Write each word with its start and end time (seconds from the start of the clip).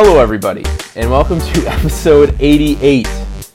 Hello, 0.00 0.20
everybody, 0.20 0.64
and 0.94 1.10
welcome 1.10 1.40
to 1.40 1.66
episode 1.66 2.32
88 2.38 3.04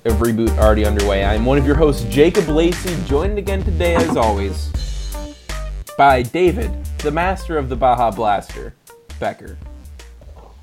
of 0.04 0.16
Reboot 0.16 0.50
Already 0.58 0.86
Underway. 0.86 1.24
I'm 1.24 1.46
one 1.46 1.58
of 1.58 1.66
your 1.66 1.78
hosts, 1.78 2.04
Jacob 2.10 2.50
Lacey, 2.50 3.02
joined 3.06 3.38
again 3.38 3.64
today, 3.64 3.96
as 3.96 4.18
always, 4.18 4.70
by 5.98 6.22
David, 6.22 6.70
the 6.98 7.12
master 7.12 7.58
of 7.58 7.70
the 7.70 7.78
Baja 7.78 8.12
Blaster, 8.12 8.76
Becker. 9.22 9.58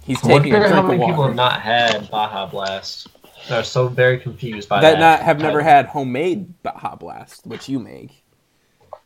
He's 0.04 0.18
I 0.18 0.28
taking 0.28 0.52
a 0.52 0.58
wonder 0.58 0.68
how 0.68 0.82
drink 0.82 1.00
many 1.00 1.02
of 1.02 1.08
people 1.08 1.22
water. 1.22 1.28
have 1.30 1.36
not 1.36 1.62
had 1.62 2.10
Baja 2.10 2.44
Blast. 2.44 3.08
They're 3.48 3.64
so 3.64 3.88
very 3.88 4.18
confused 4.18 4.68
by 4.68 4.82
that 4.82 4.92
that. 4.92 5.00
not 5.00 5.20
have 5.20 5.40
never 5.40 5.62
had 5.62 5.86
homemade 5.86 6.62
Baja 6.62 6.96
Blast, 6.96 7.46
which 7.46 7.70
you 7.70 7.78
make. 7.78 8.22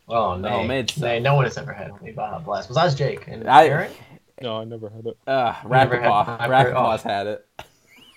Oh 0.09 0.37
no, 0.37 0.49
homemade 0.49 0.91
stuff. 0.91 1.05
no, 1.05 1.19
no 1.21 1.35
one 1.37 1.45
has 1.45 1.57
ever 1.57 1.73
had 1.73 1.93
homemade 1.93 2.17
Baja 2.17 2.41
Blast. 2.41 2.67
Besides 2.67 2.97
Jake 2.97 3.29
and 3.29 3.49
I-. 3.49 3.91
No, 4.43 4.57
I 4.61 4.65
never 4.65 4.89
had 4.91 5.07
it. 5.07 5.17
Uh, 5.27 5.55
never 5.69 6.01
had 6.01 6.11
Rapapaw. 6.11 6.41
I've 6.41 6.51
heard- 6.51 6.75
Rapapaw's 6.75 7.03
had 7.03 7.27
it. 7.27 7.47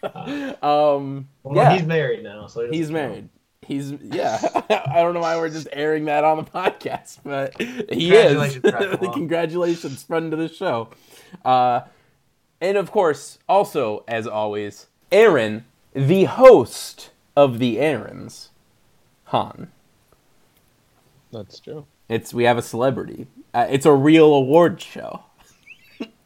um, 0.63 1.27
Well, 1.43 1.55
yeah. 1.55 1.73
he's 1.77 1.84
married 1.85 2.23
now, 2.23 2.48
so 2.48 2.62
he 2.70 2.77
He's 2.77 2.88
doesn't 2.90 2.93
married. 2.93 3.30
He's 3.62 3.91
yeah. 3.91 4.40
I 4.70 5.02
don't 5.02 5.13
know 5.13 5.20
why 5.20 5.35
we're 5.38 5.49
just 5.49 5.67
airing 5.73 6.05
that 6.05 6.23
on 6.23 6.38
the 6.38 6.43
podcast, 6.43 7.20
but 7.23 7.59
he 7.59 8.16
is. 8.16 8.34
Congratulations, 8.34 8.62
Brad. 8.99 9.13
Congratulations, 9.13 10.03
friend 10.03 10.31
of 10.34 10.40
the 10.40 10.48
show. 10.48 10.90
Uh, 11.43 11.81
and 12.62 12.77
of 12.77 12.91
course, 12.91 13.40
also 13.49 14.04
as 14.07 14.26
always, 14.26 14.88
Aaron, 15.12 15.65
the 15.93 16.26
host 16.26 17.09
of 17.35 17.59
the 17.59 17.79
Aarons, 17.79 18.52
Han. 19.26 19.71
That's 21.31 21.59
true. 21.59 21.85
It's 22.07 22.34
we 22.34 22.46
have 22.46 22.57
a 22.57 22.62
celebrity. 22.62 23.27
Uh, 23.54 23.68
it's 23.70 23.85
a 23.85 23.93
real 23.93 24.34
award 24.34 24.81
show. 24.81 25.24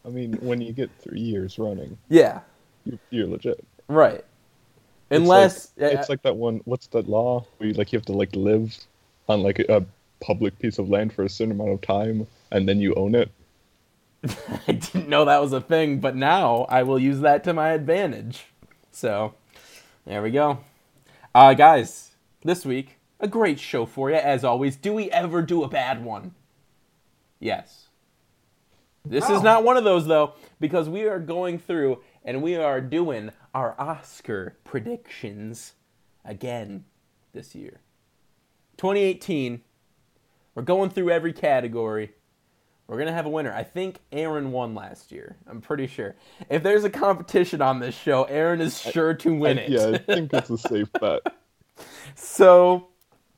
I 0.05 0.09
mean, 0.09 0.33
when 0.41 0.61
you 0.61 0.73
get 0.73 0.89
three 0.99 1.19
years 1.19 1.59
running, 1.59 1.97
Yeah, 2.09 2.41
you're, 2.85 2.99
you're 3.09 3.27
legit. 3.27 3.63
right. 3.87 4.23
It's 5.09 5.19
Unless 5.19 5.71
like, 5.77 5.93
uh, 5.93 5.99
it's 5.99 6.09
like 6.09 6.21
that 6.23 6.35
one. 6.37 6.61
What's 6.65 6.87
that 6.87 7.07
law? 7.09 7.45
Where 7.57 7.67
you, 7.69 7.73
like 7.75 7.91
you 7.91 7.99
have 7.99 8.05
to 8.05 8.13
like 8.13 8.35
live 8.35 8.77
on 9.27 9.43
like 9.43 9.59
a, 9.59 9.77
a 9.77 9.85
public 10.23 10.57
piece 10.59 10.79
of 10.79 10.89
land 10.89 11.13
for 11.13 11.23
a 11.23 11.29
certain 11.29 11.51
amount 11.51 11.71
of 11.71 11.81
time, 11.81 12.27
and 12.51 12.67
then 12.67 12.79
you 12.79 12.93
own 12.95 13.15
it. 13.15 13.29
I 14.67 14.71
didn't 14.73 15.09
know 15.09 15.25
that 15.25 15.41
was 15.41 15.51
a 15.51 15.59
thing, 15.61 15.99
but 15.99 16.15
now 16.15 16.65
I 16.69 16.83
will 16.83 16.99
use 16.99 17.19
that 17.21 17.43
to 17.45 17.53
my 17.53 17.69
advantage. 17.71 18.45
So, 18.91 19.33
there 20.05 20.21
we 20.21 20.31
go. 20.31 20.59
Uh, 21.35 21.53
guys, 21.55 22.11
this 22.43 22.65
week, 22.65 22.97
a 23.19 23.27
great 23.27 23.59
show 23.59 23.85
for 23.85 24.09
you, 24.09 24.15
as 24.15 24.43
always. 24.43 24.75
Do 24.77 24.93
we 24.93 25.11
ever 25.11 25.41
do 25.41 25.63
a 25.63 25.67
bad 25.67 26.03
one? 26.05 26.35
Yes. 27.39 27.80
This 29.05 29.25
is 29.25 29.39
Oh. 29.39 29.41
not 29.41 29.63
one 29.63 29.77
of 29.77 29.83
those, 29.83 30.05
though, 30.05 30.33
because 30.59 30.87
we 30.87 31.03
are 31.07 31.19
going 31.19 31.57
through 31.57 32.01
and 32.23 32.41
we 32.43 32.55
are 32.55 32.79
doing 32.81 33.31
our 33.53 33.75
Oscar 33.79 34.57
predictions 34.63 35.73
again 36.23 36.85
this 37.33 37.55
year. 37.55 37.79
2018, 38.77 39.61
we're 40.53 40.61
going 40.63 40.89
through 40.89 41.09
every 41.09 41.33
category. 41.33 42.13
We're 42.87 42.97
gonna 42.97 43.13
have 43.13 43.25
a 43.25 43.29
winner. 43.29 43.53
I 43.53 43.63
think 43.63 43.99
Aaron 44.11 44.51
won 44.51 44.75
last 44.75 45.11
year. 45.11 45.37
I'm 45.47 45.61
pretty 45.61 45.87
sure. 45.87 46.15
If 46.49 46.61
there's 46.61 46.83
a 46.83 46.89
competition 46.89 47.61
on 47.61 47.79
this 47.79 47.95
show, 47.95 48.23
Aaron 48.25 48.59
is 48.61 48.79
sure 48.79 49.13
to 49.15 49.33
win 49.33 49.57
I- 49.57 49.61
it. 49.61 49.69
yeah, 49.69 49.87
I 49.93 49.97
think 49.97 50.33
it's 50.33 50.49
a 50.49 50.57
safe 50.57 50.91
bet. 50.99 51.21
so 52.15 52.87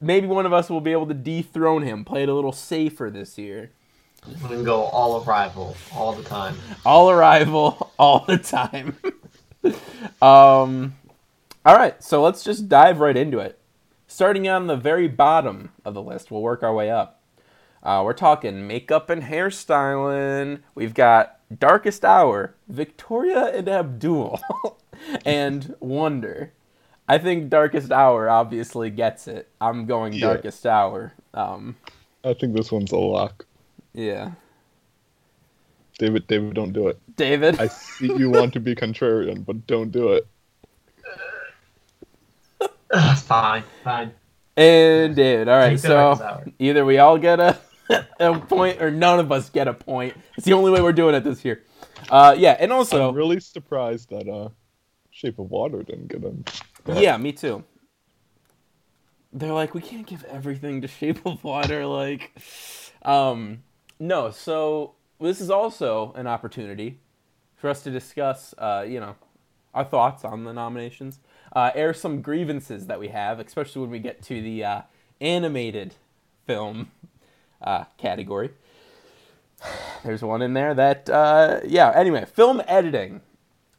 maybe 0.01 0.27
one 0.27 0.45
of 0.45 0.53
us 0.53 0.69
will 0.69 0.81
be 0.81 0.91
able 0.91 1.07
to 1.07 1.13
dethrone 1.13 1.83
him. 1.83 2.03
Play 2.03 2.23
it 2.23 2.29
a 2.29 2.33
little 2.33 2.51
safer 2.51 3.09
this 3.11 3.37
year. 3.37 3.71
We 4.27 4.47
can 4.49 4.63
go 4.63 4.83
all 4.83 5.23
arrival 5.23 5.75
all 5.93 6.13
the 6.13 6.23
time. 6.23 6.55
All 6.85 7.09
arrival, 7.09 7.91
all 7.99 8.25
the 8.25 8.37
time. 8.37 8.97
um, 10.21 10.95
all 11.65 11.75
right, 11.75 12.01
so 12.03 12.21
let's 12.21 12.43
just 12.43 12.67
dive 12.69 12.99
right 12.99 13.15
into 13.17 13.39
it. 13.39 13.59
Starting 14.07 14.47
on 14.47 14.67
the 14.67 14.75
very 14.75 15.07
bottom 15.07 15.71
of 15.83 15.93
the 15.93 16.01
list, 16.01 16.29
we'll 16.29 16.41
work 16.41 16.63
our 16.63 16.73
way 16.73 16.91
up. 16.91 17.21
Uh, 17.81 18.01
we're 18.05 18.13
talking 18.13 18.67
makeup 18.67 19.09
and 19.09 19.23
hairstyling. 19.23 20.59
We've 20.75 20.93
got 20.93 21.39
Darkest 21.59 22.05
Hour, 22.05 22.55
Victoria 22.67 23.45
and 23.47 23.67
Abdul, 23.67 24.39
and 25.25 25.75
Wonder. 25.79 26.53
I 27.07 27.17
think 27.17 27.49
Darkest 27.49 27.91
Hour 27.91 28.29
obviously 28.29 28.89
gets 28.89 29.27
it. 29.27 29.49
I'm 29.59 29.85
going 29.85 30.13
Yeah. 30.13 30.27
Darkest 30.27 30.65
Hour. 30.65 31.13
Um, 31.33 31.75
I 32.23 32.33
think 32.33 32.55
this 32.55 32.71
one's 32.71 32.91
a 32.91 32.97
lock. 32.97 33.45
Yeah. 33.93 34.31
David, 35.97 36.27
David, 36.27 36.53
don't 36.55 36.73
do 36.73 36.87
it. 36.87 36.99
David? 37.15 37.59
I 37.59 37.67
see 37.67 38.07
you 38.07 38.29
want 38.29 38.53
to 38.53 38.59
be 38.59 38.75
contrarian, 38.83 39.45
but 39.45 39.67
don't 39.67 39.91
do 39.91 40.13
it. 40.13 40.27
fine, 43.21 43.63
fine. 43.83 44.11
And 44.55 45.15
David. 45.15 45.47
All 45.47 45.57
right, 45.57 45.79
so 45.79 46.43
either 46.59 46.85
we 46.85 46.97
all 46.97 47.17
get 47.17 47.39
a, 47.39 47.57
a 48.19 48.39
point 48.39 48.81
or 48.81 48.91
none 48.91 49.19
of 49.19 49.31
us 49.31 49.49
get 49.49 49.67
a 49.67 49.73
point. 49.73 50.15
It's 50.37 50.45
the 50.45 50.53
only 50.53 50.71
way 50.71 50.81
we're 50.81 50.93
doing 50.93 51.15
it 51.15 51.23
this 51.23 51.43
year. 51.45 51.63
Uh, 52.09 52.35
yeah, 52.37 52.57
and 52.59 52.71
also, 52.71 53.09
I'm 53.09 53.15
really 53.15 53.39
surprised 53.39 54.09
that 54.09 54.27
uh, 54.27 54.49
Shape 55.11 55.39
of 55.39 55.49
Water 55.49 55.83
didn't 55.83 56.07
get 56.07 56.23
in. 56.23 56.43
yeah, 56.87 57.17
me 57.17 57.31
too. 57.31 57.63
They're 59.31 59.53
like, 59.53 59.73
we 59.73 59.81
can't 59.81 60.05
give 60.05 60.23
everything 60.25 60.81
to 60.81 60.87
Shape 60.87 61.25
of 61.25 61.43
Water. 61.43 61.85
Like, 61.85 62.31
um, 63.03 63.63
no. 64.03 64.29
So 64.31 64.93
this 65.19 65.39
is 65.39 65.49
also 65.49 66.13
an 66.15 66.27
opportunity 66.27 66.99
for 67.55 67.69
us 67.69 67.81
to 67.83 67.91
discuss, 67.91 68.53
uh, 68.57 68.85
you 68.87 68.99
know, 68.99 69.15
our 69.73 69.83
thoughts 69.83 70.23
on 70.23 70.43
the 70.43 70.53
nominations, 70.53 71.19
uh, 71.55 71.71
air 71.73 71.93
some 71.93 72.21
grievances 72.21 72.87
that 72.87 72.99
we 72.99 73.07
have, 73.07 73.39
especially 73.39 73.81
when 73.81 73.89
we 73.89 73.99
get 73.99 74.21
to 74.23 74.41
the 74.41 74.63
uh, 74.63 74.81
animated 75.21 75.95
film 76.45 76.91
uh, 77.61 77.85
category. 77.97 78.51
There's 80.03 80.21
one 80.21 80.41
in 80.41 80.53
there 80.53 80.73
that, 80.73 81.09
uh, 81.09 81.61
yeah. 81.65 81.91
Anyway, 81.95 82.25
film 82.25 82.61
editing. 82.67 83.21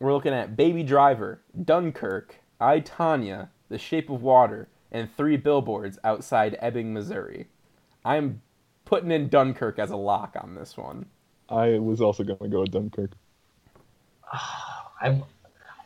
We're 0.00 0.14
looking 0.14 0.32
at 0.32 0.56
Baby 0.56 0.82
Driver, 0.82 1.40
Dunkirk, 1.62 2.36
I 2.60 2.80
Tonya, 2.80 3.48
The 3.68 3.78
Shape 3.78 4.10
of 4.10 4.22
Water, 4.22 4.68
and 4.90 5.14
Three 5.14 5.36
Billboards 5.36 5.98
Outside 6.02 6.56
Ebbing, 6.60 6.92
Missouri. 6.94 7.46
I'm 8.04 8.40
putting 8.84 9.10
in 9.10 9.28
Dunkirk 9.28 9.78
as 9.78 9.90
a 9.90 9.96
lock 9.96 10.36
on 10.40 10.54
this 10.54 10.76
one. 10.76 11.06
I 11.48 11.78
was 11.78 12.00
also 12.00 12.24
going 12.24 12.38
to 12.38 12.48
go 12.48 12.60
with 12.60 12.70
Dunkirk. 12.70 13.12
I'm, 15.00 15.22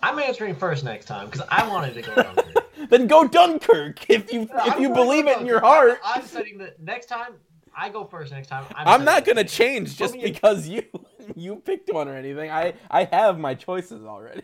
I'm 0.03 0.19
answering 0.19 0.54
first 0.54 0.84
next 0.84 1.06
time 1.06 1.26
because 1.26 1.47
I 1.50 1.66
wanted 1.69 1.94
to 1.94 2.03
go 2.03 2.14
Dunkirk. 2.22 2.91
Then 2.91 3.06
go 3.06 3.26
Dunkirk 3.26 4.08
if 4.08 4.32
you 4.32 4.42
if 4.42 4.50
I'm 4.54 4.81
you 4.82 4.91
believe 4.91 5.26
it 5.26 5.38
in 5.38 5.47
your 5.47 5.60
heart. 5.60 5.98
I'm 6.04 6.22
setting 6.22 6.58
the 6.58 6.75
next 6.78 7.06
time. 7.06 7.34
I 7.76 7.88
go 7.88 8.04
first 8.04 8.32
next 8.32 8.48
time. 8.48 8.64
I'm, 8.75 8.88
I'm 8.88 9.04
not 9.04 9.25
gonna 9.25 9.44
change 9.44 9.97
just 9.97 10.14
Put 10.14 10.22
me 10.22 10.28
in- 10.28 10.32
because 10.32 10.69
you 10.69 10.82
you 11.37 11.56
picked 11.56 11.92
one 11.92 12.08
or 12.08 12.14
anything. 12.14 12.50
I 12.50 12.75
I 12.91 13.04
have 13.04 13.38
my 13.38 13.54
choices 13.54 14.04
already. 14.04 14.42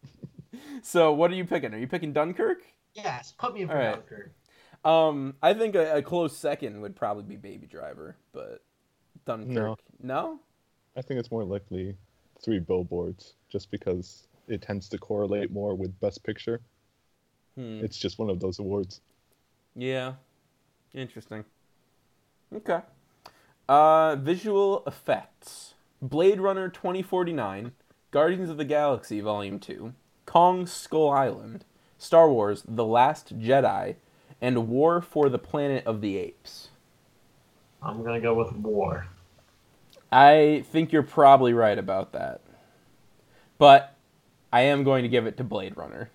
so 0.82 1.12
what 1.12 1.30
are 1.30 1.34
you 1.34 1.44
picking? 1.44 1.72
Are 1.74 1.78
you 1.78 1.86
picking 1.86 2.12
Dunkirk? 2.12 2.58
Yes, 2.94 3.32
put 3.36 3.54
me 3.54 3.62
in 3.62 3.68
for 3.68 3.74
All 3.74 3.80
right. 3.80 3.92
Dunkirk. 3.94 4.32
Um, 4.86 5.34
I 5.42 5.52
think 5.52 5.74
a, 5.74 5.96
a 5.96 6.02
close 6.02 6.36
second 6.36 6.80
would 6.80 6.94
probably 6.94 7.24
be 7.24 7.36
Baby 7.36 7.66
Driver, 7.66 8.16
but 8.32 8.62
Dunkirk. 9.24 9.80
No. 10.00 10.14
no? 10.14 10.40
I 10.96 11.02
think 11.02 11.18
it's 11.18 11.30
more 11.30 11.44
likely 11.44 11.96
Three 12.44 12.60
Billboards, 12.60 13.34
just 13.48 13.70
because 13.72 14.28
it 14.46 14.62
tends 14.62 14.88
to 14.90 14.98
correlate 14.98 15.50
more 15.50 15.74
with 15.74 15.98
Best 16.00 16.22
Picture. 16.22 16.60
Hmm. 17.56 17.80
It's 17.82 17.98
just 17.98 18.18
one 18.20 18.30
of 18.30 18.38
those 18.38 18.60
awards. 18.60 19.00
Yeah. 19.74 20.12
Interesting. 20.94 21.44
Okay. 22.54 22.80
Uh, 23.68 24.14
visual 24.16 24.84
effects. 24.86 25.74
Blade 26.00 26.40
Runner 26.40 26.68
2049, 26.68 27.72
Guardians 28.12 28.50
of 28.50 28.56
the 28.56 28.64
Galaxy 28.64 29.20
Volume 29.20 29.58
2, 29.58 29.94
Kong 30.26 30.66
Skull 30.66 31.10
Island, 31.10 31.64
Star 31.98 32.30
Wars 32.30 32.62
The 32.68 32.84
Last 32.84 33.38
Jedi, 33.40 33.96
and 34.40 34.68
War 34.68 35.00
for 35.00 35.28
the 35.28 35.38
Planet 35.38 35.86
of 35.86 36.00
the 36.00 36.16
Apes. 36.16 36.68
I'm 37.82 38.02
gonna 38.02 38.20
go 38.20 38.34
with 38.34 38.52
War. 38.52 39.06
I 40.10 40.64
think 40.70 40.92
you're 40.92 41.02
probably 41.02 41.52
right 41.52 41.78
about 41.78 42.12
that. 42.12 42.40
But 43.58 43.94
I 44.52 44.62
am 44.62 44.84
going 44.84 45.02
to 45.02 45.08
give 45.08 45.26
it 45.26 45.36
to 45.38 45.44
Blade 45.44 45.76
Runner. 45.76 46.10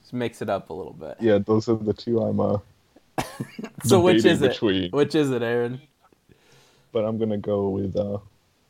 Just 0.00 0.12
mix 0.12 0.42
it 0.42 0.48
up 0.48 0.70
a 0.70 0.72
little 0.72 0.92
bit. 0.92 1.16
Yeah, 1.20 1.38
those 1.38 1.68
are 1.68 1.76
the 1.76 1.92
two 1.92 2.20
I'm 2.20 2.40
uh 2.40 2.58
So 3.84 4.00
which 4.00 4.22
debating 4.22 4.50
is 4.50 4.62
it? 4.62 4.92
Which 4.92 5.14
is 5.14 5.30
it, 5.30 5.42
Aaron? 5.42 5.80
but 6.92 7.04
I'm 7.04 7.18
gonna 7.18 7.38
go 7.38 7.70
with 7.70 7.96
uh 7.96 8.18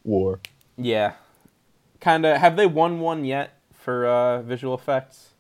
War. 0.05 0.41
Yeah. 0.77 1.15
Kind 2.01 2.25
of. 2.27 2.39
Have 2.39 2.57
they 2.57 2.67
won 2.67 3.01
one 3.01 3.25
yet 3.25 3.59
for 3.73 4.07
uh, 4.07 4.43
visual 4.43 4.75
effects? 4.75 5.31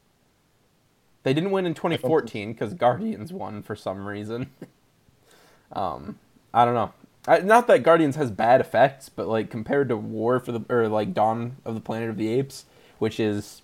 They 1.25 1.33
didn't 1.35 1.51
win 1.53 1.67
in 1.67 1.75
2014 1.75 2.53
because 2.53 2.75
Guardians 2.75 3.33
won 3.33 3.63
for 3.63 3.77
some 3.77 4.07
reason. 4.07 4.51
um, 5.73 6.19
I 6.53 6.65
don't 6.65 6.75
know. 6.75 6.93
I, 7.29 7.39
not 7.39 7.69
that 7.69 7.85
Guardians 7.85 8.17
has 8.17 8.31
bad 8.33 8.61
effects, 8.61 9.09
but 9.09 9.29
like 9.29 9.49
compared 9.51 9.89
to 9.91 9.97
War 9.97 10.41
for 10.41 10.51
the 10.53 10.61
or 10.69 10.89
like 10.89 11.15
Dawn 11.15 11.57
of 11.65 11.75
the 11.75 11.81
Planet 11.81 12.11
of 12.11 12.17
the 12.17 12.29
Apes, 12.29 12.65
which 12.99 13.21
is 13.21 13.63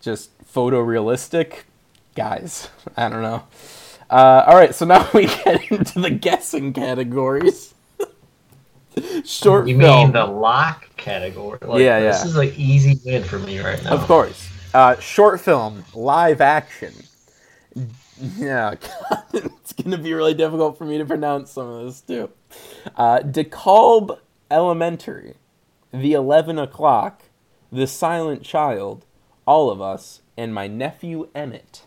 just 0.00 0.30
photorealistic, 0.44 1.60
guys. 2.16 2.68
I 2.96 3.08
don't 3.08 3.22
know. 3.22 3.44
Uh, 4.10 4.44
all 4.46 4.56
right, 4.56 4.74
so 4.74 4.84
now 4.86 5.08
we 5.14 5.26
get 5.26 5.70
into 5.70 6.00
the 6.00 6.10
guessing 6.10 6.72
categories. 6.72 7.74
Short 9.24 9.68
You 9.68 9.78
film, 9.78 10.06
mean 10.06 10.12
the 10.12 10.24
lock 10.26 10.88
category? 10.96 11.58
Like, 11.62 11.80
Yeah, 11.80 12.00
This 12.00 12.20
yeah. 12.24 12.26
is 12.30 12.36
an 12.36 12.52
easy 12.56 12.98
win 13.04 13.22
for 13.22 13.38
me 13.38 13.60
right 13.60 13.82
now. 13.84 13.92
of 13.92 14.00
course. 14.00 14.48
Uh, 14.74 14.98
short 15.00 15.40
film, 15.40 15.84
live 15.94 16.40
action. 16.42 16.92
Yeah, 18.36 18.74
God, 18.74 19.24
it's 19.32 19.72
gonna 19.72 19.96
be 19.96 20.12
really 20.12 20.34
difficult 20.34 20.76
for 20.76 20.84
me 20.84 20.98
to 20.98 21.06
pronounce 21.06 21.50
some 21.52 21.66
of 21.68 21.86
this 21.86 22.00
too. 22.02 22.30
Uh, 22.94 23.20
DeKalb 23.20 24.18
Elementary, 24.50 25.34
The 25.92 26.12
Eleven 26.12 26.58
O'clock, 26.58 27.22
The 27.72 27.86
Silent 27.86 28.42
Child, 28.42 29.06
All 29.46 29.70
of 29.70 29.80
Us, 29.80 30.20
and 30.36 30.54
My 30.54 30.66
Nephew 30.66 31.28
Emmett. 31.34 31.84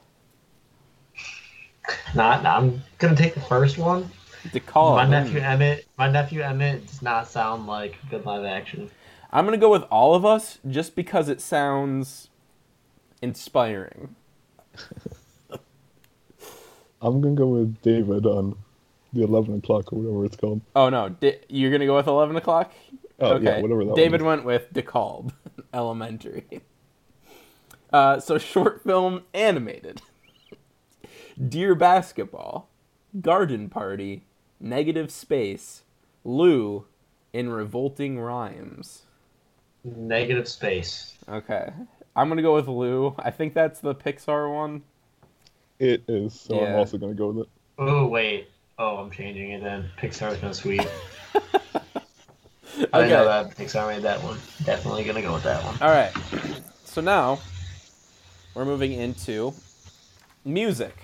Not. 2.15 2.45
I'm 2.45 2.81
gonna 2.97 3.15
take 3.15 3.35
the 3.35 3.41
first 3.41 3.77
one. 3.77 4.09
DeKalb. 4.47 4.95
my 4.95 5.07
nephew 5.07 5.39
Emmett. 5.39 5.85
My 5.99 6.09
nephew 6.09 6.41
Emmett 6.41 6.87
does 6.87 7.03
not 7.03 7.27
sound 7.29 7.67
like 7.67 7.97
good 8.09 8.25
live 8.25 8.43
action. 8.43 8.89
I'm 9.31 9.45
gonna 9.45 9.57
go 9.57 9.69
with 9.69 9.83
All 9.83 10.15
of 10.15 10.25
Us 10.25 10.57
just 10.67 10.95
because 10.95 11.29
it 11.29 11.39
sounds 11.41 12.29
inspiring. 13.21 14.15
I'm 17.01 17.19
gonna 17.19 17.35
go 17.35 17.47
with 17.47 17.81
David 17.81 18.25
on 18.25 18.55
the 19.13 19.23
11 19.23 19.57
o'clock 19.57 19.91
or 19.91 19.99
whatever 19.99 20.25
it's 20.25 20.35
called. 20.37 20.61
Oh 20.75 20.89
no, 20.89 21.09
Di- 21.09 21.39
you're 21.49 21.71
gonna 21.71 21.85
go 21.85 21.95
with 21.95 22.07
Eleven 22.07 22.35
O'clock. 22.35 22.71
Oh 23.19 23.39
yeah, 23.39 23.59
whatever 23.59 23.85
that 23.85 23.95
David 23.95 24.21
one 24.21 24.43
went 24.43 24.45
with 24.45 24.73
DeKalb 24.73 25.31
Elementary. 25.73 26.61
Uh, 27.91 28.19
so 28.19 28.37
short 28.37 28.83
film 28.83 29.23
animated. 29.33 30.01
Dear 31.49 31.75
Basketball, 31.75 32.69
Garden 33.19 33.69
Party, 33.69 34.25
Negative 34.59 35.11
Space, 35.11 35.83
Lou, 36.23 36.85
in 37.33 37.49
Revolting 37.49 38.19
Rhymes. 38.19 39.03
Negative 39.83 40.47
space. 40.47 41.17
Okay, 41.27 41.71
I'm 42.15 42.27
gonna 42.29 42.41
go 42.41 42.55
with 42.55 42.67
Lou. 42.67 43.15
I 43.19 43.31
think 43.31 43.53
that's 43.53 43.79
the 43.79 43.95
Pixar 43.95 44.53
one. 44.53 44.83
It 45.79 46.03
is, 46.07 46.39
so 46.39 46.59
I'm 46.63 46.75
also 46.75 46.97
gonna 46.97 47.13
go 47.13 47.27
with 47.29 47.45
it. 47.45 47.49
Oh 47.79 48.07
wait. 48.07 48.49
Oh, 48.77 48.97
I'm 48.97 49.11
changing 49.11 49.51
it 49.51 49.63
then. 49.63 49.89
Pixar's 49.99 50.37
gonna 50.39 50.53
sweep. 50.53 50.81
I 52.93 52.99
Okay. 53.03 53.09
know 53.09 53.25
that 53.25 53.55
Pixar 53.57 53.87
made 53.87 54.03
that 54.03 54.21
one. 54.23 54.37
Definitely 54.65 55.03
gonna 55.03 55.21
go 55.21 55.33
with 55.33 55.43
that 55.43 55.63
one. 55.63 55.75
All 55.81 55.89
right. 55.89 56.11
So 56.83 57.01
now 57.01 57.39
we're 58.53 58.65
moving 58.65 58.91
into 58.93 59.53
music. 60.43 60.95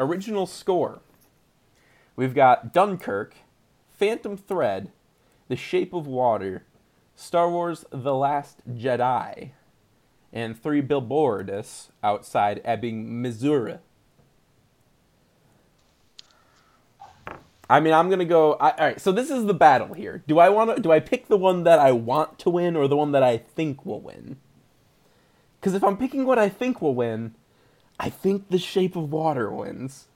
Original 0.00 0.46
score. 0.46 1.00
We've 2.16 2.34
got 2.34 2.72
Dunkirk, 2.72 3.34
Phantom 3.96 4.36
Thread, 4.36 4.90
The 5.48 5.56
Shape 5.56 5.92
of 5.92 6.06
Water, 6.06 6.64
Star 7.14 7.48
Wars 7.50 7.84
The 7.90 8.14
Last 8.14 8.58
Jedi, 8.68 9.50
and 10.32 10.60
Three 10.60 10.80
Billboards 10.80 11.90
outside 12.02 12.60
Ebbing, 12.64 13.22
Missouri. 13.22 13.78
I 17.70 17.80
mean, 17.80 17.92
I'm 17.92 18.08
gonna 18.08 18.24
go. 18.24 18.54
I, 18.54 18.70
all 18.70 18.86
right, 18.86 19.00
so 19.00 19.12
this 19.12 19.30
is 19.30 19.44
the 19.44 19.54
battle 19.54 19.92
here. 19.94 20.22
Do 20.26 20.38
I 20.38 20.48
want 20.48 20.76
to? 20.76 20.82
Do 20.82 20.90
I 20.90 21.00
pick 21.00 21.28
the 21.28 21.36
one 21.36 21.64
that 21.64 21.78
I 21.78 21.92
want 21.92 22.38
to 22.40 22.50
win, 22.50 22.76
or 22.76 22.88
the 22.88 22.96
one 22.96 23.12
that 23.12 23.22
I 23.22 23.36
think 23.36 23.84
will 23.84 24.00
win? 24.00 24.38
Because 25.60 25.74
if 25.74 25.84
I'm 25.84 25.96
picking 25.96 26.24
what 26.24 26.38
I 26.38 26.48
think 26.48 26.80
will 26.80 26.94
win, 26.94 27.34
I 27.98 28.10
think 28.10 28.48
The 28.48 28.58
Shape 28.58 28.96
of 28.96 29.10
Water 29.10 29.50
wins. 29.50 30.06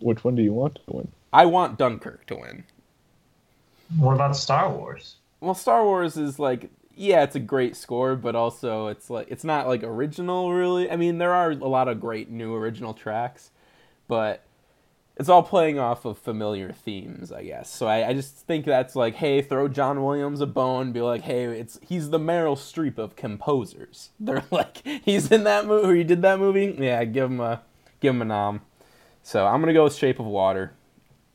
Which 0.00 0.22
one 0.24 0.36
do 0.36 0.42
you 0.42 0.52
want 0.52 0.76
to 0.86 0.96
win? 0.96 1.12
I 1.32 1.46
want 1.46 1.78
Dunkirk 1.78 2.26
to 2.26 2.36
win. 2.36 2.64
What 3.96 4.14
about 4.14 4.36
Star 4.36 4.70
Wars? 4.70 5.16
Well, 5.40 5.54
Star 5.54 5.84
Wars 5.84 6.16
is 6.16 6.38
like, 6.38 6.70
yeah, 6.96 7.22
it's 7.22 7.36
a 7.36 7.40
great 7.40 7.76
score, 7.76 8.16
but 8.16 8.34
also 8.34 8.88
it's 8.88 9.10
like 9.10 9.28
it's 9.30 9.44
not 9.44 9.68
like 9.68 9.82
original 9.82 10.52
really. 10.52 10.90
I 10.90 10.96
mean, 10.96 11.18
there 11.18 11.34
are 11.34 11.50
a 11.50 11.68
lot 11.68 11.88
of 11.88 12.00
great 12.00 12.30
new 12.30 12.54
original 12.54 12.94
tracks, 12.94 13.50
but 14.08 14.42
it's 15.18 15.28
all 15.28 15.42
playing 15.42 15.78
off 15.78 16.04
of 16.04 16.18
familiar 16.18 16.72
themes, 16.72 17.30
I 17.30 17.44
guess. 17.44 17.70
So 17.70 17.86
I, 17.86 18.08
I 18.08 18.12
just 18.14 18.34
think 18.46 18.64
that's 18.64 18.96
like, 18.96 19.14
hey, 19.14 19.40
throw 19.42 19.68
John 19.68 20.04
Williams 20.04 20.40
a 20.40 20.46
bone, 20.46 20.92
be 20.92 21.00
like, 21.00 21.22
hey, 21.22 21.44
it's 21.44 21.78
he's 21.82 22.10
the 22.10 22.18
Meryl 22.18 22.56
Streep 22.56 22.98
of 22.98 23.14
composers. 23.14 24.10
They're 24.20 24.44
like, 24.50 24.86
he's 25.04 25.30
in 25.30 25.44
that 25.44 25.66
movie, 25.66 25.86
or 25.86 25.94
he 25.94 26.04
did 26.04 26.22
that 26.22 26.38
movie. 26.38 26.74
Yeah, 26.78 27.04
give 27.04 27.30
him 27.30 27.40
a 27.40 27.62
give 28.00 28.14
him 28.14 28.22
a 28.22 28.26
nom. 28.26 28.62
So 29.22 29.46
I'm 29.46 29.60
gonna 29.60 29.74
go 29.74 29.84
with 29.84 29.94
Shape 29.94 30.18
of 30.18 30.26
Water. 30.26 30.72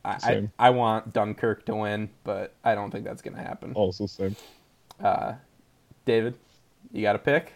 I, 0.04 0.14
I, 0.14 0.18
Same. 0.18 0.52
I 0.58 0.70
want 0.70 1.12
Dunkirk 1.12 1.66
to 1.66 1.76
win, 1.76 2.10
but 2.24 2.54
I 2.64 2.74
don't 2.74 2.90
think 2.90 3.04
that's 3.04 3.22
gonna 3.22 3.42
happen. 3.42 3.72
Also 3.74 4.06
same. 4.06 4.34
Uh, 5.00 5.34
David, 6.04 6.34
you 6.92 7.02
got 7.02 7.16
a 7.16 7.18
pick? 7.18 7.52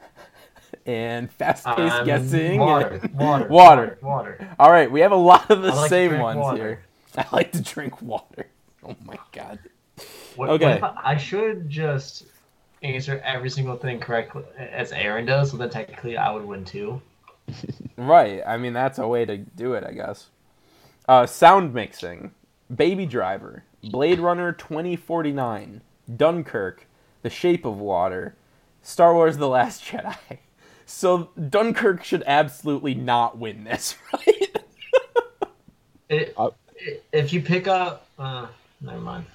and 0.86 1.30
fast 1.30 1.64
paced 1.66 1.94
Um, 1.96 2.06
guessing. 2.06 2.58
Water. 2.60 3.00
Water. 3.14 3.48
Water. 3.48 3.98
Water. 4.02 4.48
All 4.58 4.70
right, 4.70 4.90
we 4.90 5.00
have 5.00 5.12
a 5.12 5.16
lot 5.16 5.50
of 5.50 5.62
the 5.62 5.70
like 5.72 5.88
same 5.88 6.18
ones 6.18 6.38
water. 6.38 6.56
here. 6.56 6.80
I 7.16 7.26
like 7.32 7.52
to 7.52 7.62
drink 7.62 8.00
water. 8.02 8.46
Oh 8.84 8.96
my 9.04 9.18
god. 9.32 9.58
What, 10.36 10.50
Okay. 10.50 10.64
what 10.66 10.76
if 10.76 10.84
I, 10.84 10.94
I 11.04 11.16
should 11.16 11.68
just 11.68 12.24
answer 12.82 13.20
every 13.24 13.50
single 13.50 13.76
thing 13.76 13.98
correctly 13.98 14.44
as 14.58 14.92
Aaron 14.92 15.26
does, 15.26 15.50
so 15.50 15.56
then 15.56 15.68
technically 15.70 16.16
I 16.16 16.30
would 16.30 16.44
win 16.44 16.64
too. 16.64 17.00
Right. 17.96 18.42
I 18.46 18.56
mean, 18.56 18.72
that's 18.72 18.98
a 18.98 19.08
way 19.08 19.24
to 19.24 19.36
do 19.38 19.72
it, 19.72 19.82
I 19.82 19.92
guess. 19.92 20.26
Uh, 21.08 21.26
sound 21.26 21.72
mixing 21.74 22.30
Baby 22.74 23.06
Driver, 23.06 23.64
Blade 23.82 24.18
Runner 24.20 24.52
2049, 24.52 25.80
Dunkirk, 26.16 26.86
The 27.22 27.30
Shape 27.30 27.64
of 27.64 27.78
Water, 27.78 28.34
Star 28.82 29.14
Wars 29.14 29.36
The 29.38 29.48
Last 29.48 29.84
Jedi. 29.84 30.16
So 30.90 31.28
Dunkirk 31.50 32.02
should 32.02 32.22
absolutely 32.26 32.94
not 32.94 33.36
win 33.36 33.64
this, 33.64 33.94
right? 34.14 34.56
It, 36.08 36.34
if 37.12 37.30
you 37.30 37.42
pick 37.42 37.68
up, 37.68 38.06
uh, 38.18 38.46
never 38.80 38.98
mind. 38.98 39.26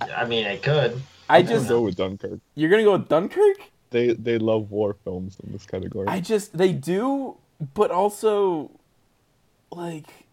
I 0.00 0.24
mean, 0.24 0.46
I 0.46 0.56
could. 0.56 1.00
I 1.28 1.38
I'm 1.38 1.46
just 1.46 1.68
go 1.68 1.82
with 1.82 1.94
Dunkirk. 1.94 2.40
you're 2.56 2.70
gonna 2.70 2.82
go 2.82 2.92
with 2.92 3.08
Dunkirk? 3.08 3.58
They 3.90 4.14
they 4.14 4.38
love 4.38 4.72
war 4.72 4.96
films 5.04 5.36
in 5.44 5.52
this 5.52 5.64
category. 5.64 6.08
I 6.08 6.18
just 6.18 6.58
they 6.58 6.72
do, 6.72 7.36
but 7.74 7.92
also 7.92 8.72
like 9.70 10.23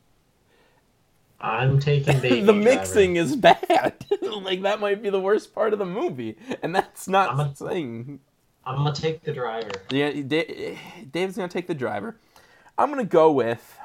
I'm 1.42 1.80
taking 1.80 2.20
Baby 2.22 2.42
the 2.42 2.54
Driver. 2.54 2.60
mixing 2.64 3.16
is 3.18 3.36
bad. 3.36 4.06
like 4.22 4.62
that 4.62 4.80
might 4.80 5.02
be 5.02 5.10
the 5.10 5.20
worst 5.20 5.54
part 5.54 5.74
of 5.74 5.80
the 5.80 5.86
movie, 5.86 6.38
and 6.62 6.74
that's 6.76 7.08
not 7.08 7.32
I'm 7.32 7.40
a- 7.40 7.56
saying. 7.56 8.20
I'm 8.64 8.76
gonna 8.78 8.94
take 8.94 9.24
the 9.24 9.34
driver. 9.34 9.72
Yeah, 9.90 10.12
Da- 10.22 10.78
Dave's 11.12 11.36
gonna 11.36 11.48
take 11.48 11.66
the 11.68 11.74
driver. 11.74 12.18
I'm 12.78 12.90
gonna 12.90 13.04
go 13.06 13.32
with. 13.32 13.78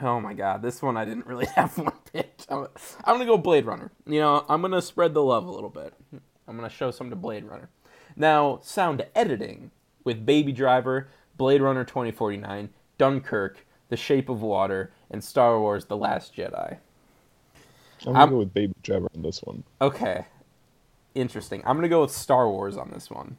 Oh 0.00 0.20
my 0.20 0.32
god, 0.34 0.62
this 0.62 0.80
one 0.82 0.96
I 0.96 1.04
didn't 1.04 1.26
really 1.26 1.46
have 1.56 1.76
one 1.76 1.92
picked. 2.12 2.46
I'm, 2.48 2.66
I'm 3.04 3.14
gonna 3.14 3.26
go 3.26 3.36
Blade 3.38 3.66
Runner. 3.66 3.90
You 4.06 4.20
know, 4.20 4.44
I'm 4.48 4.62
gonna 4.62 4.82
spread 4.82 5.14
the 5.14 5.22
love 5.22 5.44
a 5.46 5.50
little 5.50 5.70
bit. 5.70 5.92
I'm 6.48 6.56
gonna 6.56 6.68
show 6.68 6.90
some 6.90 7.10
to 7.10 7.16
Blade 7.16 7.44
Runner. 7.44 7.68
Now, 8.16 8.60
sound 8.62 9.04
editing 9.14 9.70
with 10.04 10.26
Baby 10.26 10.52
Driver, 10.52 11.08
Blade 11.36 11.62
Runner 11.62 11.84
2049, 11.84 12.70
Dunkirk, 12.98 13.66
The 13.92 13.96
Shape 13.98 14.30
of 14.30 14.40
Water, 14.40 14.90
and 15.10 15.22
Star 15.22 15.60
Wars: 15.60 15.84
The 15.84 15.98
Last 15.98 16.34
Jedi. 16.34 16.78
I'm 18.06 18.06
gonna 18.06 18.18
I'm- 18.20 18.30
go 18.30 18.38
with 18.38 18.54
Baby 18.54 18.72
Driver 18.82 19.06
on 19.14 19.20
this 19.20 19.40
one. 19.42 19.64
Okay, 19.82 20.24
interesting. 21.14 21.62
I'm 21.66 21.76
gonna 21.76 21.90
go 21.90 22.00
with 22.00 22.10
Star 22.10 22.48
Wars 22.48 22.78
on 22.78 22.90
this 22.90 23.10
one. 23.10 23.36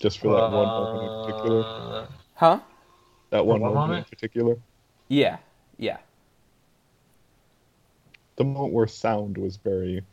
Just 0.00 0.20
for 0.20 0.28
that 0.28 0.52
one 0.52 0.68
moment 0.68 1.02
in 1.02 1.32
particular. 1.32 1.64
Uh, 1.64 2.06
Huh? 2.36 2.60
That 3.30 3.44
one 3.44 3.62
what 3.62 3.74
moment 3.74 3.98
in 3.98 4.04
particular. 4.04 4.54
Yeah, 5.08 5.38
yeah. 5.76 5.96
The 8.36 8.44
moment 8.44 8.72
where 8.74 8.86
sound 8.86 9.36
was 9.38 9.56
very, 9.56 10.04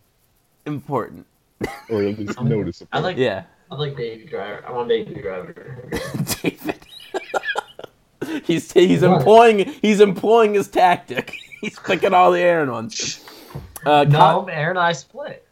Important. 0.65 1.27
or 1.92 2.01
at 2.01 2.18
least 2.18 2.34
I'm- 2.39 2.50
noticeable. 2.50 2.89
I 2.94 3.00
like. 3.01 3.18
Yeah. 3.18 3.44
I 3.72 3.75
like 3.75 3.96
Baby 3.96 4.25
Driver. 4.25 4.63
I 4.68 4.72
want 4.72 4.88
Baby 4.89 5.22
Driver. 5.22 5.89
David. 6.42 6.75
He's 8.46 8.72
he's 8.72 9.02
What? 9.02 9.18
employing 9.18 9.74
he's 9.82 10.00
employing 10.02 10.54
his 10.54 10.68
tactic. 10.68 11.36
He's 11.62 11.80
picking 11.80 12.14
all 12.14 12.32
the 12.32 12.40
Aaron 12.42 12.70
ones. 12.72 13.25
Uh, 13.84 14.04
no, 14.04 14.18
Con- 14.20 14.50
Aaron 14.52 14.78
and 14.78 14.80
I 14.86 14.92
split. 14.92 15.48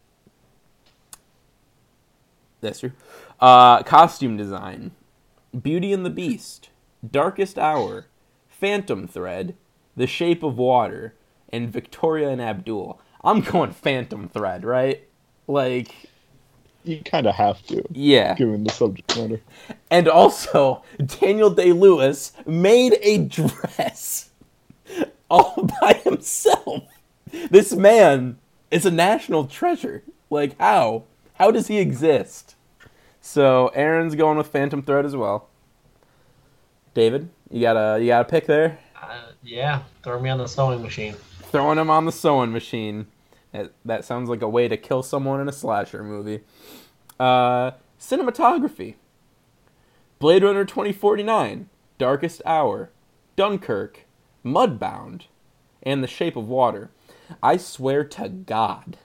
that's 2.62 2.82
true. 2.82 2.92
Uh, 3.40 3.82
costume 3.84 4.38
design: 4.38 4.92
Beauty 5.60 5.92
and 5.92 6.06
the 6.06 6.10
Beast, 6.12 6.70
Darkest 7.10 7.58
Hour, 7.58 8.06
Phantom 8.48 9.08
Thread, 9.08 9.56
The 9.96 10.06
Shape 10.08 10.44
of 10.44 10.58
Water, 10.58 11.16
and 11.50 11.72
Victoria 11.72 12.30
and 12.30 12.42
Abdul. 12.42 13.02
I'm 13.24 13.42
going 13.42 13.72
Phantom 13.72 14.30
Thread, 14.30 14.64
right? 14.66 15.08
Like, 15.48 15.94
You 16.84 17.02
kind 17.04 17.28
of 17.28 17.36
have 17.36 17.66
to, 17.68 17.84
yeah. 17.92 18.36
given 18.36 18.64
the 18.66 18.72
subject 18.72 19.16
matter. 19.18 19.42
And 19.90 20.08
also, 20.08 20.84
Daniel 21.06 21.50
Day 21.50 21.72
Lewis 21.72 22.34
made 22.46 22.98
a 23.02 23.20
dress 23.20 24.30
all 25.30 25.70
by 25.82 25.94
himself. 26.04 26.84
This 27.50 27.74
man 27.74 28.38
is 28.70 28.86
a 28.86 28.92
national 28.92 29.46
treasure. 29.46 30.04
Like, 30.30 30.60
how? 30.60 31.04
How 31.36 31.52
does 31.52 31.68
he 31.68 31.80
exist? 31.80 32.56
So, 33.22 33.68
Aaron's 33.70 34.16
going 34.16 34.38
with 34.38 34.48
Phantom 34.48 34.82
Thread 34.82 35.06
as 35.06 35.16
well. 35.16 35.48
David, 36.94 37.30
you 37.50 37.62
got 37.62 37.76
a 37.78 38.00
you 38.00 38.08
got 38.08 38.22
a 38.22 38.26
pick 38.26 38.46
there? 38.46 38.78
Uh, 39.02 39.32
yeah, 39.42 39.82
throw 40.04 40.20
me 40.20 40.30
on 40.30 40.38
the 40.38 40.48
sewing 40.48 40.82
machine. 40.82 41.16
Throwing 41.44 41.78
him 41.78 41.90
on 41.90 42.06
the 42.06 42.12
sewing 42.12 42.52
machine. 42.52 43.08
That, 43.86 44.04
sounds 44.04 44.30
like 44.30 44.42
a 44.42 44.50
way 44.50 44.68
to 44.68 44.78
kill 44.78 45.04
someone 45.04 45.40
in 45.40 45.48
a 45.48 45.54
slasher 45.54 46.04
movie. 46.04 46.42
Uh, 47.20 47.72
cinematography. 48.00 48.96
Blade 50.20 50.44
Runner 50.44 50.66
2049, 50.66 51.70
Darkest 51.98 52.42
Hour, 52.46 52.90
Dunkirk, 53.36 54.06
Mudbound, 54.44 55.24
and 55.84 56.04
The 56.04 56.08
Shape 56.08 56.36
of 56.36 56.48
Water. 56.48 56.90
I 57.42 57.58
swear 57.58 58.04
to 58.06 58.30
God, 58.30 58.98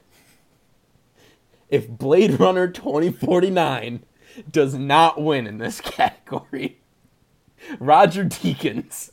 if 1.69 1.89
Blade 1.89 2.41
Runner 2.41 2.69
2049 2.69 4.05
does 4.51 4.75
not 4.75 5.21
win 5.21 5.47
in 5.47 5.59
this 5.59 5.81
category, 5.83 6.81
Roger 7.79 8.25
Deakins, 8.25 9.11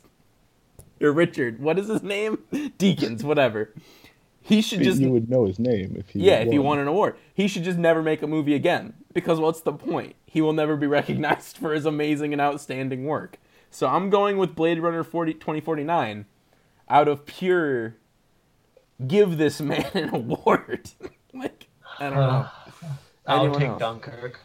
or 1.00 1.12
Richard, 1.12 1.60
what 1.60 1.78
is 1.78 1.88
his 1.88 2.02
name? 2.02 2.38
Deakins, 2.52 3.22
whatever. 3.22 3.74
He 4.46 4.62
should 4.62 4.82
just 4.82 5.00
you 5.00 5.10
would 5.10 5.28
know 5.28 5.44
his 5.44 5.58
name 5.58 5.96
if 5.98 6.10
he. 6.10 6.20
yeah, 6.20 6.36
if 6.36 6.52
he 6.52 6.58
won 6.60 6.78
an 6.78 6.86
award. 6.86 7.16
He 7.34 7.48
should 7.48 7.64
just 7.64 7.78
never 7.78 8.00
make 8.00 8.22
a 8.22 8.28
movie 8.28 8.54
again. 8.54 8.94
Because 9.12 9.40
what's 9.40 9.60
the 9.60 9.72
point? 9.72 10.14
He 10.24 10.40
will 10.40 10.52
never 10.52 10.76
be 10.76 10.86
recognized 10.98 11.56
for 11.56 11.72
his 11.72 11.84
amazing 11.84 12.32
and 12.32 12.40
outstanding 12.40 13.06
work. 13.06 13.38
So 13.70 13.88
I'm 13.88 14.08
going 14.08 14.38
with 14.38 14.54
Blade 14.54 14.78
Runner 14.78 15.02
40, 15.02 15.34
2049 15.34 16.26
out 16.88 17.08
of 17.08 17.26
pure 17.26 17.96
give 19.04 19.36
this 19.36 19.60
man 19.60 19.84
an 19.94 20.08
award. 20.14 20.90
like, 21.34 21.66
I 21.98 22.10
don't 22.10 22.18
know. 22.18 22.46
I'll 23.26 23.40
Anyone 23.40 23.60
take 23.60 23.68
else? 23.70 23.80
Dunkirk. 23.80 24.40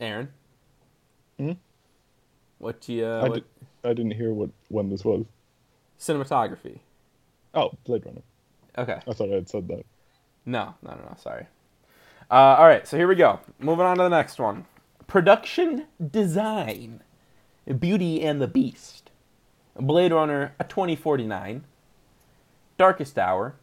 Aaron? 0.00 0.28
Hmm? 1.38 1.52
What 2.58 2.80
do 2.80 2.92
you, 2.92 3.04
uh, 3.04 3.20
I, 3.20 3.28
what, 3.28 3.34
did, 3.34 3.44
I 3.84 3.88
didn't 3.88 4.12
hear 4.12 4.32
what 4.32 4.50
when 4.68 4.88
this 4.88 5.04
was. 5.04 5.24
Cinematography. 6.02 6.78
Oh, 7.54 7.70
Blade 7.84 8.04
Runner. 8.04 8.22
Okay. 8.76 9.00
I 9.06 9.12
thought 9.12 9.30
I 9.30 9.34
had 9.34 9.48
said 9.48 9.68
that. 9.68 9.84
No, 10.44 10.74
no, 10.82 10.90
no, 10.90 10.96
no. 10.96 11.16
Sorry. 11.18 11.46
Uh, 12.30 12.56
all 12.58 12.66
right, 12.66 12.86
so 12.88 12.96
here 12.96 13.06
we 13.06 13.14
go. 13.14 13.40
Moving 13.58 13.84
on 13.86 13.98
to 13.98 14.02
the 14.04 14.08
next 14.08 14.38
one. 14.38 14.64
Production 15.06 15.86
design. 16.10 17.02
Beauty 17.78 18.22
and 18.22 18.40
the 18.40 18.48
Beast. 18.48 19.10
Blade 19.76 20.12
Runner 20.12 20.54
a 20.58 20.64
2049. 20.64 21.64
Darkest 22.78 23.18
Hour. 23.18 23.54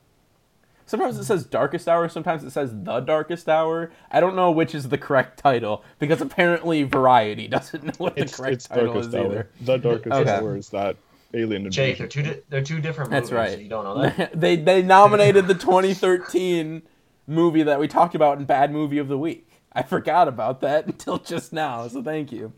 Sometimes 0.85 1.17
it 1.19 1.25
says 1.25 1.45
Darkest 1.45 1.87
Hour, 1.87 2.07
sometimes 2.09 2.43
it 2.43 2.51
says 2.51 2.71
The 2.83 2.99
Darkest 3.01 3.49
Hour. 3.49 3.91
I 4.11 4.19
don't 4.19 4.35
know 4.35 4.49
which 4.49 4.73
is 4.73 4.89
the 4.89 4.97
correct 4.97 5.37
title 5.39 5.83
because 5.99 6.21
apparently 6.21 6.83
Variety 6.83 7.47
doesn't 7.49 7.83
know 7.83 7.91
what 7.97 8.15
the 8.15 8.21
It's, 8.21 8.37
correct 8.37 8.53
it's 8.53 8.67
title 8.67 8.93
Darkest 8.93 9.09
is 9.09 9.15
Hour. 9.15 9.25
either. 9.25 9.49
The 9.61 9.77
Darkest 9.77 10.15
Okay. 10.15 10.31
Hour 10.31 10.57
is 10.57 10.69
that 10.69 10.95
alien 11.33 11.69
Jake, 11.71 11.97
they're 11.97 12.07
two 12.07 12.23
di- 12.23 12.41
they're 12.49 12.63
two 12.63 12.79
different 12.81 13.11
That's 13.11 13.31
movies. 13.31 13.51
right. 13.51 13.59
You 13.59 13.69
don't 13.69 13.83
know 13.83 14.01
that. 14.09 14.31
they 14.39 14.55
they 14.55 14.81
nominated 14.81 15.47
the 15.47 15.53
2013 15.55 16.81
movie 17.27 17.63
that 17.63 17.79
we 17.79 17.87
talked 17.87 18.15
about 18.15 18.37
in 18.39 18.45
Bad 18.45 18.71
Movie 18.71 18.97
of 18.97 19.07
the 19.07 19.17
Week. 19.17 19.47
I 19.73 19.83
forgot 19.83 20.27
about 20.27 20.61
that 20.61 20.85
until 20.87 21.17
just 21.19 21.53
now, 21.53 21.87
so 21.87 22.01
thank 22.01 22.31
you. 22.31 22.53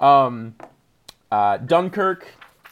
Um, 0.00 0.54
uh, 1.30 1.58
Dunkirk 1.58 2.26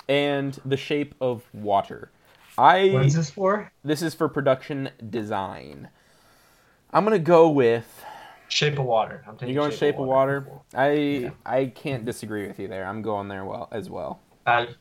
and 0.08 0.58
The 0.64 0.76
Shape 0.76 1.14
of 1.20 1.42
Water. 1.52 2.10
I 2.58 2.88
What 2.88 3.04
is 3.04 3.14
this 3.14 3.30
for? 3.30 3.70
this 3.84 4.02
is 4.02 4.14
for 4.14 4.28
production 4.28 4.90
design. 5.10 5.88
I'm 6.92 7.04
gonna 7.04 7.18
go 7.18 7.50
with 7.50 8.04
Shape 8.48 8.78
of 8.78 8.86
Water. 8.86 9.22
I'm 9.28 9.34
taking 9.36 9.48
you 9.54 9.54
going 9.60 9.72
Shape 9.72 9.98
of 9.98 10.06
Water. 10.06 10.48
I 10.74 10.90
Yeah. 10.92 11.30
I 11.44 11.66
can't 11.66 12.04
disagree 12.04 12.46
with 12.46 12.58
you 12.58 12.68
there. 12.68 12.86
I'm 12.86 13.02
going 13.02 13.28
there 13.28 13.44
well 13.44 13.68
as 13.70 13.90
well. 13.90 14.20
Uh, 14.46 14.66
a 14.66 14.74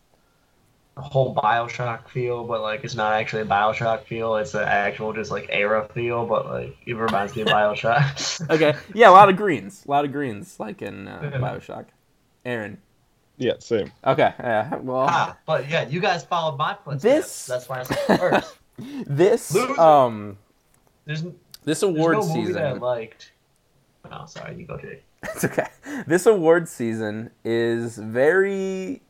whole 1.01 1.35
Bioshock 1.35 2.07
feel, 2.09 2.43
but 2.45 2.61
like 2.61 2.83
it's 2.83 2.95
not 2.95 3.13
actually 3.13 3.41
a 3.41 3.45
Bioshock 3.45 4.03
feel. 4.05 4.35
It's 4.37 4.53
an 4.53 4.63
actual 4.63 5.13
just 5.13 5.29
like 5.31 5.47
era 5.49 5.87
feel, 5.93 6.25
but 6.25 6.45
like 6.45 6.77
it 6.85 6.93
reminds 6.93 7.35
me 7.35 7.41
of 7.43 7.49
Bioshock. 7.49 8.49
Okay, 8.49 8.75
yeah, 8.93 9.09
a 9.09 9.11
lot 9.11 9.29
of 9.29 9.35
greens, 9.35 9.83
a 9.85 9.91
lot 9.91 10.05
of 10.05 10.11
greens, 10.11 10.59
like 10.59 10.81
in 10.81 11.07
uh, 11.07 11.31
Bioshock. 11.35 11.85
Aaron. 12.45 12.77
Yeah, 13.37 13.53
same. 13.59 13.91
Okay, 14.05 14.33
yeah, 14.39 14.75
well. 14.77 15.07
ah, 15.09 15.35
but 15.45 15.69
yeah, 15.69 15.87
you 15.87 15.99
guys 15.99 16.23
followed 16.23 16.57
my 16.57 16.75
footsteps. 16.85 17.03
This- 17.03 17.45
That's 17.47 17.67
why 17.69 17.79
I 17.79 17.83
said 17.83 18.19
first. 18.19 18.57
This 19.07 19.53
Loser. 19.53 19.79
um 19.79 20.37
There's, 21.05 21.23
this 21.23 21.31
there's 21.63 21.83
award 21.83 22.17
no 22.17 22.35
movie 22.35 22.51
that 22.53 22.65
I 22.65 22.71
liked. 22.73 23.31
Oh, 24.11 24.25
sorry, 24.25 24.55
you 24.57 24.65
go, 24.65 24.77
Jake. 24.77 25.03
It's 25.23 25.43
okay. 25.45 25.67
This 26.05 26.25
award 26.25 26.67
season 26.69 27.31
is 27.45 27.97
very. 27.97 29.01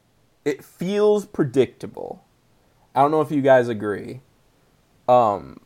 It 0.46 0.64
feels 0.64 1.26
predictable. 1.26 2.24
I 2.94 3.02
don't 3.02 3.12
know 3.12 3.22
if 3.22 3.32
you 3.32 3.42
guys 3.42 3.68
agree. 3.68 4.22
Um, 5.10 5.60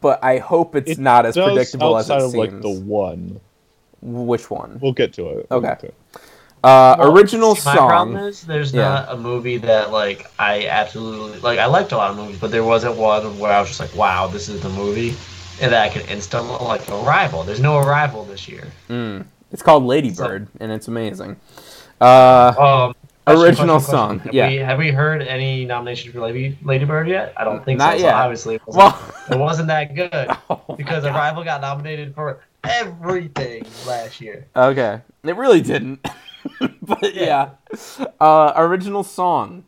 but 0.00 0.22
I 0.24 0.38
hope 0.38 0.74
it's 0.74 0.92
It 0.92 0.98
not 0.98 1.24
as 1.26 1.34
predictable 1.36 1.96
as 1.96 2.10
it 2.10 2.14
of 2.16 2.22
seems. 2.32 2.34
like 2.34 2.60
the 2.62 2.70
one. 2.80 3.40
Which 4.02 4.50
one? 4.50 4.78
We'll 4.80 4.92
get 4.92 5.12
to 5.14 5.28
it. 5.28 5.46
We'll 5.50 5.60
Okay. 5.60 5.74
to 5.80 5.86
it. 5.86 5.94
Uh, 6.64 6.96
Well, 6.98 7.12
original 7.16 7.54
see, 7.54 7.68
My 7.70 7.76
problem 7.76 8.16
song. 8.16 8.26
is 8.26 8.42
there's 8.42 8.72
Yeah. 8.74 8.88
not 8.88 9.12
a 9.12 9.16
movie 9.16 9.58
that 9.58 9.92
like 9.92 10.30
I 10.38 10.66
absolutely 10.66 11.38
like. 11.40 11.58
I 11.58 11.66
liked 11.66 11.92
a 11.92 11.96
lot 11.96 12.10
of 12.10 12.16
movies, 12.16 12.38
but 12.40 12.50
there 12.50 12.64
wasn't 12.64 12.96
one 12.96 13.38
where 13.38 13.52
I 13.52 13.60
was 13.60 13.68
just 13.68 13.80
like, 13.80 13.94
"Wow, 13.94 14.26
this 14.26 14.48
is 14.48 14.60
the 14.60 14.68
movie," 14.70 15.14
and 15.60 15.72
that 15.72 15.82
I 15.82 15.88
can 15.88 16.02
instantly 16.08 16.56
like 16.66 16.88
Arrival. 16.90 17.44
There's 17.44 17.60
no 17.60 17.78
Arrival 17.78 18.24
this 18.24 18.48
year. 18.48 18.66
Mm. 18.90 19.24
It's 19.52 19.62
called 19.62 19.84
Lady 19.84 20.10
Bird, 20.10 20.48
and 20.60 20.72
it's 20.72 20.88
amazing. 20.88 21.36
Uh, 22.00 22.52
Um, 22.58 22.94
Original 23.36 23.80
song, 23.80 24.18
Have 24.20 24.34
yeah. 24.34 24.48
We, 24.48 24.56
have 24.56 24.78
we 24.78 24.90
heard 24.90 25.22
any 25.22 25.64
nominations 25.64 26.14
for 26.14 26.20
Lady 26.20 26.58
Lady 26.62 26.84
Bird 26.84 27.08
yet? 27.08 27.32
I 27.36 27.44
don't 27.44 27.64
think 27.64 27.78
Not 27.78 27.98
so. 27.98 28.04
yet. 28.04 28.10
So 28.10 28.16
obviously, 28.16 28.54
it 28.56 28.62
wasn't, 28.66 28.84
well, 28.84 29.14
it 29.30 29.38
wasn't 29.38 29.68
that 29.68 29.94
good 29.94 30.28
oh 30.50 30.74
because 30.76 31.04
Arrival 31.04 31.44
got 31.44 31.60
nominated 31.60 32.14
for 32.14 32.40
everything 32.64 33.64
last 33.86 34.20
year. 34.20 34.46
Okay, 34.56 35.00
it 35.24 35.36
really 35.36 35.60
didn't. 35.60 36.06
but 36.82 37.14
yeah, 37.14 37.50
Yeah. 37.98 38.06
uh, 38.20 38.52
original 38.56 39.02
song, 39.04 39.64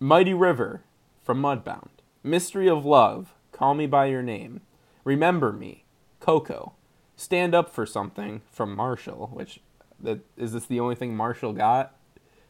"Mighty 0.00 0.34
River" 0.34 0.82
from 1.22 1.40
Mudbound, 1.40 1.88
"Mystery 2.22 2.68
of 2.68 2.84
Love," 2.84 3.34
"Call 3.52 3.74
Me 3.74 3.86
by 3.86 4.06
Your 4.06 4.22
Name," 4.22 4.60
"Remember 5.04 5.52
Me," 5.52 5.84
Coco, 6.20 6.72
"Stand 7.16 7.54
Up 7.54 7.70
for 7.72 7.86
Something" 7.86 8.42
from 8.50 8.74
Marshall. 8.74 9.30
Which 9.32 9.60
that 10.00 10.20
is 10.36 10.52
this 10.52 10.66
the 10.66 10.80
only 10.80 10.94
thing 10.94 11.16
Marshall 11.16 11.52
got? 11.52 11.94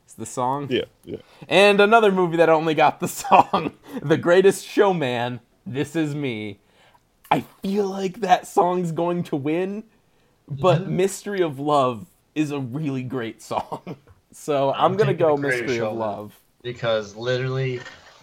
Is 0.06 0.14
the 0.14 0.26
song? 0.26 0.68
Yeah, 0.70 0.84
yeah. 1.04 1.16
And 1.48 1.80
another 1.80 2.12
movie 2.12 2.36
that 2.36 2.48
only 2.48 2.74
got 2.74 3.00
the 3.00 3.08
song, 3.22 3.72
The 4.02 4.16
Greatest 4.16 4.64
Showman, 4.66 5.40
This 5.66 5.96
Is 5.96 6.14
Me. 6.14 6.58
I 7.30 7.40
feel 7.62 7.86
like 7.88 8.20
that 8.20 8.46
song's 8.46 8.92
going 8.92 9.22
to 9.24 9.36
win, 9.36 9.84
but 10.48 10.82
Mhm. 10.82 10.88
Mystery 10.88 11.40
of 11.40 11.58
Love 11.58 12.06
is 12.34 12.50
a 12.50 12.58
really 12.60 13.02
great 13.02 13.42
song. 13.42 13.96
So 14.36 14.72
I'm, 14.72 14.92
I'm 14.92 14.96
going 14.96 15.06
to 15.06 15.14
go 15.14 15.36
Mystery 15.36 15.78
of 15.78 15.94
Love. 15.94 16.36
because 16.60 17.14
literally 17.14 17.78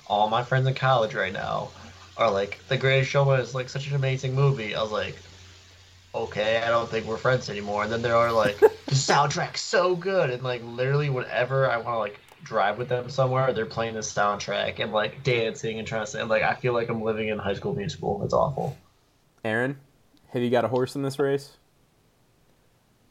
all 0.08 0.28
my 0.28 0.44
friends 0.44 0.68
in 0.68 0.74
college 0.74 1.14
right 1.14 1.32
now 1.32 1.70
are 2.18 2.30
like 2.30 2.60
the 2.68 2.76
greatest 2.76 3.10
showman 3.10 3.40
is 3.40 3.56
like 3.56 3.70
such 3.70 3.88
an 3.88 3.96
amazing 3.96 4.36
movie 4.36 4.76
i 4.76 4.82
was 4.82 4.92
like 4.92 5.16
okay 6.14 6.58
i 6.58 6.70
don't 6.70 6.90
think 6.90 7.06
we're 7.06 7.18
friends 7.18 7.50
anymore 7.50 7.84
and 7.84 7.92
then 7.92 8.02
they 8.02 8.12
are 8.12 8.32
like 8.32 8.60
the 8.60 8.70
soundtrack's 8.96 9.62
so 9.62 9.96
good 9.96 10.30
and 10.30 10.44
like 10.44 10.62
literally 10.64 11.10
whenever 11.10 11.70
i 11.70 11.78
want 11.78 11.96
to 11.96 11.98
like 12.00 12.20
drive 12.44 12.78
with 12.78 12.90
them 12.90 13.10
somewhere 13.10 13.54
they're 13.54 13.66
playing 13.66 13.94
the 13.94 14.00
soundtrack 14.02 14.80
and 14.80 14.92
like 14.92 15.24
dancing 15.24 15.80
and 15.80 15.88
trying 15.88 16.04
to 16.04 16.10
say 16.12 16.22
like 16.24 16.42
i 16.44 16.54
feel 16.56 16.74
like 16.74 16.90
i'm 16.90 17.02
living 17.02 17.30
in 17.30 17.38
high 17.38 17.54
school 17.54 17.74
musical 17.76 18.22
it's 18.24 18.34
awful 18.34 18.76
Aaron, 19.44 19.78
have 20.34 20.42
you 20.44 20.50
got 20.52 20.66
a 20.66 20.68
horse 20.68 20.96
in 20.96 21.02
this 21.02 21.18
race? 21.18 21.58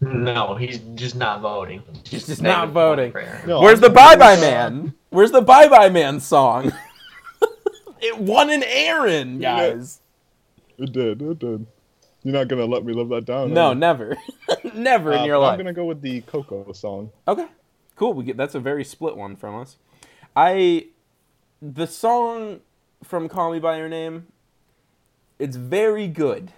no 0.00 0.54
he's 0.54 0.78
just 0.94 1.14
not 1.16 1.40
voting 1.40 1.82
He's 2.04 2.26
just 2.26 2.40
Negative 2.42 2.72
not 2.72 2.72
voting. 2.72 3.12
No, 3.46 3.60
Where's 3.60 3.78
I'm 3.78 3.82
the 3.82 3.90
Bye 3.90 4.16
Bye 4.16 4.36
uh, 4.36 4.40
Man? 4.40 4.94
Where's 5.10 5.30
the 5.30 5.42
Bye 5.42 5.68
Bye 5.68 5.88
Man 5.90 6.18
song? 6.20 6.72
it 8.00 8.18
won 8.18 8.50
an 8.50 8.62
Aaron, 8.64 9.40
Yeah. 9.40 9.56
guys. 9.70 10.00
It 10.78 10.92
did. 10.92 11.20
It 11.22 11.38
did. 11.38 11.66
You're 12.22 12.34
not 12.34 12.48
gonna 12.48 12.66
let 12.66 12.84
me 12.84 12.92
live 12.92 13.08
that 13.10 13.24
down. 13.24 13.54
No, 13.54 13.72
never, 13.72 14.16
never 14.74 15.12
in 15.12 15.20
Uh, 15.20 15.24
your 15.24 15.36
I'm 15.36 15.42
life. 15.42 15.58
gonna 15.58 15.72
go 15.72 15.86
with 15.86 16.02
the 16.02 16.20
Coco 16.22 16.72
song. 16.72 17.10
Okay, 17.26 17.46
cool. 17.96 18.12
We 18.12 18.24
get 18.24 18.36
that's 18.36 18.54
a 18.54 18.60
very 18.60 18.84
split 18.84 19.16
one 19.16 19.36
from 19.36 19.54
us. 19.56 19.76
I 20.36 20.86
the 21.62 21.86
song 21.86 22.60
from 23.02 23.28
Call 23.28 23.52
Me 23.52 23.58
by 23.58 23.78
Your 23.78 23.88
Name. 23.88 24.26
It's 25.38 25.56
very 25.56 26.06
good. 26.08 26.52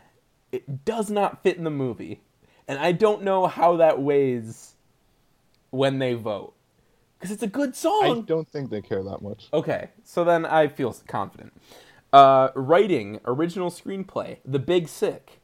It 0.51 0.85
does 0.85 1.09
not 1.11 1.43
fit 1.45 1.57
in 1.57 1.65
the 1.65 1.71
movie, 1.71 2.21
and 2.67 2.79
I 2.81 2.91
don't 2.93 3.23
know 3.23 3.47
how 3.47 3.77
that 3.77 4.03
weighs 4.03 4.75
when 5.71 5.99
they 6.01 6.15
vote 6.15 6.55
because 7.19 7.31
it's 7.31 7.43
a 7.45 7.47
good 7.47 7.77
song. 7.77 8.19
I 8.19 8.21
don't 8.23 8.49
think 8.49 8.71
they 8.71 8.83
care 8.83 9.03
that 9.05 9.23
much. 9.23 9.49
Okay, 9.55 9.91
so 10.03 10.25
then 10.25 10.45
I 10.45 10.67
feel 10.67 10.93
confident. 11.07 11.53
Uh, 12.13 12.49
writing 12.57 13.21
original 13.25 13.71
screenplay: 13.71 14.39
The 14.45 14.59
Big 14.59 14.89
Sick, 14.89 15.41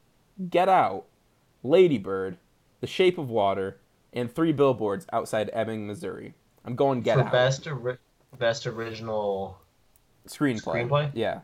Get 0.47 0.69
Out, 0.69 1.05
Lady 1.63 1.97
Bird, 1.97 2.37
The 2.81 2.87
Shape 2.87 3.17
of 3.17 3.29
Water, 3.29 3.77
and 4.13 4.33
Three 4.33 4.51
Billboards 4.53 5.05
Outside 5.11 5.49
Ebbing, 5.53 5.85
Missouri. 5.87 6.33
I'm 6.65 6.75
going 6.75 7.01
Get 7.01 7.15
For 7.17 7.23
Out. 7.23 7.31
best 7.31 7.67
ori- 7.67 7.97
best 8.37 8.67
original. 8.67 9.59
screenplay. 10.27 10.87
Screenplay? 10.87 11.11
Yeah. 11.13 11.39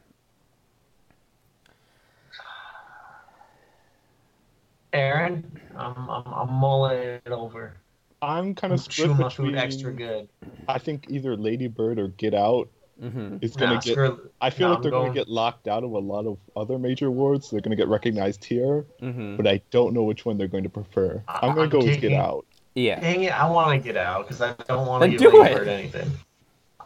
Aaron, 4.93 5.59
I'm 5.75 6.09
I'm, 6.09 6.23
I'm 6.33 6.53
mulling 6.53 6.97
it 7.25 7.27
over. 7.27 7.75
I'm 8.21 8.55
kind 8.55 8.73
of 8.73 8.79
split 8.79 9.09
between. 9.09 9.29
food 9.29 9.55
extra 9.55 9.91
good. 9.91 10.29
I 10.69 10.79
think 10.79 11.07
either 11.09 11.35
Lady 11.35 11.67
Bird 11.67 11.99
or 11.99 12.07
Get 12.09 12.33
Out 12.33 12.69
hmm 12.99 13.37
is 13.41 13.55
gonna 13.55 13.73
Nah, 13.75 13.79
get. 13.81 13.91
screw- 13.91 14.29
I 14.39 14.49
feel 14.49 14.67
nah, 14.69 14.73
like 14.75 14.81
they're 14.83 14.91
going- 14.91 15.07
gonna 15.07 15.13
get 15.19 15.27
locked 15.27 15.67
out 15.67 15.83
of 15.83 15.91
a 15.91 15.99
lot 15.99 16.25
of 16.25 16.37
other 16.55 16.79
major 16.79 17.07
awards. 17.07 17.49
They're 17.49 17.59
gonna 17.61 17.75
get 17.75 17.87
recognized 17.89 18.45
here, 18.45 18.85
hmm 18.99 19.35
but 19.35 19.47
I 19.47 19.61
don't 19.71 19.93
know 19.93 20.03
which 20.03 20.25
one 20.25 20.37
they're 20.37 20.47
going 20.47 20.63
to 20.63 20.69
prefer. 20.69 21.21
I'm 21.27 21.49
gonna 21.49 21.61
I'm 21.63 21.69
go 21.69 21.79
with 21.79 21.99
Get 21.99 22.13
Out. 22.13 22.45
Yeah. 22.75 22.99
Dang 22.99 23.23
it! 23.23 23.31
I 23.31 23.49
want 23.49 23.71
to 23.71 23.77
get 23.85 23.97
out 23.97 24.27
because 24.27 24.41
I 24.41 24.53
don't 24.67 24.85
want 24.87 25.01
Then 25.01 25.11
to 25.11 25.17
do 25.17 25.23
give 25.31 25.33
Lady 25.33 25.55
it. 25.55 25.67
Anything. 25.67 26.11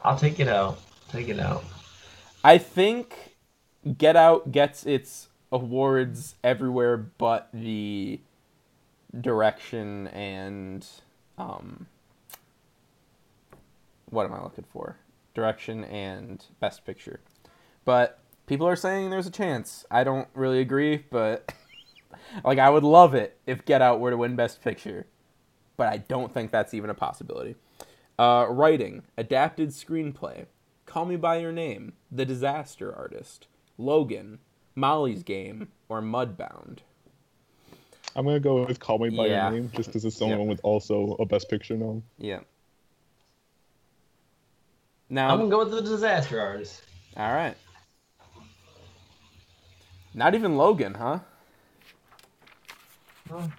I'll 0.04 0.18
take 0.18 0.39
it 0.39 0.48
out. 0.48 0.80
Take 1.12 1.28
it 1.30 1.39
out. 1.39 1.63
I 2.44 2.58
think 2.58 3.36
Get 3.98 4.16
Out 4.16 4.51
gets 4.51 4.86
its 4.86 5.30
awards 5.51 6.36
everywhere 6.44 6.96
but 6.98 7.50
the 7.54 8.20
direction 9.20 10.08
and 10.10 10.86
um 11.39 11.88
what 14.12 14.25
am 14.25 14.34
I 14.34 14.44
looking 14.44 14.66
for? 14.72 14.96
Direction 15.39 15.86
and 15.86 16.43
best 16.60 16.86
picture. 16.86 17.22
But 17.86 18.19
people 18.46 18.67
are 18.67 18.75
saying 18.75 19.10
there's 19.10 19.25
a 19.25 19.31
chance. 19.31 19.86
I 19.89 20.03
don't 20.03 20.27
really 20.34 20.60
agree, 20.60 21.05
but 21.10 21.53
like 22.43 22.60
I 22.60 22.69
would 22.69 22.84
love 22.84 23.15
it 23.15 23.38
if 23.48 23.63
Get 23.63 23.81
Out 23.81 24.01
were 24.01 24.12
to 24.12 24.17
win 24.17 24.36
best 24.36 24.62
picture. 24.62 25.08
But 25.77 25.88
I 25.88 25.98
don't 25.98 26.34
think 26.34 26.51
that's 26.51 26.74
even 26.74 26.89
a 26.89 26.93
possibility. 26.93 27.55
Uh, 28.17 28.48
writing, 28.50 29.03
adapted 29.17 29.69
screenplay, 29.69 30.46
Call 30.86 31.05
Me 31.05 31.15
by 31.15 31.38
Your 31.38 31.53
Name, 31.53 31.93
The 32.12 32.25
Disaster 32.25 32.93
Artist, 32.93 33.48
Logan, 33.77 34.39
Molly's 34.75 35.24
Game, 35.24 35.69
or 35.88 36.01
Mudbound. 36.01 36.79
I'm 38.13 38.25
gonna 38.25 38.41
go 38.41 38.65
with 38.65 38.81
Call 38.81 38.98
Me 39.00 39.10
by 39.10 39.27
Yeah. 39.27 39.50
Your 39.51 39.62
Name, 39.62 39.72
just 39.74 39.88
because 39.88 40.03
it's 40.03 40.17
the 40.19 40.25
only 40.25 40.34
Yep. 40.34 40.39
one 40.39 40.48
with 40.50 40.60
also 40.63 41.15
a 41.19 41.25
Best 41.25 41.48
Picture 41.50 41.77
nom. 41.77 42.03
Yeah. 42.17 42.41
I'm 45.12 45.39
gonna 45.39 45.50
go 45.50 45.60
with 45.60 45.72
the 45.72 45.82
disaster 45.82 46.39
artist. 46.39 46.82
all 47.18 47.31
right. 47.33 47.55
Not 50.14 50.36
even 50.36 50.57
Logan, 50.57 50.96
huh? 50.96 51.20
No, 53.29 53.51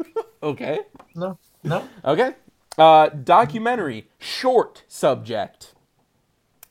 Okay. 0.42 0.80
no, 1.14 1.38
no. 1.62 1.86
Okay. 2.04 2.34
Uh, 2.78 3.08
documentary, 3.10 4.08
short 4.18 4.82
subject. 4.88 5.74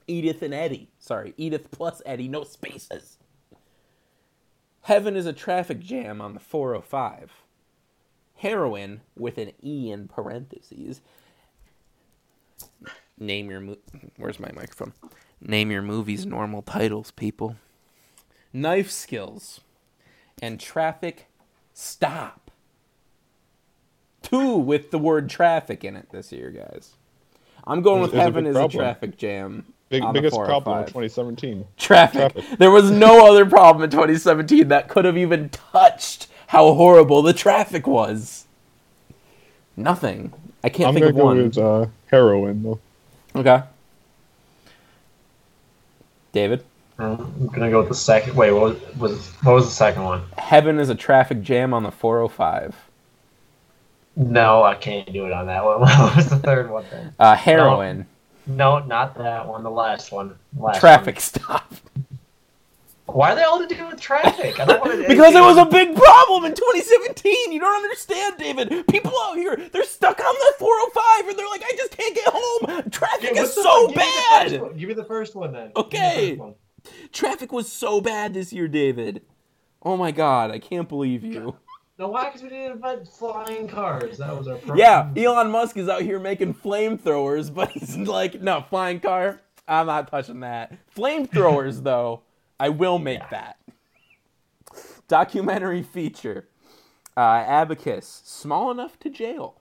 Edith 0.08 0.42
and 0.42 0.54
Eddie. 0.54 0.90
Sorry, 1.00 1.34
Edith 1.38 1.70
plus 1.72 2.02
Eddie, 2.06 2.28
no 2.28 2.44
spaces. 2.44 3.18
Heaven 4.82 5.16
is 5.16 5.28
a 5.28 5.34
traffic 5.34 5.80
jam 5.80 6.20
on 6.22 6.34
the 6.34 6.40
405. 6.40 7.32
Heroin 8.38 9.02
with 9.16 9.38
an 9.38 9.52
E 9.64 9.92
in 9.92 10.08
parentheses. 10.08 11.02
Name 13.22 13.52
your 13.52 13.60
mo- 13.60 13.78
Where's 14.18 14.40
my 14.40 14.52
microphone? 14.54 14.94
Name 15.40 15.70
your 15.72 15.84
movie's 15.84 16.26
normal 16.26 16.64
titles, 16.64 17.12
people. 17.12 17.56
Knife 18.52 18.90
skills 18.90 19.62
and 20.42 20.60
traffic 20.60 21.28
stop. 21.74 22.50
Two 24.24 24.58
with 24.58 24.90
the 24.90 24.98
word 24.98 25.30
traffic 25.30 25.84
in 25.84 25.96
it 25.96 26.10
this 26.12 26.32
year, 26.32 26.50
guys. 26.50 26.96
I'm 27.68 27.84
going 27.84 28.02
with 28.02 28.12
There's 28.12 28.22
a 28.22 28.24
Heaven 28.24 28.44
big 28.46 28.56
is 28.56 28.58
a 28.58 28.68
traffic 28.68 29.18
jam. 29.18 29.66
Big, 29.90 30.04
biggest 30.14 30.36
problem 30.36 30.80
in 30.80 30.86
2017. 30.86 31.66
Traffic. 31.78 32.34
Traffic. 32.34 32.58
There 32.58 32.72
was 32.72 32.90
no 32.90 33.28
other 33.30 33.46
problem 33.46 33.84
in 33.84 33.92
2017 33.92 34.70
that 34.70 34.88
could 34.88 35.06
have 35.06 35.18
even 35.18 35.50
touched 35.50 36.28
how 36.48 36.74
horrible 36.74 37.22
the 37.22 37.34
traffic 37.34 37.86
was. 37.86 38.46
Nothing. 39.78 40.34
I 40.64 40.70
can't 40.70 40.88
I'm 40.90 40.94
think 40.96 41.04
gonna 41.06 41.10
of 41.12 41.18
go 41.18 41.26
one. 41.26 41.38
with 41.38 41.58
uh, 41.58 41.86
Heroin 42.10 42.64
though. 42.64 42.80
Okay. 43.36 43.64
David, 46.34 46.64
I'm 46.98 47.48
gonna 47.48 47.70
go 47.70 47.80
with 47.80 47.90
the 47.90 47.96
second. 47.96 48.36
Wait, 48.36 48.52
what 48.52 48.62
was, 48.62 48.98
was 48.98 49.28
what 49.44 49.54
was 49.54 49.66
the 49.66 49.72
second 49.72 50.04
one? 50.04 50.24
Heaven 50.38 50.80
is 50.80 50.90
a 50.90 50.96
traffic 50.96 51.42
jam 51.42 51.74
on 51.74 51.84
the 51.84 51.92
405. 51.92 52.76
No, 54.16 54.64
I 54.64 54.76
can't 54.76 55.12
do 55.12 55.26
it 55.26 55.32
on 55.32 55.48
that 55.48 55.64
one. 55.64 55.80
What 55.82 56.16
was 56.16 56.30
the 56.30 56.38
third 56.38 56.70
one 56.70 56.86
then? 56.92 57.14
Uh, 57.20 57.36
heroin. 57.36 58.06
No, 58.48 58.80
not 58.80 59.18
that 59.18 59.48
one. 59.48 59.64
The 59.64 59.72
last 59.72 60.12
one. 60.12 60.36
Last 60.58 60.80
Traffic 60.80 61.20
stop. 61.20 61.74
One. 63.06 63.18
Why 63.18 63.32
are 63.32 63.36
they 63.36 63.44
all 63.44 63.60
to 63.60 63.68
do 63.68 63.88
with 63.88 64.00
traffic? 64.00 64.60
I 64.60 64.66
don't 64.66 64.80
want 64.80 65.02
to. 65.02 65.08
Because 65.08 65.36
it 65.36 65.42
was 65.42 65.58
a 65.58 65.66
big 65.66 65.96
problem 65.96 66.46
in 66.46 66.54
2017. 66.54 67.52
You 67.52 67.60
don't 67.60 67.84
understand, 67.84 68.38
David. 68.38 68.88
People 68.88 69.12
out 69.24 69.36
here, 69.38 69.70
they're 69.72 69.84
stuck 69.84 70.20
on 70.20 70.36
the 70.36 70.54
405 70.60 71.28
and 71.30 71.38
they're 71.38 71.48
like, 71.48 71.64
I 71.64 71.72
just 71.76 71.98
can't 71.98 72.16
get 72.16 72.28
home. 72.28 72.90
Traffic 72.92 73.36
is 73.36 73.54
so 73.54 73.92
bad. 73.94 74.78
Give 74.78 74.88
me 74.88 74.94
the 74.94 75.06
first 75.06 75.36
one 75.36 75.52
then. 75.52 75.72
Okay. 75.76 76.40
Traffic 77.12 77.52
was 77.52 77.72
so 77.72 78.02
bad 78.02 78.34
this 78.34 78.54
year, 78.54 78.68
David. 78.68 79.22
Oh 79.84 79.98
my 79.98 80.12
god, 80.12 80.52
I 80.52 80.60
can't 80.60 80.88
believe 80.88 81.24
you. 81.24 81.56
No, 81.98 82.08
why? 82.08 82.26
Because 82.26 82.42
we 82.42 82.50
didn't 82.50 82.72
invent 82.72 83.08
flying 83.08 83.68
cars. 83.68 84.18
That 84.18 84.36
was 84.36 84.48
our 84.48 84.56
problem. 84.58 84.80
Yeah, 84.80 85.12
Elon 85.16 85.52
Musk 85.52 85.78
is 85.78 85.88
out 85.88 86.02
here 86.02 86.20
making 86.20 86.56
flamethrowers, 86.56 87.54
but 87.54 87.70
he's 87.70 87.96
like, 87.96 88.42
no, 88.42 88.66
flying 88.70 89.00
car, 89.00 89.40
I'm 89.68 89.86
not 89.86 90.08
touching 90.10 90.40
that. 90.40 90.74
Flamethrowers, 90.96 91.84
though, 91.84 92.24
I 92.62 92.70
will 92.70 93.00
make 93.00 93.28
that. 93.32 93.58
Documentary 95.08 95.82
feature 95.82 96.48
uh, 97.18 97.44
Abacus, 97.48 98.22
small 98.24 98.70
enough 98.70 99.00
to 99.00 99.10
jail. 99.10 99.60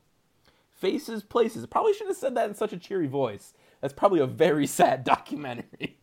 Faces, 0.74 1.22
places. 1.22 1.64
Probably 1.64 1.94
should 1.94 2.08
have 2.08 2.16
said 2.18 2.34
that 2.34 2.50
in 2.50 2.54
such 2.54 2.74
a 2.74 2.76
cheery 2.76 3.06
voice. 3.06 3.54
That's 3.80 3.94
probably 3.94 4.20
a 4.20 4.26
very 4.26 4.66
sad 4.78 5.02
documentary. 5.02 5.96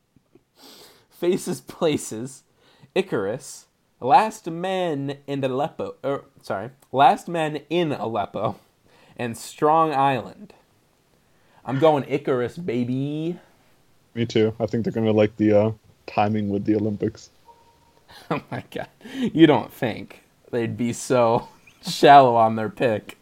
Faces, 1.08 1.62
places. 1.62 2.42
Icarus, 2.96 3.68
Last 4.02 4.50
Men 4.50 5.20
in 5.28 5.44
Aleppo. 5.44 5.98
Er, 6.04 6.26
sorry, 6.42 6.72
Last 6.92 7.28
Men 7.28 7.58
in 7.70 7.92
Aleppo, 7.92 8.56
and 9.16 9.38
Strong 9.38 9.94
Island. 9.94 10.56
I'm 11.64 11.78
going 11.78 12.06
Icarus, 12.08 12.58
baby. 12.58 13.40
Me 14.16 14.26
too. 14.26 14.56
I 14.60 14.66
think 14.66 14.84
they're 14.84 14.94
gonna 14.94 15.12
like 15.12 15.38
the 15.38 15.52
uh, 15.52 15.72
timing 16.08 16.50
with 16.50 16.66
the 16.66 16.76
Olympics. 16.76 17.30
Oh 18.32 18.42
my 18.52 18.64
god, 18.72 18.88
you 19.14 19.46
don't 19.48 19.72
think 19.72 20.24
they'd 20.52 20.76
be 20.78 20.92
so 20.94 21.48
shallow 21.88 22.36
on 22.36 22.56
their 22.56 22.70
pick? 22.70 23.18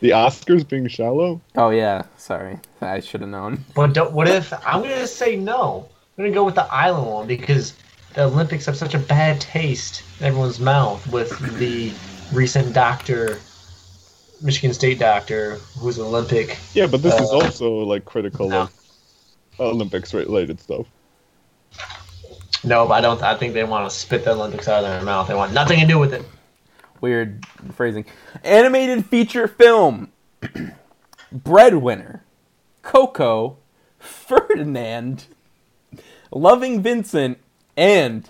The 0.00 0.10
Oscars 0.10 0.66
being 0.66 0.88
shallow. 0.88 1.40
Oh 1.56 1.70
yeah, 1.70 2.02
sorry, 2.16 2.58
I 2.80 3.00
should 3.00 3.20
have 3.20 3.30
known. 3.30 3.64
But 3.74 3.92
don't, 3.94 4.12
what 4.12 4.28
if 4.28 4.52
I'm 4.66 4.82
gonna 4.82 5.06
say 5.06 5.36
no? 5.36 5.88
I'm 6.16 6.24
gonna 6.24 6.34
go 6.34 6.44
with 6.44 6.54
the 6.54 6.64
island 6.72 7.06
one 7.06 7.26
because 7.26 7.74
the 8.14 8.24
Olympics 8.24 8.64
have 8.66 8.76
such 8.76 8.94
a 8.94 8.98
bad 8.98 9.40
taste 9.40 10.02
in 10.20 10.26
everyone's 10.26 10.60
mouth 10.60 11.06
with 11.12 11.36
the 11.58 11.92
recent 12.32 12.72
doctor, 12.72 13.38
Michigan 14.40 14.72
State 14.72 14.98
doctor, 14.98 15.56
who's 15.78 15.98
an 15.98 16.04
Olympic. 16.04 16.56
Yeah, 16.74 16.86
but 16.86 17.02
this 17.02 17.14
is 17.20 17.30
Uh, 17.30 17.38
also 17.40 17.70
like 17.74 18.04
critical 18.04 18.48
no. 18.48 18.62
of 18.62 18.72
Olympics 19.60 20.14
related 20.14 20.58
stuff. 20.60 20.86
No, 22.64 22.86
but 22.86 22.94
I 22.94 23.00
don't. 23.00 23.22
I 23.22 23.36
think 23.36 23.54
they 23.54 23.64
want 23.64 23.90
to 23.90 23.96
spit 23.96 24.24
the 24.24 24.32
Olympics 24.32 24.68
out 24.68 24.84
of 24.84 24.90
their 24.90 25.02
mouth. 25.02 25.28
They 25.28 25.34
want 25.34 25.52
nothing 25.52 25.80
to 25.80 25.86
do 25.86 25.98
with 25.98 26.12
it. 26.14 26.22
Weird 27.00 27.44
phrasing. 27.74 28.04
Animated 28.44 29.06
feature 29.06 29.48
film. 29.48 30.12
Breadwinner. 31.32 32.22
Coco. 32.82 33.58
Ferdinand. 33.98 35.26
Loving 36.30 36.82
Vincent. 36.82 37.38
And 37.76 38.28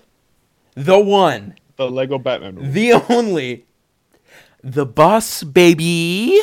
the 0.75 0.99
one, 0.99 1.57
The 1.77 1.91
Lego 1.91 2.17
Batman 2.19 2.55
movie. 2.55 2.69
the 2.71 2.93
only, 3.13 3.67
the 4.63 4.87
boss 4.87 5.43
baby. 5.43 6.41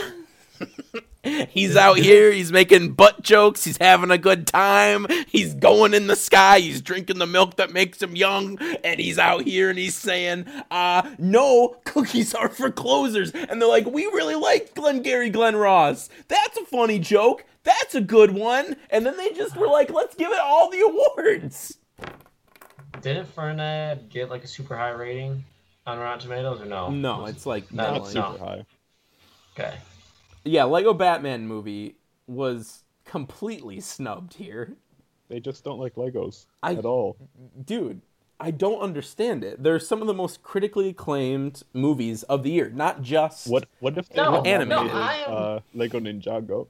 he's 1.49 1.75
out 1.75 1.97
here. 1.99 2.31
He's 2.31 2.51
making 2.51 2.93
butt 2.93 3.21
jokes. 3.21 3.63
He's 3.63 3.77
having 3.77 4.11
a 4.11 4.17
good 4.17 4.47
time. 4.47 5.05
He's 5.27 5.53
going 5.53 5.93
in 5.93 6.07
the 6.07 6.15
sky. 6.15 6.59
He's 6.59 6.81
drinking 6.81 7.19
the 7.19 7.27
milk 7.27 7.55
that 7.57 7.71
makes 7.71 8.01
him 8.01 8.15
young. 8.15 8.57
And 8.83 8.99
he's 8.99 9.17
out 9.19 9.43
here 9.43 9.69
and 9.69 9.77
he's 9.79 9.95
saying, 9.95 10.45
uh, 10.71 11.09
no, 11.17 11.75
cookies 11.85 12.33
are 12.33 12.49
for 12.49 12.71
closers. 12.71 13.31
And 13.31 13.61
they're 13.61 13.67
like, 13.69 13.85
we 13.85 14.05
really 14.05 14.35
like 14.35 14.73
Glengarry 14.75 15.29
Glen 15.29 15.55
Ross. 15.55 16.09
That's 16.27 16.57
a 16.57 16.65
funny 16.65 16.99
joke. 16.99 17.45
That's 17.63 17.93
a 17.95 18.01
good 18.01 18.31
one. 18.31 18.75
And 18.89 19.05
then 19.05 19.17
they 19.17 19.31
just 19.31 19.55
were 19.55 19.67
like, 19.67 19.91
let's 19.91 20.15
give 20.15 20.31
it 20.31 20.39
all 20.39 20.69
the 20.69 20.79
awards. 20.81 21.77
Didn't 23.01 23.27
Ferdinand 23.27 24.09
get 24.09 24.29
like 24.29 24.43
a 24.43 24.47
super 24.47 24.75
high 24.75 24.89
rating 24.89 25.43
on 25.85 25.99
Rotten 25.99 26.19
Tomatoes 26.19 26.61
or 26.61 26.65
no? 26.65 26.89
No, 26.89 27.25
it's 27.25 27.45
like, 27.45 27.71
No, 27.71 27.91
no, 27.91 28.03
it's 28.03 28.15
like- 28.15 28.23
not. 28.23 28.33
Super 28.33 28.45
high. 28.45 28.65
Okay. 29.57 29.77
Yeah, 30.43 30.63
Lego 30.63 30.93
Batman 30.93 31.47
movie 31.47 31.95
was 32.27 32.83
completely 33.05 33.79
snubbed 33.79 34.35
here. 34.35 34.73
They 35.29 35.39
just 35.39 35.63
don't 35.63 35.79
like 35.79 35.95
Legos 35.95 36.45
I- 36.63 36.73
at 36.75 36.85
all. 36.85 37.17
dude, 37.65 38.01
I 38.39 38.51
don't 38.51 38.79
understand 38.81 39.43
it. 39.43 39.61
They're 39.61 39.79
some 39.79 40.01
of 40.01 40.07
the 40.07 40.13
most 40.13 40.41
critically 40.43 40.89
acclaimed 40.89 41.63
movies 41.73 42.23
of 42.23 42.43
the 42.43 42.51
year, 42.51 42.69
not 42.73 43.01
just. 43.01 43.47
What 43.47 43.67
what 43.79 43.97
if 43.97 44.07
they 44.09 44.15
No, 44.21 44.41
had 44.43 44.67
no, 44.67 44.79
am- 44.87 44.89
uh, 45.27 45.59
Lego 45.73 45.99
Ninjago? 45.99 46.67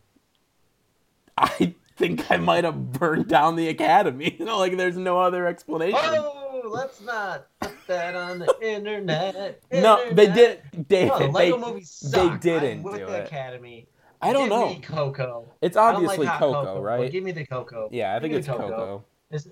I 1.38 1.76
think 1.96 2.30
I 2.32 2.38
might 2.38 2.64
have 2.64 2.92
burned 2.94 3.28
down 3.28 3.56
the 3.56 3.68
Academy. 3.70 4.36
You 4.40 4.46
know, 4.46 4.58
like 4.58 4.78
there's 4.78 4.98
no 4.98 5.20
other 5.20 5.46
explanation. 5.48 6.00
Oh, 6.02 6.39
let's 6.70 7.02
not 7.02 7.48
put 7.60 7.76
that 7.88 8.16
on 8.16 8.40
the 8.40 8.54
internet. 8.62 9.62
no, 9.72 9.98
they 10.14 10.26
Internet. 10.28 10.36
did. 10.72 10.88
They, 10.90 11.06
No, 11.08 11.20
the 11.20 11.26
they, 11.28 11.32
Lego 11.52 11.58
movie 11.58 11.84
sucked. 11.84 12.42
didn't 12.42 12.78
I'm 12.80 12.84
with 12.84 12.98
do 13.00 13.06
the 13.06 13.14
it. 13.22 13.28
Academy. 13.28 13.88
I 14.22 14.34
don't 14.34 14.44
Give 14.44 14.50
know. 14.50 14.70
Me 14.70 14.80
Coco. 14.82 15.52
It's 15.62 15.78
obviously 15.78 16.26
like 16.26 16.28
hot 16.28 16.40
Coco, 16.40 16.82
right? 16.82 17.12
Give 17.12 17.24
me 17.24 17.32
the 17.32 17.46
Coco. 17.46 17.90
Yeah, 17.92 18.16
I 18.16 18.20
think 18.20 18.34
it's 18.34 18.48
me 18.48 18.54
the 18.54 18.60
Coco. 18.60 19.06
Is- 19.32 19.50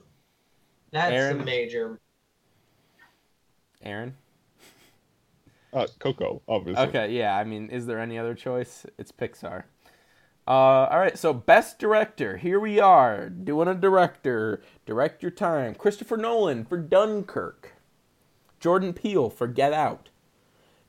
That's 0.91 1.13
Aaron? 1.13 1.37
the 1.39 1.43
major. 1.45 1.99
Aaron. 3.83 4.15
Uh, 5.73 5.85
Coco, 5.99 6.41
obviously. 6.47 6.83
Okay, 6.87 7.11
yeah. 7.13 7.37
I 7.37 7.43
mean, 7.43 7.69
is 7.69 7.85
there 7.85 7.99
any 7.99 8.17
other 8.17 8.33
choice? 8.33 8.85
It's 8.97 9.11
Pixar. 9.11 9.63
Uh, 10.47 10.87
all 10.89 10.99
right, 10.99 11.17
so 11.17 11.33
best 11.33 11.77
director. 11.77 12.37
Here 12.37 12.59
we 12.59 12.79
are 12.79 13.27
doing 13.27 13.67
a 13.67 13.75
director. 13.75 14.61
Direct 14.85 15.21
your 15.21 15.31
time. 15.31 15.75
Christopher 15.75 16.15
Nolan 16.15 16.63
for 16.63 16.77
Dunkirk. 16.77 17.73
Jordan 18.61 18.93
Peele 18.93 19.29
for 19.29 19.47
Get 19.47 19.73
Out. 19.73 20.09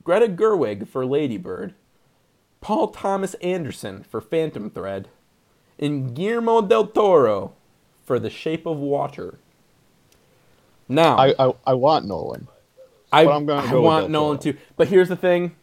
Greta 0.05 0.29
Gerwig 0.29 0.87
for 0.87 1.05
Ladybird. 1.05 1.75
Paul 2.61 2.89
Thomas 2.89 3.35
Anderson 3.35 4.05
for 4.05 4.21
Phantom 4.21 4.71
Thread. 4.71 5.09
And 5.79 6.15
Guillermo 6.15 6.63
del 6.63 6.87
Toro 6.87 7.55
for 8.05 8.21
The 8.21 8.31
Shape 8.31 8.65
of 8.65 8.79
Water. 8.79 9.39
Now, 10.89 11.17
I, 11.19 11.35
I 11.39 11.53
I 11.67 11.75
want 11.75 12.07
Nolan. 12.07 12.49
I, 13.13 13.27
I'm 13.27 13.45
gonna 13.45 13.69
go 13.69 13.77
with 13.77 13.85
want 13.85 14.11
Nolan 14.11 14.39
too. 14.39 14.57
But 14.77 14.89
here's 14.89 15.09
the 15.09 15.17
thing 15.17 15.55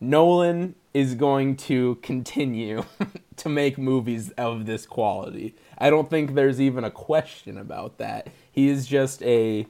Nolan 0.00 0.74
is 0.92 1.14
going 1.14 1.56
to 1.56 1.96
continue 1.96 2.84
to 3.36 3.48
make 3.48 3.78
movies 3.78 4.30
of 4.30 4.66
this 4.66 4.86
quality. 4.86 5.54
I 5.78 5.90
don't 5.90 6.10
think 6.10 6.34
there's 6.34 6.60
even 6.60 6.84
a 6.84 6.90
question 6.90 7.56
about 7.56 7.98
that. 7.98 8.28
He 8.50 8.68
is 8.68 8.86
just 8.86 9.22
a 9.22 9.66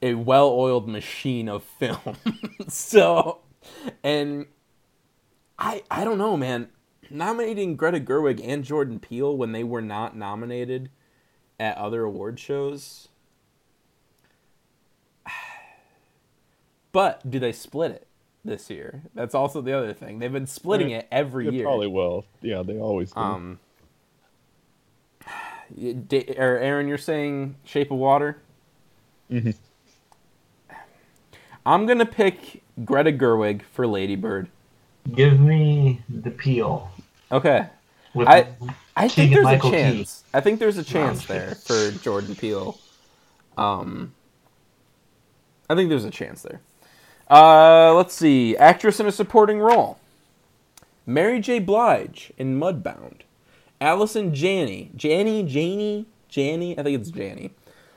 a 0.00 0.14
well-oiled 0.14 0.88
machine 0.88 1.48
of 1.48 1.64
film. 1.64 2.16
so 2.68 3.40
and 4.02 4.46
I 5.58 5.82
I 5.90 6.04
don't 6.04 6.18
know, 6.18 6.36
man. 6.36 6.68
Nominating 7.10 7.76
Greta 7.76 8.00
Gerwig 8.00 8.40
and 8.46 8.62
Jordan 8.64 9.00
Peele 9.00 9.34
when 9.34 9.52
they 9.52 9.64
were 9.64 9.80
not 9.80 10.14
nominated 10.14 10.90
at 11.58 11.76
other 11.78 12.04
award 12.04 12.38
shows 12.38 13.08
But 16.92 17.28
do 17.28 17.38
they 17.38 17.52
split 17.52 17.92
it 17.92 18.07
this 18.44 18.70
year? 18.70 19.02
That's 19.14 19.34
also 19.34 19.60
the 19.60 19.72
other 19.76 19.92
thing. 19.92 20.18
They've 20.18 20.32
been 20.32 20.46
splitting 20.46 20.90
it 20.90 21.06
every 21.10 21.46
They 21.46 21.56
year. 21.56 21.64
probably 21.64 21.88
will. 21.88 22.24
Yeah, 22.40 22.62
they 22.62 22.78
always 22.78 23.12
do. 23.12 23.20
Um, 23.20 23.58
or 25.76 26.58
Aaron, 26.58 26.88
you're 26.88 26.96
saying 26.98 27.56
Shape 27.64 27.90
of 27.90 27.98
Water. 27.98 28.38
Mhm. 29.30 29.54
I'm 31.66 31.84
gonna 31.86 32.06
pick 32.06 32.62
Greta 32.84 33.12
Gerwig 33.12 33.62
for 33.62 33.86
Ladybird. 33.86 34.48
Give 35.14 35.38
me 35.40 36.00
the 36.08 36.30
peel. 36.30 36.90
Okay, 37.30 37.66
With 38.14 38.26
I 38.28 38.48
I 38.96 39.08
think 39.08 39.32
there's 39.32 39.44
Keegan-Michael 39.46 39.68
a 39.68 39.72
Key. 39.72 39.78
chance. 39.98 40.24
I 40.32 40.40
think 40.40 40.58
there's 40.60 40.78
a 40.78 40.82
chance 40.82 41.26
there 41.26 41.54
for 41.56 41.90
Jordan 42.02 42.34
Peele. 42.34 42.78
Um, 43.58 44.14
I 45.68 45.74
think 45.74 45.90
there's 45.90 46.06
a 46.06 46.10
chance 46.10 46.40
there. 46.42 46.60
Uh, 47.30 47.94
let's 47.94 48.14
see. 48.14 48.56
Actress 48.56 49.00
in 49.00 49.06
a 49.06 49.12
supporting 49.12 49.58
role. 49.58 49.98
Mary 51.06 51.40
J. 51.40 51.58
Blige 51.58 52.32
in 52.38 52.58
Mudbound. 52.58 53.20
Allison 53.80 54.34
Janney. 54.34 54.90
Janney, 54.96 55.42
Janney, 55.42 56.06
Janney. 56.28 56.78
I 56.78 56.82
think 56.82 57.00
it's 57.00 57.10
Janney. 57.10 57.50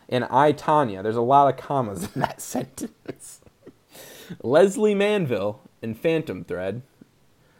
And 0.09 0.25
I, 0.25 0.53
Tonya. 0.53 1.01
There's 1.01 1.15
a 1.15 1.21
lot 1.21 1.53
of 1.53 1.59
commas 1.59 2.03
in 2.13 2.21
that 2.21 2.41
sentence. 2.41 3.41
Lesley 4.43 4.93
Manville 4.93 5.61
in 5.81 5.95
Phantom 5.95 6.43
Thread. 6.43 6.81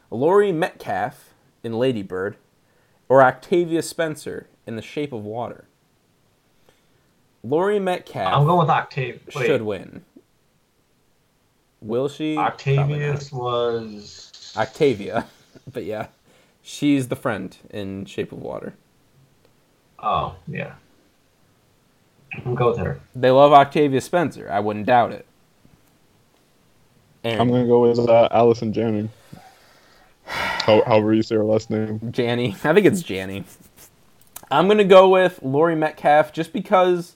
Laurie 0.10 0.51
Metcalf 0.51 1.34
in 1.63 1.73
Ladybird. 1.73 2.38
Or 3.10 3.21
Octavia 3.21 3.81
Spencer 3.81 4.47
in 4.65 4.75
The 4.75 4.81
Shape 4.81 5.12
of 5.12 5.23
Water. 5.23 5.65
Laurie 7.43 7.79
Metcalf 7.79 8.34
I'm 8.34 8.45
going 8.45 8.60
with 8.60 8.69
Octave. 8.69 9.21
Wait, 9.36 9.45
should 9.47 9.63
win. 9.63 10.05
Will 11.82 12.08
she? 12.08 12.36
Probably. 12.36 12.52
Octavius 12.52 13.32
was. 13.32 14.54
Octavia. 14.56 15.28
But 15.72 15.84
yeah, 15.84 16.08
she's 16.63 17.10
the 17.10 17.15
friend 17.15 17.56
in 17.70 18.06
Shape 18.06 18.32
of 18.32 18.39
Water. 18.39 18.74
Oh 20.00 20.36
yeah. 20.48 20.74
I'm 22.46 22.56
go 22.56 22.70
with 22.70 22.80
her. 22.80 23.00
They 23.15 23.32
love 23.32 23.52
Octavia 23.52 24.02
Spencer. 24.02 24.50
I 24.50 24.60
wouldn't 24.60 24.86
doubt 24.86 25.12
it. 25.12 25.26
I'm 27.24 27.50
gonna 27.50 27.67
go 27.67 27.82
with 27.82 28.00
uh, 28.00 28.30
Allison 28.32 28.74
Janney. 28.74 29.10
How, 30.26 30.82
however 30.84 31.13
you 31.13 31.22
say 31.22 31.36
her 31.36 31.44
last 31.44 31.70
name. 31.70 32.00
Janny. 32.00 32.54
I 32.65 32.74
think 32.74 32.86
it's 32.86 33.04
Janny. 33.04 33.44
I'm 34.50 34.67
gonna 34.67 34.84
go 34.84 35.10
with 35.10 35.39
Laurie 35.44 35.76
Metcalf 35.76 36.34
just 36.34 36.54
because 36.54 37.15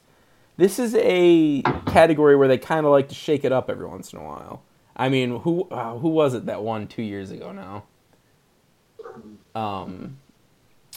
this 0.58 0.80
is 0.80 0.96
a 0.96 1.62
category 1.88 2.36
where 2.36 2.48
they 2.48 2.58
kind 2.58 2.86
of 2.86 2.92
like 2.92 3.10
to 3.10 3.16
shake 3.16 3.44
it 3.44 3.52
up 3.52 3.70
every 3.70 3.86
once 3.86 4.14
in 4.14 4.20
a 4.20 4.24
while. 4.24 4.62
I 4.96 5.10
mean, 5.10 5.40
who 5.42 5.68
uh, 5.70 5.98
who 5.98 6.10
was 6.10 6.34
it 6.34 6.46
that 6.46 6.64
won 6.64 6.88
two 6.88 7.02
years 7.04 7.32
ago 7.32 7.52
now? 7.52 7.84
Um, 9.54 10.18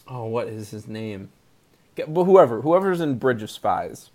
oh, 0.06 0.24
what 0.26 0.48
is 0.48 0.70
his 0.70 0.86
name? 0.86 1.30
Well, 2.06 2.24
whoever 2.24 2.60
whoever's 2.60 3.00
in 3.00 3.18
Bridge 3.18 3.42
of 3.42 3.50
Spies. 3.50 4.10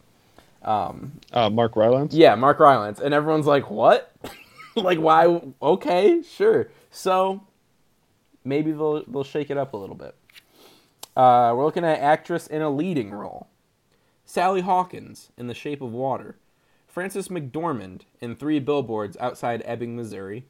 Um, 0.62 1.20
Uh, 1.34 1.50
Mark 1.50 1.76
Rylance. 1.76 2.14
Yeah, 2.14 2.36
Mark 2.36 2.60
Rylance, 2.60 3.02
and 3.02 3.14
everyone's 3.14 3.46
like, 3.46 3.70
"What? 3.70 4.14
like, 4.76 5.00
why? 5.00 5.42
Okay, 5.62 6.22
sure." 6.24 6.70
So 6.92 7.42
maybe 8.46 8.72
they'll 8.72 9.04
they'll 9.06 9.26
shake 9.26 9.50
it 9.50 9.58
up 9.58 9.74
a 9.74 9.78
little 9.78 9.96
bit. 9.96 10.16
Uh, 11.18 11.54
we're 11.56 11.66
looking 11.66 11.84
at 11.84 12.00
actress 12.00 12.48
in 12.48 12.62
a 12.62 12.70
leading 12.70 13.12
role: 13.12 13.48
Sally 14.26 14.62
Hawkins 14.62 15.32
in 15.38 15.48
The 15.48 15.54
Shape 15.54 15.82
of 15.82 15.92
Water, 15.92 16.38
Frances 16.88 17.28
McDormand 17.28 18.02
in 18.22 18.36
Three 18.36 18.60
Billboards 18.60 19.18
Outside 19.20 19.62
Ebbing, 19.66 19.96
Missouri, 19.96 20.46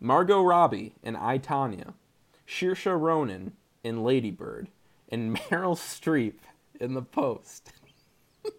Margot 0.00 0.42
Robbie 0.42 0.94
in 1.02 1.16
I 1.16 1.38
Tonya, 1.38 1.94
Saoirse 2.46 2.98
Ronan 2.98 3.52
in 3.82 4.02
Lady 4.04 4.30
Bird, 4.30 4.68
and 5.08 5.36
Meryl 5.50 5.76
Streep 5.76 6.38
in 6.80 6.94
The 6.94 7.02
Post. 7.02 7.72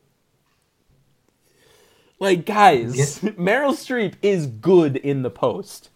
Like, 2.18 2.46
guys. 2.46 3.20
Meryl 3.22 3.74
Streep 3.74 4.14
is 4.22 4.48
good 4.48 4.96
in 4.96 5.22
the 5.22 5.30
post, 5.30 5.90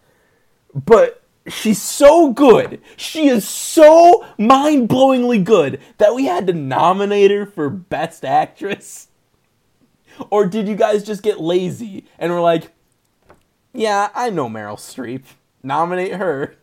but 0.74 1.24
she's 1.47 1.82
so 1.82 2.32
good. 2.32 2.82
She 2.97 3.28
is 3.28 3.47
so 3.47 4.25
mind 4.38 4.89
blowingly 4.89 5.43
good 5.43 5.80
that 5.97 6.13
we 6.15 6.25
had 6.25 6.47
to 6.47 6.54
nominate 6.54 7.32
her 7.32 7.45
for 7.45 7.69
Best 7.69 8.23
Actress. 8.25 9.08
Or 10.30 10.45
did 10.45 10.67
you 10.67 10.75
guys 10.75 11.04
just 11.04 11.23
get 11.23 11.39
lazy 11.39 12.06
and 12.17 12.32
were 12.32 12.41
like, 12.41 12.71
yeah, 13.73 14.10
I 14.13 14.30
know 14.30 14.49
Meryl 14.49 14.75
Streep. 14.78 15.23
Nominate 15.63 16.13
her. 16.13 16.56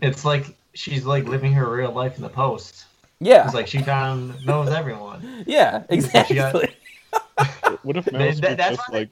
It's 0.00 0.24
like 0.24 0.56
she's 0.74 1.04
like 1.04 1.24
living 1.24 1.52
her 1.52 1.70
real 1.70 1.92
life 1.92 2.16
in 2.16 2.22
the 2.22 2.28
post. 2.28 2.86
Yeah. 3.20 3.44
It's 3.44 3.54
like 3.54 3.66
she 3.66 3.82
kind 3.82 4.30
of 4.30 4.46
knows 4.46 4.68
everyone. 4.70 5.44
yeah, 5.46 5.80
she 5.90 6.34
got- 6.34 6.54
exactly. 6.54 6.76
What 7.82 7.96
if 7.96 8.04
Meryl 8.06 8.32
Streep 8.34 8.56
that's 8.56 8.76
just 8.76 8.92
like 8.92 9.10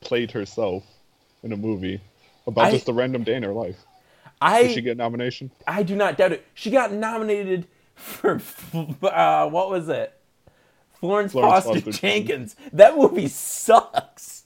played 0.00 0.30
herself 0.30 0.84
in 1.42 1.52
a 1.52 1.56
movie 1.56 2.00
about 2.46 2.66
I- 2.66 2.70
just 2.70 2.88
a 2.88 2.92
random 2.92 3.24
day 3.24 3.34
in 3.34 3.42
her 3.42 3.52
life? 3.52 3.76
I 4.40 4.64
Did 4.64 4.74
she 4.74 4.80
get 4.80 4.92
a 4.92 4.94
nomination? 4.96 5.52
I 5.68 5.84
do 5.84 5.94
not 5.94 6.16
doubt 6.16 6.32
it. 6.32 6.44
She 6.52 6.70
got 6.70 6.92
nominated 6.92 7.68
for 7.94 8.40
uh, 9.02 9.48
what 9.48 9.70
was 9.70 9.88
it? 9.88 10.18
Florence, 10.98 11.32
Florence 11.32 11.64
Foster, 11.64 11.80
Foster 11.80 12.00
Jenkins. 12.00 12.56
That 12.72 12.96
movie 12.96 13.28
sucks. 13.28 14.44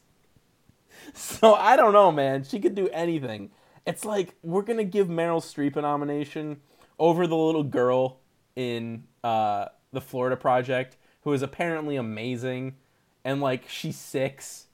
So 1.15 1.55
I 1.55 1.77
don't 1.77 1.93
know, 1.93 2.13
man. 2.13 2.45
She 2.45 2.61
could 2.61 2.75
do 2.75 2.89
anything. 2.89 3.51
It's 3.87 4.05
like 4.05 4.35
we're 4.43 4.63
gonna 4.63 4.85
give 4.85 5.09
Meryl 5.09 5.41
Streep 5.41 5.77
a 5.77 5.83
nomination 5.83 6.61
over 6.99 7.27
the 7.27 7.37
little 7.37 7.63
girl 7.63 8.21
in 8.55 9.05
uh, 9.25 9.67
the 9.93 10.01
Florida 10.01 10.37
Project, 10.37 10.97
who 11.23 11.33
is 11.33 11.43
apparently 11.43 11.97
amazing, 11.97 12.77
and 13.25 13.41
like 13.41 13.69
she's 13.69 13.97
six. 13.97 14.66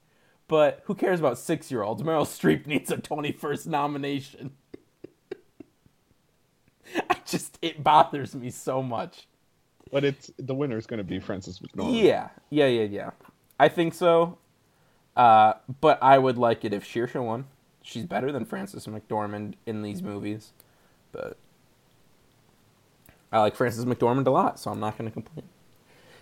But 0.48 0.82
who 0.84 0.94
cares 0.94 1.20
about 1.20 1.38
six 1.38 1.70
year 1.70 1.82
olds? 1.82 2.02
Meryl 2.02 2.26
Streep 2.26 2.66
needs 2.66 2.90
a 2.90 2.96
21st 2.96 3.66
nomination. 3.66 4.52
I 7.10 7.16
just 7.24 7.58
it 7.62 7.82
bothers 7.82 8.34
me 8.34 8.50
so 8.50 8.82
much. 8.82 9.26
But 9.90 10.04
it's 10.04 10.30
the 10.38 10.54
winner 10.54 10.78
is 10.78 10.86
going 10.86 10.98
to 10.98 11.04
be 11.04 11.20
Frances 11.20 11.58
McDormand. 11.60 12.02
Yeah, 12.02 12.28
yeah, 12.50 12.66
yeah, 12.66 12.84
yeah. 12.84 13.10
I 13.58 13.68
think 13.68 13.94
so. 13.94 14.38
Uh, 15.16 15.54
but 15.80 16.02
I 16.02 16.18
would 16.18 16.38
like 16.38 16.64
it 16.64 16.72
if 16.72 16.84
Saoirse 16.84 17.22
won. 17.22 17.44
She's 17.82 18.04
better 18.04 18.32
than 18.32 18.44
Frances 18.44 18.86
McDormand 18.86 19.54
in 19.66 19.82
these 19.82 20.02
movies, 20.02 20.52
but 21.10 21.36
I 23.30 23.40
like 23.40 23.54
Frances 23.54 23.84
McDormand 23.84 24.26
a 24.26 24.30
lot, 24.30 24.58
so 24.58 24.70
I'm 24.70 24.80
not 24.80 24.96
going 24.96 25.10
to 25.10 25.12
complain. 25.12 25.46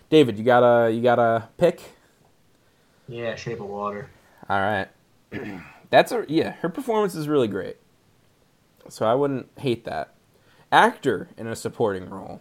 David, 0.08 0.38
you 0.38 0.44
got 0.44 0.64
a 0.64 0.90
you 0.90 1.02
got 1.02 1.18
a 1.18 1.48
pick? 1.58 1.80
Yeah, 3.10 3.34
Shape 3.34 3.60
of 3.60 3.66
Water. 3.66 4.08
All 4.48 4.60
right. 4.60 4.88
That's 5.90 6.12
a 6.12 6.24
yeah, 6.28 6.52
her 6.60 6.68
performance 6.68 7.14
is 7.16 7.28
really 7.28 7.48
great. 7.48 7.76
So 8.88 9.04
I 9.04 9.14
wouldn't 9.14 9.48
hate 9.58 9.84
that. 9.84 10.14
Actor 10.70 11.28
in 11.36 11.48
a 11.48 11.56
supporting 11.56 12.08
role. 12.08 12.40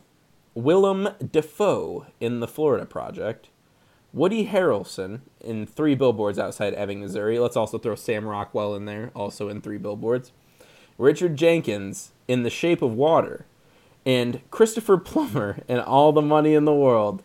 Willem 0.54 1.10
Dafoe 1.32 2.06
in 2.20 2.40
The 2.40 2.48
Florida 2.48 2.86
Project. 2.86 3.50
Woody 4.14 4.48
Harrelson 4.48 5.22
in 5.40 5.66
Three 5.66 5.96
Billboards 5.96 6.40
Outside 6.40 6.74
Ebbing, 6.76 7.02
Missouri. 7.02 7.40
Let's 7.40 7.58
also 7.58 7.78
throw 7.78 7.96
Sam 7.96 8.26
Rockwell 8.26 8.76
in 8.76 8.86
there, 8.86 9.12
also 9.16 9.50
in 9.50 9.62
Three 9.62 9.78
Billboards. 9.78 10.32
Richard 10.98 11.36
Jenkins 11.36 12.12
in 12.28 12.44
The 12.44 12.50
Shape 12.50 12.82
of 12.82 12.94
Water. 12.94 13.46
And 14.06 14.42
Christopher 14.52 14.98
Plummer 14.98 15.60
in 15.68 15.80
All 15.80 16.12
the 16.12 16.22
Money 16.22 16.54
in 16.54 16.66
the 16.66 16.74
World. 16.74 17.24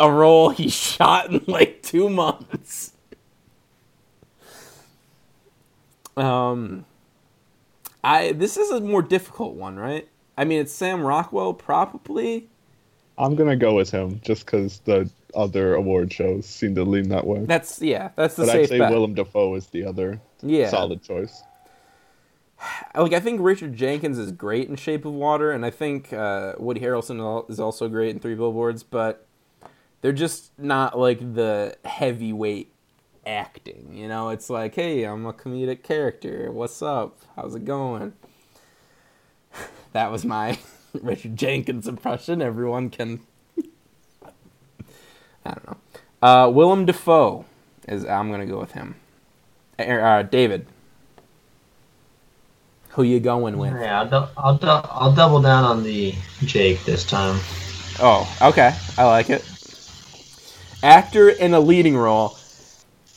A 0.00 0.10
role 0.10 0.48
he 0.50 0.68
shot 0.68 1.30
in 1.30 1.42
like 1.46 1.82
two 1.82 2.08
months. 2.08 2.94
Um, 6.16 6.84
I 8.02 8.32
this 8.32 8.56
is 8.56 8.70
a 8.70 8.80
more 8.80 9.02
difficult 9.02 9.54
one, 9.54 9.76
right? 9.76 10.08
I 10.36 10.44
mean, 10.44 10.60
it's 10.60 10.72
Sam 10.72 11.02
Rockwell, 11.02 11.54
probably. 11.54 12.48
I'm 13.18 13.36
going 13.36 13.50
to 13.50 13.56
go 13.56 13.74
with 13.74 13.90
him 13.90 14.20
just 14.24 14.46
because 14.46 14.80
the 14.80 15.10
other 15.34 15.74
award 15.74 16.12
shows 16.12 16.46
seem 16.46 16.74
to 16.76 16.84
lean 16.84 17.10
that 17.10 17.26
way. 17.26 17.44
That's 17.44 17.80
yeah, 17.82 18.10
that's 18.16 18.36
the 18.36 18.44
but 18.44 18.52
safe 18.52 18.62
I'd 18.62 18.68
say 18.70 18.78
bet. 18.78 18.90
Willem 18.90 19.14
Dafoe 19.14 19.54
is 19.54 19.66
the 19.66 19.84
other 19.84 20.20
yeah, 20.42 20.70
solid 20.70 21.02
choice. 21.02 21.42
like 22.94 23.12
I 23.12 23.20
think 23.20 23.40
Richard 23.42 23.74
Jenkins 23.74 24.18
is 24.18 24.32
great 24.32 24.68
in 24.68 24.76
Shape 24.76 25.04
of 25.04 25.12
Water, 25.12 25.52
and 25.52 25.64
I 25.66 25.70
think 25.70 26.12
uh, 26.12 26.54
Woody 26.58 26.80
Harrelson 26.80 27.50
is 27.50 27.60
also 27.60 27.88
great 27.88 28.10
in 28.10 28.20
Three 28.20 28.34
Billboards, 28.34 28.82
but 28.82 29.26
they're 30.00 30.12
just 30.12 30.58
not 30.58 30.98
like 30.98 31.34
the 31.34 31.76
heavyweight 31.84 32.72
acting. 33.26 33.90
You 33.92 34.08
know, 34.08 34.30
it's 34.30 34.50
like, 34.50 34.74
hey, 34.74 35.04
I'm 35.04 35.26
a 35.26 35.32
comedic 35.32 35.82
character. 35.82 36.50
What's 36.50 36.82
up? 36.82 37.18
How's 37.36 37.54
it 37.54 37.64
going? 37.64 38.12
That 39.92 40.12
was 40.12 40.24
my 40.24 40.56
Richard 41.02 41.34
Jenkins 41.34 41.88
impression. 41.88 42.40
Everyone 42.40 42.90
can. 42.90 43.18
I 45.44 45.50
don't 45.50 45.66
know. 45.66 45.76
Uh, 46.22 46.48
Willem 46.48 46.86
Dafoe 46.86 47.44
is. 47.88 48.04
I'm 48.04 48.30
gonna 48.30 48.46
go 48.46 48.60
with 48.60 48.70
him. 48.70 48.94
Uh, 49.80 49.82
uh, 49.82 50.22
David. 50.22 50.66
Who 52.90 53.02
you 53.02 53.18
going 53.18 53.58
with? 53.58 53.72
Yeah, 53.72 54.02
I'll, 54.02 54.30
I'll, 54.36 54.60
I'll 54.92 55.12
double 55.12 55.42
down 55.42 55.64
on 55.64 55.82
the 55.82 56.14
Jake 56.44 56.84
this 56.84 57.04
time. 57.04 57.40
Oh, 57.98 58.32
okay. 58.42 58.72
I 58.96 59.04
like 59.06 59.28
it. 59.28 59.49
Actor 60.82 61.30
in 61.30 61.54
a 61.54 61.60
leading 61.60 61.96
role. 61.96 62.36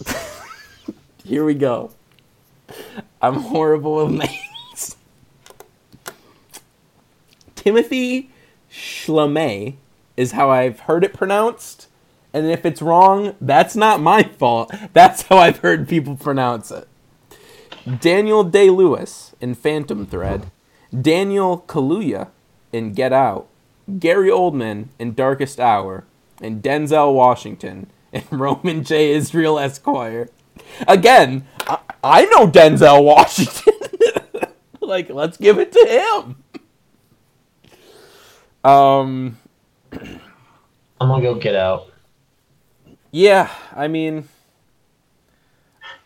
Here 1.24 1.46
we 1.46 1.54
go. 1.54 1.92
I'm 3.22 3.36
horrible 3.36 4.06
with 4.06 4.12
names. 4.12 4.96
Timothy 7.56 8.30
Chalamet 8.70 9.76
is 10.18 10.34
how 10.34 10.50
I've 10.50 10.82
heard 10.82 11.04
it 11.04 11.14
pronounced. 11.14 11.88
And 12.34 12.48
if 12.48 12.66
it's 12.66 12.82
wrong, 12.82 13.36
that's 13.40 13.76
not 13.76 14.02
my 14.02 14.24
fault. 14.24 14.74
That's 14.92 15.24
how 15.24 15.38
I've 15.38 15.60
heard 15.60 15.88
people 15.88 16.18
pronounce 16.18 16.72
it. 16.72 16.88
Daniel 18.00 18.44
Day 18.44 18.70
Lewis 18.70 19.36
in 19.40 19.56
Phantom 19.56 20.06
Thread. 20.06 20.52
Daniel 21.00 21.64
Kaluuya 21.68 22.30
in 22.72 22.94
Get 22.94 23.14
Out. 23.14 23.48
Gary 24.00 24.30
Oldman 24.30 24.88
in 24.98 25.14
Darkest 25.14 25.60
Hour, 25.60 26.06
and 26.42 26.62
Denzel 26.62 27.14
Washington 27.14 27.92
in 28.12 28.24
Roman 28.32 28.84
J. 28.84 29.12
Israel 29.14 29.60
Esquire. 29.60 30.30
Again, 30.88 31.46
I, 31.68 31.80
I 32.04 32.26
know 32.26 32.48
Denzel 32.48 33.04
Washington. 33.04 33.74
like, 34.82 35.10
let's 35.10 35.38
give 35.38 35.60
it 35.60 35.72
to 35.72 35.86
him. 35.88 36.36
Um, 38.64 39.38
I'm 39.92 41.10
gonna 41.10 41.22
go 41.22 41.36
Get 41.36 41.56
Out. 41.56 41.92
yeah, 43.12 43.50
I 43.76 43.88
mean, 43.90 44.30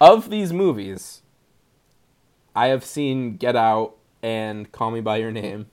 of 0.02 0.30
these 0.32 0.52
movies, 0.52 1.22
I 2.56 2.68
have 2.68 2.84
seen 2.84 3.38
Get 3.38 3.56
Out 3.56 3.96
and 4.24 4.72
Call 4.72 4.90
Me 4.90 5.02
by 5.02 5.18
Your 5.18 5.32
Name, 5.32 5.68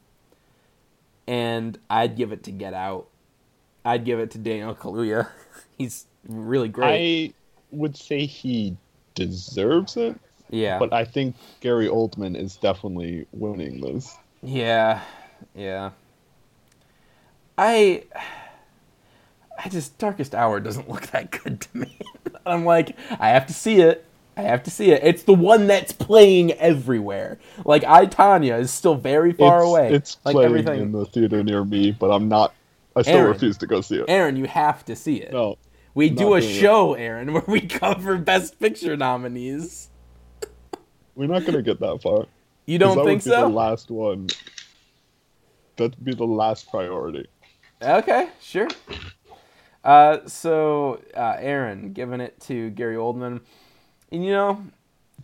and 1.27 1.79
I'd 1.89 2.17
give 2.17 2.33
it 2.33 2.43
to 2.45 2.51
Get 2.51 2.75
Out. 2.75 3.09
I'd 3.85 4.05
give 4.05 4.19
it 4.19 4.31
to 4.33 4.39
Daniel 4.39 4.75
Kaluuya. 4.75 5.29
He's 5.79 6.07
really 6.29 6.69
great. 6.69 7.31
I 7.31 7.35
would 7.71 7.97
say 7.97 8.27
he 8.27 8.77
deserves 9.15 9.97
it, 9.97 10.19
yeah, 10.51 10.79
but 10.79 10.93
I 10.93 11.05
think 11.05 11.35
Gary 11.61 11.89
Oldman 11.89 12.37
is 12.37 12.57
definitely 12.57 13.27
winning 13.33 13.81
this. 13.81 14.17
yeah, 14.43 15.01
yeah. 15.55 15.91
I, 17.57 18.05
I 19.63 19.69
just 19.69 19.97
Darkest 19.99 20.35
Hour 20.35 20.61
doesn't 20.61 20.89
look 20.89 21.07
that 21.09 21.31
good 21.31 21.61
to 21.61 21.77
me. 21.77 21.99
I'm 22.47 22.65
like, 22.65 22.97
I 23.19 23.29
have 23.31 23.47
to 23.47 23.55
see 23.55 23.81
it. 23.81 24.05
I 24.37 24.43
have 24.43 24.65
to 24.65 24.71
see 24.71 24.91
it. 24.91 25.03
It's 25.05 25.23
the 25.23 25.35
one 25.35 25.69
that's 25.69 25.93
playing 25.93 26.53
everywhere. 26.53 27.39
Like 27.65 27.85
I 27.85 28.07
Tonya 28.07 28.59
is 28.59 28.73
still 28.73 28.97
very 28.97 29.33
far 29.33 29.61
it's, 29.61 29.69
away. 29.69 29.93
It's 29.93 30.17
like 30.25 30.35
playing 30.35 30.51
everything. 30.51 30.81
in 30.81 30.93
the 30.93 31.07
theater 31.07 31.43
near 31.45 31.65
me, 31.65 31.93
but 31.93 32.11
I'm 32.11 32.29
not. 32.29 32.53
I 32.97 33.03
still 33.03 33.17
Aaron. 33.17 33.33
refuse 33.33 33.59
to 33.59 33.67
go 33.67 33.81
see 33.81 33.97
it. 33.97 34.05
Aaron, 34.09 34.37
you 34.37 34.47
have 34.47 34.85
to 34.87 34.95
see 34.97 35.17
it. 35.17 35.33
No, 35.33 35.57
we 35.95 36.11
do 36.11 36.35
a 36.35 36.41
doing 36.41 36.51
it. 36.51 36.61
show, 36.61 36.95
Aaron, 36.95 37.33
where 37.33 37.45
we 37.47 37.61
cover 37.67 38.17
Best 38.19 38.59
Picture 38.61 38.97
nominees. 38.97 39.91
we're 41.15 41.27
not 41.29 41.45
gonna 41.45 41.63
get 41.63 41.81
that 41.81 42.01
far. 42.03 42.27
You 42.67 42.79
don't 42.79 42.97
that 42.97 43.05
think 43.05 43.25
would 43.25 43.31
be 43.31 43.37
so? 43.37 43.49
The 43.49 43.55
last 43.55 43.91
one. 43.91 44.29
That'd 45.77 46.03
be 46.05 46.15
the 46.15 46.25
last 46.25 46.71
priority. 46.71 47.27
Okay, 47.83 48.29
sure. 48.41 48.69
Uh, 49.83 50.19
so 50.27 51.01
uh, 51.17 51.37
Aaron 51.39 51.93
giving 51.93 52.21
it 52.21 52.41
to 52.43 52.71
Gary 52.71 52.97
Oldman, 52.97 53.41
and 54.11 54.25
you 54.25 54.31
know, 54.33 54.65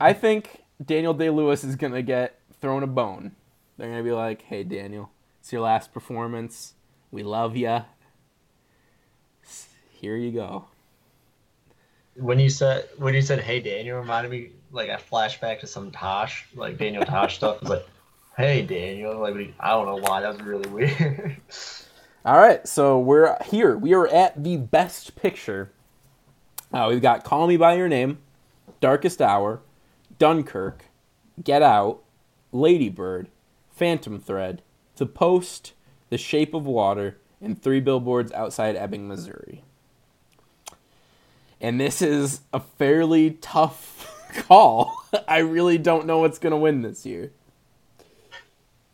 I 0.01 0.13
think 0.13 0.63
Daniel 0.85 1.15
Day 1.15 1.31
Lewis 1.31 1.65
is 1.65 1.77
gonna 1.77 2.03
get 2.03 2.39
thrown 2.61 2.83
a 2.83 2.87
bone. 2.87 3.33
They're 3.79 3.89
gonna 3.89 4.03
be 4.03 4.13
like, 4.13 4.43
"Hey, 4.43 4.65
Daniel, 4.65 5.11
it's 5.41 5.53
your 5.53 5.63
last 5.63 5.95
performance. 5.95 6.75
We 7.11 7.23
love 7.23 7.57
ya. 7.57 7.83
Here 9.91 10.17
you 10.17 10.33
go." 10.33 10.67
When 12.17 12.39
you 12.39 12.49
said 12.49 12.89
when 12.99 13.15
you 13.15 13.23
said 13.23 13.41
"Hey 13.41 13.61
Daniel," 13.61 13.99
reminded 13.99 14.31
me 14.31 14.51
like 14.73 14.91
I 14.91 14.97
flashback 14.97 15.61
to 15.61 15.67
some 15.67 15.91
Tosh 15.91 16.47
like 16.55 16.79
Daniel 16.79 17.05
Tosh 17.05 17.37
stuff. 17.37 17.59
It's 17.61 17.71
like, 17.71 17.87
"Hey 18.37 18.63
Daniel," 18.63 19.19
like 19.19 19.55
I 19.61 19.71
don't 19.71 19.87
know 19.87 19.97
why 19.97 20.21
that 20.21 20.37
was 20.37 20.43
really 20.43 20.69
weird. 20.71 21.37
All 22.25 22.37
right, 22.37 22.67
so 22.69 22.99
we're 22.99 23.35
here. 23.45 23.79
We 23.79 23.95
are 23.95 24.07
at 24.07 24.45
the 24.45 24.59
best 24.59 25.17
picture. 25.17 25.73
Uh, 26.71 26.89
we've 26.91 27.01
got 27.01 27.25
Call 27.25 27.47
Me 27.47 27.57
by 27.57 27.75
Your 27.75 27.89
Name, 27.89 28.19
Darkest 28.81 29.23
Hour, 29.23 29.63
Dunkirk, 30.19 30.85
Get 31.43 31.63
Out, 31.63 32.03
Ladybird, 32.53 33.29
Phantom 33.71 34.21
Thread, 34.21 34.61
The 34.97 35.07
Post, 35.07 35.73
The 36.11 36.19
Shape 36.19 36.55
of 36.55 36.67
Water, 36.67 37.17
and 37.41 37.61
Three 37.61 37.81
Billboards 37.81 38.33
Outside 38.33 38.77
Ebbing, 38.77 39.09
Missouri. 39.09 39.63
and 41.61 41.81
this 41.81 42.03
is 42.03 42.41
a 42.53 42.61
fairly 42.61 43.33
tough 43.41 44.07
call. 44.47 45.05
I 45.29 45.39
really 45.39 45.79
don't 45.79 46.07
know 46.07 46.19
what's 46.21 46.39
gonna 46.39 46.57
win 46.59 46.83
this 46.83 47.05
year. 47.07 47.31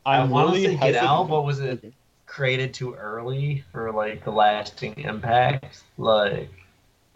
I 0.05 0.19
I'm 0.19 0.31
want 0.31 0.55
to 0.55 0.61
say 0.63 0.77
Get 0.77 0.95
Out, 0.95 0.95
hesitant. 0.95 1.31
but 1.31 1.43
was 1.43 1.61
it 1.61 1.93
created 2.27 2.73
too 2.75 2.95
early 2.95 3.65
for 3.73 3.91
like 3.93 4.25
the 4.25 4.31
lasting 4.31 4.95
impact? 4.99 5.83
Like, 5.99 6.51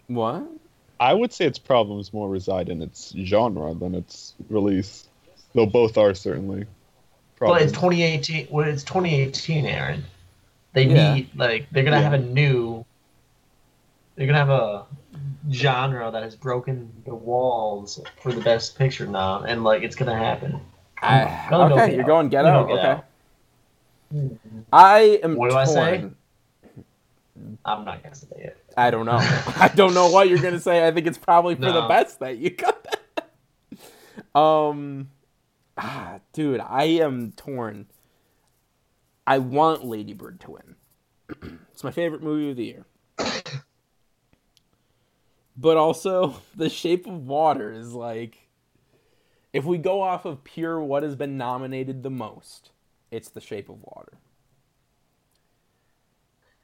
What? 0.07 0.43
I 0.99 1.13
would 1.13 1.31
say 1.33 1.45
its 1.45 1.57
problems 1.59 2.13
more 2.13 2.29
reside 2.29 2.69
in 2.69 2.81
its 2.81 3.13
genre 3.17 3.73
than 3.73 3.95
its 3.95 4.33
release, 4.49 5.07
though 5.55 5.65
both 5.65 5.97
are 5.97 6.13
certainly. 6.13 6.65
But 7.47 7.61
it's 7.61 7.71
2018. 7.71 8.47
Well, 8.49 8.67
it's 8.67 8.83
2018, 8.83 9.65
Aaron. 9.65 10.03
They 10.73 10.83
Yeah. 10.83 11.15
need 11.15 11.29
like 11.35 11.67
they're 11.71 11.83
gonna 11.83 11.97
Yeah. 11.97 12.03
have 12.03 12.13
a 12.13 12.19
new. 12.19 12.85
They're 14.15 14.27
gonna 14.27 14.37
have 14.37 14.49
a 14.49 14.85
genre 15.51 16.11
that 16.11 16.23
has 16.23 16.35
broken 16.35 16.91
the 17.05 17.15
walls 17.15 17.99
for 18.21 18.31
the 18.31 18.41
best 18.41 18.77
picture 18.77 19.07
now, 19.07 19.41
and 19.43 19.63
like 19.63 19.83
it's 19.83 19.95
gonna 19.95 20.17
happen. 20.17 20.59
I, 21.01 21.47
Go, 21.49 21.67
go 21.67 21.75
okay, 21.79 21.93
you're 21.93 22.03
Out. 22.03 22.07
going 22.07 22.29
Get 22.29 22.45
Out. 22.45 22.67
Get 22.67 22.77
Okay. 22.77 22.87
Out. 22.87 23.05
I 24.71 24.99
am 25.23 25.35
What 25.35 25.49
do 25.49 25.55
I 25.55 25.65
say? 25.65 26.05
I'm 27.65 27.85
not 27.85 28.03
gonna 28.03 28.15
say 28.15 28.27
it. 28.37 28.63
I 28.77 28.91
don't 28.91 29.05
know. 29.05 29.17
I 29.57 29.71
don't 29.73 29.93
know 29.93 30.09
what 30.09 30.29
you're 30.29 30.39
gonna 30.39 30.59
say. 30.59 30.85
I 30.85 30.91
think 30.91 31.07
it's 31.07 31.17
probably 31.17 31.55
for 31.55 31.71
the 31.71 31.81
best 31.87 32.19
that 32.19 32.37
you 32.37 32.51
got. 32.51 32.83
that. 32.83 34.39
um, 34.39 35.09
ah, 35.81 36.19
dude, 36.33 36.59
I 36.61 36.83
am 36.83 37.31
torn. 37.33 37.87
I 39.25 39.39
want 39.39 39.85
Lady 39.85 40.13
Bird 40.13 40.39
to 40.41 40.51
win. 40.51 40.75
it's 41.71 41.83
my 41.83 41.91
favorite 41.91 42.23
movie 42.23 42.51
of 42.51 42.57
the 42.57 42.65
year. 42.65 42.85
But 45.57 45.77
also, 45.77 46.35
The 46.55 46.69
Shape 46.69 47.07
of 47.07 47.27
Water 47.27 47.71
is 47.71 47.93
like, 47.93 48.47
if 49.53 49.65
we 49.65 49.77
go 49.77 50.01
off 50.01 50.25
of 50.25 50.43
pure 50.43 50.79
what 50.79 51.03
has 51.03 51.15
been 51.15 51.37
nominated 51.37 52.03
the 52.03 52.09
most, 52.09 52.71
it's 53.11 53.29
The 53.29 53.41
Shape 53.41 53.69
of 53.69 53.81
Water. 53.81 54.13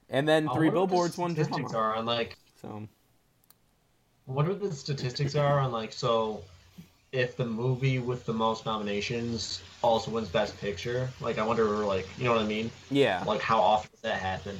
And 0.09 0.27
then 0.27 0.47
I 0.47 0.53
Three 0.53 0.69
Billboards, 0.69 1.17
One 1.17 1.31
statistics 1.31 1.71
Drama. 1.71 1.77
are 1.77 1.95
on 1.95 2.05
like 2.05 2.37
So 2.61 2.87
what 4.25 4.59
the 4.61 4.73
statistics 4.73 5.35
are 5.35 5.59
on 5.59 5.71
like 5.71 5.91
so 5.93 6.43
if 7.17 7.35
the 7.35 7.45
movie 7.45 7.99
with 7.99 8.25
the 8.25 8.33
most 8.33 8.65
nominations 8.65 9.61
also 9.81 10.11
wins 10.11 10.29
best 10.29 10.57
picture 10.59 11.09
like 11.19 11.37
i 11.39 11.43
wonder 11.45 11.65
like 11.85 12.07
you 12.17 12.23
know 12.25 12.33
what 12.33 12.41
i 12.41 12.45
mean 12.45 12.69
yeah, 12.91 13.23
like 13.25 13.41
how 13.41 13.59
often 13.59 13.89
does 13.91 14.01
that 14.01 14.19
happen 14.19 14.57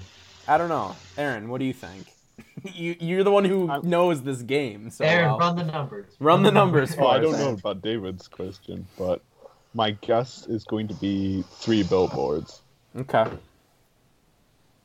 I 0.50 0.58
don't 0.58 0.70
know, 0.70 0.96
Aaron. 1.18 1.50
What 1.50 1.60
do 1.60 1.66
you 1.66 1.74
think? 1.74 2.08
you 2.64 2.96
you're 3.02 3.26
the 3.26 3.32
one 3.32 3.44
who 3.44 3.70
I'm- 3.70 3.82
knows 3.84 4.22
this 4.24 4.42
game. 4.42 4.90
So 4.92 5.04
aaron 5.04 5.32
I'll- 5.32 5.38
run 5.40 5.58
the 5.58 5.66
numbers 5.66 6.06
Run 6.22 6.42
the 6.44 6.52
numbers 6.54 6.96
Oh, 6.98 7.08
I 7.08 7.20
don't 7.20 7.34
know 7.38 7.52
about 7.52 7.82
David's 7.82 8.30
question, 8.30 8.88
but 8.98 9.22
my 9.74 9.92
guess 9.92 10.48
is 10.48 10.64
going 10.64 10.88
to 10.88 10.94
be 10.94 11.44
three 11.60 11.84
billboards. 11.84 12.62
Okay. 12.96 13.26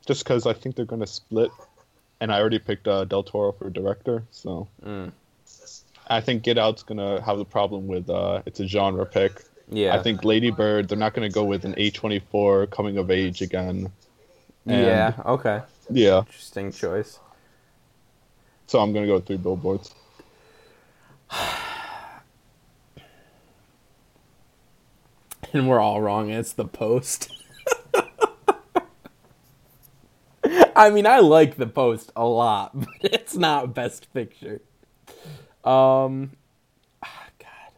Just 0.05 0.25
because 0.25 0.45
I 0.45 0.51
think 0.51 0.75
they're 0.75 0.83
going 0.93 0.99
to 0.99 1.07
split, 1.07 1.49
and 2.19 2.29
I 2.33 2.39
already 2.41 2.59
picked 2.59 2.87
uh, 2.89 3.05
Del 3.05 3.23
Toro 3.23 3.53
for 3.53 3.69
director, 3.69 4.23
so 4.31 4.67
Mm. 4.85 5.13
I 6.07 6.21
think 6.21 6.43
Get 6.43 6.57
Out's 6.57 6.83
going 6.83 6.97
to 6.97 7.23
have 7.23 7.37
the 7.37 7.45
problem 7.45 7.87
with 7.87 8.09
uh, 8.09 8.41
it's 8.45 8.59
a 8.59 8.67
genre 8.67 9.05
pick. 9.05 9.43
Yeah. 9.69 9.95
I 9.95 10.03
think 10.03 10.23
Lady 10.25 10.51
Bird, 10.51 10.89
they're 10.89 10.97
not 10.97 11.13
going 11.13 11.27
to 11.27 11.33
go 11.33 11.43
with 11.45 11.63
an 11.65 11.73
A24 11.75 12.69
coming 12.69 12.97
of 12.97 13.09
age 13.09 13.41
again. 13.41 13.91
and- 14.65 14.85
Yeah. 14.85 15.13
Okay. 15.25 15.61
Yeah, 15.89 16.19
Interesting 16.19 16.71
choice. 16.71 17.19
so 18.67 18.79
I'm 18.79 18.93
going 18.93 19.03
to 19.03 19.07
go 19.07 19.15
with 19.15 19.25
three 19.27 19.37
billboards. 19.37 19.93
And 25.51 25.69
we're 25.69 25.79
all 25.79 26.01
wrong. 26.01 26.29
It's 26.31 26.53
the 26.53 26.65
post. 26.65 27.31
I 30.75 30.89
mean, 30.89 31.05
I 31.05 31.19
like 31.19 31.57
the 31.57 31.67
post 31.67 32.11
a 32.15 32.25
lot, 32.25 32.71
but 32.79 32.87
it's 33.01 33.35
not 33.35 33.73
best 33.75 34.11
picture. 34.13 34.61
Um, 35.63 36.31
ah, 37.03 37.25
God, 37.39 37.73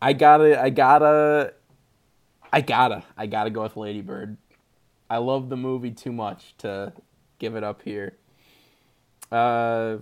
I 0.00 0.12
gotta, 0.12 0.60
I 0.60 0.70
gotta, 0.70 1.52
I 2.52 2.60
gotta, 2.60 3.04
I 3.16 3.26
gotta 3.26 3.50
go 3.50 3.62
with 3.62 3.76
Lady 3.76 4.00
Bird. 4.00 4.36
I 5.08 5.18
love 5.18 5.48
the 5.48 5.56
movie 5.56 5.90
too 5.90 6.12
much 6.12 6.54
to 6.58 6.92
give 7.38 7.54
it 7.54 7.62
up 7.62 7.82
here. 7.82 8.16
Uh, 9.30 9.98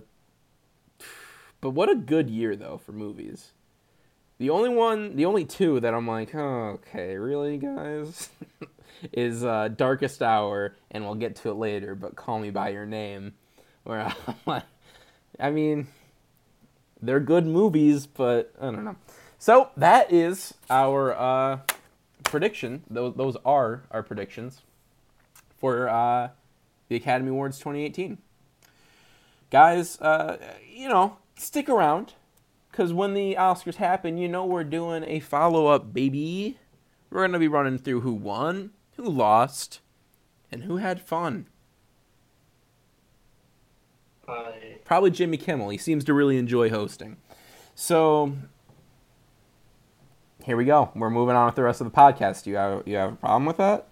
but 1.61 1.71
what 1.71 1.89
a 1.89 1.95
good 1.95 2.29
year 2.29 2.55
though 2.55 2.77
for 2.77 2.91
movies. 2.91 3.51
The 4.37 4.49
only 4.49 4.69
one, 4.69 5.15
the 5.15 5.25
only 5.25 5.45
two 5.45 5.79
that 5.79 5.93
I'm 5.93 6.07
like, 6.07 6.35
oh, 6.35 6.77
okay, 6.79 7.15
really, 7.15 7.57
guys, 7.57 8.29
is 9.13 9.45
uh, 9.45 9.69
Darkest 9.69 10.21
Hour, 10.21 10.75
and 10.91 11.05
we'll 11.05 11.15
get 11.15 11.37
to 11.37 11.49
it 11.49 11.53
later. 11.53 11.95
But 11.95 12.17
Call 12.17 12.39
Me 12.39 12.49
by 12.49 12.69
Your 12.69 12.85
Name, 12.85 13.33
where 13.83 14.01
I'm 14.01 14.35
like, 14.45 14.63
I 15.39 15.51
mean, 15.51 15.87
they're 17.07 17.19
good 17.19 17.45
movies, 17.45 18.07
but 18.07 18.53
I 18.59 18.65
don't 18.65 18.83
know. 18.83 18.95
So 19.37 19.69
that 19.77 20.11
is 20.11 20.53
our 20.69 21.13
uh, 21.13 21.59
prediction. 22.23 22.83
Those 22.89 23.15
those 23.15 23.37
are 23.45 23.83
our 23.91 24.03
predictions 24.03 24.61
for 25.57 25.89
uh, 25.89 26.29
the 26.89 26.95
Academy 26.95 27.29
Awards 27.29 27.59
2018. 27.59 28.17
Guys, 29.51 29.99
uh, 30.01 30.37
you 30.69 30.89
know, 30.89 31.17
stick 31.37 31.69
around 31.69 32.13
because 32.71 32.91
when 32.91 33.13
the 33.13 33.35
Oscars 33.35 33.75
happen, 33.75 34.17
you 34.17 34.27
know 34.27 34.45
we're 34.45 34.63
doing 34.63 35.03
a 35.05 35.19
follow 35.19 35.67
up, 35.67 35.93
baby. 35.93 36.57
We're 37.09 37.21
going 37.21 37.31
to 37.31 37.39
be 37.39 37.47
running 37.47 37.77
through 37.77 38.01
who 38.01 38.13
won, 38.13 38.71
who 38.97 39.03
lost, 39.03 39.79
and 40.51 40.63
who 40.63 40.77
had 40.77 41.01
fun. 41.01 41.47
I, 44.27 44.74
Probably 44.85 45.11
Jimmy 45.11 45.37
Kimmel. 45.37 45.69
He 45.69 45.77
seems 45.77 46.03
to 46.05 46.13
really 46.13 46.37
enjoy 46.37 46.69
hosting. 46.69 47.17
So 47.73 48.33
here 50.43 50.55
we 50.55 50.65
go. 50.65 50.91
We're 50.95 51.09
moving 51.09 51.35
on 51.35 51.47
with 51.47 51.55
the 51.55 51.63
rest 51.63 51.81
of 51.81 51.91
the 51.91 51.97
podcast. 51.97 52.45
You 52.45 52.55
have 52.55 52.87
you 52.87 52.95
have 52.95 53.13
a 53.13 53.15
problem 53.15 53.45
with 53.45 53.57
that? 53.57 53.87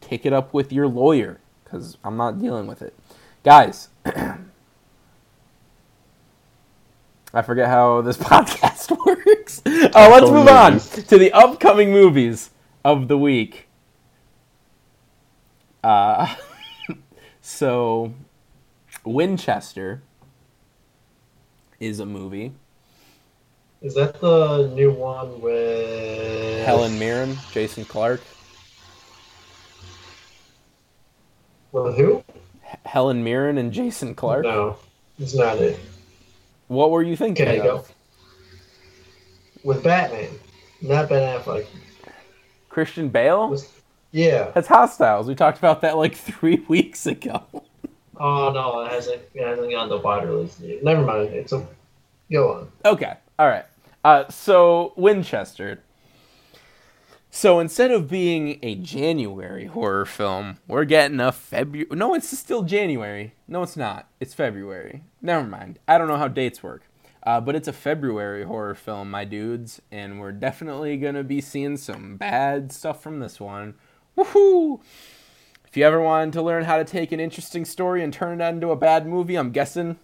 Take 0.00 0.24
it 0.24 0.32
up 0.32 0.54
with 0.54 0.72
your 0.72 0.86
lawyer 0.86 1.40
because 1.64 1.98
I'm 2.04 2.16
not 2.16 2.40
dealing 2.40 2.68
with 2.68 2.82
it, 2.82 2.94
guys. 3.44 3.88
I 7.32 7.42
forget 7.42 7.68
how 7.68 8.00
this 8.00 8.16
podcast 8.18 8.96
works. 9.06 9.62
Uh, 9.66 10.08
let's 10.10 10.30
move 10.30 10.48
on 10.48 10.78
to 10.78 11.18
the 11.18 11.32
upcoming 11.32 11.90
movies 11.90 12.50
of 12.84 13.08
the 13.08 13.18
week. 13.18 13.66
Uh, 15.82 16.34
so 17.40 18.14
Winchester 19.04 20.02
is 21.78 22.00
a 22.00 22.06
movie. 22.06 22.52
is 23.80 23.94
that 23.94 24.20
the 24.20 24.70
new 24.74 24.92
one 24.92 25.40
with 25.40 26.64
Helen 26.66 26.98
Mirren, 26.98 27.36
Jason 27.52 27.84
Clarke. 27.84 28.20
with 31.72 31.96
who 31.96 32.22
Helen 32.84 33.22
Mirren 33.24 33.56
and 33.58 33.72
Jason 33.72 34.14
Clarke. 34.14 34.44
no 34.44 34.76
it's 35.18 35.34
not 35.34 35.56
it 35.58 35.78
What 36.68 36.90
were 36.90 37.02
you 37.02 37.16
thinking 37.16 37.46
okay 37.48 37.58
go 37.58 37.84
with 39.64 39.82
batman 39.84 40.30
not 40.82 41.08
ben 41.08 41.38
affleck 41.40 41.66
Christian 42.68 43.08
Bale? 43.08 43.48
Was- 43.50 43.68
yeah 44.12 44.50
That's 44.54 44.66
Hostiles. 44.68 45.26
We 45.28 45.34
talked 45.36 45.58
about 45.58 45.80
that 45.82 45.96
like 45.96 46.14
three 46.30 46.64
weeks 46.68 47.06
ago. 47.06 47.42
Oh 48.20 48.52
no 48.52 48.82
it 48.82 48.92
hasn't 48.92 49.20
it 49.34 49.44
hasn't 49.44 49.70
gotten 49.70 49.88
the 49.88 49.98
wide 49.98 50.28
release 50.28 50.60
never 50.82 51.02
mind 51.02 51.32
it's 51.34 51.52
a 51.52 51.66
go 52.30 52.52
on 52.52 52.72
Okay. 52.84 53.14
All 53.38 53.48
right. 53.48 53.64
Uh, 54.04 54.28
so 54.28 54.92
Winchester. 54.96 55.80
So 57.30 57.60
instead 57.60 57.90
of 57.90 58.08
being 58.08 58.58
a 58.62 58.74
January 58.74 59.66
horror 59.66 60.04
film, 60.04 60.58
we're 60.66 60.84
getting 60.84 61.20
a 61.20 61.30
February. 61.32 61.88
No, 61.96 62.14
it's 62.14 62.36
still 62.36 62.62
January. 62.62 63.34
No, 63.46 63.62
it's 63.62 63.76
not. 63.76 64.08
It's 64.18 64.34
February. 64.34 65.04
Never 65.22 65.46
mind. 65.46 65.78
I 65.86 65.96
don't 65.96 66.08
know 66.08 66.16
how 66.16 66.28
dates 66.28 66.62
work. 66.62 66.82
Uh, 67.22 67.40
but 67.40 67.54
it's 67.54 67.68
a 67.68 67.72
February 67.72 68.44
horror 68.44 68.74
film, 68.74 69.10
my 69.10 69.24
dudes, 69.24 69.80
and 69.92 70.18
we're 70.20 70.32
definitely 70.32 70.96
gonna 70.96 71.22
be 71.22 71.40
seeing 71.40 71.76
some 71.76 72.16
bad 72.16 72.72
stuff 72.72 73.02
from 73.02 73.20
this 73.20 73.38
one. 73.38 73.74
Woohoo! 74.16 74.80
If 75.70 75.76
you 75.76 75.84
ever 75.84 76.00
wanted 76.00 76.32
to 76.32 76.42
learn 76.42 76.64
how 76.64 76.78
to 76.78 76.84
take 76.84 77.12
an 77.12 77.20
interesting 77.20 77.64
story 77.64 78.02
and 78.02 78.12
turn 78.12 78.40
it 78.40 78.44
into 78.44 78.70
a 78.70 78.76
bad 78.76 79.06
movie, 79.06 79.36
I'm 79.36 79.52
guessing 79.52 79.96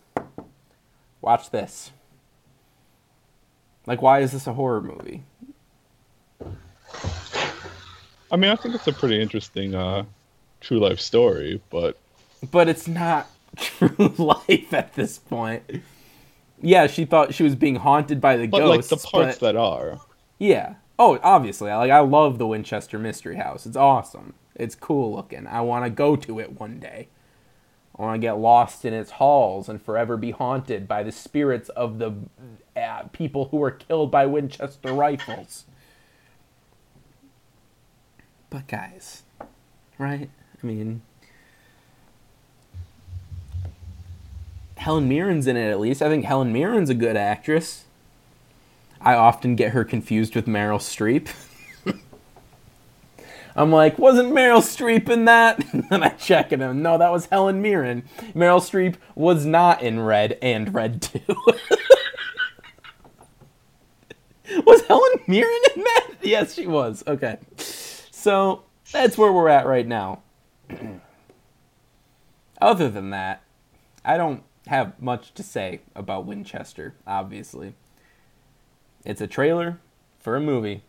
watch 1.20 1.50
this. 1.50 1.90
Like, 3.84 4.00
why 4.00 4.20
is 4.20 4.32
this 4.32 4.46
a 4.46 4.52
horror 4.52 4.80
movie? 4.80 5.24
I 8.30 8.36
mean, 8.36 8.50
I 8.50 8.56
think 8.56 8.74
it's 8.74 8.86
a 8.86 8.92
pretty 8.92 9.20
interesting 9.20 9.74
uh, 9.74 10.04
true 10.60 10.78
life 10.78 11.00
story, 11.00 11.60
but 11.70 11.96
But 12.50 12.68
it's 12.68 12.86
not 12.88 13.28
true 13.56 14.12
life 14.18 14.72
at 14.72 14.94
this 14.94 15.18
point. 15.18 15.62
Yeah, 16.60 16.86
she 16.86 17.04
thought 17.04 17.34
she 17.34 17.42
was 17.42 17.54
being 17.54 17.76
haunted 17.76 18.20
by 18.20 18.36
the 18.36 18.46
But 18.46 18.62
like 18.64 18.78
ghosts. 18.88 18.90
the 19.02 19.08
parts 19.08 19.38
but- 19.38 19.46
that 19.52 19.56
are. 19.56 20.00
Yeah. 20.38 20.74
Oh, 20.98 21.18
obviously. 21.22 21.70
Like 21.72 21.90
I 21.90 22.00
love 22.00 22.38
the 22.38 22.46
Winchester 22.46 22.98
Mystery 22.98 23.36
House. 23.36 23.66
It's 23.66 23.76
awesome. 23.76 24.34
It's 24.58 24.74
cool 24.74 25.14
looking. 25.14 25.46
I 25.46 25.60
want 25.60 25.84
to 25.84 25.90
go 25.90 26.16
to 26.16 26.40
it 26.40 26.58
one 26.58 26.78
day. 26.78 27.08
I 27.98 28.02
want 28.02 28.20
to 28.20 28.26
get 28.26 28.38
lost 28.38 28.84
in 28.84 28.92
its 28.92 29.12
halls 29.12 29.68
and 29.68 29.80
forever 29.80 30.16
be 30.16 30.30
haunted 30.30 30.86
by 30.86 31.02
the 31.02 31.12
spirits 31.12 31.68
of 31.70 31.98
the 31.98 32.14
uh, 32.76 33.04
people 33.12 33.46
who 33.46 33.56
were 33.56 33.70
killed 33.70 34.10
by 34.10 34.26
Winchester 34.26 34.92
rifles. 34.92 35.64
But 38.50 38.66
guys, 38.66 39.22
right? 39.98 40.30
I 40.62 40.66
mean, 40.66 41.02
Helen 44.76 45.08
Mirren's 45.08 45.46
in 45.46 45.56
it 45.56 45.70
at 45.70 45.80
least. 45.80 46.02
I 46.02 46.08
think 46.08 46.24
Helen 46.26 46.52
Mirren's 46.52 46.90
a 46.90 46.94
good 46.94 47.16
actress. 47.16 47.84
I 49.00 49.14
often 49.14 49.56
get 49.56 49.72
her 49.72 49.84
confused 49.84 50.34
with 50.34 50.46
Meryl 50.46 50.78
Streep. 50.78 51.28
I'm 53.56 53.72
like, 53.72 53.98
wasn't 53.98 54.34
Meryl 54.34 54.60
Streep 54.60 55.08
in 55.08 55.24
that? 55.24 55.64
And 55.90 56.04
I 56.04 56.10
check 56.10 56.52
it 56.52 56.60
and 56.60 56.82
no, 56.82 56.98
that 56.98 57.10
was 57.10 57.24
Helen 57.26 57.62
Mirren. 57.62 58.04
Meryl 58.34 58.60
Streep 58.60 58.96
was 59.14 59.46
not 59.46 59.82
in 59.82 60.00
Red 60.00 60.38
and 60.42 60.74
Red 60.74 61.00
2. 61.00 61.20
was 64.66 64.82
Helen 64.82 65.20
Mirren 65.26 65.60
in 65.74 65.82
that? 65.82 66.02
Yes, 66.22 66.54
she 66.54 66.66
was. 66.66 67.04
Okay. 67.06 67.38
So 67.56 68.64
that's 68.90 69.16
where 69.16 69.32
we're 69.32 69.48
at 69.48 69.66
right 69.66 69.86
now. 69.86 70.22
Other 72.60 72.90
than 72.90 73.10
that, 73.10 73.42
I 74.04 74.16
don't 74.16 74.42
have 74.66 75.00
much 75.00 75.32
to 75.34 75.44
say 75.44 75.82
about 75.94 76.26
Winchester, 76.26 76.96
obviously. 77.06 77.74
It's 79.04 79.20
a 79.20 79.28
trailer 79.28 79.78
for 80.18 80.34
a 80.34 80.40
movie. 80.40 80.82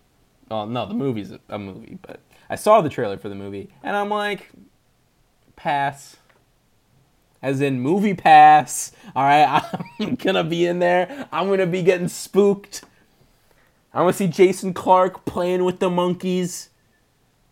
Well, 0.50 0.66
no, 0.66 0.88
the 0.88 0.96
movie's 0.96 1.32
a 1.50 1.60
movie, 1.60 2.00
but 2.02 2.20
I 2.50 2.56
saw 2.56 2.82
the 2.82 2.90
trailer 2.90 3.18
for 3.18 3.30
the 3.30 3.36
movie, 3.36 3.70
and 3.84 3.96
I'm 3.96 4.10
like, 4.10 4.50
pass. 5.56 6.18
As 7.42 7.62
in 7.62 7.80
movie 7.80 8.14
pass. 8.14 8.92
All 9.16 9.24
right, 9.24 9.64
I'm 10.00 10.16
gonna 10.16 10.44
be 10.44 10.66
in 10.66 10.80
there. 10.80 11.28
I'm 11.32 11.50
gonna 11.50 11.68
be 11.68 11.84
getting 11.84 12.08
spooked. 12.08 12.84
I 13.94 14.02
want 14.02 14.16
to 14.16 14.18
see 14.18 14.28
Jason 14.28 14.74
Clarke 14.74 15.26
playing 15.26 15.64
with 15.64 15.80
the 15.80 15.90
monkeys. 15.90 16.70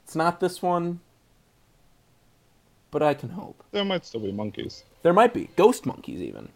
It's 0.03 0.15
not 0.15 0.39
this 0.39 0.61
one, 0.61 0.99
but 2.91 3.01
I 3.01 3.13
can 3.13 3.29
hope. 3.29 3.63
There 3.71 3.85
might 3.85 4.05
still 4.05 4.21
be 4.21 4.31
monkeys. 4.31 4.83
There 5.01 5.13
might 5.13 5.33
be 5.33 5.49
ghost 5.55 5.85
monkeys 5.85 6.21
even. 6.21 6.49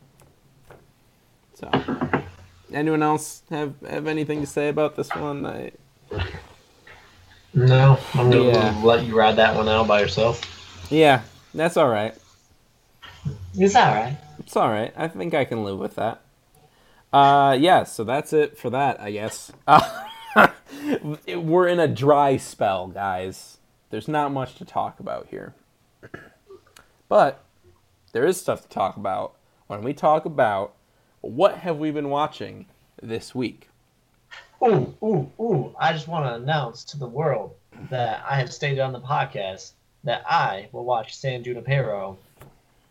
So, 1.55 1.69
anyone 2.71 3.03
else 3.03 3.43
have 3.49 3.75
have 3.87 4.07
anything 4.07 4.41
to 4.41 4.47
say 4.47 4.69
about 4.69 4.95
this 4.95 5.09
one? 5.15 5.45
I, 5.45 5.71
No, 7.53 7.97
I'm 8.13 8.29
gonna 8.29 8.43
Yeah. 8.43 8.81
let 8.83 9.05
you 9.05 9.17
ride 9.17 9.35
that 9.37 9.55
one 9.55 9.67
out 9.67 9.87
by 9.87 10.01
yourself. 10.01 10.41
yeah, 10.91 11.21
that's 11.53 11.77
all 11.77 11.89
right. 11.89 12.15
It's 13.55 13.75
all 13.75 13.91
right. 13.93 14.17
It's 14.39 14.55
all 14.55 14.69
right. 14.69 14.93
I 14.95 15.07
think 15.07 15.33
I 15.33 15.45
can 15.45 15.63
live 15.63 15.77
with 15.79 15.95
that. 15.95 16.21
Uh, 17.11 17.57
yeah. 17.59 17.83
So 17.83 18.03
that's 18.03 18.33
it 18.33 18.57
for 18.57 18.69
that, 18.69 18.99
I 18.99 19.11
guess. 19.11 19.51
Uh, 19.67 20.03
we're 21.35 21.67
in 21.67 21.79
a 21.79 21.87
dry 21.87 22.37
spell, 22.37 22.87
guys. 22.87 23.57
There's 23.89 24.07
not 24.07 24.31
much 24.31 24.55
to 24.55 24.65
talk 24.65 24.99
about 24.99 25.27
here, 25.31 25.55
but 27.07 27.43
there 28.11 28.25
is 28.25 28.39
stuff 28.39 28.61
to 28.61 28.69
talk 28.69 28.95
about 28.97 29.33
when 29.67 29.81
we 29.83 29.93
talk 29.93 30.25
about 30.25 30.73
what 31.21 31.57
have 31.59 31.77
we 31.77 31.89
been 31.89 32.09
watching 32.09 32.67
this 33.01 33.33
week. 33.33 33.68
Ooh, 34.63 34.93
ooh, 35.03 35.31
ooh! 35.39 35.75
I 35.79 35.93
just 35.93 36.07
want 36.07 36.25
to 36.25 36.33
announce 36.35 36.83
to 36.85 36.97
the 36.97 37.07
world 37.07 37.55
that 37.89 38.23
I 38.29 38.35
have 38.37 38.51
stated 38.51 38.79
on 38.79 38.91
the 38.91 38.99
podcast 38.99 39.71
that 40.03 40.23
I 40.29 40.67
will 40.71 40.83
watch 40.83 41.15
San 41.15 41.43
Junipero, 41.43 42.17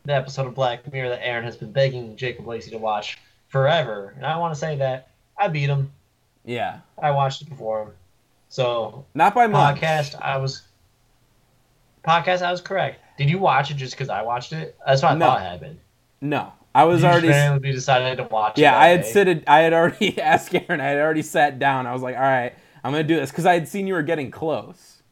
the 0.04 0.14
episode 0.14 0.46
of 0.46 0.54
Black 0.54 0.90
Mirror 0.90 1.10
that 1.10 1.26
Aaron 1.26 1.44
has 1.44 1.56
been 1.56 1.72
begging 1.72 2.16
Jacob 2.16 2.46
Lacey 2.46 2.70
to 2.70 2.78
watch 2.78 3.18
forever, 3.48 4.14
and 4.16 4.24
I 4.24 4.38
want 4.38 4.54
to 4.54 4.58
say 4.60 4.76
that 4.76 5.08
I 5.36 5.48
beat 5.48 5.68
him. 5.68 5.90
Yeah, 6.44 6.78
I 7.00 7.10
watched 7.10 7.42
it 7.42 7.48
before 7.50 7.82
him. 7.82 7.90
So 8.48 9.04
not 9.14 9.34
by 9.34 9.46
much. 9.46 9.78
podcast, 9.78 10.18
I 10.22 10.38
was 10.38 10.62
podcast. 12.06 12.40
I 12.42 12.50
was 12.50 12.62
correct. 12.62 13.00
Did 13.18 13.28
you 13.28 13.38
watch 13.38 13.70
it 13.70 13.74
just 13.74 13.92
because 13.94 14.08
I 14.08 14.22
watched 14.22 14.52
it? 14.52 14.76
That's 14.86 15.02
what 15.02 15.12
I 15.12 15.14
No. 15.16 15.26
thought 15.26 15.42
happened. 15.42 15.78
No, 16.22 16.52
I 16.78 16.84
was 16.84 17.02
you 17.02 17.08
already. 17.08 17.28
randomly 17.28 17.72
decided 17.72 18.16
to 18.18 18.24
watch 18.24 18.58
it. 18.58 18.62
Yeah, 18.62 18.78
I 18.78 18.88
had 18.88 19.02
day? 19.02 19.08
sit. 19.10 19.44
I 19.48 19.58
had 19.60 19.72
already 19.72 20.20
asked 20.20 20.54
Aaron. 20.54 20.80
I 20.80 20.84
had 20.84 20.98
already 20.98 21.22
sat 21.22 21.58
down. 21.58 21.86
I 21.86 21.92
was 21.92 22.02
like, 22.02 22.16
"All 22.16 22.22
right, 22.22 22.54
I'm 22.84 22.92
gonna 22.92 23.04
do 23.04 23.16
this," 23.16 23.30
because 23.30 23.46
I 23.46 23.54
had 23.54 23.66
seen 23.68 23.86
you 23.86 23.94
were 23.94 24.02
getting 24.02 24.30
close. 24.30 25.02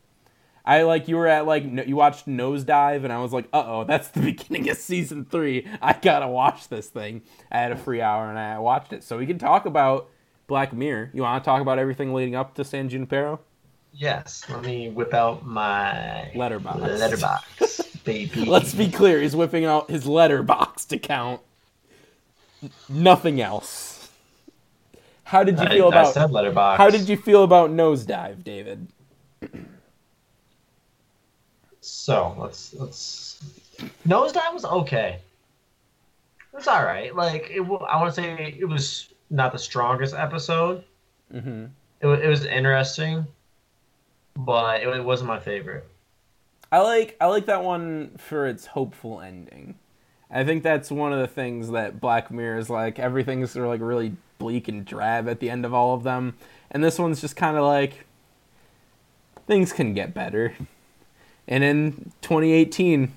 I 0.65 0.83
like 0.83 1.07
you 1.09 1.17
were 1.17 1.29
at 1.29 1.47
like 1.47 1.65
no, 1.65 1.83
you 1.83 1.97
watched 1.97 2.27
Nosedive, 2.27 3.05
and 3.05 3.13
I 3.13 3.19
was 3.21 3.33
like, 3.33 3.47
"Uh 3.53 3.65
oh, 3.67 3.85
that's 3.85 4.09
the 4.09 4.21
beginning 4.33 4.69
of 4.71 4.77
season 4.77 5.25
three. 5.25 5.67
I 5.83 5.93
gotta 5.95 6.29
watch 6.29 6.69
this 6.69 6.89
thing." 6.89 7.23
I 7.51 7.59
had 7.59 7.73
a 7.73 7.77
free 7.77 8.01
hour, 8.01 8.29
and 8.29 8.39
I 8.39 8.59
watched 8.59 8.93
it. 8.93 9.03
So 9.03 9.19
we 9.19 9.27
can 9.27 9.39
talk 9.39 9.67
about 9.67 10.09
Black 10.47 10.73
Mirror. 10.73 11.11
You 11.15 11.23
want 11.23 11.43
to 11.43 11.49
talk 11.49 11.63
about 11.63 11.79
everything 11.79 12.15
leading 12.15 12.35
up 12.37 12.55
to 12.55 12.65
San 12.65 12.89
Junipero? 12.89 13.41
Yes. 13.93 14.45
Let 14.49 14.63
me 14.63 14.91
whip 14.91 15.15
out 15.15 15.47
my 15.47 16.31
Letterboxd. 16.35 16.99
Letterboxd, 16.99 18.05
baby. 18.05 18.45
Let's 18.45 18.75
be 18.75 18.91
clear. 18.91 19.21
He's 19.21 19.35
whipping 19.35 19.65
out 19.65 19.91
his 19.91 20.05
Letterboxd 20.05 20.93
account. 20.93 21.41
Nothing 22.89 23.41
else. 23.41 24.11
How 25.25 25.43
did 25.43 25.59
you 25.59 25.65
I, 25.65 25.71
feel 25.71 25.87
I 25.87 25.89
about? 25.89 26.15
said 26.15 26.31
Letterboxd. 26.31 26.77
How 26.77 26.89
did 26.89 27.09
you 27.09 27.17
feel 27.17 27.43
about 27.43 27.71
Nosedive, 27.71 28.45
David? 28.45 28.87
So 31.81 32.37
let's 32.39 32.75
let's. 32.75 33.43
Nosedive 34.07 34.55
was 34.55 34.65
okay. 34.65 35.19
It 36.53 36.57
was 36.57 36.69
all 36.69 36.85
right. 36.85 37.15
Like 37.15 37.51
it, 37.51 37.61
I 37.61 38.01
want 38.01 38.15
to 38.15 38.21
say 38.21 38.57
it 38.59 38.65
was 38.69 39.13
not 39.31 39.53
the 39.53 39.59
strongest 39.59 40.15
episode. 40.15 40.85
Mm-hmm. 41.35 41.67
It, 42.01 42.07
it 42.07 42.29
was 42.29 42.45
interesting, 42.45 43.27
but 44.37 44.81
it, 44.81 44.89
it 44.89 45.05
wasn't 45.05 45.29
my 45.29 45.41
favorite. 45.41 45.87
I 46.71 46.81
like 46.81 47.17
I 47.21 47.27
like 47.27 47.47
that 47.47 47.63
one 47.63 48.13
for 48.19 48.47
its 48.47 48.67
hopeful 48.67 49.21
ending. 49.21 49.75
I 50.31 50.45
think 50.45 50.63
that's 50.63 50.91
one 50.91 51.13
of 51.13 51.21
the 51.21 51.27
things 51.29 51.71
that 51.71 52.01
Black 52.01 52.31
Mirror 52.31 52.59
is 52.59 52.71
like. 52.71 52.99
Everything's 52.99 53.53
sort 53.53 53.65
of 53.65 53.71
like 53.71 53.81
really 53.81 54.17
bleak 54.39 54.69
and 54.69 54.85
drab 54.85 55.29
at 55.29 55.41
the 55.41 55.51
end 55.51 55.65
of 55.65 55.73
all 55.73 55.95
of 55.95 56.03
them, 56.03 56.35
and 56.71 56.83
this 56.83 56.99
one's 56.99 57.21
just 57.21 57.37
kind 57.37 57.57
of 57.57 57.65
like 57.65 58.05
things 59.47 59.73
can 59.73 59.95
get 59.95 60.13
better. 60.13 60.55
And 61.49 61.63
in 61.63 62.13
2018, 62.23 63.13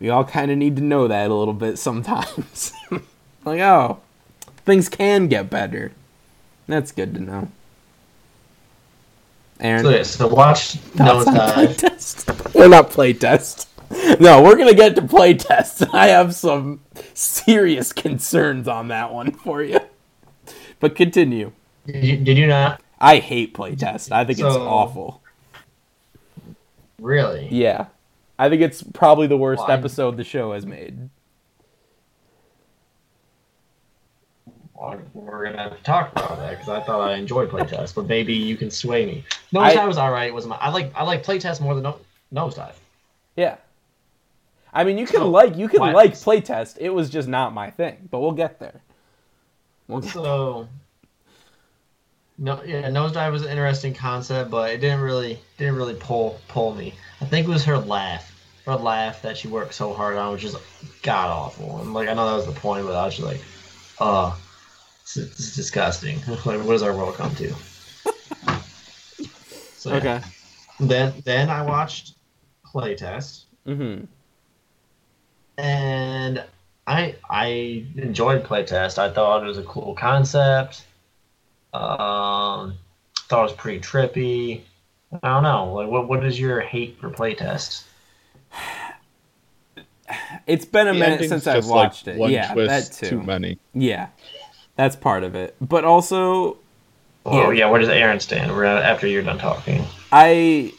we 0.00 0.10
all 0.10 0.24
kind 0.24 0.50
of 0.50 0.58
need 0.58 0.76
to 0.76 0.82
know 0.82 1.06
that 1.06 1.30
a 1.30 1.34
little 1.34 1.54
bit 1.54 1.78
sometimes. 1.78 2.72
like, 3.44 3.60
oh, 3.60 4.00
things 4.64 4.88
can 4.88 5.28
get 5.28 5.48
better. 5.48 5.92
That's 6.66 6.92
good 6.92 7.14
to 7.14 7.20
know. 7.20 7.48
Aaron, 9.60 9.84
So 9.84 9.90
yeah, 9.90 10.02
so 10.02 10.26
watch 10.26 10.72
Thoughts 10.72 11.26
on 11.28 11.34
Nosedive. 11.34 11.76
playtest? 11.76 12.54
Or 12.54 12.68
not 12.68 12.90
playtest. 12.90 13.66
No, 14.20 14.42
we're 14.42 14.56
gonna 14.56 14.74
get 14.74 14.94
to 14.96 15.02
playtest. 15.02 15.88
I 15.94 16.08
have 16.08 16.34
some 16.34 16.80
serious 17.14 17.92
concerns 17.92 18.68
on 18.68 18.88
that 18.88 19.12
one 19.12 19.32
for 19.32 19.62
you. 19.62 19.80
But 20.78 20.94
continue. 20.94 21.52
Did 21.86 22.04
you, 22.04 22.16
did 22.18 22.38
you 22.38 22.46
not 22.46 22.80
I 23.00 23.18
hate 23.18 23.54
playtest. 23.54 24.12
I 24.12 24.24
think 24.24 24.38
it's 24.38 24.46
awful. 24.46 25.20
really? 27.00 27.48
Yeah. 27.50 27.86
I 28.38 28.48
think 28.48 28.62
it's 28.62 28.82
probably 28.82 29.26
the 29.26 29.36
worst 29.36 29.62
Why? 29.66 29.74
episode 29.74 30.16
the 30.16 30.24
show 30.24 30.52
has 30.52 30.64
made. 30.64 31.10
Well, 34.74 35.00
We're 35.12 35.44
gonna 35.44 35.58
have 35.62 35.76
to 35.76 35.82
talk 35.82 36.12
about 36.12 36.36
that 36.38 36.50
because 36.50 36.68
I 36.68 36.80
thought 36.80 37.08
I 37.08 37.14
enjoyed 37.16 37.50
playtest, 37.50 37.94
but 37.94 38.06
maybe 38.06 38.34
you 38.34 38.56
can 38.56 38.70
sway 38.70 39.06
me. 39.06 39.24
I- 39.54 39.74
Nosedive 39.74 39.86
was 39.88 39.98
all 39.98 40.10
right. 40.10 40.28
It 40.28 40.34
Was 40.34 40.46
my 40.46 40.56
I 40.56 40.70
like 40.70 40.92
I 40.94 41.04
like 41.04 41.24
playtest 41.24 41.60
more 41.60 41.74
than 41.74 41.84
no, 41.84 41.98
Nosedive. 42.32 42.74
Yeah. 43.36 43.56
I 44.74 44.82
mean, 44.84 44.98
you 44.98 45.06
can 45.06 45.20
So, 45.20 45.30
like 45.30 45.56
you 45.56 45.68
can 45.68 45.80
why- 45.80 45.92
like 45.92 46.12
playtest. 46.14 46.78
It 46.78 46.90
was 46.90 47.08
just 47.08 47.28
not 47.28 47.54
my 47.54 47.70
thing, 47.70 48.08
but 48.10 48.18
we'll 48.18 48.32
get 48.32 48.58
there. 48.58 48.82
We'll 49.86 50.00
get 50.00 50.12
So, 50.12 50.68
no, 52.36 52.60
yeah, 52.64 52.88
nosedive 52.90 53.30
was 53.30 53.42
an 53.42 53.50
interesting 53.50 53.94
concept, 53.94 54.50
but 54.50 54.70
it 54.70 54.78
didn't 54.78 55.00
really 55.00 55.38
didn't 55.58 55.76
really 55.76 55.94
pull 55.94 56.40
pull 56.48 56.74
me. 56.74 56.92
I 57.20 57.26
think 57.26 57.46
it 57.46 57.50
was 57.50 57.64
her 57.64 57.78
laugh, 57.78 58.32
her 58.66 58.74
laugh 58.74 59.22
that 59.22 59.36
she 59.36 59.46
worked 59.46 59.74
so 59.74 59.92
hard 59.94 60.16
on, 60.16 60.32
which 60.32 60.42
is 60.42 60.56
god 61.02 61.28
awful. 61.30 61.78
And 61.80 61.94
like 61.94 62.08
I 62.08 62.14
know 62.14 62.26
that 62.28 62.34
was 62.34 62.46
the 62.46 62.60
point, 62.60 62.84
but 62.84 62.96
I 62.96 63.04
was 63.06 63.14
just 63.16 63.26
like, 63.28 63.40
uh, 64.00 64.34
this 65.02 65.16
is, 65.18 65.30
this 65.36 65.46
is 65.50 65.54
disgusting. 65.56 66.18
like, 66.28 66.44
what 66.44 66.66
does 66.66 66.82
our 66.82 66.96
world 66.96 67.14
come 67.14 67.32
to? 67.36 67.54
So, 69.76 69.90
yeah. 69.90 69.96
Okay. 69.96 70.20
Then 70.80 71.12
then 71.24 71.50
I 71.50 71.62
watched 71.62 72.14
playtest. 72.66 73.44
Mm-hmm. 73.66 74.06
And 75.58 76.42
I 76.86 77.14
I 77.28 77.84
enjoyed 77.96 78.44
playtest. 78.44 78.98
I 78.98 79.10
thought 79.12 79.42
it 79.42 79.46
was 79.46 79.58
a 79.58 79.62
cool 79.62 79.94
concept. 79.94 80.84
Um, 81.72 82.74
thought 83.28 83.40
it 83.40 83.42
was 83.42 83.52
pretty 83.52 83.80
trippy. 83.80 84.60
I 85.22 85.28
don't 85.28 85.42
know. 85.42 85.72
Like, 85.74 85.88
what 85.88 86.08
what 86.08 86.24
is 86.24 86.38
your 86.38 86.60
hate 86.60 86.98
for 87.00 87.10
playtest? 87.10 87.84
It's 90.46 90.64
been 90.66 90.86
a 90.88 90.92
The 90.92 90.98
minute 90.98 91.28
since 91.28 91.46
I've 91.46 91.56
just, 91.56 91.68
like, 91.70 91.76
watched 91.88 92.08
it. 92.08 92.18
One 92.18 92.30
Yeah, 92.30 92.52
twist 92.52 93.00
that 93.00 93.06
too 93.08 93.20
too. 93.20 93.22
many. 93.22 93.58
Yeah, 93.72 94.08
that's 94.76 94.96
part 94.96 95.24
of 95.24 95.34
it. 95.34 95.56
But 95.60 95.84
also, 95.84 96.58
Oh 97.26 97.50
Yeah. 97.50 97.64
yeah, 97.64 97.70
where 97.70 97.80
does 97.80 97.88
Aaron 97.88 98.20
stand? 98.20 98.52
We're 98.54 98.64
gonna- 98.64 98.82
after 98.82 99.06
you're 99.06 99.22
done 99.22 99.38
talking. 99.38 99.82
I 100.12 100.72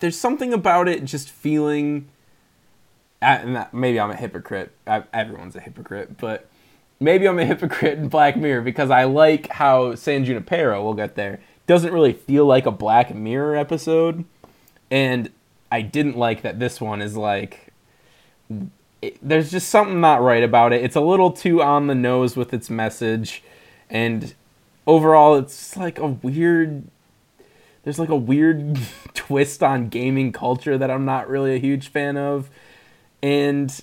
there's 0.00 0.18
something 0.18 0.52
about 0.52 0.88
it 0.88 1.04
just 1.04 1.30
feeling. 1.30 2.08
And 3.20 3.66
Maybe 3.72 3.98
I'm 3.98 4.10
a 4.10 4.16
hypocrite. 4.16 4.72
I, 4.86 5.04
everyone's 5.12 5.56
a 5.56 5.60
hypocrite, 5.60 6.18
but 6.18 6.48
maybe 7.00 7.26
I'm 7.26 7.38
a 7.38 7.44
hypocrite 7.46 7.98
in 7.98 8.08
Black 8.08 8.36
Mirror 8.36 8.62
because 8.62 8.90
I 8.90 9.04
like 9.04 9.48
how 9.48 9.94
San 9.94 10.24
Junipero, 10.24 10.82
we'll 10.82 10.94
get 10.94 11.14
there, 11.14 11.40
doesn't 11.66 11.92
really 11.92 12.12
feel 12.12 12.46
like 12.46 12.66
a 12.66 12.70
Black 12.70 13.14
Mirror 13.14 13.56
episode, 13.56 14.24
and 14.90 15.30
I 15.72 15.82
didn't 15.82 16.16
like 16.16 16.42
that 16.42 16.58
this 16.58 16.80
one 16.80 17.00
is 17.00 17.16
like. 17.16 17.72
It, 19.00 19.18
there's 19.20 19.50
just 19.50 19.68
something 19.68 20.00
not 20.00 20.22
right 20.22 20.42
about 20.42 20.72
it. 20.72 20.82
It's 20.82 20.96
a 20.96 21.00
little 21.00 21.30
too 21.30 21.62
on 21.62 21.88
the 21.88 21.94
nose 21.94 22.36
with 22.36 22.54
its 22.54 22.70
message, 22.70 23.42
and 23.90 24.34
overall, 24.86 25.36
it's 25.36 25.76
like 25.76 25.98
a 25.98 26.06
weird 26.06 26.84
there's 27.84 27.98
like 27.98 28.08
a 28.08 28.16
weird 28.16 28.78
twist 29.14 29.62
on 29.62 29.88
gaming 29.88 30.32
culture 30.32 30.76
that 30.76 30.90
I'm 30.90 31.04
not 31.04 31.28
really 31.28 31.54
a 31.54 31.58
huge 31.58 31.88
fan 31.88 32.16
of. 32.16 32.50
And 33.24 33.82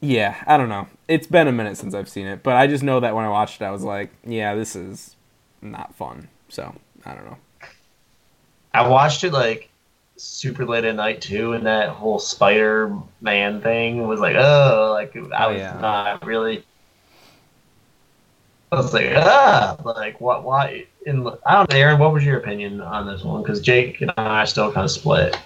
yeah, 0.00 0.42
I 0.46 0.56
don't 0.56 0.70
know. 0.70 0.88
It's 1.06 1.26
been 1.26 1.48
a 1.48 1.52
minute 1.52 1.76
since 1.76 1.94
I've 1.94 2.08
seen 2.08 2.26
it, 2.26 2.42
but 2.42 2.56
I 2.56 2.66
just 2.66 2.82
know 2.82 2.98
that 3.00 3.14
when 3.14 3.26
I 3.26 3.28
watched 3.28 3.60
it, 3.60 3.64
I 3.66 3.70
was 3.70 3.82
like, 3.82 4.10
yeah, 4.24 4.54
this 4.54 4.74
is 4.74 5.16
not 5.60 5.94
fun. 5.94 6.28
So 6.48 6.74
I 7.04 7.14
don't 7.14 7.26
know. 7.26 7.36
I 8.72 8.88
watched 8.88 9.22
it 9.22 9.34
like 9.34 9.68
super 10.16 10.64
late 10.64 10.84
at 10.86 10.94
night 10.96 11.20
too, 11.20 11.52
and 11.52 11.66
that 11.66 11.90
whole 11.90 12.18
Spider 12.18 12.96
Man 13.20 13.60
thing 13.60 14.08
was 14.08 14.18
like, 14.18 14.34
oh, 14.36 14.92
like 14.94 15.14
I 15.14 15.44
Oh, 15.44 15.48
was 15.50 15.58
yeah. 15.58 15.78
not 15.78 16.24
really. 16.24 16.64
I 18.72 18.76
was 18.76 18.94
like, 18.94 19.12
ah, 19.14 19.76
like 19.84 20.22
what? 20.22 20.42
Why? 20.42 20.86
In 21.04 21.28
I 21.44 21.56
don't 21.56 21.70
know, 21.70 21.76
Aaron. 21.76 21.98
What 21.98 22.14
was 22.14 22.24
your 22.24 22.38
opinion 22.38 22.80
on 22.80 23.06
this 23.06 23.22
one? 23.24 23.42
Because 23.42 23.60
Jake 23.60 24.00
and 24.00 24.10
I 24.16 24.40
are 24.40 24.46
still 24.46 24.72
kind 24.72 24.84
of 24.86 24.90
split. 24.90 25.36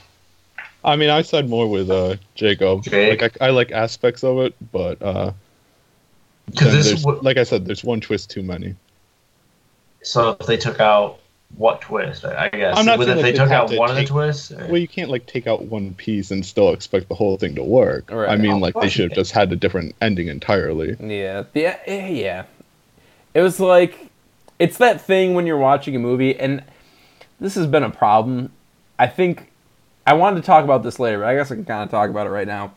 I 0.86 0.96
mean, 0.96 1.10
I 1.10 1.22
side 1.22 1.48
more 1.48 1.68
with 1.68 1.90
uh, 1.90 2.16
Jacob. 2.34 2.84
Jake? 2.84 3.20
Like, 3.20 3.36
I, 3.42 3.46
I 3.48 3.50
like 3.50 3.72
aspects 3.72 4.22
of 4.24 4.38
it, 4.38 4.54
but 4.72 5.02
uh, 5.02 5.32
'Cause 6.56 6.68
then 6.72 6.76
this 6.76 7.02
w- 7.02 7.20
like 7.22 7.36
I 7.38 7.42
said, 7.42 7.66
there's 7.66 7.82
one 7.84 8.00
twist 8.00 8.30
too 8.30 8.42
many. 8.42 8.76
So 10.02 10.36
if 10.38 10.46
they 10.46 10.56
took 10.56 10.78
out 10.78 11.18
what 11.56 11.80
twist? 11.80 12.24
I 12.24 12.48
guess. 12.48 12.76
I'm 12.76 12.86
not 12.86 12.98
With 12.98 13.08
if 13.08 13.16
like, 13.16 13.24
they 13.24 13.32
they 13.32 13.38
took 13.38 13.50
out 13.50 13.68
to 13.68 13.76
one 13.78 13.90
of 13.90 13.96
the 13.96 14.04
twists. 14.04 14.52
or- 14.52 14.66
Well, 14.68 14.76
you 14.78 14.86
can't 14.88 15.10
like 15.10 15.26
take 15.26 15.46
out 15.48 15.62
one 15.64 15.94
piece 15.94 16.30
and 16.30 16.46
still 16.46 16.72
expect 16.72 17.08
the 17.08 17.14
whole 17.16 17.36
thing 17.36 17.54
to 17.56 17.64
work. 17.64 18.10
Right. 18.10 18.28
I 18.30 18.36
mean, 18.36 18.52
Oh, 18.52 18.58
like 18.58 18.74
they 18.74 18.88
should 18.88 19.10
have 19.10 19.16
just 19.16 19.32
had 19.32 19.52
a 19.52 19.56
different 19.56 19.94
ending 20.00 20.28
entirely. 20.28 20.96
Yeah, 21.00 21.44
yeah, 21.54 21.78
yeah. 21.86 22.44
It 23.34 23.40
was 23.42 23.58
like 23.58 24.08
it's 24.60 24.78
that 24.78 25.00
thing 25.00 25.34
when 25.34 25.46
you're 25.46 25.58
watching 25.58 25.96
a 25.96 25.98
movie, 25.98 26.38
and 26.38 26.62
this 27.40 27.54
has 27.56 27.66
been 27.66 27.82
a 27.82 27.90
problem. 27.90 28.52
I 28.98 29.06
think 29.08 29.50
I 30.06 30.14
wanted 30.14 30.40
to 30.40 30.46
talk 30.46 30.64
about 30.64 30.82
this 30.82 30.98
later, 31.00 31.18
but 31.20 31.26
I 31.28 31.34
guess 31.34 31.50
I 31.50 31.56
can 31.56 31.64
kind 31.64 31.82
of 31.82 31.90
talk 31.90 32.10
about 32.10 32.26
it 32.26 32.30
right 32.30 32.46
now. 32.46 32.74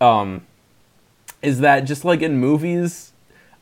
Um, 0.00 0.46
is 1.42 1.60
that 1.60 1.80
just 1.80 2.04
like 2.04 2.22
in 2.22 2.38
movies, 2.38 3.12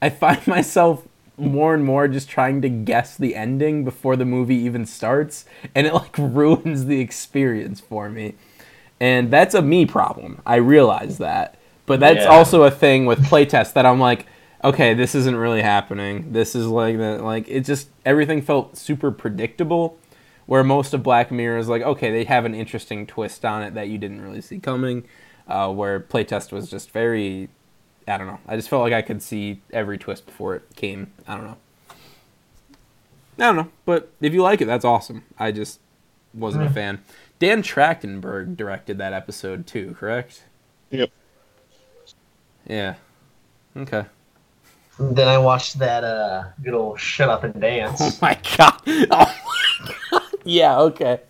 I 0.00 0.10
find 0.10 0.44
myself 0.46 1.06
more 1.36 1.74
and 1.74 1.84
more 1.84 2.06
just 2.06 2.28
trying 2.28 2.62
to 2.62 2.68
guess 2.68 3.16
the 3.16 3.34
ending 3.34 3.84
before 3.84 4.14
the 4.16 4.24
movie 4.24 4.54
even 4.56 4.86
starts, 4.86 5.44
and 5.74 5.86
it 5.86 5.92
like 5.92 6.16
ruins 6.18 6.86
the 6.86 7.00
experience 7.00 7.80
for 7.80 8.08
me. 8.08 8.34
And 9.00 9.30
that's 9.30 9.54
a 9.54 9.60
me 9.62 9.84
problem. 9.86 10.40
I 10.46 10.56
realize 10.56 11.18
that. 11.18 11.56
But 11.86 12.00
that's 12.00 12.24
Yeah. 12.24 12.30
also 12.30 12.62
a 12.62 12.70
thing 12.70 13.04
with 13.04 13.18
playtest 13.24 13.74
that 13.74 13.84
I'm 13.84 14.00
like, 14.00 14.24
okay, 14.62 14.94
this 14.94 15.14
isn't 15.14 15.36
really 15.36 15.60
happening. 15.60 16.32
This 16.32 16.54
is 16.54 16.66
like 16.68 16.96
that 16.98 17.22
like 17.22 17.46
it 17.48 17.60
just 17.66 17.88
everything 18.06 18.40
felt 18.40 18.78
super 18.78 19.10
predictable. 19.10 19.98
Where 20.46 20.62
most 20.64 20.92
of 20.94 21.02
Black 21.02 21.30
Mirror 21.30 21.58
is 21.58 21.68
like, 21.68 21.82
okay, 21.82 22.10
they 22.10 22.24
have 22.24 22.44
an 22.44 22.54
interesting 22.54 23.06
twist 23.06 23.44
on 23.44 23.62
it 23.62 23.74
that 23.74 23.88
you 23.88 23.96
didn't 23.98 24.20
really 24.20 24.40
see 24.42 24.58
coming. 24.58 25.04
Uh, 25.48 25.70
where 25.72 26.00
playtest 26.00 26.52
was 26.52 26.70
just 26.70 26.90
very 26.90 27.48
I 28.06 28.18
don't 28.18 28.26
know. 28.26 28.38
I 28.46 28.56
just 28.56 28.68
felt 28.68 28.82
like 28.82 28.92
I 28.92 29.00
could 29.02 29.22
see 29.22 29.60
every 29.72 29.96
twist 29.98 30.26
before 30.26 30.54
it 30.56 30.62
came. 30.76 31.12
I 31.26 31.36
don't 31.36 31.44
know. 31.46 31.56
I 33.38 33.42
don't 33.46 33.56
know, 33.56 33.68
but 33.86 34.10
if 34.20 34.32
you 34.34 34.42
like 34.42 34.60
it, 34.60 34.66
that's 34.66 34.84
awesome. 34.84 35.24
I 35.38 35.50
just 35.52 35.80
wasn't 36.34 36.64
a 36.64 36.68
Hmm. 36.68 36.74
fan. 36.74 37.04
Dan 37.38 37.62
Trachtenberg 37.62 38.56
directed 38.56 38.98
that 38.98 39.12
episode 39.12 39.66
too, 39.66 39.96
correct? 39.98 40.44
Yep. 40.90 41.10
Yeah. 42.66 42.94
Okay. 43.76 44.04
Then 45.00 45.26
I 45.28 45.38
watched 45.38 45.78
that 45.80 46.04
uh, 46.04 46.44
good 46.62 46.74
old 46.74 47.00
Shut 47.00 47.28
Up 47.28 47.42
and 47.44 47.60
Dance. 47.60 48.00
Oh 48.00 48.04
Dance. 48.04 48.22
my 48.22 48.38
god. 48.56 48.80
Oh 48.86 49.34
my 49.80 49.94
god. 50.10 50.22
Yeah. 50.44 50.78
Okay. 50.80 51.20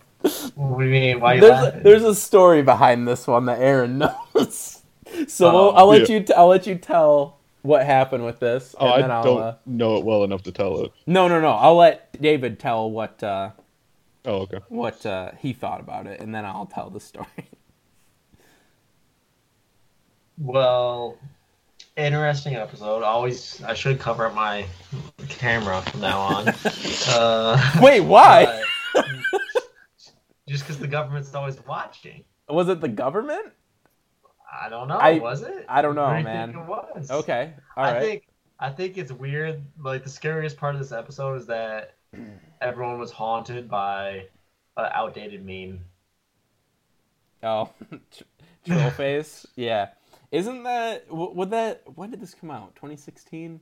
what 0.55 0.79
do 0.79 0.85
you 0.85 0.91
mean? 0.91 1.19
Why 1.19 1.35
you 1.35 1.41
There's 1.41 1.51
laughing? 1.51 1.79
a, 1.79 1.83
there's 1.83 2.03
a 2.03 2.15
story 2.15 2.61
behind 2.63 3.07
this 3.07 3.27
one 3.27 3.45
that 3.45 3.59
Aaron 3.59 3.97
knows. 4.33 4.81
So 5.27 5.47
Oh, 5.49 5.53
we'll, 5.53 5.75
I'll 5.77 5.87
let 5.87 6.09
yeah. 6.09 6.15
you. 6.17 6.23
T- 6.23 6.33
I'll 6.33 6.47
let 6.47 6.65
you 6.67 6.75
tell 6.75 7.37
what 7.61 7.85
happened 7.85 8.25
with 8.25 8.39
this. 8.39 8.75
Oh, 8.79 8.85
and 8.85 8.93
I 8.95 9.01
then 9.01 9.11
I'll, 9.11 9.23
don't 9.23 9.41
uh, 9.41 9.55
know 9.65 9.97
it 9.97 10.05
well 10.05 10.23
enough 10.23 10.43
to 10.43 10.51
tell 10.51 10.81
it. 10.81 10.91
no, 11.05 11.27
no, 11.27 11.39
no. 11.39 11.51
I'll 11.51 11.75
let 11.77 12.19
David 12.21 12.59
tell 12.59 12.89
what 12.91 13.21
uh, 13.23 13.51
Oh, 14.25 14.37
okay. 14.41 14.59
what 14.69 15.05
uh, 15.05 15.31
he 15.39 15.53
thought 15.53 15.79
about 15.79 16.07
it, 16.07 16.19
and 16.19 16.33
then 16.33 16.43
I'll 16.45 16.65
tell 16.65 16.89
the 16.89 16.99
story. 16.99 17.27
Well, 20.37 21.17
interesting 21.95 22.55
episode. 22.55 23.03
Always, 23.03 23.61
I 23.63 23.73
should 23.73 23.99
cover 23.99 24.25
up 24.25 24.33
my 24.33 24.65
camera 25.29 25.81
from 25.83 26.01
now 26.01 26.19
on. 26.19 26.47
uh, 27.09 27.79
Wait, 27.81 28.01
why? 28.01 28.63
just 30.47 30.63
because 30.63 30.79
the 30.79 30.87
government's 30.87 31.33
always 31.33 31.57
watching. 31.65 32.23
Was 32.49 32.69
it 32.69 32.81
the 32.81 32.87
government? 32.87 33.47
I 34.61 34.69
don't 34.69 34.87
know. 34.87 34.97
I- 34.97 35.19
was 35.19 35.41
it? 35.41 35.65
I 35.67 35.81
don't 35.81 35.95
know, 35.95 36.15
you 36.15 36.23
man. 36.23 36.53
think 36.53 36.63
it 36.63 36.69
was. 36.69 37.11
Okay. 37.11 37.53
All 37.75 37.83
I 37.85 37.93
right. 37.93 38.01
think 38.01 38.27
I 38.59 38.69
think 38.69 38.97
it's 38.97 39.11
weird. 39.11 39.63
Like 39.79 40.03
the 40.03 40.09
scariest 40.09 40.57
part 40.57 40.75
of 40.75 40.81
this 40.81 40.91
episode 40.91 41.35
is 41.35 41.47
that 41.47 41.95
everyone 42.61 42.99
was 42.99 43.11
haunted 43.11 43.69
by 43.69 44.27
an 44.77 44.89
outdated 44.93 45.45
meme. 45.45 45.81
Oh, 47.43 47.69
Tr- 48.11 48.23
troll 48.65 48.89
face. 48.91 49.45
Yeah. 49.55 49.89
Isn't 50.31 50.63
that 50.63 51.05
would 51.09 51.49
that 51.51 51.81
when 51.95 52.11
did 52.11 52.21
this 52.21 52.33
come 52.33 52.51
out? 52.51 52.75
2016. 52.75 53.59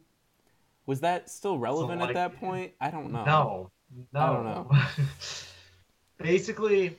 Was 0.85 0.99
that 0.99 1.29
still 1.29 1.57
relevant 1.57 2.01
like- 2.01 2.09
at 2.09 2.15
that 2.15 2.39
point? 2.39 2.73
I 2.81 2.91
don't 2.91 3.11
know. 3.11 3.23
No, 3.25 3.71
no. 4.13 4.19
I 4.19 4.25
don't 4.27 4.45
know. 4.45 4.71
Basically, 6.17 6.97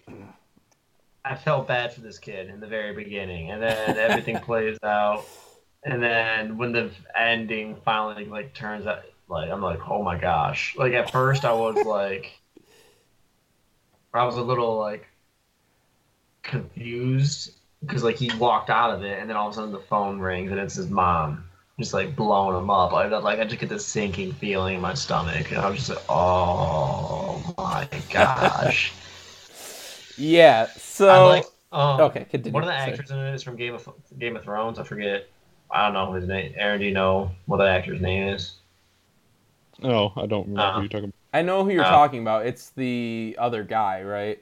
I 1.25 1.35
felt 1.35 1.67
bad 1.67 1.93
for 1.93 2.01
this 2.01 2.19
kid 2.19 2.49
in 2.49 2.61
the 2.61 2.67
very 2.67 2.95
beginning, 2.95 3.51
and 3.51 3.63
then 3.63 3.97
everything 3.97 4.39
plays 4.41 4.79
out, 4.83 5.25
and 5.85 6.03
then 6.03 6.59
when 6.59 6.73
the 6.73 6.91
ending 7.17 7.77
finally 7.85 8.27
like 8.27 8.55
turns 8.55 8.87
out, 8.87 9.03
like 9.29 9.51
I'm 9.51 9.63
like, 9.63 9.81
oh 9.89 10.03
my 10.03 10.19
gosh! 10.19 10.75
Like 10.77 10.93
at 10.93 11.11
first, 11.11 11.45
I 11.45 11.53
was 11.53 11.77
like, 11.87 12.39
I 14.13 14.25
was 14.25 14.37
a 14.37 14.43
little 14.43 14.77
like 14.77 15.07
confused 16.43 17.53
because 17.81 18.05
like 18.05 18.17
he 18.17 18.31
walked 18.37 18.69
out 18.69 18.91
of 18.91 19.03
it, 19.03 19.19
and 19.19 19.29
then 19.29 19.37
all 19.37 19.49
of 19.49 19.53
a 19.53 19.57
sudden 19.57 19.73
the 19.73 19.81
phone 19.81 20.19
rings, 20.19 20.51
and 20.51 20.61
it's 20.61 20.75
his 20.75 20.91
mom. 20.91 21.45
Just 21.79 21.93
like 21.93 22.14
blowing 22.14 22.55
them 22.55 22.70
up, 22.70 22.93
I 22.93 23.07
like 23.09 23.41
I 23.41 23.45
just 23.45 23.59
get 23.61 23.68
this 23.68 23.85
sinking 23.85 24.33
feeling 24.35 24.77
in 24.77 24.81
my 24.81 24.95
stomach, 24.95 25.51
and 25.51 25.59
I'm 25.61 25.75
just 25.75 25.89
like, 25.89 26.05
"Oh 26.09 27.55
my 27.59 27.89
gosh!" 28.11 28.93
Yeah. 30.16 30.66
So 30.77 31.09
I 31.09 31.18
like. 31.18 31.45
Um, 31.72 32.01
okay, 32.03 32.25
continue. 32.31 32.53
One 32.53 32.62
of 32.62 32.68
the 32.68 32.79
Sorry. 32.79 32.93
actors 32.93 33.11
in 33.11 33.18
it 33.18 33.35
is 33.35 33.43
from 33.43 33.57
Game 33.57 33.75
of 33.75 33.89
Game 34.20 34.37
of 34.37 34.45
Thrones. 34.45 34.79
I 34.79 34.85
forget. 34.85 35.29
I 35.70 35.87
don't 35.87 35.95
know 35.95 36.12
his 36.12 36.29
name. 36.29 36.55
Aaron, 36.57 36.79
do 36.79 36.87
you 36.87 36.93
know 36.93 37.33
what 37.47 37.57
that 37.57 37.66
actor's 37.66 38.01
name 38.01 38.29
is? 38.29 38.59
No, 39.83 40.12
I 40.16 40.27
don't 40.27 40.47
remember 40.47 40.61
Uh-uh. 40.61 40.72
who 40.75 40.81
you're 40.83 40.89
talking 40.89 41.05
about. 41.07 41.14
I 41.33 41.43
know 41.43 41.64
who 41.64 41.70
you're 41.70 41.85
Oh. 41.85 41.91
talking 41.91 42.22
about. 42.22 42.47
It's 42.47 42.70
the 42.70 43.35
other 43.41 43.64
guy, 43.64 44.05
right? 44.05 44.41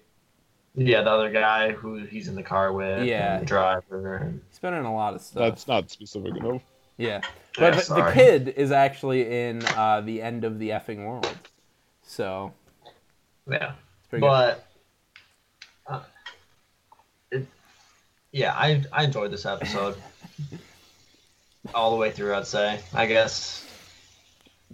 Yeah, 0.74 1.02
the 1.02 1.10
other 1.10 1.30
guy 1.30 1.72
who 1.72 1.96
he's 2.04 2.28
in 2.28 2.34
the 2.34 2.42
car 2.42 2.72
with. 2.74 3.04
Yeah. 3.06 3.36
and 3.36 3.42
the 3.42 3.46
driver. 3.46 4.16
And... 4.16 4.42
He's 4.50 4.58
been 4.58 4.74
in 4.74 4.84
a 4.84 4.94
lot 4.94 5.14
of 5.14 5.22
stuff. 5.22 5.42
That's 5.42 5.66
not 5.66 5.90
specific 5.90 6.36
enough. 6.36 6.62
Yeah. 7.02 7.20
Yeah, 7.58 7.70
But 7.70 7.84
the, 7.86 7.94
the 7.96 8.10
kid 8.12 8.48
is 8.56 8.72
actually 8.72 9.48
in 9.48 9.62
uh, 9.76 10.00
the 10.00 10.22
end 10.22 10.44
of 10.44 10.58
the 10.58 10.70
effing 10.70 11.04
world. 11.06 11.36
So 12.02 12.54
Yeah, 13.46 13.72
it's 13.98 14.08
pretty 14.08 14.22
good. 14.22 14.26
but 14.26 14.66
uh, 15.86 16.00
it, 17.30 17.46
Yeah, 18.32 18.54
I 18.54 18.82
I 18.90 19.04
enjoyed 19.04 19.30
this 19.32 19.44
episode. 19.44 19.96
All 21.74 21.90
the 21.90 21.98
way 21.98 22.10
through, 22.10 22.34
I'd 22.34 22.46
say. 22.46 22.80
I 22.94 23.04
guess. 23.04 23.66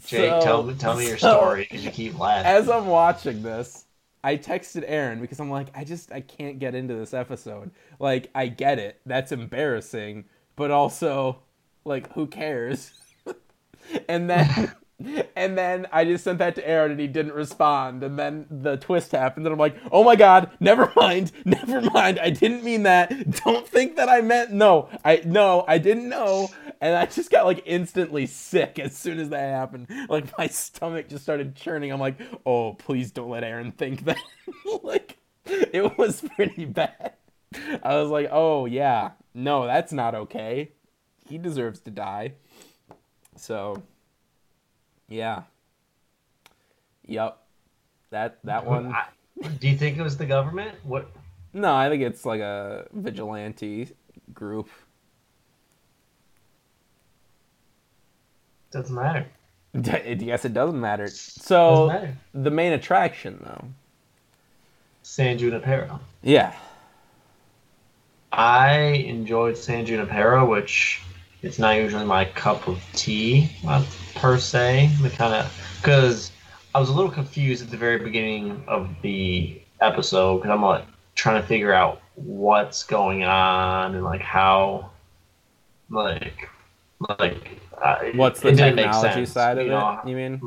Jake, 0.06 0.30
So- 0.30 0.40
tell 0.40 0.62
me 0.62 0.74
tell 0.74 0.96
me 0.96 1.08
your 1.08 1.18
so- 1.18 1.36
story 1.36 1.62
because 1.68 1.84
you 1.84 1.90
keep 1.90 2.16
laughing. 2.18 2.46
As 2.46 2.68
I'm 2.68 2.86
watching 2.86 3.42
this, 3.42 3.86
I 4.22 4.36
texted 4.36 4.84
Aaron 4.86 5.20
because 5.20 5.40
I'm 5.40 5.50
like, 5.50 5.68
I 5.76 5.82
just 5.82 6.12
I 6.12 6.20
can't 6.20 6.60
get 6.60 6.76
into 6.76 6.94
this 6.94 7.12
episode. 7.12 7.72
Like, 7.98 8.30
I 8.36 8.46
get 8.46 8.78
it. 8.78 9.00
That's 9.04 9.32
embarrassing, 9.32 10.26
but 10.54 10.70
also 10.70 11.40
like 11.88 12.12
who 12.12 12.26
cares? 12.26 12.92
and 14.08 14.28
then 14.30 14.72
and 15.36 15.56
then 15.56 15.86
I 15.92 16.04
just 16.04 16.24
sent 16.24 16.38
that 16.38 16.56
to 16.56 16.68
Aaron 16.68 16.90
and 16.90 17.00
he 17.00 17.06
didn't 17.06 17.32
respond. 17.32 18.02
And 18.02 18.18
then 18.18 18.46
the 18.50 18.76
twist 18.76 19.12
happened 19.12 19.46
and 19.46 19.52
I'm 19.52 19.58
like, 19.58 19.76
"Oh 19.92 20.02
my 20.02 20.16
god, 20.16 20.50
never 20.60 20.92
mind. 20.96 21.32
Never 21.44 21.80
mind. 21.80 22.18
I 22.18 22.30
didn't 22.30 22.64
mean 22.64 22.82
that. 22.82 23.42
Don't 23.44 23.66
think 23.66 23.96
that 23.96 24.08
I 24.08 24.20
meant 24.20 24.52
no. 24.52 24.88
I 25.04 25.22
no, 25.24 25.64
I 25.68 25.78
didn't 25.78 26.08
know." 26.08 26.48
And 26.80 26.96
I 26.96 27.06
just 27.06 27.30
got 27.30 27.46
like 27.46 27.62
instantly 27.66 28.26
sick 28.26 28.78
as 28.78 28.96
soon 28.96 29.18
as 29.18 29.30
that 29.30 29.50
happened. 29.50 29.88
Like 30.08 30.36
my 30.36 30.48
stomach 30.48 31.08
just 31.08 31.22
started 31.22 31.54
churning. 31.54 31.92
I'm 31.92 32.00
like, 32.00 32.16
"Oh, 32.44 32.74
please 32.74 33.12
don't 33.12 33.30
let 33.30 33.44
Aaron 33.44 33.72
think 33.72 34.04
that." 34.04 34.18
like 34.82 35.18
it 35.46 35.96
was 35.96 36.22
pretty 36.36 36.64
bad. 36.64 37.14
I 37.82 37.96
was 37.96 38.10
like, 38.10 38.28
"Oh, 38.30 38.66
yeah. 38.66 39.12
No, 39.34 39.66
that's 39.66 39.92
not 39.92 40.14
okay. 40.14 40.72
He 41.28 41.38
deserves 41.38 41.80
to 41.80 41.90
die." 41.90 42.32
So, 43.36 43.82
yeah. 45.08 45.42
Yep. 47.06 47.38
That 48.10 48.38
that 48.44 48.64
one. 48.66 48.94
Do 49.60 49.68
you 49.68 49.76
think 49.76 49.98
it 49.98 50.02
was 50.02 50.16
the 50.16 50.26
government? 50.26 50.74
What? 50.84 51.08
No, 51.52 51.74
I 51.74 51.88
think 51.88 52.02
it's 52.02 52.24
like 52.26 52.40
a 52.40 52.86
vigilante 52.92 53.88
group. 54.34 54.68
Doesn't 58.70 58.94
matter. 58.94 59.26
Yes, 59.74 60.44
it 60.44 60.52
doesn't 60.54 60.80
matter. 60.80 61.04
Doesn't 61.04 61.42
So 61.42 61.88
matter. 61.88 62.14
the 62.34 62.50
main 62.50 62.72
attraction, 62.72 63.38
though. 63.44 63.64
San 65.02 65.38
Junipero. 65.38 66.00
Yeah. 66.22 66.54
I 68.32 68.76
enjoyed 68.78 69.56
San 69.56 69.86
Junipero, 69.86 70.44
which 70.46 71.02
it's 71.42 71.58
not 71.58 71.76
usually 71.76 72.04
my 72.04 72.24
cup 72.24 72.66
of 72.66 72.82
tea 72.94 73.50
uh, 73.66 73.84
per 74.14 74.38
se. 74.38 74.90
The 75.02 75.10
kind 75.10 75.34
of 75.34 75.78
because 75.80 76.32
I 76.74 76.80
was 76.80 76.88
a 76.88 76.92
little 76.92 77.10
confused 77.10 77.62
at 77.62 77.70
the 77.70 77.76
very 77.76 77.98
beginning 77.98 78.62
of 78.66 78.90
the 79.02 79.60
episode 79.80 80.38
because 80.38 80.50
I'm 80.50 80.62
like 80.62 80.84
trying 81.14 81.40
to 81.40 81.46
figure 81.46 81.72
out 81.72 82.00
what's 82.14 82.82
going 82.82 83.24
on 83.24 83.94
and 83.94 84.04
like 84.04 84.20
how 84.20 84.90
like 85.90 86.48
like 87.18 87.60
uh, 87.80 87.96
What's 88.14 88.40
the 88.40 88.48
it 88.48 88.56
didn't 88.56 88.76
make 88.76 88.86
technology 88.86 89.26
sense, 89.26 89.32
side 89.32 89.58
of 89.58 89.66
you 89.66 89.72
it? 89.72 90.08
You 90.08 90.16
mean? 90.16 90.42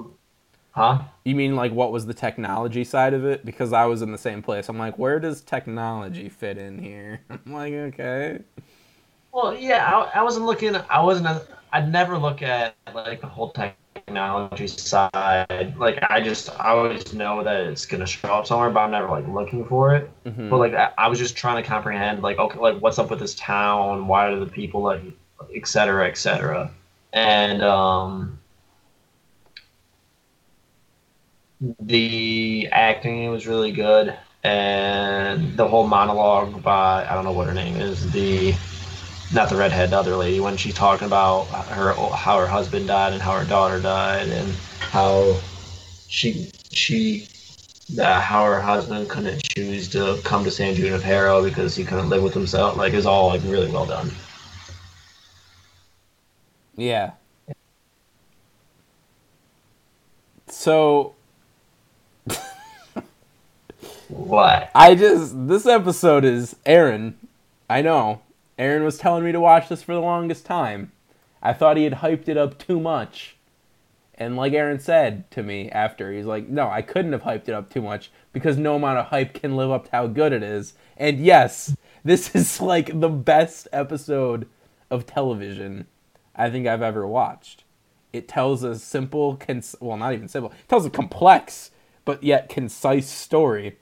Huh? 0.71 1.03
You 1.23 1.35
mean 1.35 1.55
like 1.55 1.71
what 1.71 1.91
was 1.91 2.05
the 2.05 2.13
technology 2.13 2.83
side 2.83 3.13
of 3.13 3.25
it? 3.25 3.45
Because 3.45 3.73
I 3.73 3.85
was 3.85 4.01
in 4.01 4.11
the 4.11 4.17
same 4.17 4.41
place. 4.41 4.69
I'm 4.69 4.77
like, 4.77 4.97
where 4.97 5.19
does 5.19 5.41
technology 5.41 6.29
fit 6.29 6.57
in 6.57 6.79
here? 6.79 7.21
I'm 7.29 7.53
like, 7.53 7.73
okay. 7.73 8.39
Well, 9.33 9.55
yeah, 9.57 9.85
I, 9.85 10.19
I 10.19 10.23
wasn't 10.23 10.45
looking. 10.45 10.75
I 10.75 11.01
wasn't. 11.01 11.27
A, 11.27 11.47
I'd 11.71 11.91
never 11.91 12.17
look 12.17 12.41
at 12.41 12.75
like 12.93 13.21
the 13.21 13.27
whole 13.27 13.51
technology 13.51 14.67
side. 14.67 15.73
Like 15.77 15.99
I 16.09 16.19
just, 16.21 16.49
I 16.59 16.69
always 16.71 17.13
know 17.13 17.43
that 17.43 17.61
it's 17.67 17.85
gonna 17.85 18.05
show 18.05 18.33
up 18.33 18.45
somewhere, 18.45 18.69
but 18.69 18.81
I'm 18.81 18.91
never 18.91 19.07
like 19.07 19.27
looking 19.27 19.65
for 19.65 19.95
it. 19.95 20.09
Mhm. 20.25 20.49
But 20.49 20.57
like 20.57 20.73
I, 20.73 20.91
I 20.97 21.07
was 21.07 21.17
just 21.19 21.37
trying 21.37 21.61
to 21.63 21.67
comprehend, 21.67 22.21
like 22.21 22.37
okay, 22.39 22.59
like 22.59 22.77
what's 22.81 22.99
up 22.99 23.09
with 23.09 23.19
this 23.19 23.35
town? 23.35 24.07
Why 24.07 24.27
are 24.27 24.39
the 24.39 24.47
people 24.47 24.81
like, 24.81 25.01
et 25.55 25.67
cetera, 25.67 26.07
et 26.09 26.17
cetera, 26.17 26.69
and 27.13 27.61
um. 27.63 28.37
The 31.79 32.67
acting 32.71 33.29
was 33.29 33.45
really 33.47 33.71
good, 33.71 34.17
and 34.43 35.55
the 35.57 35.67
whole 35.67 35.85
monologue 35.87 36.63
by 36.63 37.05
I 37.07 37.13
don't 37.13 37.23
know 37.23 37.33
what 37.33 37.47
her 37.47 37.53
name 37.53 37.77
is 37.77 38.09
the 38.11 38.57
not 39.33 39.49
the 39.49 39.55
redhead, 39.55 39.91
the 39.91 39.97
other 39.97 40.15
lady, 40.15 40.39
when 40.39 40.57
she's 40.57 40.73
talking 40.73 41.07
about 41.07 41.45
her 41.45 41.93
how 41.93 42.39
her 42.39 42.47
husband 42.47 42.87
died 42.87 43.13
and 43.13 43.21
how 43.21 43.37
her 43.37 43.45
daughter 43.45 43.79
died 43.79 44.29
and 44.29 44.53
how 44.79 45.39
she 46.07 46.51
she 46.71 47.27
uh, 47.99 48.19
how 48.19 48.45
her 48.45 48.61
husband 48.61 49.09
couldn't 49.09 49.41
choose 49.43 49.89
to 49.89 50.19
come 50.23 50.43
to 50.43 50.51
San 50.51 50.75
Junipero 50.75 51.43
because 51.43 51.75
he 51.75 51.83
couldn't 51.83 52.09
live 52.09 52.23
with 52.23 52.33
himself. 52.33 52.77
Like 52.77 52.93
it's 52.93 53.05
all 53.05 53.27
like 53.27 53.41
really 53.43 53.71
well 53.71 53.85
done. 53.85 54.11
Yeah. 56.75 57.11
So 60.47 61.15
What? 64.11 64.69
I 64.75 64.95
just 64.95 65.47
this 65.47 65.65
episode 65.65 66.25
is 66.25 66.55
Aaron. 66.65 67.17
I 67.69 67.81
know. 67.81 68.21
Aaron 68.61 68.83
was 68.83 68.99
telling 68.99 69.23
me 69.23 69.31
to 69.31 69.39
watch 69.39 69.69
this 69.69 69.81
for 69.81 69.95
the 69.95 69.99
longest 69.99 70.45
time. 70.45 70.91
I 71.41 71.51
thought 71.51 71.77
he 71.77 71.83
had 71.83 71.93
hyped 71.93 72.29
it 72.29 72.37
up 72.37 72.59
too 72.59 72.79
much. 72.79 73.35
And 74.13 74.35
like 74.35 74.53
Aaron 74.53 74.79
said 74.79 75.31
to 75.31 75.41
me 75.41 75.71
after, 75.71 76.13
he's 76.13 76.27
like, 76.27 76.47
"No, 76.47 76.69
I 76.69 76.83
couldn't 76.83 77.13
have 77.13 77.23
hyped 77.23 77.49
it 77.49 77.55
up 77.55 77.71
too 77.71 77.81
much 77.81 78.11
because 78.31 78.59
no 78.59 78.75
amount 78.75 78.99
of 78.99 79.07
hype 79.07 79.33
can 79.33 79.55
live 79.55 79.71
up 79.71 79.85
to 79.85 79.91
how 79.91 80.05
good 80.05 80.31
it 80.31 80.43
is." 80.43 80.75
And 80.95 81.19
yes, 81.19 81.75
this 82.03 82.35
is 82.35 82.61
like 82.61 82.99
the 82.99 83.09
best 83.09 83.67
episode 83.73 84.47
of 84.91 85.07
television 85.07 85.87
I 86.35 86.51
think 86.51 86.67
I've 86.67 86.83
ever 86.83 87.07
watched. 87.07 87.63
It 88.13 88.27
tells 88.27 88.61
a 88.61 88.77
simple, 88.77 89.37
cons- 89.37 89.75
well, 89.79 89.97
not 89.97 90.13
even 90.13 90.27
simple. 90.27 90.51
It 90.51 90.69
tells 90.69 90.85
a 90.85 90.91
complex 90.91 91.71
but 92.05 92.21
yet 92.21 92.47
concise 92.47 93.09
story 93.09 93.79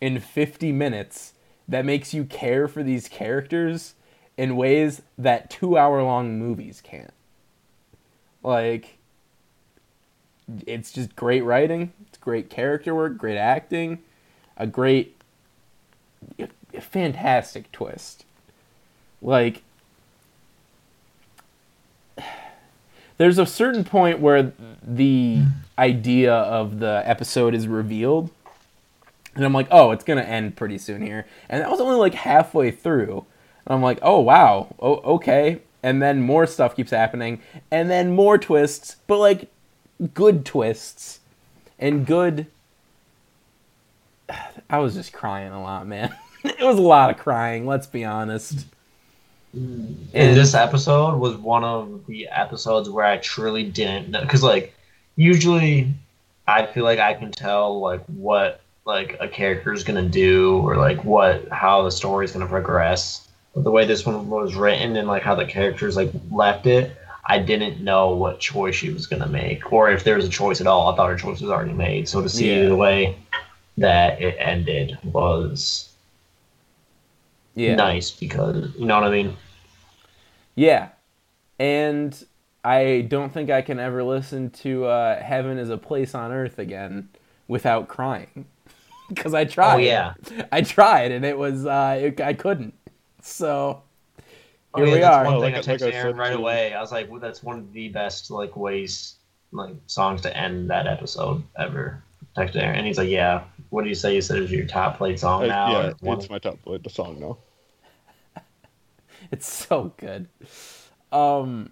in 0.00 0.18
50 0.18 0.72
minutes 0.72 1.34
that 1.68 1.84
makes 1.84 2.14
you 2.14 2.24
care 2.24 2.66
for 2.68 2.82
these 2.82 3.06
characters 3.06 3.94
in 4.36 4.56
ways 4.56 5.02
that 5.16 5.50
two 5.50 5.78
hour 5.78 6.02
long 6.02 6.38
movies 6.38 6.80
can't. 6.82 7.12
Like, 8.42 8.98
it's 10.66 10.92
just 10.92 11.16
great 11.16 11.42
writing, 11.42 11.92
it's 12.08 12.18
great 12.18 12.50
character 12.50 12.94
work, 12.94 13.16
great 13.16 13.38
acting, 13.38 14.00
a 14.56 14.66
great, 14.66 15.16
a 16.38 16.80
fantastic 16.80 17.70
twist. 17.72 18.24
Like, 19.22 19.62
there's 23.16 23.38
a 23.38 23.46
certain 23.46 23.84
point 23.84 24.20
where 24.20 24.52
the 24.82 25.42
idea 25.78 26.34
of 26.34 26.78
the 26.80 27.02
episode 27.04 27.54
is 27.54 27.66
revealed 27.66 28.30
and 29.34 29.44
i'm 29.44 29.52
like 29.52 29.66
oh 29.70 29.90
it's 29.90 30.04
gonna 30.04 30.22
end 30.22 30.54
pretty 30.56 30.78
soon 30.78 31.02
here 31.02 31.26
and 31.48 31.60
that 31.60 31.70
was 31.70 31.80
only 31.80 31.96
like 31.96 32.14
halfway 32.14 32.70
through 32.70 33.24
and 33.66 33.74
i'm 33.74 33.82
like 33.82 33.98
oh 34.02 34.20
wow. 34.20 34.74
Oh, 34.78 34.96
okay. 35.16 35.60
And 35.82 36.00
then 36.00 36.22
more 36.22 36.46
stuff 36.46 36.74
keeps 36.74 36.90
happening. 36.90 37.42
And 37.70 37.90
then 37.90 38.14
more 38.14 38.38
twists 38.38 38.96
but 39.06 39.18
like 39.18 39.50
good 40.14 40.44
twists. 40.44 41.20
And 41.78 42.06
good 42.06 42.46
i 44.70 44.78
was 44.78 44.94
just 44.94 45.12
crying 45.12 45.52
a 45.52 45.62
lot 45.62 45.86
man. 45.86 46.14
It 46.44 46.60
was 46.62 46.78
a 46.78 46.82
lot 46.82 47.08
of 47.10 47.16
crying 47.16 47.66
let's 47.66 47.86
be 47.86 48.04
honest. 48.04 48.66
Mm. 49.56 49.86
And 50.12 50.30
And- 50.30 50.36
this 50.36 50.54
episode 50.54 51.18
was 51.18 51.36
one 51.36 51.64
of 51.64 52.06
the 52.06 52.28
episodes 52.28 52.90
where 52.90 53.04
I 53.06 53.16
truly 53.18 53.64
didn't 53.64 54.10
know 54.10 54.20
because 54.20 54.42
like 54.42 54.74
usually 55.16 55.92
I 56.46 56.66
feel 56.66 56.84
like 56.84 56.98
I 56.98 57.14
can 57.14 57.30
tell 57.32 57.80
like 57.80 58.04
what 58.06 58.60
like 58.84 59.16
a 59.20 59.28
character 59.28 59.72
is 59.72 59.84
gonna 59.84 60.06
do 60.08 60.58
or 60.58 60.76
like 60.76 61.02
what 61.04 61.48
how 61.48 61.82
the 61.82 61.90
story 61.90 62.26
is 62.26 62.32
gonna 62.32 62.46
progress. 62.46 63.26
The 63.56 63.70
way 63.70 63.84
this 63.86 64.04
one 64.04 64.28
was 64.28 64.54
written 64.54 64.96
and 64.96 65.06
like 65.06 65.22
how 65.22 65.34
the 65.34 65.46
characters 65.46 65.96
like 65.96 66.10
left 66.30 66.66
it, 66.66 66.96
I 67.26 67.38
didn't 67.38 67.82
know 67.82 68.10
what 68.14 68.40
choice 68.40 68.74
she 68.74 68.90
was 68.90 69.06
gonna 69.06 69.28
make 69.28 69.72
or 69.72 69.90
if 69.90 70.04
there 70.04 70.16
was 70.16 70.24
a 70.26 70.30
choice 70.30 70.60
at 70.60 70.66
all. 70.66 70.92
I 70.92 70.96
thought 70.96 71.08
her 71.08 71.16
choice 71.16 71.40
was 71.40 71.50
already 71.50 71.72
made. 71.72 72.08
So 72.08 72.20
to 72.20 72.28
see 72.28 72.54
Yeah. 72.62 72.68
the 72.68 72.76
way 72.76 73.16
that 73.78 74.20
it 74.20 74.36
ended 74.38 74.98
was 75.02 75.90
yeah 77.56 77.74
nice 77.76 78.10
because 78.10 78.74
you 78.76 78.86
know 78.86 78.96
what 78.96 79.04
I 79.04 79.10
mean. 79.10 79.36
Yeah. 80.56 80.88
And 81.58 82.24
I 82.64 83.06
don't 83.08 83.32
think 83.32 83.50
I 83.50 83.62
can 83.62 83.78
ever 83.78 84.02
listen 84.02 84.50
to 84.50 84.86
uh, 84.86 85.22
Heaven 85.22 85.58
is 85.58 85.70
a 85.70 85.76
Place 85.76 86.14
on 86.14 86.32
Earth 86.32 86.58
again 86.58 87.08
without 87.48 87.88
crying. 87.88 88.46
Because 89.10 89.34
I 89.34 89.44
tried. 89.44 89.74
Oh 89.74 89.78
yeah. 89.78 90.14
I 90.50 90.62
tried 90.62 91.12
and 91.12 91.26
it 91.26 91.36
was, 91.36 91.66
uh, 91.66 91.98
it, 92.00 92.22
I 92.22 92.32
couldn't. 92.32 92.72
So, 93.24 93.82
Oh, 94.74 94.78
here 94.78 94.86
yeah, 94.86 94.92
we 94.94 95.00
that's 95.00 95.16
are. 95.16 95.24
One 95.24 95.34
Oh, 95.34 95.40
thing 95.40 95.52
like 95.54 95.68
I 95.68 95.72
I- 95.72 95.76
like 95.76 95.94
Aaron 95.94 96.16
right 96.16 96.32
too. 96.32 96.38
away. 96.38 96.74
I 96.74 96.80
was 96.80 96.92
like, 96.92 97.10
well, 97.10 97.20
that's 97.20 97.42
one 97.42 97.58
of 97.60 97.72
the 97.72 97.88
best 97.88 98.30
like 98.30 98.56
ways, 98.56 99.14
like 99.52 99.74
songs 99.86 100.20
to 100.22 100.36
end 100.36 100.68
that 100.70 100.86
episode 100.86 101.42
ever. 101.58 102.02
Texted 102.36 102.56
Aaron, 102.56 102.76
and 102.78 102.86
he's 102.86 102.98
like, 102.98 103.08
yeah. 103.08 103.44
What 103.70 103.82
do 103.84 103.88
you 103.88 103.94
say? 103.94 104.14
You 104.14 104.20
said 104.20 104.38
it's 104.38 104.50
your 104.50 104.66
top 104.66 104.98
played 104.98 105.18
song 105.18 105.44
Uh, 105.44 105.46
now. 105.46 105.70
yeah, 105.70 105.86
or 105.88 105.94
one- 106.00 106.18
it's 106.18 106.28
my 106.28 106.38
top 106.38 106.60
played 106.62 106.88
song 106.90 107.18
now. 107.20 107.38
It's 109.30 109.50
so 109.50 109.92
good. 109.96 110.28
Um, 111.12 111.70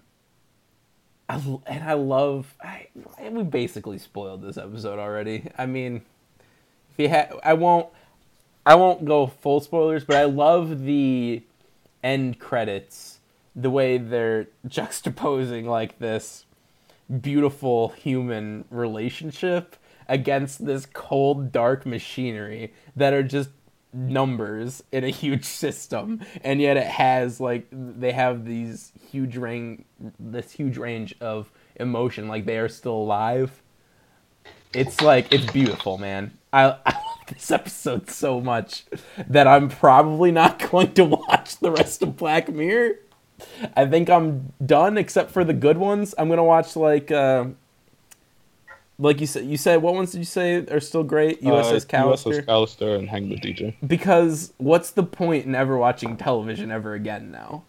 I, 1.29 1.35
l- 1.35 1.63
and 1.67 1.83
I 1.83 1.93
love. 1.93 2.55
I, 2.61 2.87
we 3.29 3.43
basically 3.43 3.97
spoiled 3.99 4.41
this 4.41 4.57
episode 4.57 4.97
already. 4.99 5.49
I 5.57 5.65
mean, 5.65 6.01
if 6.91 6.99
you 6.99 7.09
ha- 7.09 7.37
I 7.43 7.53
won't. 7.53 7.89
I 8.65 8.75
won't 8.75 9.05
go 9.05 9.27
full 9.27 9.59
spoilers, 9.59 10.03
but 10.03 10.15
I 10.15 10.23
love 10.25 10.83
the 10.83 11.43
end 12.03 12.39
credits. 12.39 13.19
The 13.55 13.69
way 13.69 13.97
they're 13.97 14.47
juxtaposing 14.67 15.65
like 15.65 15.99
this 15.99 16.45
beautiful 17.21 17.89
human 17.89 18.65
relationship 18.69 19.75
against 20.07 20.65
this 20.65 20.85
cold, 20.85 21.51
dark 21.51 21.85
machinery 21.85 22.73
that 22.95 23.13
are 23.13 23.23
just 23.23 23.49
numbers 23.93 24.83
in 24.91 25.03
a 25.03 25.09
huge 25.09 25.43
system, 25.63 26.21
and 26.43 26.61
yet 26.61 26.77
it 26.77 26.87
has 26.87 27.39
like 27.39 27.67
they 27.71 28.11
have 28.11 28.45
these 28.45 28.91
huge 29.11 29.37
range, 29.37 29.83
this 30.19 30.51
huge 30.51 30.77
range 30.77 31.15
of 31.21 31.51
emotion, 31.75 32.27
like 32.27 32.45
they 32.45 32.57
are 32.57 32.69
still 32.69 32.95
alive. 32.95 33.61
It's 34.73 35.01
like 35.01 35.31
it's 35.31 35.51
beautiful, 35.51 35.97
man. 35.97 36.31
I, 36.51 36.75
I 36.85 37.02
this 37.27 37.51
episode 37.51 38.09
so 38.09 38.39
much 38.41 38.85
that 39.27 39.47
I'm 39.47 39.69
probably 39.69 40.31
not 40.31 40.59
going 40.71 40.93
to 40.93 41.05
watch 41.05 41.57
the 41.57 41.71
rest 41.71 42.01
of 42.01 42.17
Black 42.17 42.49
Mirror. 42.49 42.95
I 43.75 43.85
think 43.85 44.09
I'm 44.09 44.53
done, 44.65 44.97
except 44.97 45.31
for 45.31 45.43
the 45.43 45.53
good 45.53 45.77
ones. 45.77 46.13
I'm 46.17 46.29
gonna 46.29 46.43
watch 46.43 46.75
like, 46.75 47.11
uh, 47.11 47.45
like 48.99 49.19
you 49.19 49.27
said. 49.27 49.45
You 49.45 49.57
said 49.57 49.81
what 49.81 49.95
ones 49.95 50.11
did 50.11 50.19
you 50.19 50.25
say 50.25 50.65
are 50.67 50.79
still 50.79 51.03
great? 51.03 51.41
USS 51.41 51.83
Uh, 51.83 51.87
Callister. 51.87 52.39
USS 52.41 52.45
Callister 52.45 52.97
and 52.97 53.09
Hang 53.09 53.29
the 53.29 53.35
DJ. 53.35 53.75
because 53.85 54.53
what's 54.57 54.91
the 54.91 55.03
point 55.03 55.45
in 55.45 55.55
ever 55.55 55.77
watching 55.77 56.15
television 56.15 56.71
ever 56.71 56.93
again 56.93 57.31
now? 57.31 57.63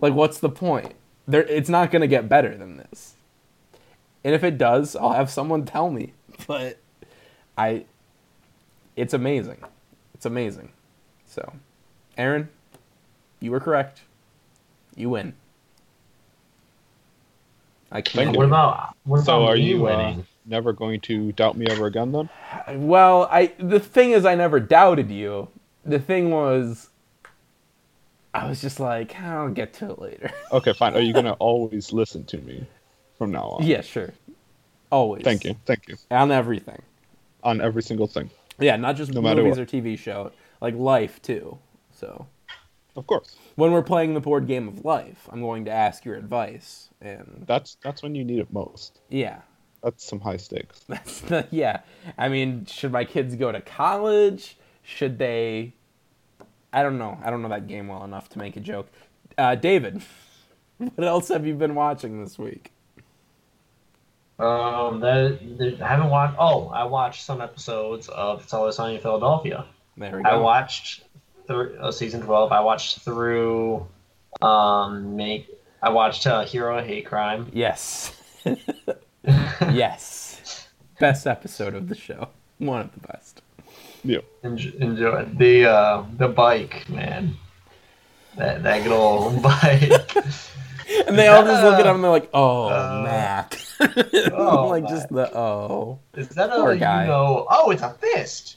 Like, 0.00 0.12
what's 0.14 0.38
the 0.38 0.50
point? 0.50 0.94
There, 1.26 1.42
it's 1.42 1.68
not 1.68 1.90
gonna 1.90 2.06
get 2.06 2.28
better 2.28 2.56
than 2.56 2.76
this. 2.76 3.14
And 4.22 4.34
if 4.34 4.44
it 4.44 4.58
does, 4.58 4.94
I'll 4.94 5.12
have 5.14 5.30
someone 5.30 5.64
tell 5.64 5.90
me. 5.90 6.12
But 6.46 6.78
I, 7.56 7.86
it's 8.98 9.14
amazing. 9.14 9.58
It's 10.14 10.26
amazing. 10.26 10.72
So, 11.26 11.52
Aaron, 12.16 12.48
you 13.40 13.50
were 13.52 13.60
correct. 13.60 14.02
You 14.96 15.10
win. 15.10 15.34
I 17.92 18.00
can't. 18.02 18.36
What 18.36 18.46
about 18.46 18.94
what 19.04 19.24
So 19.24 19.38
about 19.38 19.52
are 19.52 19.56
me 19.56 19.62
you 19.62 19.86
uh, 19.86 20.16
winning? 20.16 20.26
never 20.44 20.72
going 20.72 21.00
to 21.02 21.32
doubt 21.32 21.56
me 21.56 21.66
ever 21.70 21.86
again 21.86 22.12
then? 22.12 22.28
Well, 22.68 23.28
I 23.30 23.52
the 23.58 23.80
thing 23.80 24.10
is, 24.12 24.24
I 24.24 24.34
never 24.34 24.60
doubted 24.60 25.10
you. 25.10 25.48
The 25.84 25.98
thing 25.98 26.30
was, 26.30 26.90
I 28.34 28.48
was 28.48 28.60
just 28.60 28.80
like, 28.80 29.18
I'll 29.20 29.50
get 29.50 29.72
to 29.74 29.90
it 29.92 29.98
later. 30.00 30.30
Okay, 30.52 30.72
fine. 30.72 30.94
Are 30.94 31.00
you 31.00 31.12
gonna 31.14 31.32
always 31.34 31.92
listen 31.92 32.24
to 32.26 32.38
me 32.38 32.66
from 33.16 33.30
now 33.32 33.44
on? 33.50 33.62
yeah, 33.64 33.80
sure. 33.82 34.12
Always. 34.90 35.22
Thank 35.24 35.44
you. 35.44 35.54
Thank 35.66 35.88
you. 35.88 35.96
On 36.10 36.30
everything. 36.32 36.82
On 37.42 37.60
every 37.60 37.82
single 37.82 38.06
thing. 38.06 38.30
Yeah, 38.60 38.76
not 38.76 38.96
just 38.96 39.12
No 39.12 39.22
movies 39.22 39.56
what. 39.56 39.58
or 39.58 39.66
TV 39.66 39.98
show, 39.98 40.32
like 40.60 40.74
life 40.74 41.20
too. 41.22 41.58
So 41.92 42.26
Of 42.96 43.06
course. 43.06 43.36
when 43.56 43.72
we're 43.72 43.82
playing 43.82 44.14
the 44.14 44.20
board 44.20 44.46
game 44.46 44.66
of 44.68 44.84
life, 44.84 45.28
I'm 45.30 45.40
going 45.40 45.64
to 45.66 45.70
ask 45.70 46.04
your 46.04 46.16
advice, 46.16 46.88
and 47.00 47.44
That's 47.46 47.76
that's 47.82 48.02
when 48.02 48.14
you 48.14 48.24
need 48.24 48.38
it 48.40 48.52
most. 48.52 49.00
yeah, 49.10 49.40
That's 49.82 50.04
some 50.04 50.20
high 50.20 50.36
stakes. 50.38 50.80
That's 50.88 51.20
the 51.20 51.46
yeah. 51.50 51.80
I 52.16 52.28
mean, 52.28 52.66
should 52.66 52.92
my 52.92 53.04
kids 53.04 53.36
go 53.36 53.52
to 53.52 53.60
college? 53.60 54.56
Should 54.82 55.18
they? 55.18 55.74
I 56.72 56.82
don't 56.82 56.98
know. 56.98 57.18
I 57.22 57.30
don't 57.30 57.42
know 57.42 57.48
that 57.50 57.66
game 57.66 57.88
well 57.88 58.04
enough 58.04 58.28
to 58.30 58.38
make 58.38 58.56
a 58.56 58.60
joke. 58.60 58.88
Uh, 59.36 59.54
David, 59.54 60.02
what 60.78 61.06
else 61.06 61.28
have 61.28 61.46
you 61.46 61.54
been 61.54 61.74
watching 61.74 62.22
this 62.22 62.38
week? 62.38 62.72
Um, 64.38 65.00
that, 65.00 65.38
that- 65.58 65.82
I 65.82 65.88
haven't 65.88 66.10
watched. 66.10 66.36
Oh, 66.38 66.68
I 66.68 66.84
watched 66.84 67.24
some 67.24 67.40
episodes 67.40 68.08
of 68.08 68.42
It's 68.42 68.52
Always 68.54 68.76
Sunny 68.76 68.94
in 68.96 69.00
Philadelphia. 69.00 69.64
There 69.96 70.16
we 70.18 70.22
I 70.24 70.36
watched 70.36 71.02
through 71.46 71.76
uh, 71.80 71.90
season 71.90 72.22
twelve. 72.22 72.52
I 72.52 72.60
watched 72.60 73.00
through. 73.00 73.86
Um, 74.42 75.16
make 75.16 75.48
I 75.82 75.88
watched 75.90 76.26
uh, 76.26 76.44
Hero 76.44 76.80
Hate 76.82 77.06
Crime. 77.06 77.50
yes, 77.52 78.12
yes. 79.72 80.68
Best 81.00 81.26
episode 81.26 81.74
of 81.74 81.88
the 81.88 81.94
show. 81.94 82.28
One 82.58 82.80
of 82.82 82.92
the 82.92 83.00
best. 83.08 83.42
Yeah. 84.04 84.18
Enjoy, 84.42 84.70
enjoy 84.78 85.24
the 85.36 85.66
uh, 85.70 86.04
the 86.16 86.28
bike, 86.28 86.88
man. 86.88 87.36
That 88.36 88.62
that 88.62 88.82
good 88.84 88.92
old 88.92 89.42
bike. 89.42 89.92
And 91.06 91.18
they 91.18 91.28
all 91.28 91.44
just 91.44 91.62
look 91.62 91.78
at 91.78 91.86
him 91.86 91.96
and 91.96 92.04
they're 92.04 92.10
like, 92.10 92.30
"Oh, 92.32 92.68
Uh, 92.68 93.02
Mac." 93.04 93.60
oh, 94.32 94.68
like 94.70 94.88
just 94.88 95.08
the 95.08 95.34
oh. 95.36 95.98
Is 96.14 96.28
that 96.30 96.50
a 96.50 96.56
Poor 96.56 96.72
you 96.72 96.80
know? 96.80 97.46
Oh, 97.50 97.70
it's 97.70 97.82
a 97.82 97.90
fist. 97.90 98.56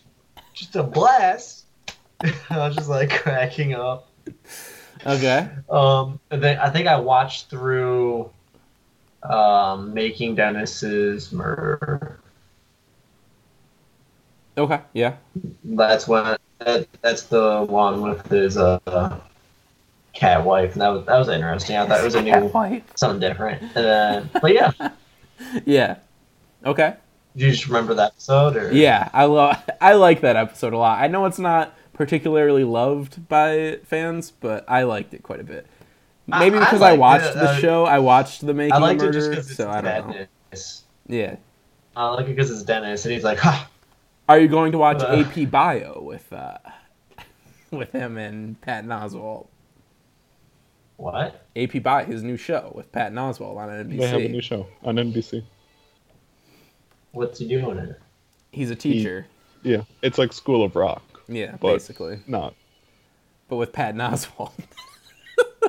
Just 0.54 0.76
a 0.76 0.84
blast. 0.84 1.66
I 2.50 2.58
was 2.58 2.76
just 2.76 2.90
like 2.90 3.10
cracking 3.10 3.74
up. 3.74 4.10
Okay. 5.06 5.50
Um, 5.70 6.20
and 6.30 6.42
then 6.44 6.60
I 6.60 6.70
think 6.70 6.88
I 6.88 7.00
watched 7.00 7.50
through 7.50 8.30
um, 9.24 9.94
Making 9.94 10.36
Dennis's 10.36 11.32
Murder. 11.32 12.20
Okay. 14.58 14.80
Yeah. 14.94 15.16
That's 15.64 16.08
when 16.08 16.38
that, 16.60 16.88
that's 17.02 17.24
the 17.24 17.66
one 17.68 18.02
with 18.02 18.28
his 18.28 18.58
uh, 18.58 19.20
cat 20.14 20.44
wife, 20.46 20.74
and 20.74 20.82
that 20.82 20.90
was 20.90 21.06
that 21.06 21.18
was 21.18 21.30
interesting. 21.30 21.78
I 21.78 21.88
thought 21.88 22.00
it 22.02 22.04
was 22.04 22.16
a 22.16 22.22
new 22.22 22.34
White. 22.50 22.84
something 22.98 23.20
different. 23.20 23.74
Then, 23.74 24.30
but 24.42 24.54
yeah, 24.54 24.72
Yeah. 25.66 25.98
Okay. 26.66 26.96
do 27.36 27.46
you 27.46 27.52
just 27.52 27.68
remember 27.68 27.94
that 27.96 28.12
episode? 28.12 28.56
Or? 28.56 28.72
Yeah, 28.72 29.10
I 29.14 29.26
love. 29.26 29.58
I 29.82 29.94
like 29.94 30.22
that 30.22 30.36
episode 30.36 30.74
a 30.74 30.78
lot. 30.78 31.00
I 31.02 31.08
know 31.08 31.26
it's 31.26 31.40
not 31.40 31.76
particularly 31.94 32.64
loved 32.64 33.28
by 33.28 33.80
fans, 33.86 34.32
but 34.32 34.64
I 34.68 34.84
liked 34.84 35.14
it 35.14 35.24
quite 35.24 35.40
a 35.40 35.44
bit. 35.44 35.66
Maybe 36.28 36.58
I- 36.58 36.62
I 36.62 36.66
because 36.66 36.82
I, 36.82 36.90
liked 36.92 37.00
watched 37.00 37.26
it, 37.36 37.40
the 37.40 37.50
uh, 37.50 37.58
show. 37.58 37.86
I 37.86 38.00
watched 38.00 38.46
the 38.46 38.54
making 38.54 38.74
I 38.74 38.78
of 38.78 38.82
liked 38.84 39.02
it 39.02 39.12
just 39.12 39.30
because 39.30 39.48
it's 39.50 39.58
so 39.58 39.70
I 39.70 39.82
don't 39.82 40.08
know. 40.10 40.26
Dennis. 40.52 40.84
Yeah. 41.08 41.36
I 41.96 42.10
like 42.12 42.26
it 42.28 42.36
because 42.36 42.52
it's 42.52 42.64
Dennis, 42.64 43.04
and 43.06 43.14
he's 43.14 43.24
like, 43.24 43.40
ha. 43.40 43.68
Are 44.30 44.40
you 44.40 44.48
going 44.48 44.72
to 44.74 44.78
watch 44.78 45.02
Uh. 45.02 45.24
AP 45.26 45.50
Bio 45.50 46.00
with 46.02 46.32
uh, 46.32 46.58
with 47.72 47.92
him 47.92 48.18
and 48.18 48.60
Patton 48.62 48.90
Oswalt? 48.90 49.48
What? 51.02 51.48
AP 51.56 51.82
Bio, 51.82 52.06
his 52.06 52.22
new 52.22 52.38
show 52.38 52.72
with 52.76 52.92
Patton 52.92 53.18
Oswalt 53.18 53.58
on 53.58 53.70
NBC. 53.70 53.98
They 53.98 54.08
have 54.08 54.22
a 54.22 54.28
new 54.30 54.42
show 54.42 54.68
on 54.84 54.98
NBC. 54.98 55.44
What's 57.12 57.40
he 57.40 57.48
doing 57.48 57.78
in 57.78 57.86
it? 57.90 58.00
He's 58.52 58.70
a 58.70 58.76
teacher. 58.76 59.26
Yeah. 59.64 59.82
It's 60.04 60.20
like 60.20 60.32
School 60.32 60.64
of 60.64 60.76
Rock. 60.76 61.02
Yeah, 61.28 61.56
But- 61.60 61.74
basically, 61.74 62.20
Not. 62.28 62.54
but 63.50 63.56
with 63.56 63.74
Patton 63.74 64.00
Oswalt. 64.00 64.52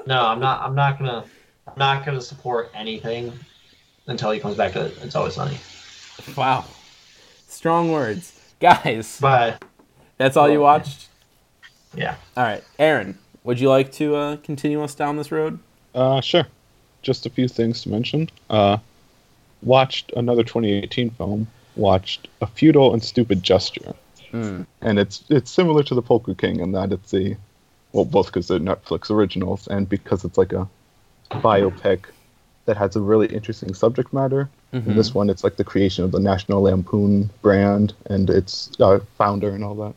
No, 0.07 0.27
I'm 0.27 0.41
not. 0.41 0.63
I'm 0.63 0.75
not 0.75 0.99
gonna. 0.99 1.25
I'm 1.69 1.75
not 1.79 2.05
gonna 2.05 2.21
support 2.21 2.73
anything 2.75 3.33
until 4.09 4.33
he 4.33 4.41
comes 4.41 4.57
back 4.57 4.73
to 4.73 4.87
It's 5.05 5.15
Always 5.15 5.35
Sunny. 5.35 5.57
wow, 6.37 6.65
strong 7.47 7.93
words, 7.93 8.53
guys. 8.59 9.19
But 9.21 9.65
That's 10.19 10.37
all 10.37 10.49
you 10.51 10.55
Well, 10.61 10.73
watched. 10.79 11.07
yeah, 11.95 12.17
All 12.37 12.43
right, 12.43 12.65
Aaron, 12.81 13.17
would 13.45 13.61
you 13.61 13.69
like 13.69 13.93
to 13.93 14.15
uh, 14.17 14.37
continue 14.39 14.83
us 14.83 14.95
down 14.95 15.17
this 15.17 15.33
road? 15.33 15.59
Uh, 15.95 16.21
sure. 16.21 16.47
Just 17.03 17.27
a 17.27 17.31
few 17.31 17.49
things 17.49 17.83
to 17.83 17.89
mention. 17.89 18.31
Uh, 18.49 18.79
watched 19.63 20.13
another 20.17 20.43
2018 20.43 21.11
film. 21.11 21.47
Watched 21.75 22.29
A 22.43 22.47
Futile 22.47 22.93
and 22.93 23.03
Stupid 23.03 23.43
Gesture, 23.43 23.95
Mm. 24.33 24.67
and 24.81 24.99
it's 24.99 25.25
it's 25.29 25.51
similar 25.51 25.83
to 25.83 25.95
The 25.95 26.01
Polka 26.03 26.35
King 26.35 26.61
in 26.61 26.73
that 26.73 26.91
it's 26.93 27.13
a 27.15 27.37
well, 27.93 28.05
both 28.07 28.27
because 28.27 28.49
they're 28.49 28.59
Netflix 28.59 29.11
originals 29.11 29.67
and 29.69 29.87
because 29.89 30.25
it's 30.25 30.37
like 30.39 30.53
a 30.55 30.67
biopic 31.31 32.05
that 32.65 32.77
has 32.77 32.95
a 32.97 33.01
really 33.01 33.27
interesting 33.27 33.75
subject 33.75 34.13
matter. 34.13 34.49
In 34.73 34.97
this 34.97 35.15
one, 35.15 35.29
it's 35.29 35.45
like 35.45 35.57
the 35.57 35.65
creation 35.65 36.03
of 36.05 36.13
the 36.13 36.19
National 36.21 36.63
Lampoon 36.63 37.29
brand 37.43 37.93
and 38.07 38.31
its 38.31 38.71
uh, 38.81 39.01
founder 39.19 39.51
and 39.51 39.63
all 39.65 39.75
that. 39.75 39.95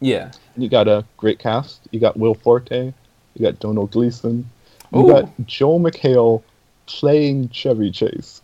Yeah. 0.00 0.32
You 0.56 0.68
got 0.68 0.88
a 0.88 1.04
great 1.16 1.38
cast. 1.38 1.80
You 1.90 2.00
got 2.00 2.16
Will 2.16 2.34
Forte. 2.34 2.92
You 3.34 3.42
got 3.42 3.58
Domhnall 3.60 3.86
Gleeson. 3.86 4.48
You 4.92 5.04
Ooh. 5.04 5.12
got 5.12 5.46
Joel 5.46 5.80
McHale 5.80 6.42
playing 6.86 7.48
Chevy 7.50 7.90
Chase, 7.90 8.40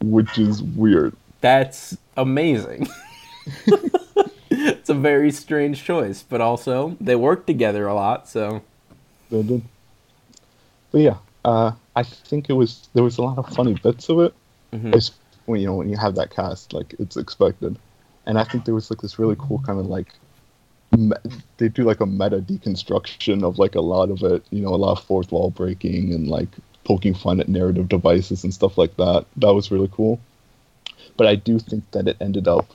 which 0.00 0.38
is 0.38 0.62
weird. 0.62 1.14
That's 1.40 1.96
amazing. 2.16 2.88
it's 4.50 4.88
a 4.88 4.94
very 4.94 5.30
strange 5.30 5.84
choice, 5.84 6.22
but 6.22 6.40
also 6.40 6.96
they 7.00 7.16
work 7.16 7.46
together 7.46 7.86
a 7.86 7.94
lot, 7.94 8.28
so 8.28 8.62
They 9.30 9.42
did. 9.42 9.62
But 10.90 11.00
yeah, 11.00 11.16
uh, 11.44 11.72
I 11.94 12.02
think 12.02 12.48
it 12.48 12.54
was 12.54 12.88
there 12.94 13.04
was 13.04 13.18
a 13.18 13.22
lot 13.22 13.38
of 13.38 13.48
funny 13.54 13.74
bits 13.74 14.08
of 14.08 14.20
it. 14.20 14.34
Mhm. 14.72 14.94
It's 14.94 15.12
when 15.46 15.60
you 15.60 15.66
know 15.66 15.74
when 15.74 15.88
you 15.88 15.96
have 15.96 16.14
that 16.16 16.30
cast, 16.30 16.72
like 16.72 16.94
it's 16.98 17.16
expected, 17.16 17.78
and 18.26 18.38
I 18.38 18.44
think 18.44 18.64
there 18.64 18.74
was 18.74 18.90
like 18.90 19.00
this 19.00 19.18
really 19.18 19.36
cool 19.38 19.58
kind 19.60 19.78
of 19.78 19.86
like 19.86 20.12
they 21.58 21.68
do 21.68 21.84
like 21.84 22.00
a 22.00 22.06
meta 22.06 22.40
deconstruction 22.40 23.42
of 23.42 23.58
like 23.58 23.74
a 23.74 23.80
lot 23.80 24.10
of 24.10 24.22
it. 24.22 24.44
You 24.50 24.62
know, 24.62 24.74
a 24.74 24.76
lot 24.76 24.98
of 24.98 25.04
fourth 25.04 25.30
wall 25.32 25.50
breaking 25.50 26.12
and 26.12 26.28
like 26.28 26.48
poking 26.84 27.14
fun 27.14 27.40
at 27.40 27.48
narrative 27.48 27.88
devices 27.88 28.44
and 28.44 28.54
stuff 28.54 28.78
like 28.78 28.96
that. 28.96 29.26
That 29.36 29.54
was 29.54 29.70
really 29.70 29.90
cool. 29.92 30.20
But 31.16 31.26
I 31.26 31.34
do 31.34 31.58
think 31.58 31.90
that 31.90 32.08
it 32.08 32.16
ended 32.20 32.48
up 32.48 32.66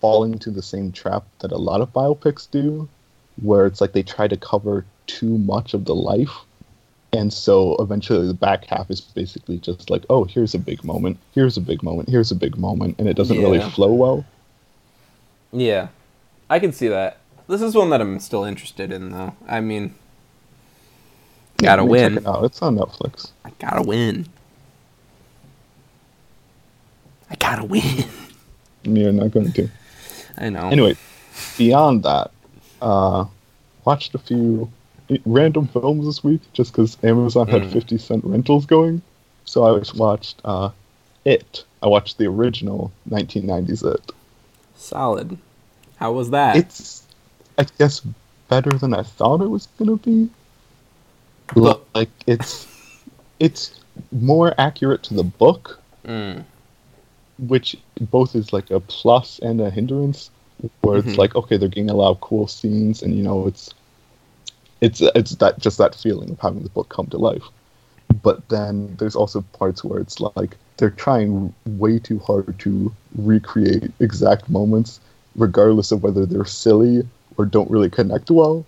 falling 0.00 0.32
into 0.34 0.50
the 0.50 0.62
same 0.62 0.92
trap 0.92 1.24
that 1.38 1.52
a 1.52 1.56
lot 1.56 1.80
of 1.80 1.92
biopics 1.92 2.50
do, 2.50 2.88
where 3.40 3.66
it's 3.66 3.80
like 3.80 3.92
they 3.92 4.02
try 4.02 4.28
to 4.28 4.36
cover 4.36 4.84
too 5.06 5.38
much 5.38 5.72
of 5.72 5.84
the 5.84 5.94
life. 5.94 6.32
And 7.12 7.32
so 7.32 7.76
eventually 7.78 8.26
the 8.26 8.34
back 8.34 8.66
half 8.66 8.90
is 8.90 9.00
basically 9.00 9.58
just 9.58 9.88
like, 9.88 10.04
oh, 10.10 10.24
here's 10.24 10.54
a 10.54 10.58
big 10.58 10.84
moment, 10.84 11.18
here's 11.32 11.56
a 11.56 11.62
big 11.62 11.82
moment, 11.82 12.10
here's 12.10 12.30
a 12.30 12.34
big 12.34 12.58
moment, 12.58 12.96
and 12.98 13.08
it 13.08 13.16
doesn't 13.16 13.38
really 13.38 13.60
flow 13.70 13.92
well. 13.92 14.24
Yeah, 15.52 15.88
I 16.48 16.58
can 16.58 16.72
see 16.72 16.88
that. 16.88 17.18
This 17.48 17.60
is 17.62 17.74
one 17.74 17.90
that 17.90 18.00
I'm 18.00 18.18
still 18.20 18.44
interested 18.44 18.92
in, 18.92 19.10
though. 19.10 19.34
I 19.48 19.60
mean, 19.60 19.94
gotta 21.58 21.82
check 21.82 21.90
win. 21.90 22.18
it 22.18 22.26
out. 22.26 22.44
It's 22.44 22.60
on 22.62 22.76
Netflix. 22.76 23.30
I 23.44 23.50
gotta 23.58 23.82
win. 23.82 24.26
I 27.30 27.34
gotta 27.36 27.64
win. 27.64 28.04
You're 28.84 29.12
not 29.12 29.30
going 29.32 29.52
to. 29.52 29.68
I 30.38 30.48
know. 30.50 30.68
Anyway, 30.68 30.96
beyond 31.58 32.02
that, 32.04 32.30
uh, 32.82 33.24
watched 33.84 34.14
a 34.14 34.18
few 34.18 34.70
random 35.24 35.66
films 35.68 36.04
this 36.06 36.22
week 36.22 36.40
just 36.52 36.72
because 36.72 36.96
Amazon 37.02 37.46
had 37.48 37.62
Mm. 37.62 37.72
50 37.72 37.98
cent 37.98 38.24
rentals 38.24 38.66
going. 38.66 39.02
So 39.44 39.64
I 39.64 39.80
watched 39.96 40.40
uh, 40.44 40.70
It. 41.24 41.64
I 41.82 41.86
watched 41.86 42.18
the 42.18 42.26
original 42.26 42.92
1990s 43.08 43.84
It. 43.94 44.12
solid. 44.74 45.38
How 45.96 46.12
was 46.12 46.30
that? 46.30 46.56
It's, 46.56 47.02
I 47.58 47.66
guess, 47.78 48.00
better 48.48 48.70
than 48.70 48.94
I 48.94 49.02
thought 49.02 49.40
it 49.40 49.48
was 49.48 49.66
gonna 49.78 49.96
be. 49.96 50.28
Look- 51.54 51.86
Like 51.94 52.10
it's, 52.26 52.66
it's 53.40 53.80
more 54.12 54.54
accurate 54.58 55.02
to 55.04 55.14
the 55.14 55.24
book, 55.24 55.80
Mm. 56.06 56.44
which 57.48 57.76
both 58.00 58.36
is 58.36 58.52
like 58.52 58.70
a 58.70 58.78
plus 58.80 59.38
and 59.40 59.60
a 59.60 59.70
hindrance. 59.70 60.30
Where 60.80 60.98
it's 60.98 61.08
Mhm. 61.08 61.18
like, 61.18 61.34
okay, 61.36 61.56
they're 61.58 61.68
getting 61.68 61.90
a 61.90 61.94
lot 61.94 62.10
of 62.12 62.20
cool 62.22 62.46
scenes, 62.46 63.02
and 63.02 63.14
you 63.14 63.22
know, 63.22 63.46
it's, 63.46 63.74
it's 64.80 65.02
it's 65.14 65.34
that 65.36 65.58
just 65.58 65.76
that 65.78 65.94
feeling 65.94 66.30
of 66.30 66.40
having 66.40 66.62
the 66.62 66.70
book 66.70 66.88
come 66.88 67.06
to 67.08 67.18
life. 67.18 67.42
But 68.22 68.48
then 68.48 68.94
there's 68.98 69.16
also 69.16 69.42
parts 69.52 69.84
where 69.84 70.00
it's 70.00 70.18
like 70.20 70.56
they're 70.78 70.90
trying 70.90 71.52
way 71.66 71.98
too 71.98 72.18
hard 72.20 72.58
to 72.60 72.92
recreate 73.16 73.90
exact 74.00 74.48
moments, 74.48 75.00
regardless 75.36 75.92
of 75.92 76.02
whether 76.02 76.26
they're 76.26 76.44
silly 76.44 77.06
or 77.36 77.44
don't 77.44 77.70
really 77.70 77.90
connect 77.90 78.30
well. 78.30 78.64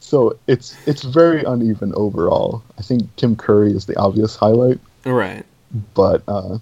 So 0.00 0.36
it's 0.46 0.76
it's 0.86 1.02
very 1.02 1.44
uneven 1.44 1.92
overall. 1.94 2.62
I 2.78 2.82
think 2.82 3.14
Tim 3.16 3.36
Curry 3.36 3.72
is 3.72 3.86
the 3.86 3.96
obvious 3.96 4.34
highlight, 4.36 4.78
Right. 5.06 5.44
but 5.94 6.22
uh, 6.28 6.58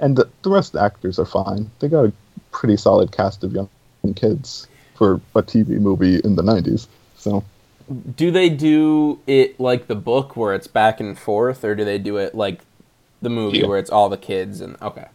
and 0.00 0.16
the, 0.16 0.28
the 0.42 0.50
rest 0.50 0.70
of 0.74 0.80
the 0.80 0.84
actors 0.84 1.18
are 1.18 1.26
fine. 1.26 1.70
They 1.78 1.88
got 1.88 2.06
a 2.06 2.12
pretty 2.50 2.76
solid 2.76 3.12
cast 3.12 3.44
of 3.44 3.52
young 3.52 3.68
kids 4.16 4.66
for 4.94 5.20
a 5.36 5.42
TV 5.42 5.78
movie 5.80 6.16
in 6.24 6.34
the 6.36 6.42
'90s. 6.42 6.86
So 7.16 7.44
Do 8.16 8.30
they 8.30 8.48
do 8.48 9.20
it 9.26 9.60
like 9.60 9.86
the 9.86 9.94
book 9.94 10.34
where 10.36 10.54
it's 10.54 10.66
back 10.66 10.98
and 10.98 11.16
forth, 11.18 11.62
or 11.64 11.74
do 11.74 11.84
they 11.84 11.98
do 11.98 12.16
it 12.16 12.34
like 12.34 12.62
the 13.20 13.30
movie 13.30 13.58
Yeah. 13.58 13.66
where 13.66 13.78
it's 13.78 13.90
all 13.90 14.08
the 14.08 14.16
kids 14.16 14.60
and 14.62 14.76
okay, 14.82 15.06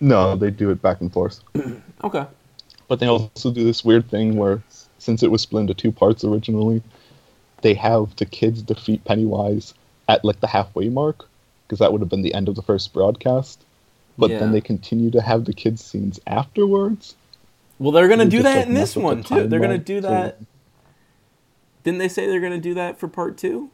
no, 0.00 0.34
they 0.36 0.50
do 0.50 0.70
it 0.70 0.82
back 0.82 1.00
and 1.00 1.10
forth. 1.12 1.40
okay, 2.04 2.26
But 2.88 3.00
they 3.00 3.06
also 3.06 3.50
do 3.50 3.64
this 3.64 3.84
weird 3.84 4.08
thing 4.10 4.36
where, 4.36 4.62
since 4.98 5.22
it 5.22 5.30
was 5.30 5.42
split 5.42 5.62
into 5.62 5.74
two 5.74 5.92
parts 5.92 6.24
originally, 6.24 6.82
they 7.62 7.74
have 7.74 8.14
the 8.16 8.26
kids 8.26 8.62
defeat 8.62 9.04
Pennywise 9.04 9.74
at 10.08 10.24
like 10.24 10.40
the 10.40 10.46
halfway 10.48 10.88
mark, 10.88 11.28
because 11.66 11.78
that 11.78 11.92
would 11.92 12.00
have 12.00 12.10
been 12.10 12.22
the 12.22 12.34
end 12.34 12.48
of 12.48 12.54
the 12.54 12.62
first 12.62 12.92
broadcast. 12.92 13.64
But 14.18 14.30
Yeah. 14.30 14.40
then 14.40 14.52
they 14.52 14.60
continue 14.60 15.10
to 15.10 15.22
have 15.22 15.44
the 15.44 15.54
kids 15.54 15.82
scenes 15.82 16.20
afterwards. 16.26 17.16
Well, 17.78 17.92
they're 17.92 18.08
gonna 18.08 18.24
do 18.26 18.42
just, 18.42 18.44
that 18.44 18.56
like, 18.58 18.66
in 18.68 18.74
this 18.74 18.94
one 18.96 19.22
too. 19.22 19.46
They're 19.48 19.60
gonna 19.60 19.78
do 19.78 20.00
that. 20.02 20.38
Didn't 21.84 21.98
they 21.98 22.08
say 22.08 22.26
they're 22.26 22.40
gonna 22.40 22.58
do 22.58 22.74
that 22.74 22.98
for 22.98 23.08
part 23.08 23.36
two? 23.38 23.70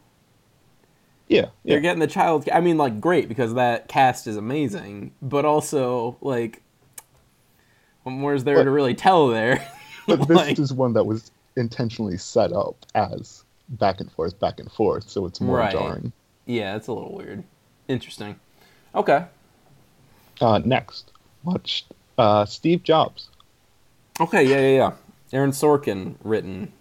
Yeah, 1.28 1.46
They're 1.64 1.80
getting 1.80 2.00
the 2.00 2.06
child. 2.06 2.48
I 2.50 2.60
mean, 2.60 2.78
like, 2.78 3.00
great 3.02 3.28
because 3.28 3.52
that 3.54 3.86
cast 3.88 4.26
is 4.26 4.36
amazing, 4.36 5.12
but 5.20 5.44
also 5.44 6.16
like, 6.22 6.62
is 8.34 8.44
there 8.44 8.56
But- 8.56 8.64
to 8.64 8.70
really 8.70 8.94
tell 8.94 9.28
there? 9.28 9.66
But 10.06 10.26
this 10.26 10.36
Like- 10.36 10.59
is 10.59 10.72
one 10.72 10.94
that 10.94 11.04
was 11.04 11.30
intentionally 11.56 12.16
set 12.16 12.50
up 12.52 12.76
as 12.94 13.44
back 13.68 14.00
and 14.00 14.11
forth, 14.12 14.38
back 14.40 14.59
and 14.59 14.72
forth, 14.72 15.09
so 15.11 15.26
it's 15.26 15.38
more 15.40 15.59
Right. 15.59 15.72
jarring. 15.72 16.12
yeah, 16.46 16.76
it's 16.76 16.86
a 16.88 16.92
little 16.94 17.14
weird. 17.14 17.44
Interesting. 17.88 18.36
Okay. 18.94 19.26
Uh, 20.40 20.61
next, 20.64 21.11
watched 21.44 21.86
uh, 22.16 22.44
Steve 22.46 22.82
Jobs. 22.82 23.28
Okay. 24.20 24.44
Yeah. 24.44 24.61
Yeah. 24.61 24.76
Yeah. 24.76 24.92
Aaron 25.32 25.50
Sorkin 25.52 26.14
written. 26.24 26.72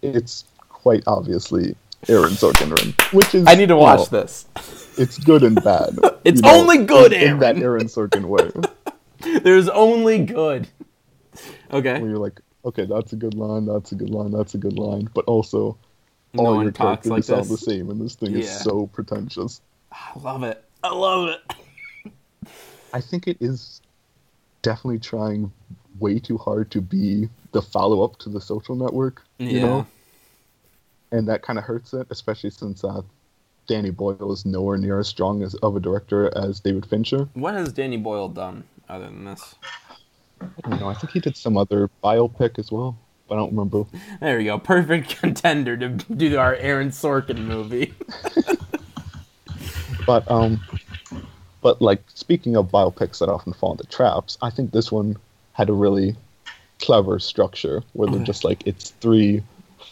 It's 0.00 0.44
quite 0.70 1.02
obviously 1.06 1.76
Aaron 2.08 2.32
Sorkin, 2.32 2.70
written, 2.70 2.94
which 3.12 3.34
is 3.34 3.46
I 3.46 3.54
need 3.56 3.68
to 3.68 3.74
you 3.74 3.80
watch 3.80 4.10
know, 4.10 4.20
this. 4.22 4.46
It's 4.96 5.18
good 5.18 5.42
and 5.42 5.62
bad. 5.62 5.98
It's 6.24 6.40
you 6.40 6.48
know, 6.50 6.58
only 6.60 6.78
good, 6.84 7.12
in, 7.12 7.32
in 7.32 7.38
that. 7.40 7.58
Aaron 7.58 7.86
Sorkin 7.88 8.24
way, 8.24 8.50
There's 9.42 9.68
only 9.68 10.24
good. 10.24 10.68
Okay. 11.72 12.00
where 12.00 12.10
you're 12.10 12.18
like, 12.18 12.40
okay, 12.64 12.84
that's 12.86 13.12
a 13.12 13.16
good 13.16 13.34
line, 13.34 13.66
that's 13.66 13.92
a 13.92 13.94
good 13.94 14.10
line, 14.10 14.30
that's 14.30 14.54
a 14.54 14.58
good 14.58 14.78
line, 14.78 15.08
but 15.14 15.24
also 15.26 15.76
No 16.32 16.44
all 16.46 16.62
your 16.62 16.70
talks 16.72 17.08
characters 17.08 17.10
like 17.10 17.24
sound 17.24 17.48
the 17.48 17.58
same, 17.58 17.90
and 17.90 18.00
this 18.00 18.14
thing 18.14 18.32
Yeah. 18.32 18.38
is 18.40 18.50
so 18.62 18.86
pretentious. 18.86 19.60
I 19.92 20.18
love 20.18 20.42
it. 20.44 20.64
I 20.82 20.94
love 20.94 21.28
it. 21.28 22.12
I 22.92 23.00
think 23.00 23.26
it 23.26 23.36
is 23.40 23.80
definitely 24.62 25.00
trying 25.00 25.52
way 25.98 26.18
too 26.18 26.38
hard 26.38 26.70
to 26.72 26.80
be 26.80 27.28
the 27.52 27.62
follow 27.62 28.02
up 28.02 28.16
to 28.18 28.28
the 28.28 28.40
social 28.40 28.74
network, 28.76 29.22
you 29.38 29.56
Yeah. 29.58 29.62
know? 29.62 29.86
And 31.12 31.28
that 31.28 31.42
kind 31.42 31.58
of 31.58 31.64
hurts 31.64 31.92
it, 31.94 32.06
especially 32.10 32.50
since 32.50 32.82
uh, 32.82 33.02
Danny 33.66 33.90
Boyle 33.90 34.32
is 34.32 34.44
nowhere 34.44 34.76
near 34.78 34.98
as 35.00 35.08
strong 35.08 35.42
as 35.42 35.54
of 35.56 35.76
a 35.76 35.80
director 35.80 36.30
as 36.36 36.60
David 36.60 36.86
Fincher. 36.86 37.28
What 37.34 37.54
has 37.54 37.72
Danny 37.72 37.96
Boyle 37.96 38.28
done 38.28 38.64
other 38.88 39.06
than 39.06 39.24
this? 39.24 39.54
I 40.40 40.68
don't 40.68 40.80
know. 40.80 40.88
I 40.88 40.94
think 40.94 41.12
he 41.12 41.20
did 41.20 41.36
some 41.36 41.56
other 41.56 41.90
biopic 42.02 42.58
as 42.58 42.70
well, 42.70 42.98
but 43.28 43.36
I 43.36 43.38
don't 43.38 43.50
remember. 43.50 43.84
There 44.20 44.38
we 44.38 44.44
go. 44.44 44.58
Perfect 44.58 45.16
contender 45.20 45.76
to 45.76 45.88
do 45.88 46.36
our 46.38 46.54
Aaron 46.56 46.90
Sorkin 46.90 47.38
movie. 47.38 47.94
But 50.06 50.30
um, 50.30 50.60
but 51.60 51.80
like 51.80 52.02
speaking 52.14 52.56
of 52.56 52.70
biopics 52.70 53.18
that 53.18 53.28
often 53.28 53.52
fall 53.52 53.72
into 53.72 53.84
traps, 53.84 54.36
I 54.42 54.50
think 54.50 54.72
this 54.72 54.92
one 54.92 55.16
had 55.52 55.68
a 55.68 55.72
really 55.72 56.16
clever 56.80 57.18
structure 57.18 57.82
where 57.92 58.08
they're 58.10 58.24
just 58.24 58.44
like 58.44 58.66
it's 58.66 58.90
three 59.00 59.42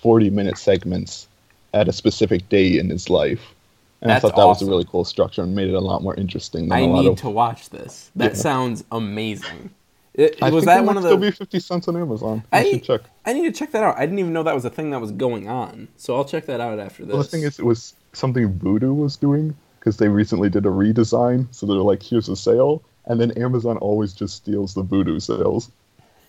40 0.02 0.30
minute 0.30 0.58
segments 0.58 1.28
at 1.72 1.88
a 1.88 1.92
specific 1.92 2.48
day 2.48 2.78
in 2.78 2.90
his 2.90 3.08
life. 3.08 3.54
And 4.02 4.10
That's 4.10 4.24
I 4.24 4.28
thought 4.28 4.36
that 4.36 4.46
was 4.46 4.62
a 4.62 4.66
really 4.66 4.84
cool 4.84 5.04
structure 5.04 5.42
and 5.42 5.54
made 5.54 5.68
it 5.68 5.74
a 5.74 5.80
lot 5.80 6.02
more 6.02 6.14
interesting 6.16 6.68
than 6.68 6.72
I 6.72 6.80
a 6.80 6.86
lot 6.86 6.98
I 6.98 7.02
need 7.02 7.08
of. 7.12 7.18
to 7.20 7.30
watch 7.30 7.70
this. 7.70 8.10
That 8.16 8.32
Yeah. 8.32 8.38
sounds 8.38 8.84
amazing. 8.92 9.70
It, 10.14 10.36
I 10.42 10.50
was 10.50 10.64
think 10.66 10.66
that 10.66 10.84
one 10.84 10.98
of 10.98 11.04
still 11.04 11.16
the? 11.16 11.30
be 11.30 11.30
50 11.30 11.58
cents 11.58 11.88
on 11.88 11.96
Amazon. 11.96 12.44
You 12.52 12.58
I 12.58 12.64
should 12.64 12.82
check. 12.84 13.00
I 13.24 13.32
need 13.32 13.44
to 13.44 13.52
check 13.52 13.70
that 13.70 13.82
out. 13.82 13.96
I 13.96 14.00
didn't 14.04 14.18
even 14.18 14.34
know 14.34 14.42
that 14.42 14.54
was 14.54 14.66
a 14.66 14.70
thing 14.70 14.90
that 14.90 15.00
was 15.00 15.10
going 15.10 15.48
on. 15.48 15.88
So 15.96 16.14
I'll 16.14 16.26
check 16.26 16.44
that 16.46 16.60
out 16.60 16.78
after 16.78 17.06
this. 17.06 17.14
Well, 17.14 17.22
the 17.22 17.28
thing 17.30 17.44
is, 17.44 17.58
it 17.58 17.64
was 17.64 17.94
something 18.12 18.52
Vudu 18.58 18.94
was 18.94 19.16
doing 19.16 19.56
because 19.80 19.96
they 19.96 20.08
recently 20.08 20.50
did 20.50 20.66
a 20.66 20.68
redesign. 20.68 21.46
So 21.54 21.64
they're 21.64 21.76
like, 21.78 22.02
here's 22.02 22.28
a 22.28 22.36
sale. 22.36 22.82
And 23.06 23.18
then 23.22 23.30
Amazon 23.32 23.78
always 23.78 24.12
just 24.12 24.36
steals 24.36 24.74
the 24.74 24.84
Vudu 24.84 25.20
sales. 25.22 25.70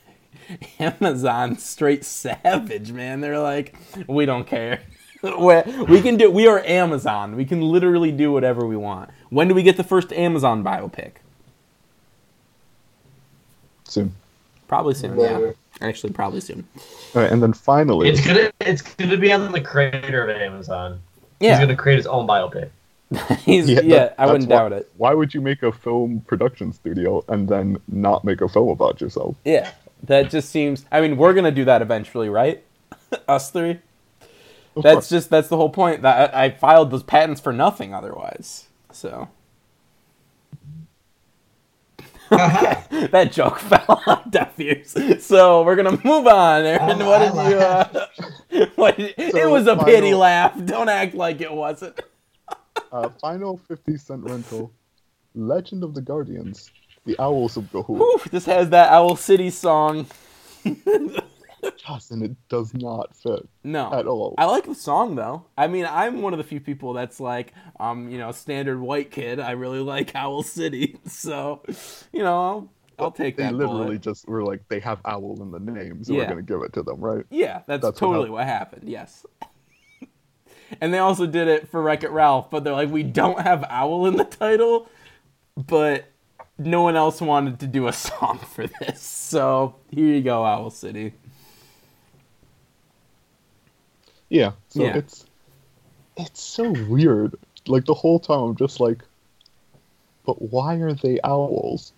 Amazon 0.80 1.58
straight 1.58 2.06
savage, 2.06 2.92
man. 2.94 3.20
They're 3.20 3.40
like, 3.40 3.76
we 4.08 4.26
don't 4.26 4.48
care. 4.48 4.82
we 5.40 5.84
we 5.86 6.02
can 6.02 6.18
do. 6.18 6.30
We 6.30 6.48
are 6.48 6.60
Amazon. 6.66 7.38
We 7.38 7.46
can 7.46 7.62
literally 7.62 8.12
do 8.12 8.32
whatever 8.32 8.66
we 8.66 8.76
want. 8.76 9.10
When 9.30 9.48
do 9.48 9.54
we 9.56 9.64
get 9.64 9.78
the 9.78 9.84
first 9.84 10.12
Amazon 10.12 10.64
biopic? 10.64 11.14
Soon. 13.86 14.14
Probably 14.68 14.94
soon. 14.94 15.18
Yeah, 15.18 15.52
actually, 15.80 16.12
probably 16.12 16.42
soon. 16.42 16.68
All 17.16 17.22
right, 17.22 17.32
and 17.32 17.42
then 17.42 17.54
finally, 17.54 18.10
It's 18.10 18.26
gonna 18.26 18.52
it's 18.60 18.82
gonna 18.82 19.16
be 19.16 19.32
on 19.32 19.52
the 19.54 19.62
creator 19.62 20.28
of 20.28 20.36
Amazon. 20.36 21.00
Yeah. 21.40 21.52
He's 21.52 21.60
gonna 21.60 21.78
create 21.78 21.98
his 21.98 22.08
own 22.08 22.28
biopic. 22.28 22.70
he's 23.46 23.70
yeah. 23.70 23.82
that- 23.82 24.16
I 24.18 24.26
wouldn't 24.26 24.50
that's 24.50 24.60
doubt 24.60 24.74
it. 24.74 24.92
Why 24.98 25.14
would 25.14 25.34
you 25.34 25.40
make 25.40 25.64
a 25.64 25.72
film 25.72 26.22
production 26.28 26.74
studio 26.74 27.24
and 27.30 27.48
then 27.48 27.78
not 27.88 28.26
make 28.26 28.42
a 28.42 28.50
film 28.50 28.70
about 28.70 29.00
yourself? 29.00 29.38
Yeah, 29.46 29.72
that 30.04 30.30
just 30.30 30.50
seems. 30.50 30.86
I 30.92 31.00
mean, 31.00 31.16
we're 31.16 31.34
gonna 31.34 31.52
do 31.52 31.64
that 31.64 31.82
eventually, 31.82 32.28
right? 32.28 32.62
Us 33.30 33.52
three. 33.52 33.80
That's 34.76 35.10
just 35.10 35.30
that's 35.30 35.50
the 35.50 35.58
whole 35.58 35.70
point. 35.70 36.02
That 36.02 36.34
I, 36.36 36.46
I 36.46 36.50
filed 36.52 36.92
those 36.92 37.04
patents 37.04 37.40
for 37.42 37.54
nothing 37.54 37.94
otherwise. 37.94 38.68
So 38.92 39.30
that 42.30 43.32
joke 43.32 43.60
fell 43.60 44.02
on 44.08 44.30
deaf 44.30 44.60
ears. 44.60 44.96
So 45.24 45.64
we're 45.64 45.76
gonna 45.76 46.00
move 46.04 46.28
on. 46.28 46.64
Aaron, 46.64 47.02
Oh, 47.02 47.10
what 47.10 47.22
I 47.22 47.26
did 47.26 47.52
you? 47.52 47.58
Uh, 47.60 48.68
what, 48.76 48.96
it 48.98 49.34
So, 49.34 49.52
was 49.52 49.68
a 49.68 49.78
pity 49.78 50.14
laugh. 50.14 50.54
Don't 50.66 50.90
act 50.90 51.14
like 51.14 51.42
it 51.42 51.52
wasn't. 51.52 52.00
Uh, 52.92 53.10
final 53.22 53.58
50 53.68 53.98
cent 53.98 54.24
rental. 54.24 54.72
Legend 55.36 55.84
of 55.84 55.94
the 55.94 56.02
Guardians. 56.02 56.72
The 57.06 57.16
Owls 57.20 57.58
of. 57.58 57.72
Whew, 57.74 58.20
this 58.32 58.46
has 58.46 58.70
that 58.70 58.92
Owl 58.92 59.16
City 59.16 59.50
song. 59.50 60.08
And 62.12 62.24
it 62.24 62.36
does 62.50 62.74
not 62.74 63.16
fit 63.16 63.48
No, 63.64 63.92
at 63.94 64.06
all. 64.08 64.36
I 64.38 64.46
like 64.46 64.66
the 64.66 64.76
song 64.76 65.16
though. 65.16 65.46
I 65.58 65.68
mean, 65.68 65.86
I'm 65.90 66.22
one 66.22 66.34
of 66.34 66.38
the 66.38 66.44
few 66.44 66.60
people 66.60 66.94
that's 66.94 67.20
like, 67.20 67.54
um, 67.80 68.10
you 68.10 68.18
know, 68.18 68.32
standard 68.32 68.80
white 68.80 69.12
kid. 69.12 69.40
I 69.40 69.52
really 69.52 69.80
like 69.96 70.16
Owl 70.16 70.44
City, 70.44 70.98
so 71.08 71.62
you 72.12 72.20
know, 72.24 72.38
I'll, 72.38 72.70
I'll 73.00 73.12
take 73.12 73.38
They 73.38 73.44
that. 73.44 73.52
They 73.52 73.58
literally 73.58 73.86
bullet. 73.86 74.02
just 74.02 74.28
were 74.28 74.44
like, 74.44 74.62
they 74.70 74.80
have 74.82 75.00
owl 75.06 75.42
in 75.42 75.52
the 75.52 75.60
name, 75.60 76.04
so 76.04 76.14
Yeah. 76.14 76.20
we're 76.20 76.28
gonna 76.30 76.42
give 76.44 76.62
it 76.64 76.74
to 76.74 76.84
them, 76.84 77.00
right? 77.00 77.26
Yeah, 77.30 77.62
that's, 77.68 77.82
That's 77.84 77.84
what 77.84 77.96
totally 78.08 78.30
what 78.30 78.46
happened. 78.46 78.88
Yes. 78.90 79.26
and 80.82 80.94
they 80.94 81.00
also 81.00 81.26
did 81.26 81.48
it 81.48 81.70
for 81.70 81.82
Wreck 81.82 82.04
It 82.04 82.12
Ralph, 82.12 82.50
but 82.50 82.64
they're 82.64 82.74
like, 82.74 82.90
we 82.90 83.04
don't 83.04 83.40
have 83.40 83.64
Owl 83.70 84.06
in 84.08 84.18
the 84.18 84.26
title, 84.26 84.90
but 85.56 86.06
no 86.58 86.82
one 86.84 86.96
else 86.96 87.20
wanted 87.22 87.60
to 87.62 87.68
do 87.68 87.88
a 87.88 87.94
song 88.08 88.38
for 88.40 88.68
this. 88.68 89.02
So 89.02 89.76
here 89.92 90.06
you 90.16 90.22
go, 90.22 90.46
Owl 90.46 90.70
City. 90.70 91.14
Yeah. 94.30 94.52
So 94.70 94.84
Yeah. 94.84 94.98
it's 94.98 95.26
it's 96.18 96.42
so 96.42 96.72
weird. 96.88 97.36
Like 97.68 97.86
the 97.86 97.94
whole 97.94 98.20
time, 98.20 98.40
I'm 98.40 98.56
just 98.56 98.80
like, 98.80 99.04
but 100.26 100.42
why 100.52 100.76
are 100.76 100.94
they 100.94 101.20
owls? 101.24 101.94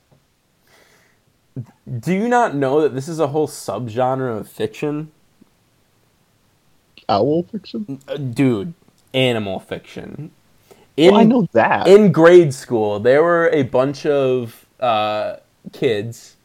Do 2.00 2.14
you 2.14 2.28
not 2.28 2.56
know 2.56 2.82
that 2.82 2.94
this 2.94 3.08
is 3.08 3.20
a 3.20 3.28
whole 3.28 3.48
subgenre 3.48 4.38
of 4.38 4.50
fiction? 4.50 5.12
Owl 7.08 7.44
fiction? 7.44 8.00
Uh, 8.08 8.18
dude, 8.18 8.74
animal 9.14 9.60
fiction. 9.60 10.32
In, 10.98 11.12
well, 11.12 11.22
I 11.22 11.24
know 11.24 11.48
that. 11.54 11.88
in 11.88 12.12
grade 12.12 12.54
school, 12.54 13.00
there 13.00 13.22
were 13.24 13.50
a 13.50 13.64
bunch 13.64 14.06
of 14.06 14.66
uh, 14.80 15.38
kids 15.72 16.36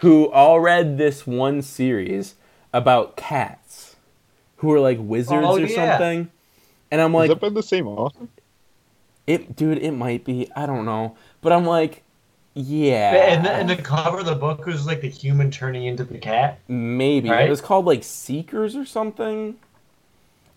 who 0.00 0.28
all 0.30 0.60
read 0.60 0.98
this 0.98 1.26
one 1.26 1.62
series 1.62 2.34
about 2.72 3.16
cats 3.16 3.65
who 4.56 4.68
were 4.68 4.80
like 4.80 4.98
wizards 5.00 5.44
Oh, 5.46 5.56
or 5.56 5.60
yeah. 5.60 5.90
something. 5.98 6.30
And 6.90 7.00
I'm 7.00 7.12
Has 7.12 7.18
like, 7.18 7.28
that 7.30 7.40
been 7.40 7.54
the 7.54 7.62
same 7.62 7.86
author? 7.86 8.28
it, 9.26 9.56
dude, 9.56 9.78
it 9.78 9.92
might 9.92 10.24
be. 10.24 10.48
I 10.54 10.66
don't 10.66 10.84
know. 10.84 11.16
But 11.40 11.52
I'm 11.52 11.66
like, 11.66 12.02
yeah. 12.54 13.34
And 13.34 13.44
the, 13.44 13.50
and 13.52 13.68
the 13.68 13.76
cover 13.76 14.20
of 14.20 14.26
the 14.26 14.34
book 14.34 14.64
was 14.66 14.86
like 14.86 15.00
the 15.00 15.08
human 15.08 15.50
turning 15.50 15.84
into 15.84 16.04
the 16.04 16.18
cat. 16.18 16.60
Maybe. 16.68 17.28
It 17.28 17.50
was 17.50 17.60
called 17.60 17.84
like 17.86 18.02
Seekers 18.04 18.76
or 18.76 18.84
something. 18.86 19.56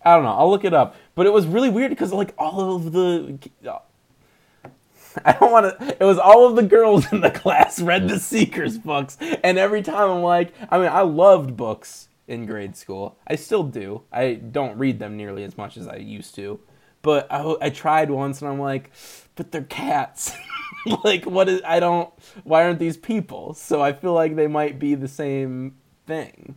I 0.04 0.14
don't 0.14 0.24
know. 0.24 0.32
I'll 0.32 0.48
look 0.48 0.64
it 0.64 0.72
up. 0.72 0.96
But 1.14 1.26
it 1.26 1.32
was 1.32 1.46
really 1.46 1.68
weird 1.68 1.90
because 1.90 2.12
like 2.12 2.32
all 2.38 2.76
of 2.76 2.92
the 2.92 3.38
I 5.24 5.32
don't 5.32 5.50
want 5.50 5.78
to 5.78 5.96
it 6.00 6.04
was 6.04 6.18
all 6.18 6.46
of 6.48 6.56
the 6.56 6.62
girls 6.62 7.12
in 7.12 7.20
the 7.20 7.30
class 7.42 7.80
read 7.80 8.08
the 8.08 8.18
Seekers 8.18 8.78
books 8.78 9.18
and 9.42 9.58
every 9.58 9.82
time 9.82 10.08
I'm 10.08 10.22
like, 10.22 10.54
I 10.70 10.78
mean, 10.78 10.88
I 10.88 11.00
loved 11.02 11.56
books 11.56 12.08
in 12.30 12.46
grade 12.46 12.76
school. 12.76 13.18
I 13.26 13.34
still 13.34 13.64
do. 13.64 14.02
I 14.12 14.34
don't 14.34 14.78
read 14.78 14.98
them 14.98 15.16
nearly 15.16 15.42
as 15.44 15.58
much 15.58 15.76
as 15.76 15.88
I 15.88 15.96
used 15.96 16.34
to. 16.36 16.60
But 17.02 17.30
I, 17.30 17.56
I 17.60 17.70
tried 17.70 18.10
once 18.10 18.40
and 18.40 18.50
I'm 18.50 18.60
like, 18.60 18.90
but 19.34 19.50
they're 19.50 19.62
cats. 19.62 20.32
like 21.04 21.24
what 21.24 21.48
is 21.48 21.60
I 21.66 21.80
don't 21.80 22.10
why 22.44 22.64
aren't 22.64 22.78
these 22.78 22.96
people? 22.96 23.54
So 23.54 23.82
I 23.82 23.92
feel 23.92 24.12
like 24.12 24.36
they 24.36 24.46
might 24.46 24.78
be 24.78 24.94
the 24.94 25.08
same 25.08 25.76
thing. 26.06 26.54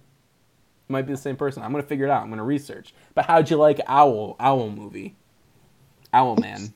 Might 0.88 1.08
be 1.08 1.14
the 1.14 1.20
same 1.20 1.38
person. 1.38 1.64
I'm 1.64 1.72
gonna 1.72 1.84
figure 1.84 2.06
it 2.06 2.12
out. 2.12 2.24
I'm 2.24 2.30
gonna 2.30 2.44
research. 2.44 2.94
But 3.16 3.26
how'd 3.26 3.50
you 3.50 3.58
like 3.58 3.82
Owl 3.88 4.36
Owl 4.40 4.70
movie? 4.70 5.16
Owl 6.14 6.36
Man. 6.36 6.74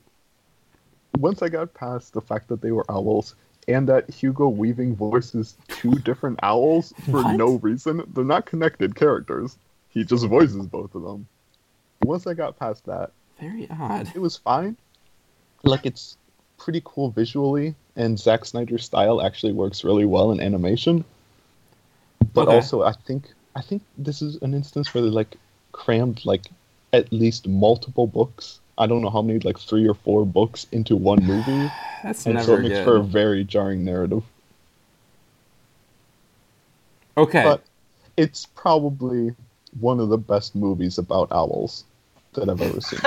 Once 1.18 1.42
I 1.42 1.48
got 1.48 1.74
past 1.74 2.12
the 2.12 2.20
fact 2.20 2.48
that 2.48 2.60
they 2.60 2.72
were 2.72 2.84
owls 2.90 3.34
and 3.68 3.88
that 3.88 4.10
Hugo 4.10 4.48
Weaving 4.48 4.96
voices 4.96 5.56
two 5.68 5.92
different 5.92 6.40
owls 6.42 6.94
for 7.10 7.22
What? 7.22 7.36
no 7.36 7.56
reason, 7.56 8.02
they're 8.14 8.24
not 8.24 8.46
connected 8.46 8.94
characters. 8.94 9.56
He 9.90 10.04
just 10.04 10.26
voices 10.26 10.66
both 10.66 10.94
of 10.94 11.02
them. 11.02 11.28
Once 12.02 12.26
I 12.26 12.34
got 12.34 12.58
past 12.58 12.86
that, 12.86 13.12
Very 13.38 13.68
odd. 13.70 14.10
it 14.14 14.18
was 14.20 14.36
fine. 14.36 14.76
Like 15.64 15.84
it's 15.86 16.16
pretty 16.56 16.80
cool 16.84 17.10
visually, 17.10 17.74
and 17.96 18.18
Zack 18.18 18.44
Snyder's 18.44 18.84
style 18.84 19.20
actually 19.20 19.52
works 19.52 19.84
really 19.84 20.04
well 20.06 20.32
in 20.32 20.40
animation. 20.40 21.04
But 22.32 22.48
Okay. 22.48 22.54
also, 22.56 22.82
I 22.82 22.92
think 23.06 23.28
I 23.54 23.60
think 23.60 23.82
this 23.96 24.22
is 24.22 24.36
an 24.42 24.54
instance 24.54 24.94
where 24.94 25.02
they 25.02 25.10
like 25.10 25.36
crammed 25.72 26.24
like 26.24 26.46
at 26.92 27.12
least 27.12 27.46
multiple 27.48 28.06
books. 28.06 28.60
I 28.78 28.86
don't 28.86 29.02
know 29.02 29.10
how 29.10 29.22
many, 29.22 29.40
like 29.40 29.58
three 29.58 29.86
or 29.88 29.94
four 29.94 30.24
books 30.24 30.66
into 30.72 30.96
one 30.96 31.22
movie, 31.24 31.70
That's 32.02 32.26
and 32.26 32.40
so 32.40 32.54
it 32.54 32.62
makes 32.62 32.76
good. 32.76 32.84
for 32.84 32.96
a 32.96 33.02
very 33.02 33.44
jarring 33.44 33.84
narrative. 33.84 34.22
Okay. 37.16 37.42
But 37.42 37.62
it's 38.16 38.46
probably 38.46 39.34
one 39.80 40.00
of 40.00 40.08
the 40.08 40.18
best 40.18 40.54
movies 40.54 40.98
about 40.98 41.28
owls 41.32 41.84
that 42.34 42.48
I've 42.48 42.62
ever 42.62 42.80
seen. 42.80 43.00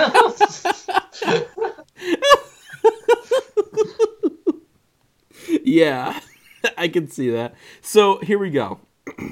yeah, 5.64 6.20
I 6.78 6.88
can 6.88 7.08
see 7.08 7.30
that. 7.30 7.56
So 7.82 8.20
here 8.20 8.38
we 8.38 8.50
go. 8.50 8.80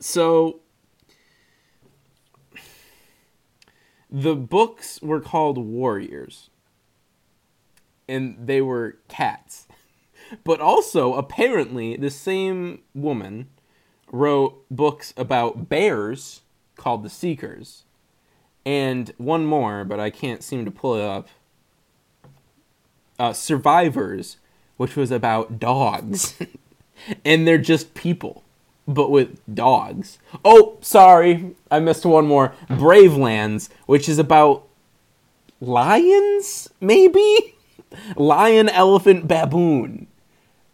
so 0.00 0.60
the 4.14 4.36
books 4.36 5.00
were 5.02 5.20
called 5.20 5.58
Warriors, 5.58 6.48
and 8.08 8.36
they 8.38 8.62
were 8.62 8.96
cats. 9.08 9.66
But 10.42 10.58
also, 10.58 11.14
apparently, 11.14 11.96
the 11.96 12.10
same 12.10 12.80
woman 12.94 13.48
wrote 14.10 14.64
books 14.70 15.12
about 15.18 15.68
bears 15.68 16.40
called 16.76 17.02
The 17.02 17.10
Seekers, 17.10 17.84
and 18.64 19.12
one 19.18 19.44
more, 19.44 19.84
but 19.84 20.00
I 20.00 20.08
can't 20.08 20.42
seem 20.42 20.64
to 20.64 20.70
pull 20.70 20.94
it 20.94 21.02
up 21.02 21.28
uh, 23.18 23.34
Survivors, 23.34 24.38
which 24.78 24.96
was 24.96 25.10
about 25.10 25.60
dogs. 25.60 26.34
and 27.24 27.46
they're 27.46 27.58
just 27.58 27.92
people, 27.94 28.43
but 28.86 29.10
with 29.10 29.38
dogs. 29.54 30.18
Oh, 30.44 30.78
sorry, 30.80 31.54
I 31.70 31.80
missed 31.80 32.04
one 32.04 32.26
more. 32.26 32.54
Bravelands, 32.68 33.68
which 33.86 34.08
is 34.08 34.18
about 34.18 34.66
lions, 35.60 36.68
maybe? 36.80 37.54
Lion, 38.16 38.68
elephant, 38.68 39.28
baboon. 39.28 40.06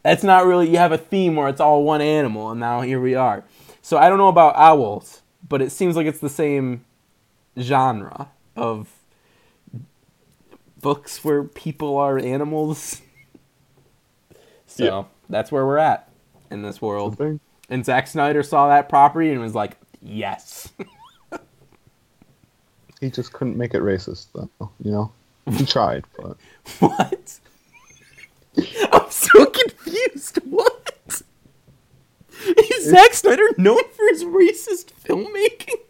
That's 0.03 0.25
not 0.25 0.47
really, 0.47 0.71
you 0.71 0.79
have 0.79 0.93
a 0.93 0.99
theme 0.99 1.37
where 1.37 1.49
it's 1.49 1.61
all 1.61 1.85
one 1.85 2.01
animal, 2.01 2.51
and 2.51 2.59
now 2.59 2.81
here 2.81 3.01
we 3.01 3.15
are. 3.15 3.45
So 3.83 3.99
I 3.99 4.09
don't 4.09 4.19
know 4.19 4.29
about 4.29 4.57
owls, 4.57 5.21
but 5.47 5.61
it 5.61 5.71
seems 5.71 5.97
like 5.97 6.07
it's 6.07 6.19
the 6.21 6.29
same 6.31 6.85
genre 7.59 8.31
of 8.57 8.89
books 10.81 11.23
where 11.25 11.45
people 11.45 11.97
are 11.97 12.19
animals. 12.19 13.03
So 14.67 14.85
Yeah. 14.85 15.05
that's 15.29 15.51
where 15.51 15.67
we're 15.67 15.79
at 15.79 16.09
in 16.49 16.63
this 16.63 16.79
The 16.79 16.87
world. 16.87 17.19
And 17.71 17.85
Zack 17.85 18.09
Snyder 18.09 18.43
saw 18.43 18.69
that 18.69 18.89
property 18.89 19.31
and 19.31 19.41
was 19.41 19.55
like, 19.55 19.77
yes. 20.03 20.71
He 23.01 23.11
just 23.11 23.33
couldn't 23.33 23.57
make 23.57 23.73
it 23.73 23.81
racist, 23.81 24.27
though. 24.35 24.71
You 24.85 24.91
know, 24.91 25.13
he 25.51 25.65
tried, 25.65 26.05
but 26.19 26.37
what? 26.81 27.39
I'm 28.93 29.11
so 29.11 29.47
confused. 29.47 30.39
What? 30.45 31.23
Is 32.73 32.91
Zack 32.91 33.15
Snyder 33.15 33.47
known 33.57 33.83
for 33.95 34.07
his 34.09 34.25
racist 34.25 34.93
filmmaking? 35.03 35.81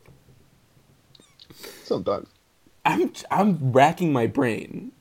sometimes 1.90 2.28
I'm 2.84 3.12
I'm 3.30 3.72
racking 3.72 4.12
my 4.12 4.26
brain. 4.28 4.92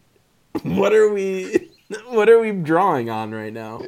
What 0.64 0.92
are 0.94 1.14
we 1.14 1.70
what 2.08 2.28
are 2.30 2.40
we 2.40 2.52
drawing 2.52 3.10
on 3.10 3.32
right 3.32 3.54
now? 3.54 3.84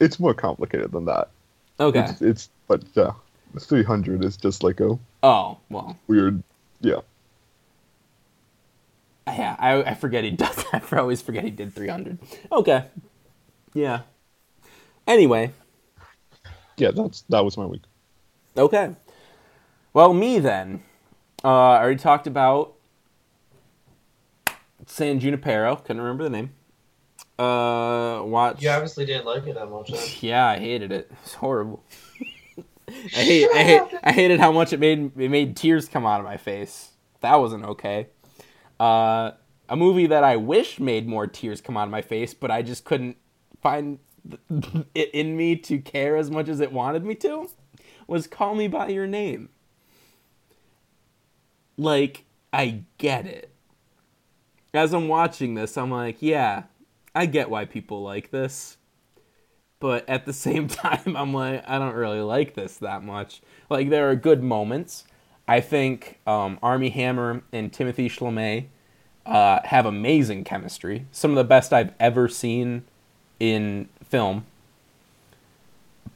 It's 0.00 0.18
more 0.18 0.34
complicated 0.34 0.90
than 0.92 1.04
that. 1.04 1.28
Okay. 1.78 2.00
It's, 2.00 2.22
it's 2.22 2.48
but 2.68 2.82
yeah, 2.94 3.12
300 3.58 4.24
is 4.24 4.36
just 4.36 4.62
like 4.62 4.80
a 4.80 4.98
Oh, 5.22 5.58
well. 5.68 5.96
weird. 6.08 6.42
Yeah, 6.80 7.00
Yeah, 9.26 9.54
I, 9.58 9.82
I 9.82 9.94
forget 9.94 10.24
he 10.24 10.30
does 10.46 10.56
that. 10.72 10.90
I 10.92 10.96
always 10.98 11.20
forget 11.22 11.44
he 11.44 11.50
did 11.50 11.74
300. 11.74 12.18
Okay. 12.50 12.86
Yeah. 13.74 14.00
Anyway, 15.06 15.52
yeah. 16.76 16.90
That's 16.92 17.22
that 17.28 17.44
was 17.44 17.56
my 17.56 17.66
week. 17.66 17.82
okay. 18.56 18.94
Well, 19.92 20.14
me 20.14 20.38
then. 20.38 20.82
Uh, 21.44 21.48
I 21.48 21.82
already 21.82 21.98
talked 21.98 22.26
about 22.26 22.74
San 24.86 25.18
Junipero. 25.20 25.76
Couldn't 25.76 26.00
remember 26.02 26.24
the 26.24 26.30
name. 26.30 26.50
Uh, 27.40 28.22
watch. 28.24 28.60
You 28.62 28.68
obviously 28.68 29.06
didn't 29.06 29.24
like 29.24 29.46
it 29.46 29.54
that 29.54 29.70
much. 29.70 29.90
Huh? 29.90 29.96
Yeah, 30.20 30.46
I 30.46 30.58
hated 30.58 30.92
it. 30.92 31.10
It's 31.22 31.32
horrible. 31.32 31.82
I 32.88 32.92
hate, 33.22 33.48
I 33.54 33.62
hate, 33.62 33.82
I 34.02 34.12
hated 34.12 34.40
how 34.40 34.52
much 34.52 34.74
it 34.74 34.80
made 34.80 35.12
it 35.16 35.30
made 35.30 35.56
tears 35.56 35.88
come 35.88 36.04
out 36.04 36.20
of 36.20 36.26
my 36.26 36.36
face. 36.36 36.90
That 37.20 37.36
wasn't 37.36 37.64
okay. 37.64 38.08
Uh, 38.78 39.30
a 39.70 39.76
movie 39.76 40.06
that 40.08 40.22
I 40.22 40.36
wish 40.36 40.78
made 40.78 41.08
more 41.08 41.26
tears 41.26 41.62
come 41.62 41.78
out 41.78 41.84
of 41.84 41.90
my 41.90 42.02
face, 42.02 42.34
but 42.34 42.50
I 42.50 42.60
just 42.60 42.84
couldn't 42.84 43.16
find 43.62 44.00
it 44.94 45.10
in 45.14 45.34
me 45.34 45.56
to 45.56 45.78
care 45.78 46.16
as 46.16 46.30
much 46.30 46.48
as 46.48 46.60
it 46.60 46.72
wanted 46.72 47.04
me 47.06 47.14
to, 47.16 47.48
was 48.06 48.26
Call 48.26 48.54
Me 48.54 48.68
by 48.68 48.88
Your 48.88 49.06
Name. 49.06 49.48
Like, 51.78 52.24
I 52.52 52.82
get 52.98 53.26
it. 53.26 53.50
As 54.74 54.92
I'm 54.92 55.08
watching 55.08 55.54
this, 55.54 55.78
I'm 55.78 55.90
like, 55.90 56.16
yeah, 56.20 56.64
I 57.14 57.26
get 57.26 57.50
why 57.50 57.64
people 57.64 58.02
like 58.02 58.30
this 58.30 58.76
but 59.80 60.06
at 60.08 60.26
the 60.26 60.32
same 60.46 60.68
time 60.68 61.16
i'm 61.16 61.32
like 61.34 61.64
i 61.68 61.78
don't 61.78 61.94
really 61.94 62.20
like 62.20 62.54
this 62.54 62.76
that 62.76 63.02
much. 63.02 63.40
Like 63.68 63.88
there 63.88 64.10
are 64.10 64.16
good 64.16 64.42
moments. 64.42 65.04
I 65.48 65.60
think 65.60 66.20
um, 66.26 66.58
armie 66.62 66.90
hammer 66.90 67.42
and 67.52 67.72
timothée 67.72 68.10
chalamet 68.10 68.66
uh, 69.26 69.60
have 69.64 69.86
amazing 69.86 70.44
chemistry. 70.44 71.06
Some 71.10 71.32
of 71.32 71.36
the 71.36 71.44
best 71.44 71.72
i've 71.72 71.92
ever 71.98 72.28
seen 72.28 72.84
in 73.38 73.88
film. 74.04 74.46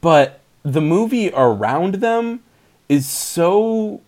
But 0.00 0.40
the 0.62 0.80
movie 0.80 1.30
around 1.32 1.96
them 1.96 2.42
is 2.88 3.08
so 3.08 4.02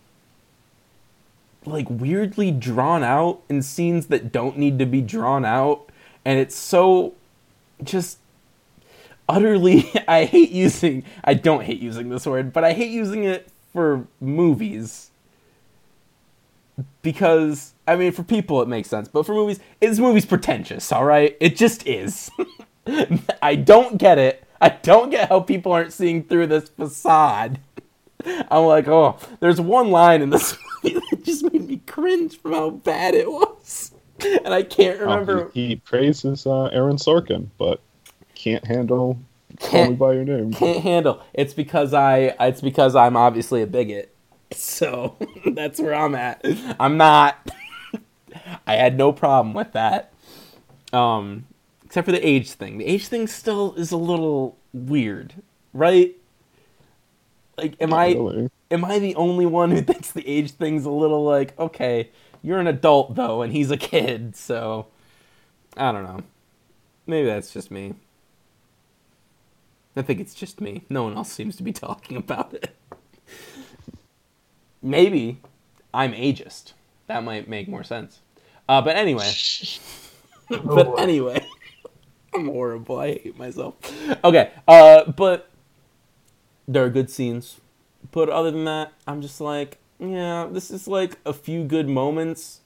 like 1.65 1.89
weirdly 1.89 2.51
drawn 2.51 3.03
out 3.03 3.41
in 3.49 3.61
scenes 3.61 4.07
that 4.07 4.31
don't 4.31 4.57
need 4.57 4.79
to 4.79 4.85
be 4.85 5.01
drawn 5.01 5.43
out 5.43 5.89
and 6.27 6.39
it's 6.39 6.57
so 6.57 7.13
just 7.81 8.19
utterly 9.29 9.89
I 10.09 10.25
hate 10.25 10.51
using 10.51 11.05
I 11.23 11.33
don't 11.33 11.63
hate 11.63 11.79
using 11.79 12.09
this 12.09 12.25
word, 12.25 12.51
but 12.51 12.65
I 12.65 12.73
hate 12.73 12.91
using 12.91 13.23
it 13.23 13.47
for 13.73 14.05
movies. 14.19 15.09
Because 17.01 17.73
I 17.87 17.95
mean 17.95 18.11
for 18.11 18.23
people 18.23 18.61
it 18.61 18.67
makes 18.67 18.89
sense, 18.89 19.07
but 19.07 19.25
for 19.25 19.33
movies 19.33 19.61
this 19.79 19.99
movie's 19.99 20.25
pretentious, 20.25 20.91
all 20.91 21.05
right? 21.05 21.37
It 21.39 21.55
just 21.55 21.87
is. 21.87 22.29
I 23.41 23.55
don't 23.55 23.97
get 23.97 24.17
it. 24.17 24.43
I 24.59 24.69
don't 24.69 25.09
get 25.09 25.29
how 25.29 25.39
people 25.39 25.71
aren't 25.71 25.93
seeing 25.93 26.23
through 26.25 26.47
this 26.47 26.67
facade. 26.67 27.59
I'm 28.25 28.65
like, 28.65 28.87
"Oh, 28.89 29.17
there's 29.39 29.61
one 29.61 29.91
line 29.91 30.21
in 30.21 30.31
this 30.31 30.57
movie 30.83 30.99
that 31.09 31.23
just 31.23 31.43
made 31.43 31.67
me 31.67 31.81
cringe 31.85 32.37
from 32.37 32.51
how 32.51 32.69
bad 32.71 33.13
it 33.13 33.31
was." 33.31 33.91
And 34.45 34.53
I 34.53 34.63
can't 34.63 34.99
remember 34.99 35.45
Oh, 35.45 35.51
he, 35.53 35.67
he 35.69 35.75
praises 35.77 36.45
uh, 36.47 36.65
Aaron 36.65 36.97
Sorkin, 36.97 37.47
but 37.57 37.79
can't 38.35 38.65
handle 38.65 39.19
Call 39.59 39.69
Can't- 39.69 39.89
Me 39.91 39.95
by 39.95 40.13
Your 40.13 40.23
Name. 40.25 40.53
can't 40.53 40.81
handle. 40.83 41.21
It's 41.33 41.53
because 41.53 41.93
I. 41.93 42.35
It's 42.39 42.61
because 42.61 42.95
I'm 42.95 43.15
obviously 43.17 43.61
a 43.61 43.67
bigot. 43.67 44.13
So 44.51 45.15
that's 45.45 45.79
where 45.79 45.93
I'm 45.95 46.15
at. 46.15 46.45
I'm 46.79 46.97
not. 46.97 47.49
I 48.67 48.75
had 48.75 48.97
no 48.97 49.11
problem 49.11 49.53
with 49.53 49.71
that. 49.73 50.13
Um, 50.93 51.45
except 51.85 52.05
for 52.05 52.11
the 52.11 52.25
age 52.25 52.51
thing. 52.51 52.77
The 52.77 52.85
age 52.85 53.07
thing 53.07 53.27
still 53.27 53.73
is 53.75 53.91
a 53.91 53.97
little 53.97 54.57
weird, 54.73 55.33
right? 55.73 56.15
Like, 57.57 57.75
am 57.81 57.93
I 57.93 58.09
Really. 58.13 58.49
am 58.69 58.85
I 58.85 58.99
the 58.99 59.15
only 59.15 59.45
one 59.45 59.71
who 59.71 59.81
thinks 59.81 60.11
the 60.11 60.27
age 60.27 60.51
thing's 60.51 60.85
a 60.85 60.91
little 60.91 61.23
like 61.25 61.57
okay? 61.59 62.09
You're 62.47 62.59
an 62.59 62.67
adult 62.67 63.15
though, 63.15 63.41
and 63.41 63.51
he's 63.51 63.71
a 63.71 63.75
kid, 63.75 64.33
so 64.37 64.87
I 65.75 65.91
don't 65.91 66.05
know. 66.05 66.21
Maybe 67.05 67.27
that's 67.27 67.51
just 67.51 67.69
me. 67.69 67.95
I 69.97 70.01
think 70.01 70.21
it's 70.21 70.33
just 70.33 70.61
me. 70.61 70.85
No 70.89 71.03
one 71.03 71.17
else 71.17 71.29
seems 71.29 71.57
to 71.57 71.63
be 71.63 71.73
talking 71.87 72.15
about 72.15 72.53
it. 72.53 72.73
Maybe 74.81 75.41
I'm 75.93 76.13
ageist. 76.13 76.71
That 77.07 77.25
might 77.25 77.49
make 77.49 77.67
more 77.67 77.83
sense. 77.83 78.19
Uh, 78.69 78.81
but 78.81 78.95
anyway, 78.95 79.29
but 80.49 81.01
anyway, 81.01 81.45
I'm 82.33 82.45
horrible. 82.45 82.97
I 82.97 83.07
hate 83.07 83.37
myself. 83.37 83.75
Okay, 84.23 84.53
uh, 84.69 85.11
but 85.11 85.49
there 86.65 86.85
are 86.85 86.89
good 86.89 87.09
scenes. 87.09 87.59
But 88.13 88.29
other 88.29 88.51
than 88.51 88.63
that, 88.63 88.93
I'm 89.05 89.21
just 89.21 89.41
like, 89.41 89.79
yeah, 89.99 90.47
this 90.51 90.71
is 90.71 90.87
like 90.87 91.17
a 91.25 91.33
few 91.33 91.63
good 91.63 91.89
moments 91.89 92.61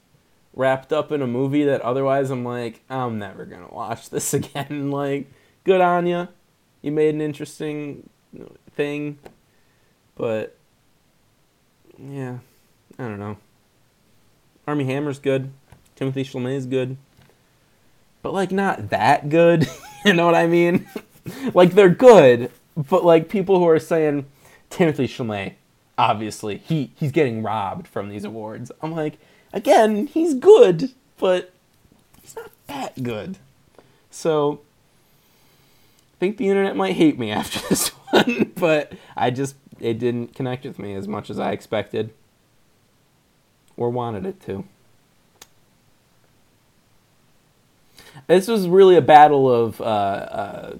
wrapped 0.53 0.91
up 0.91 1.11
in 1.11 1.21
a 1.21 1.27
movie 1.27 1.63
that 1.63 1.81
otherwise 1.81 2.29
I'm 2.29 2.43
like, 2.43 2.81
I'm 2.89 3.19
never 3.19 3.45
gonna 3.45 3.69
watch 3.71 4.09
this 4.09 4.33
again. 4.33 4.91
like, 4.91 5.31
good 5.63 5.81
on 5.81 6.07
you. 6.07 6.27
You 6.81 6.91
made 6.91 7.13
an 7.13 7.21
interesting 7.21 8.09
thing, 8.75 9.19
but 10.15 10.57
yeah, 11.97 12.39
I 12.97 13.03
don't 13.03 13.19
know. 13.19 13.37
Armie 14.67 14.85
Hammer's 14.85 15.19
good. 15.19 15.51
Timothée 15.95 16.25
Chalamet 16.25 16.55
is 16.55 16.65
good, 16.65 16.97
but 18.23 18.33
like 18.33 18.51
not 18.51 18.89
that 18.89 19.29
good. 19.29 19.67
you 20.05 20.13
know 20.13 20.25
what 20.25 20.35
I 20.35 20.47
mean? 20.47 20.87
like 21.53 21.73
they're 21.73 21.89
good, 21.89 22.51
but 22.75 23.05
like 23.05 23.29
people 23.29 23.59
who 23.59 23.67
are 23.67 23.79
saying 23.79 24.25
Timothée 24.71 25.05
Chalamet, 25.05 25.53
obviously 25.97 26.57
he 26.57 26.91
he's 26.95 27.11
getting 27.11 27.43
robbed 27.43 27.87
from 27.87 28.09
these 28.09 28.23
awards. 28.23 28.71
I'm 28.81 28.91
like, 28.91 29.17
again, 29.53 30.07
he's 30.07 30.33
good, 30.33 30.91
but 31.17 31.51
he's 32.21 32.35
not 32.35 32.51
that 32.67 33.03
good. 33.03 33.37
So 34.09 34.61
I 36.15 36.17
think 36.19 36.37
the 36.37 36.49
internet 36.49 36.75
might 36.75 36.93
hate 36.93 37.17
me 37.17 37.31
after 37.31 37.67
this 37.69 37.89
one, 38.11 38.51
but 38.55 38.93
I 39.15 39.31
just 39.31 39.55
it 39.79 39.99
didn't 39.99 40.35
connect 40.35 40.65
with 40.65 40.79
me 40.79 40.93
as 40.93 41.07
much 41.07 41.29
as 41.29 41.39
I 41.39 41.51
expected 41.51 42.13
or 43.77 43.89
wanted 43.89 44.25
it 44.25 44.39
to. 44.41 44.63
This 48.27 48.47
was 48.47 48.67
really 48.67 48.95
a 48.95 49.01
battle 49.01 49.51
of 49.51 49.81
uh, 49.81 49.83
uh, 49.83 50.77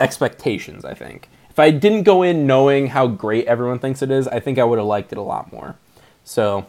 expectations, 0.00 0.84
I 0.84 0.94
think. 0.94 1.28
If 1.56 1.60
I 1.60 1.70
didn't 1.70 2.02
go 2.02 2.22
in 2.22 2.46
knowing 2.46 2.88
how 2.88 3.06
great 3.06 3.46
everyone 3.46 3.78
thinks 3.78 4.02
it 4.02 4.10
is, 4.10 4.28
I 4.28 4.40
think 4.40 4.58
I 4.58 4.64
would 4.64 4.78
have 4.78 4.86
liked 4.86 5.10
it 5.10 5.16
a 5.16 5.22
lot 5.22 5.50
more. 5.50 5.76
So 6.22 6.66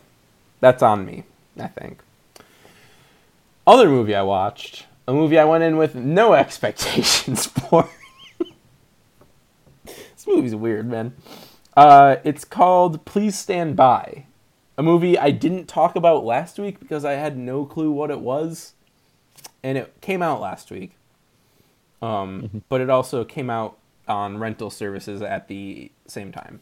that's 0.62 0.82
on 0.82 1.06
me, 1.06 1.26
I 1.60 1.68
think. 1.68 2.00
Other 3.68 3.90
movie 3.90 4.16
I 4.16 4.22
watched, 4.22 4.86
a 5.06 5.12
movie 5.12 5.38
I 5.38 5.44
went 5.44 5.66
in 5.66 5.76
with 5.76 5.94
no 5.94 6.32
expectations 6.36 7.48
for. 7.48 7.90
this 9.84 10.26
movie's 10.26 10.56
weird, 10.56 10.88
man. 10.88 11.14
Uh, 11.76 12.16
it's 12.24 12.46
called 12.46 13.04
Please 13.04 13.38
Stand 13.38 13.76
By, 13.76 14.24
a 14.78 14.84
movie 14.84 15.20
I 15.20 15.32
didn't 15.32 15.66
talk 15.66 15.98
about 15.98 16.24
last 16.24 16.60
week 16.60 16.80
because 16.80 17.04
I 17.04 17.16
had 17.16 17.38
no 17.38 17.66
clue 17.66 17.92
what 17.92 18.10
it 18.10 18.22
was, 18.22 18.72
and 19.62 19.78
it 19.78 20.00
came 20.00 20.22
out 20.22 20.40
last 20.40 20.72
week. 20.72 20.94
Um, 22.02 22.64
but 22.70 22.80
it 22.80 22.90
also 22.90 23.26
came 23.26 23.50
out 23.50 23.78
on 24.08 24.38
rental 24.38 24.70
services 24.70 25.22
at 25.22 25.48
the 25.48 25.92
same 26.08 26.32
time, 26.32 26.62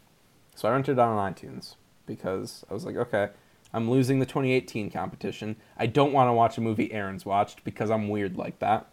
so 0.55 0.67
I 0.67 0.71
rented 0.71 0.97
it 0.97 0.99
on 0.99 1.33
iTunes 1.33 1.75
because 2.05 2.63
I 2.69 2.73
was 2.73 2.85
like, 2.85 2.95
okay, 2.95 3.29
I'm 3.73 3.89
losing 3.89 4.19
the 4.19 4.25
2018 4.25 4.89
competition. 4.91 5.55
I 5.77 5.87
don't 5.87 6.13
want 6.13 6.29
to 6.29 6.33
watch 6.33 6.57
a 6.57 6.61
movie 6.61 6.91
Aaron's 6.93 7.25
watched 7.25 7.63
because 7.63 7.89
I'm 7.91 8.07
weird 8.09 8.37
like 8.37 8.59
that. 8.59 8.87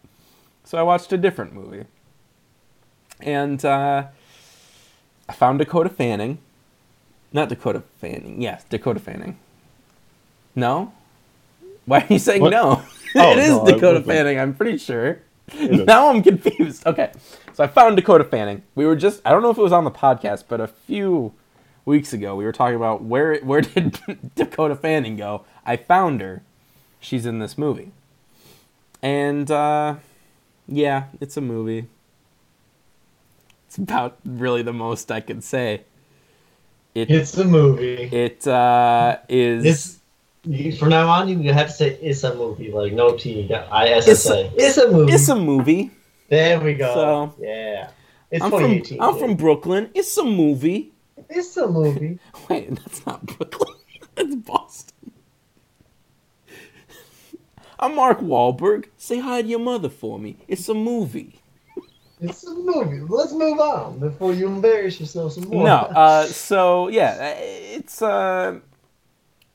So 0.63 0.77
I 0.77 0.83
watched 0.83 1.11
a 1.13 1.17
different 1.17 1.53
movie. 1.53 1.85
And 3.21 3.63
uh, 3.63 4.07
I 5.29 5.33
found 5.33 5.59
Dakota 5.59 5.89
Fanning. 5.89 6.39
Not 7.31 7.49
Dakota 7.49 7.83
Fanning. 7.99 8.41
Yes, 8.41 8.63
Dakota 8.69 8.99
Fanning. 8.99 9.37
No? 10.55 10.93
Why 11.85 11.99
are 12.01 12.07
you 12.13 12.19
saying 12.19 12.41
What? 12.41 12.51
no? 12.51 12.81
Oh, 13.15 13.31
it 13.33 13.37
is 13.37 13.49
no, 13.49 13.65
Dakota. 13.65 14.01
Fanning, 14.01 14.39
I'm 14.39 14.55
pretty 14.55 14.79
sure. 14.79 15.19
Is. 15.51 15.79
Now 15.85 16.09
I'm 16.09 16.23
confused. 16.23 16.85
Okay. 16.85 17.11
So 17.53 17.63
I 17.63 17.67
found 17.67 17.95
Dakota 17.97 18.23
Fanning. 18.23 18.63
We 18.75 18.85
were 18.85 18.95
just 18.95 19.21
I 19.25 19.31
don't 19.31 19.41
know 19.43 19.49
if 19.51 19.57
it 19.57 19.61
was 19.61 19.71
on 19.73 19.83
the 19.83 19.91
podcast, 19.91 20.45
but 20.47 20.59
a 20.61 20.67
few 20.67 21.33
weeks 21.85 22.13
ago 22.13 22.35
we 22.35 22.45
were 22.45 22.51
talking 22.53 22.75
about 22.75 23.03
where 23.03 23.37
where 23.41 23.61
did 23.75 23.99
Dakota 24.35 24.75
Fanning 24.75 25.17
go? 25.17 25.45
I 25.65 25.75
found 25.77 26.21
her. 26.21 26.41
She's 26.99 27.25
in 27.25 27.39
this 27.39 27.57
movie. 27.57 27.91
And 29.01 29.49
uh 29.51 29.95
yeah, 30.67 31.05
it's 31.19 31.35
a 31.37 31.41
movie. 31.41 31.87
It's 33.67 33.77
about 33.77 34.17
really 34.25 34.61
the 34.61 34.73
most 34.73 35.11
I 35.11 35.19
could 35.19 35.43
say. 35.43 35.81
It 36.95 37.09
It's 37.09 37.35
a 37.37 37.43
movie. 37.43 38.03
it 38.03 38.47
uh 38.47 39.17
is 39.27 39.65
It's 39.65 39.99
you, 40.43 40.71
from 40.75 40.89
now 40.89 41.07
on. 41.09 41.27
You 41.29 41.53
have 41.53 41.67
to 41.67 41.73
say 41.73 41.97
it's 42.01 42.23
a 42.23 42.35
movie, 42.35 42.71
like 42.71 42.93
no 42.93 43.15
T, 43.17 43.51
I 43.53 43.87
S 43.89 44.07
It's 44.07 44.25
S 44.25 44.31
a- 44.31 44.35
A. 44.45 44.51
It's 44.55 44.77
a 44.77 44.91
movie. 44.91 45.11
it's 45.13 45.29
a 45.29 45.35
movie. 45.35 45.91
there 46.29 46.59
we 46.59 46.73
go. 46.73 46.93
So- 46.93 47.35
yeah, 47.43 47.89
it's 48.31 48.43
I'm 48.43 48.51
from 48.51 48.81
I'm 48.99 49.17
from 49.19 49.35
Brooklyn. 49.35 49.89
It's 49.93 50.17
a 50.17 50.23
movie. 50.23 50.91
It's 51.29 51.55
a 51.57 51.67
movie. 51.67 52.19
Wait, 52.49 52.69
that's 52.75 53.05
not 53.05 53.25
Brooklyn. 53.25 53.77
that's 54.15 54.35
Boston. 54.35 55.11
I'm 57.79 57.95
Mark 57.95 58.19
Wahlberg. 58.19 58.85
Say 58.97 59.19
hi 59.19 59.41
to 59.41 59.47
your 59.47 59.59
mother 59.59 59.89
for 59.89 60.17
me. 60.17 60.37
It's 60.47 60.69
a 60.69 60.73
movie. 60.73 61.41
It's 62.21 62.45
a 62.45 62.53
movie. 62.53 63.01
Let's 63.01 63.33
move 63.33 63.59
on 63.59 63.99
before 63.99 64.33
you 64.33 64.47
embarrass 64.47 64.99
yourself 64.99 65.33
some 65.33 65.45
more. 65.49 65.65
No, 65.65 65.75
uh, 65.75 66.25
so 66.27 66.87
yeah, 66.87 67.33
it's 67.37 68.01
uh, 68.01 68.59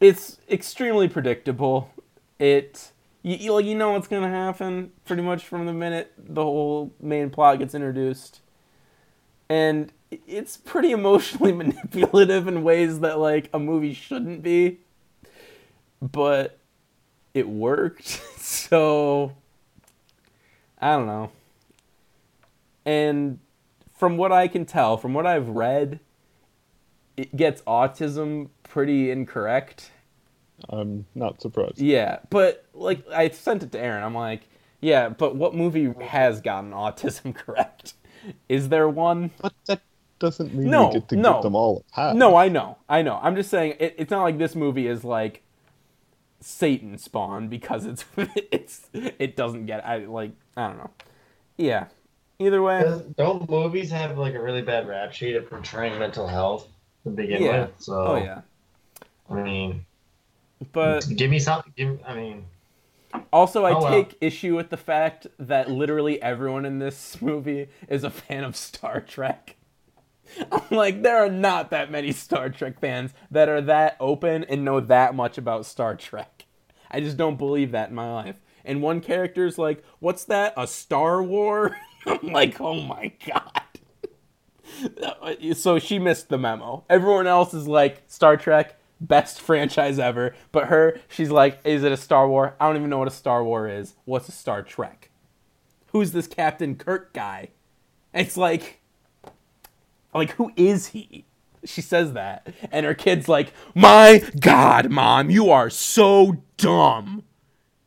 it's 0.00 0.38
extremely 0.50 1.08
predictable. 1.08 1.90
It 2.38 2.92
you, 3.22 3.58
you 3.60 3.74
know 3.74 3.92
what's 3.92 4.08
gonna 4.08 4.28
happen 4.28 4.92
pretty 5.04 5.22
much 5.22 5.44
from 5.44 5.66
the 5.66 5.72
minute 5.72 6.12
the 6.16 6.42
whole 6.42 6.92
main 7.00 7.30
plot 7.30 7.58
gets 7.58 7.74
introduced, 7.74 8.40
and 9.48 9.92
it's 10.26 10.56
pretty 10.56 10.92
emotionally 10.92 11.52
manipulative 11.64 12.46
in 12.46 12.62
ways 12.62 13.00
that 13.00 13.18
like 13.18 13.50
a 13.52 13.58
movie 13.58 13.92
shouldn't 13.92 14.42
be, 14.42 14.78
but 16.00 16.58
it 17.34 17.48
worked. 17.48 18.22
So 18.48 19.34
I 20.80 20.92
don't 20.92 21.06
know. 21.06 21.30
And 22.86 23.38
from 23.94 24.16
what 24.16 24.32
I 24.32 24.48
can 24.48 24.64
tell, 24.64 24.96
from 24.96 25.12
what 25.12 25.26
I've 25.26 25.48
read, 25.48 26.00
it 27.18 27.34
gets 27.36 27.60
autism 27.62 28.48
pretty 28.62 29.10
incorrect. 29.10 29.90
I'm 30.70 31.04
not 31.14 31.42
surprised. 31.42 31.78
Yeah, 31.80 32.20
but 32.30 32.64
like 32.72 33.06
I 33.10 33.28
sent 33.30 33.62
it 33.64 33.72
to 33.72 33.80
Aaron. 33.80 34.04
I'm 34.04 34.14
like, 34.14 34.48
yeah, 34.80 35.08
but 35.08 35.34
what 35.36 35.54
movie 35.54 35.92
has 36.00 36.40
gotten 36.40 36.70
autism 36.70 37.34
correct? 37.34 37.94
Is 38.48 38.68
there 38.68 38.88
one? 38.88 39.30
But 39.40 39.52
that 39.66 39.80
doesn't 40.20 40.54
mean 40.54 40.70
No, 40.70 40.88
we 40.88 40.94
get 40.94 41.08
to 41.08 41.16
no. 41.16 41.34
give 41.34 41.42
them 41.42 41.54
all 41.56 41.84
a 41.90 41.94
pass. 41.94 42.14
No, 42.14 42.36
I 42.36 42.48
know, 42.48 42.78
I 42.88 43.02
know. 43.02 43.18
I'm 43.20 43.34
just 43.34 43.50
saying 43.50 43.74
it, 43.80 43.96
it's 43.98 44.10
not 44.10 44.22
like 44.22 44.38
this 44.38 44.54
movie 44.54 44.86
is 44.86 45.02
like 45.04 45.42
Satan 46.40 46.98
spawn 46.98 47.48
because 47.48 47.84
it's 47.84 48.04
it's 48.16 48.88
it 48.92 49.34
doesn't 49.36 49.66
get 49.66 49.84
I 49.84 49.98
like 49.98 50.32
I 50.56 50.68
don't 50.68 50.78
know. 50.78 50.90
Yeah. 51.56 51.86
Either 52.40 52.62
way, 52.62 53.02
Don't 53.16 53.50
movies 53.50 53.90
have 53.90 54.16
like 54.16 54.34
a 54.34 54.40
really 54.40 54.62
bad 54.62 54.86
rap 54.86 55.12
sheet 55.12 55.34
at 55.34 55.50
portraying 55.50 55.98
mental 55.98 56.28
health 56.28 56.68
to 57.04 57.10
begin 57.10 57.42
Yeah. 57.42 57.60
with? 57.62 57.70
So 57.78 57.94
oh 58.06 58.16
yeah. 58.16 58.42
I 59.30 59.34
mean, 59.42 59.84
But 60.72 61.06
give 61.16 61.30
me 61.30 61.38
something. 61.38 61.72
Give, 61.76 61.98
I 62.06 62.14
mean, 62.14 62.44
Also, 63.32 63.64
I 63.64 63.72
Oh, 63.72 63.82
well. 63.82 63.90
take 63.92 64.16
issue 64.20 64.56
with 64.56 64.70
the 64.70 64.76
fact 64.76 65.26
that 65.38 65.70
literally 65.70 66.20
everyone 66.22 66.64
in 66.64 66.78
this 66.78 67.20
movie 67.22 67.68
is 67.88 68.04
a 68.04 68.10
fan 68.10 68.44
of 68.44 68.56
Star 68.56 69.00
Trek. 69.00 69.56
I'm 70.52 70.76
like, 70.76 71.02
there 71.02 71.18
are 71.24 71.30
not 71.30 71.70
that 71.70 71.90
many 71.90 72.12
Star 72.12 72.48
Trek 72.50 72.80
fans 72.80 73.12
that 73.30 73.48
are 73.48 73.62
that 73.62 73.96
open 74.00 74.44
and 74.44 74.64
know 74.64 74.80
that 74.80 75.14
much 75.14 75.38
about 75.38 75.64
Star 75.66 75.94
Trek. 75.96 76.44
I 76.90 77.00
just 77.00 77.16
don't 77.16 77.36
believe 77.38 77.72
that 77.72 77.90
in 77.90 77.94
my 77.94 78.12
life. 78.12 78.36
And 78.64 78.82
one 78.82 79.00
character's 79.00 79.56
like, 79.58 79.82
what's 80.00 80.24
that? 80.24 80.52
A 80.56 80.66
Star 80.66 81.22
War? 81.22 81.76
I'm 82.06 82.28
like, 82.32 82.60
oh 82.60 82.80
my 82.82 83.12
god. 83.26 83.62
So 85.54 85.78
she 85.78 85.98
missed 85.98 86.28
the 86.28 86.38
memo. 86.38 86.84
Everyone 86.88 87.26
else 87.26 87.54
is 87.54 87.66
like, 87.68 88.02
Star 88.06 88.36
Trek, 88.36 88.78
best 89.00 89.40
franchise 89.42 89.98
ever. 89.98 90.34
But 90.52 90.66
her, 90.68 91.00
she's 91.08 91.30
like, 91.30 91.60
is 91.64 91.84
it 91.84 91.92
a 91.92 91.96
Star 91.96 92.28
War? 92.28 92.54
I 92.60 92.66
don't 92.66 92.76
even 92.76 92.90
know 92.90 92.98
what 92.98 93.08
a 93.08 93.12
Star 93.12 93.44
War 93.44 93.68
is. 93.68 93.94
What's 94.04 94.28
a 94.28 94.32
Star 94.32 94.62
Trek? 94.62 95.10
Who's 95.92 96.12
this 96.12 96.26
Captain 96.26 96.76
Kirk 96.76 97.12
guy? 97.12 97.48
It's 98.12 98.36
like, 98.36 98.80
like 100.14 100.32
who 100.32 100.52
is 100.56 100.88
he? 100.88 101.24
She 101.64 101.80
says 101.82 102.12
that, 102.12 102.46
and 102.70 102.86
her 102.86 102.94
kid's 102.94 103.28
like, 103.28 103.52
"My 103.74 104.22
God, 104.38 104.90
mom, 104.90 105.28
you 105.28 105.50
are 105.50 105.68
so 105.68 106.36
dumb. 106.56 107.24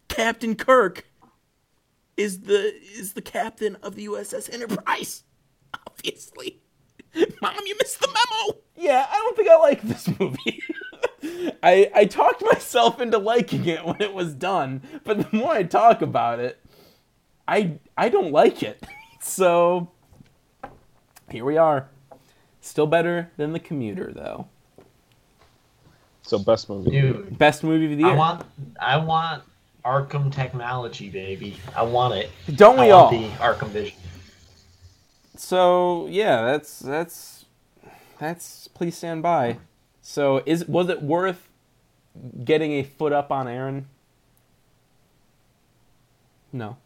Captain 0.10 0.56
Kirk 0.56 1.06
is 2.18 2.42
the 2.42 2.74
is 2.98 3.14
the 3.14 3.22
captain 3.22 3.78
of 3.82 3.96
the 3.96 4.06
USS 4.08 4.54
Enterprise. 4.54 5.24
Obviously, 5.88 6.61
mom, 7.42 7.56
you 7.66 7.76
missed 7.78 8.00
the 8.00 8.08
memo. 8.08 8.60
Yeah, 8.76 9.06
I 9.10 9.16
don't 9.16 9.36
think 9.36 9.50
I 9.50 9.58
like 9.58 9.82
this 9.82 10.08
movie. 10.20 10.62
I 11.64 11.92
I 11.94 12.06
talked 12.06 12.44
myself 12.44 13.00
into 13.00 13.18
liking 13.18 13.66
it 13.66 13.86
when 13.86 14.02
it 14.02 14.14
was 14.14 14.34
done, 14.34 14.82
but 15.04 15.18
the 15.20 15.38
more 15.38 15.52
I 15.54 15.64
talk 15.64 16.02
about 16.02 16.40
it, 16.40 16.60
I 17.48 17.78
I 17.98 18.10
don't 18.10 18.32
like 18.32 18.64
it. 18.64 18.84
So 19.24 19.92
here 21.30 21.46
we 21.46 21.56
are. 21.58 21.88
Still 22.60 22.88
better 22.88 23.30
than 23.38 23.54
the 23.54 23.60
commuter 23.60 24.12
though. 24.12 24.48
So 26.24 26.40
best 26.40 26.70
movie. 26.70 26.90
dude, 26.90 27.38
Best 27.38 27.64
movie 27.64 27.86
of 27.92 27.98
the 28.00 28.04
year. 28.04 28.14
I 28.14 28.16
want, 28.16 28.46
I 28.80 28.98
want 28.98 29.44
Arkham 29.86 30.34
technology, 30.34 31.10
baby. 31.12 31.58
I 31.76 31.84
want 31.84 32.16
it. 32.16 32.32
Don't 32.56 32.80
we 32.80 32.90
I 32.90 32.96
want 32.96 33.14
all? 33.16 33.22
the 33.22 33.28
Arkham 33.38 33.68
Vision. 33.68 33.98
So 35.36 36.08
yeah, 36.08 36.42
that's 36.44 36.80
that's 36.80 37.46
that's 38.20 38.68
please 38.70 38.98
stand 38.98 39.24
by. 39.24 39.58
So 40.02 40.44
is 40.46 40.68
was 40.68 40.90
it 40.90 41.02
worth 41.02 41.48
getting 42.44 42.74
a 42.74 42.84
foot 42.84 43.14
up 43.14 43.32
on 43.32 43.48
Aaron? 43.48 43.88
No. 46.52 46.78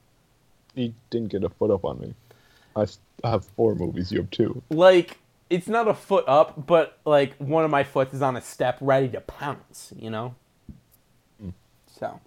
He 0.75 0.93
didn't 1.09 1.29
get 1.29 1.43
a 1.43 1.49
foot 1.49 1.71
up 1.71 1.85
on 1.85 1.99
me. 1.99 2.13
I 2.75 2.85
have 3.27 3.45
four 3.45 3.75
movies. 3.75 4.11
You 4.11 4.19
have 4.19 4.29
two. 4.29 4.61
Like 4.69 5.17
it's 5.49 5.67
not 5.67 5.87
a 5.87 5.93
foot 5.93 6.25
up, 6.27 6.67
but 6.67 6.99
like 7.05 7.35
one 7.37 7.63
of 7.63 7.71
my 7.71 7.83
foot 7.83 8.13
is 8.13 8.21
on 8.21 8.35
a 8.35 8.41
step 8.41 8.77
ready 8.81 9.07
to 9.09 9.21
pounce, 9.21 9.93
you 9.97 10.09
know? 10.09 10.35
Hmm. 11.39 11.49
So 11.87 12.19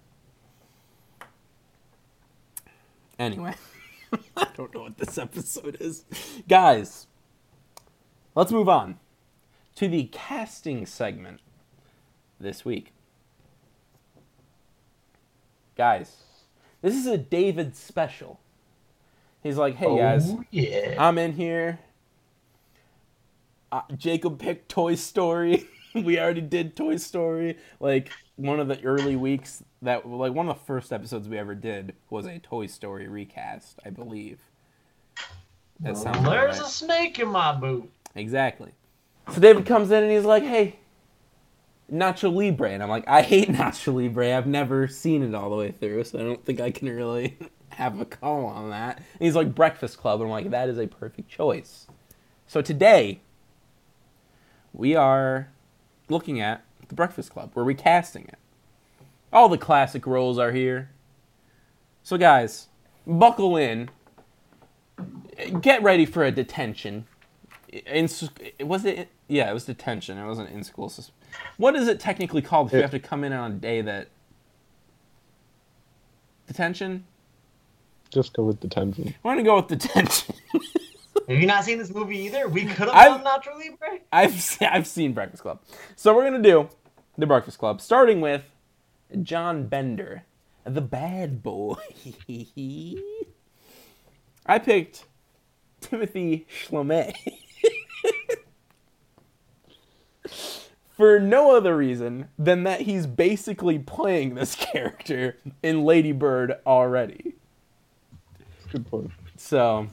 Anyway, 3.19 3.53
I 4.35 4.47
don't 4.55 4.73
know 4.73 4.81
what 4.81 4.97
this 4.97 5.17
episode 5.17 5.77
is. 5.79 6.05
Guys, 6.47 7.07
let's 8.35 8.51
move 8.51 8.69
on 8.69 8.99
to 9.75 9.87
the 9.87 10.05
casting 10.11 10.85
segment 10.85 11.41
this 12.39 12.65
week. 12.65 12.91
Guys, 15.77 16.17
this 16.81 16.95
is 16.95 17.07
a 17.07 17.17
David 17.17 17.75
special. 17.75 18.39
He's 19.41 19.57
like, 19.57 19.75
"Hey 19.75 19.97
guys, 19.97 20.29
Oh, 20.29 20.43
yeah. 20.51 20.95
I'm 20.97 21.17
in 21.17 21.33
here. 21.33 21.79
Uh, 23.71 23.81
Jacob 23.95 24.39
picked 24.39 24.67
Toy 24.69 24.95
Story. 24.95 25.65
we 25.95 26.19
already 26.19 26.41
did 26.41 26.75
Toy 26.75 26.97
Story. 26.97 27.57
Like 27.79 28.11
one 28.39 28.59
of 28.59 28.67
the 28.69 28.81
early 28.83 29.15
weeks 29.17 29.63
that, 29.81 30.07
like 30.07 30.33
one 30.33 30.47
of 30.47 30.57
the 30.57 30.63
first 30.65 30.93
episodes 30.93 31.27
we 31.27 31.37
ever 31.37 31.53
did 31.53 31.93
was 32.09 32.25
a 32.25 32.39
Toy 32.39 32.67
Story 32.67 33.07
recast, 33.07 33.79
I 33.85 33.89
believe. 33.89 34.39
That 35.81 35.97
sounds 35.97 36.23
There's 36.23 36.57
right. 36.59 36.67
a 36.67 36.69
snake 36.69 37.19
in 37.19 37.27
my 37.27 37.53
boot. 37.53 37.89
Exactly. 38.15 38.71
So 39.33 39.39
David 39.39 39.65
comes 39.65 39.91
in 39.91 40.03
and 40.03 40.11
he's 40.11 40.25
like, 40.25 40.43
"Hey, 40.43 40.79
Nacho 41.91 42.33
Libre," 42.33 42.71
and 42.71 42.81
I'm 42.81 42.89
like, 42.89 43.07
"I 43.07 43.21
hate 43.21 43.49
Nacho 43.49 43.93
Libre. 43.93 44.35
I've 44.35 44.47
never 44.47 44.87
seen 44.87 45.21
it 45.21 45.35
all 45.35 45.49
the 45.49 45.55
way 45.57 45.71
through, 45.71 46.05
so 46.05 46.19
I 46.19 46.23
don't 46.23 46.43
think 46.43 46.59
I 46.61 46.71
can 46.71 46.89
really 46.89 47.37
have 47.69 47.99
a 47.99 48.05
call 48.05 48.45
on 48.45 48.69
that." 48.69 48.97
And 48.97 49.05
he's 49.19 49.35
like, 49.35 49.53
"Breakfast 49.53 49.97
Club," 49.97 50.21
and 50.21 50.27
I'm 50.27 50.31
like, 50.31 50.49
"That 50.49 50.69
is 50.69 50.77
a 50.77 50.87
perfect 50.87 51.29
choice." 51.29 51.87
So 52.47 52.61
today, 52.61 53.19
we 54.73 54.95
are 54.95 55.49
looking 56.09 56.39
at 56.41 56.63
the 56.89 56.95
Breakfast 56.95 57.31
Club. 57.31 57.51
We're 57.55 57.63
recasting 57.63 58.25
it. 58.25 58.37
All 59.31 59.47
the 59.47 59.57
classic 59.57 60.05
roles 60.05 60.37
are 60.37 60.51
here. 60.51 60.89
So 62.03 62.17
guys, 62.17 62.67
buckle 63.07 63.55
in. 63.55 63.89
Get 65.61 65.81
ready 65.81 66.05
for 66.05 66.23
a 66.25 66.31
detention 66.31 67.05
in 67.85 68.09
was 68.67 68.83
it 68.83 69.09
yeah 69.27 69.47
it 69.47 69.53
was 69.53 69.63
detention 69.65 70.17
it 70.17 70.25
wasn't 70.25 70.49
in 70.49 70.63
school 70.63 70.89
sus- 70.89 71.11
what 71.57 71.75
is 71.75 71.87
it 71.87 71.99
technically 71.99 72.41
called 72.41 72.65
if 72.67 72.73
you 72.73 72.81
have 72.81 72.89
to 72.89 72.97
come 72.99 73.23
in 73.23 73.31
on 73.31 73.51
a 73.51 73.55
day 73.55 73.79
that 73.79 74.07
detention 76.47 77.05
Just 78.09 78.33
go 78.33 78.43
with 78.43 78.59
detention. 78.59 79.13
we're 79.21 79.33
gonna 79.33 79.43
go 79.43 79.57
with 79.57 79.67
detention 79.67 80.35
Have 81.27 81.37
you 81.37 81.45
not 81.45 81.63
seen 81.63 81.77
this 81.77 81.93
movie 81.93 82.17
either? 82.21 82.47
We 82.47 82.61
could 82.65 82.87
have 82.87 82.89
I've- 82.89 83.23
done 83.23 83.39
Nacho 83.39 83.55
Libre. 83.55 83.99
I've 84.11 84.57
I've 84.61 84.87
seen 84.87 85.13
Breakfast 85.13 85.43
Club 85.43 85.59
so 85.95 86.15
we're 86.15 86.23
gonna 86.23 86.41
do 86.41 86.67
the 87.19 87.27
Breakfast 87.27 87.59
Club 87.59 87.81
starting 87.81 88.21
with 88.21 88.43
John 89.21 89.67
Bender 89.67 90.23
the 90.63 90.81
bad 90.81 91.43
boy 91.43 91.75
I 94.45 94.59
picked 94.59 95.05
Timothée 95.81 96.45
Chalamet 96.47 97.13
for 100.91 101.19
no 101.19 101.55
other 101.55 101.75
reason 101.75 102.29
than 102.37 102.63
that 102.63 102.81
he's 102.81 103.05
basically 103.05 103.79
playing 103.79 104.35
this 104.35 104.55
character 104.73 105.37
in 105.61 105.83
Lady 105.83 106.11
Bird 106.13 106.55
already. 106.65 107.35
Good 108.71 108.85
point. 108.89 109.11
So 109.37 109.87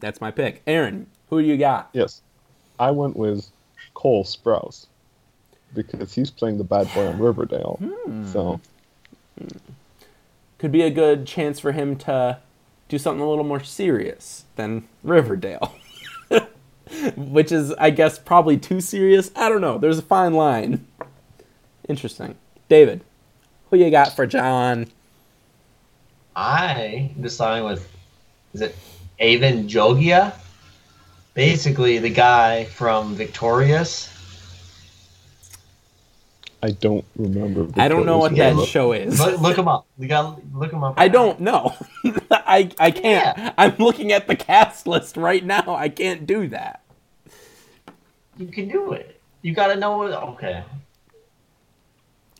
that's 0.00 0.20
my 0.20 0.30
pick. 0.30 0.62
Aaron, 0.66 1.06
who 1.28 1.42
do 1.42 1.48
you 1.48 1.56
got? 1.56 1.90
Yes, 1.92 2.22
I 2.78 2.90
went 2.90 3.16
with 3.16 3.50
Cole 3.94 4.24
Sprouse 4.24 4.86
because 5.74 6.14
he's 6.14 6.30
playing 6.30 6.58
the 6.58 6.64
bad 6.64 6.92
boy 6.94 7.06
on 7.06 7.18
Riverdale. 7.18 7.78
Hmm. 7.80 8.26
So 8.26 8.60
Could 10.58 10.72
be 10.72 10.82
a 10.82 10.90
good 10.90 11.26
chance 11.26 11.58
for 11.58 11.72
him 11.72 11.96
to 11.96 12.38
do 12.88 12.98
something 12.98 13.22
a 13.22 13.28
little 13.28 13.44
more 13.44 13.62
serious 13.62 14.44
than 14.56 14.86
Riverdale. 15.02 15.74
Which 17.16 17.50
is, 17.50 17.72
I 17.72 17.90
guess, 17.90 18.18
probably 18.18 18.58
too 18.58 18.80
serious. 18.80 19.30
I 19.34 19.48
don't 19.48 19.60
know. 19.60 19.78
There's 19.78 19.98
a 19.98 20.02
fine 20.02 20.34
line. 20.34 20.86
Interesting. 21.88 22.36
David, 22.68 23.02
who 23.70 23.78
you 23.78 23.90
got 23.90 24.14
for 24.14 24.26
John? 24.26 24.86
I 26.36 27.10
deciding 27.20 27.64
with 27.64 27.88
is 28.54 28.60
it 28.60 28.76
Avan 29.20 29.68
Jogia? 29.68 30.34
Basically 31.34 31.98
the 31.98 32.10
guy 32.10 32.64
from 32.64 33.14
Victorious. 33.14 34.11
I 36.64 36.70
don't 36.70 37.04
remember. 37.16 37.68
I 37.76 37.88
don't 37.88 38.06
know 38.06 38.18
what 38.18 38.36
that 38.36 38.66
show 38.66 38.92
is. 38.92 39.18
Look, 39.18 39.40
look 39.40 39.58
him 39.58 39.66
up. 39.66 39.86
You 39.98 40.06
got 40.06 40.36
to 40.36 40.42
look 40.56 40.72
him 40.72 40.84
up. 40.84 40.94
I 40.96 41.08
don't 41.08 41.40
know. 41.40 41.74
I 42.30 42.70
I 42.78 42.92
can't. 42.92 43.36
Yeah. 43.36 43.52
I'm 43.58 43.74
looking 43.78 44.12
at 44.12 44.28
the 44.28 44.36
cast 44.36 44.86
list 44.86 45.16
right 45.16 45.44
now. 45.44 45.74
I 45.74 45.88
can't 45.88 46.24
do 46.24 46.46
that. 46.48 46.84
You 48.38 48.46
can 48.46 48.68
do 48.68 48.92
it. 48.92 49.20
You 49.42 49.54
got 49.54 49.68
to 49.68 49.76
know 49.76 49.96
what. 49.96 50.12
Okay. 50.12 50.62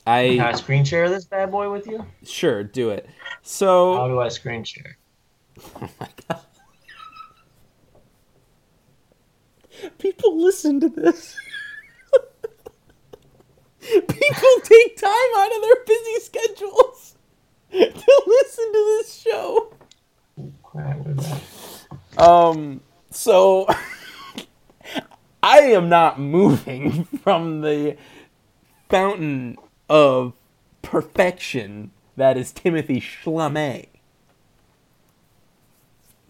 I 0.07 0.29
Can 0.37 0.41
I 0.41 0.53
screen 0.53 0.85
share 0.85 1.09
this 1.09 1.25
bad 1.25 1.51
boy 1.51 1.71
with 1.71 1.87
you? 1.87 2.05
sure 2.25 2.63
do 2.63 2.91
it. 2.91 3.09
So 3.43 3.97
how 3.97 4.09
do 4.09 4.21
I 4.21 4.29
screen 4.29 4.63
share? 4.63 4.99
oh 5.77 5.89
my 6.01 6.09
god. 6.29 6.41
People 9.99 10.41
listen 10.41 10.79
to 10.81 10.89
this. 10.89 11.37
People 13.83 14.61
take 14.63 14.97
time 14.97 15.11
out 15.37 15.51
of 15.57 15.63
their 15.63 15.85
busy 15.87 16.21
schedules 16.21 17.17
to 17.73 18.23
listen 18.27 18.73
to 18.73 18.99
this 18.99 19.15
show. 19.23 19.75
Crap. 20.63 21.07
Um, 22.19 22.81
so 23.11 23.67
I 25.43 25.59
am 25.61 25.89
not 25.89 26.21
moving 26.21 27.05
from 27.05 27.61
the 27.63 27.97
fountain 28.89 29.57
of 29.89 30.35
perfection 30.83 31.91
that 32.17 32.37
is 32.37 32.53
Timothée 32.53 33.03
Chalamet. 33.03 33.87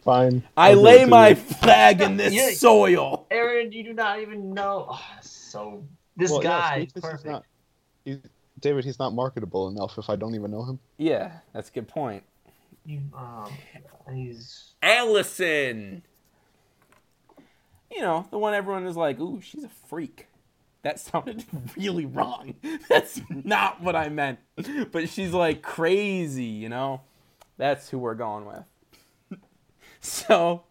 Fine. 0.04 0.42
I 0.56 0.70
I'll 0.70 0.74
give 0.76 0.82
lay 0.82 1.04
my 1.04 1.28
you. 1.30 1.34
flag 1.36 2.00
in 2.00 2.16
this 2.16 2.32
Yeah. 2.32 2.50
soil. 2.52 3.26
Aaron, 3.30 3.70
you 3.72 3.84
do 3.84 3.92
not 3.92 4.20
even 4.20 4.52
know. 4.52 4.86
Oh, 4.90 5.00
so 5.20 5.84
this 6.16 6.30
Well, 6.30 6.42
yeah, 6.42 6.48
guy 6.48 6.78
see, 6.80 6.90
is 6.94 7.02
perfect. 7.02 7.26
not. 7.26 7.44
He's, 8.04 8.18
David, 8.60 8.84
he's 8.84 8.98
not 8.98 9.12
marketable 9.12 9.68
enough 9.68 9.98
if 9.98 10.08
I 10.08 10.16
don't 10.16 10.34
even 10.34 10.50
know 10.50 10.64
him. 10.64 10.78
Yeah, 10.98 11.32
that's 11.52 11.68
a 11.68 11.72
good 11.72 11.88
point. 11.88 12.22
You, 12.84 13.00
um, 13.16 13.52
he's 14.12 14.74
Allison. 14.82 16.02
You 17.90 18.00
know, 18.00 18.26
the 18.30 18.38
one 18.38 18.54
everyone 18.54 18.86
is 18.86 18.96
like, 18.96 19.20
ooh, 19.20 19.40
she's 19.42 19.64
a 19.64 19.68
freak. 19.88 20.26
That 20.82 20.98
sounded 20.98 21.44
really 21.76 22.06
wrong. 22.06 22.54
That's 22.88 23.20
not 23.28 23.80
what 23.80 23.94
I 23.94 24.08
meant. 24.08 24.38
But 24.90 25.08
she's 25.08 25.32
like 25.32 25.62
crazy, 25.62 26.44
you 26.44 26.68
know? 26.68 27.02
That's 27.56 27.88
who 27.90 27.98
we're 27.98 28.14
going 28.14 28.46
with. 28.46 29.40
so, 30.00 30.64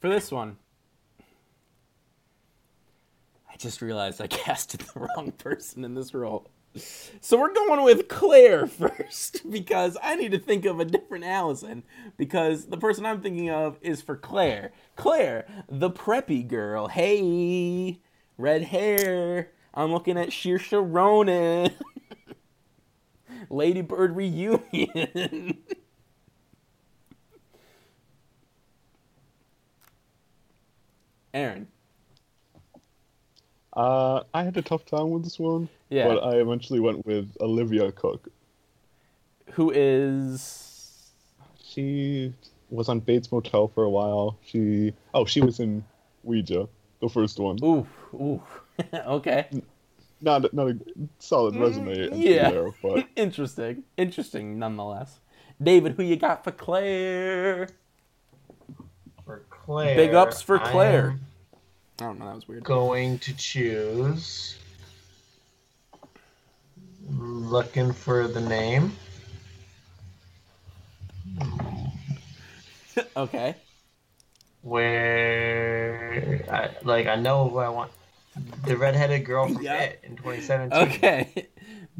for 0.00 0.08
this 0.08 0.30
one, 0.30 0.58
I 3.50 3.53
just 3.64 3.82
realized 3.82 4.20
I 4.20 4.26
casted 4.28 4.80
the 4.80 5.00
wrong 5.00 5.32
person 5.32 5.84
in 5.84 5.94
this 5.94 6.14
role. 6.14 6.46
So 7.20 7.38
we're 7.38 7.54
going 7.54 7.82
with 7.82 8.08
Claire 8.08 8.66
first 8.68 9.48
because 9.50 9.96
I 10.02 10.16
need 10.16 10.32
to 10.32 10.38
think 10.38 10.64
of 10.64 10.80
a 10.80 10.84
different 10.84 11.24
Allison 11.24 11.82
because 12.16 12.66
the 12.66 12.76
person 12.76 13.06
I'm 13.06 13.22
thinking 13.22 13.50
of 13.50 13.78
is 13.80 14.02
for 14.02 14.16
Claire. 14.16 14.72
Claire, 14.96 15.46
the 15.68 15.90
preppy 15.90 16.46
girl. 16.46 16.88
Hey, 16.88 18.00
red 18.36 18.62
hair. 18.62 19.52
I'm 19.72 19.92
looking 19.92 20.18
at 20.18 20.28
Saoirse 20.28 20.78
Ronan. 20.92 21.72
Ladybird 23.50 24.16
reunion. 24.16 25.58
Aaron. 31.32 31.68
Uh, 33.76 34.22
I 34.32 34.44
had 34.44 34.56
a 34.56 34.62
tough 34.62 34.84
time 34.86 35.10
with 35.10 35.24
this 35.24 35.38
one, 35.38 35.68
Yeah. 35.90 36.06
but 36.08 36.22
I 36.22 36.36
eventually 36.36 36.80
went 36.80 37.04
with 37.06 37.36
Olivia 37.40 37.90
Cooke. 37.92 38.28
Who 39.52 39.70
is 39.74 41.10
She 41.62 42.32
was 42.70 42.88
on 42.88 43.00
Bates 43.00 43.30
Motel 43.32 43.68
for 43.68 43.84
a 43.84 43.90
while. 43.90 44.38
She 44.44 44.92
oh, 45.12 45.24
she 45.24 45.40
was 45.40 45.60
in 45.60 45.84
Ouija, 46.22 46.68
the 47.00 47.08
first 47.08 47.38
one. 47.38 47.58
Ooh, 47.62 47.86
ooh. 48.14 48.42
okay. 48.94 49.46
Not 50.20 50.52
not 50.54 50.68
a 50.68 50.78
solid 51.18 51.56
resume 51.56 51.94
Mm, 51.96 52.10
yeah. 52.14 52.50
there, 52.50 52.70
but 52.82 53.06
Interesting. 53.16 53.82
Interesting 53.96 54.58
nonetheless. 54.58 55.20
David, 55.62 55.94
who 55.96 56.02
you 56.02 56.16
got 56.16 56.42
for 56.44 56.50
Claire? 56.52 57.68
for 59.24 59.42
Claire. 59.50 59.96
Big 59.96 60.14
ups 60.14 60.42
for 60.42 60.60
I 60.60 60.70
Claire. 60.70 61.10
am 61.10 61.20
I 62.00 62.04
don't 62.04 62.18
know, 62.18 62.26
that 62.26 62.34
was 62.34 62.48
weird. 62.48 62.64
going 62.64 63.18
to 63.20 63.34
choose. 63.36 64.56
Looking 67.08 67.92
for 67.92 68.26
the 68.26 68.40
name. 68.40 68.92
okay. 73.16 73.54
Where 74.62 76.44
I 76.50 76.70
like 76.84 77.06
I 77.06 77.16
know 77.16 77.48
who 77.48 77.58
I 77.58 77.68
want. 77.68 77.92
The 78.66 78.76
redheaded 78.76 79.24
girl 79.24 79.46
from 79.52 79.62
Yeah. 79.62 79.80
It 79.82 80.00
in 80.02 80.16
2017. 80.16 80.88
Okay. 80.88 81.48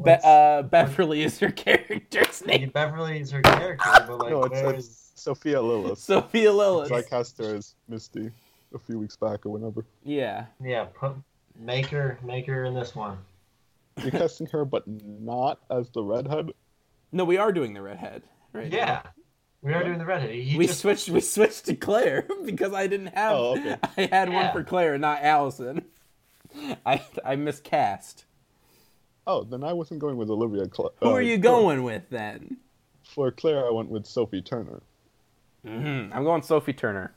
Be- 0.03 0.11
uh, 0.23 0.63
Beverly 0.63 1.23
is 1.23 1.39
her 1.39 1.51
character's 1.51 2.41
Yeah, 2.45 2.57
name. 2.57 2.69
Beverly 2.71 3.21
is 3.21 3.31
her 3.31 3.41
character, 3.41 3.89
but 4.07 4.19
like 4.19 4.31
no, 4.31 4.43
it's, 4.43 4.51
where's 4.61 4.85
it's 4.87 5.11
Sophia 5.15 5.59
Lillis. 5.59 5.97
Sophia 5.99 6.49
So 6.51 6.59
I 6.61 6.87
Lillis. 6.89 7.09
cast 7.09 7.37
her 7.37 7.55
as 7.55 7.75
Misty 7.87 8.31
a 8.75 8.79
few 8.79 8.99
weeks 8.99 9.15
back 9.15 9.45
or 9.45 9.49
whenever. 9.49 9.85
Yeah. 10.03 10.45
yeah, 10.63 10.85
put 10.85 11.13
make 11.59 11.87
her 11.87 12.19
make 12.23 12.45
her 12.47 12.65
in 12.65 12.73
this 12.73 12.95
one. 12.95 13.17
You're 14.01 14.11
casting 14.11 14.47
her, 14.47 14.65
but 14.65 14.83
not 14.87 15.59
as 15.71 15.89
the 15.91 16.03
redhead. 16.03 16.51
No, 17.11 17.23
we 17.23 17.37
are 17.37 17.51
doing 17.53 17.73
the 17.73 17.81
redhead. 17.81 18.23
Right. 18.53 18.69
now. 18.69 18.77
Yeah. 18.77 19.01
We 19.61 19.73
are 19.73 19.83
doing 19.83 19.97
the 19.97 20.05
redhead. 20.05 20.29
He 20.31 20.57
We 20.57 20.67
just, 20.67 20.81
switched. 20.81 21.09
We 21.09 21.21
switched 21.21 21.65
to 21.65 21.75
Claire 21.75 22.27
because 22.45 22.73
I 22.73 22.87
didn't 22.87 23.15
have. 23.15 23.35
Oh, 23.35 23.57
okay. 23.57 23.77
I 23.97 24.01
had 24.11 24.31
one 24.31 24.51
for 24.51 24.63
Claire, 24.63 24.97
not 24.97 25.23
Allison. 25.23 25.85
I 26.85 27.01
I 27.25 27.35
miscast. 27.35 28.25
Oh, 29.27 29.43
then 29.43 29.63
I 29.63 29.73
wasn't 29.73 30.01
going 30.01 30.17
with 30.17 30.29
Olivia. 30.29 30.65
Cl- 30.71 30.93
Who 31.01 31.09
uh, 31.09 31.13
are 31.13 31.21
you 31.21 31.37
Cooke. 31.37 31.43
going 31.43 31.83
with 31.83 32.09
then? 32.11 32.57
For 33.03 33.31
Claire, 33.31 33.65
I 33.65 33.71
went 33.71 33.89
with 33.89 34.05
Sophie 34.05 34.41
Turner. 34.41 34.81
hmm 35.65 36.09
I'm 36.13 36.23
going 36.23 36.41
Sophie 36.43 36.73
Turner. 36.73 37.13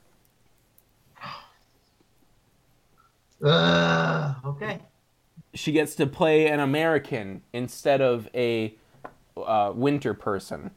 Uh, 3.43 4.35
okay. 4.45 4.79
She 5.53 5.71
gets 5.71 5.95
to 5.95 6.05
play 6.05 6.47
an 6.47 6.59
American 6.59 7.41
instead 7.53 8.01
of 8.01 8.29
a 8.33 8.75
uh, 9.37 9.71
winter 9.73 10.13
person. 10.13 10.71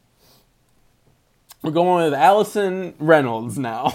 We're 1.62 1.70
going 1.72 2.04
with 2.04 2.14
Allison 2.14 2.94
Reynolds 2.98 3.58
now. 3.58 3.94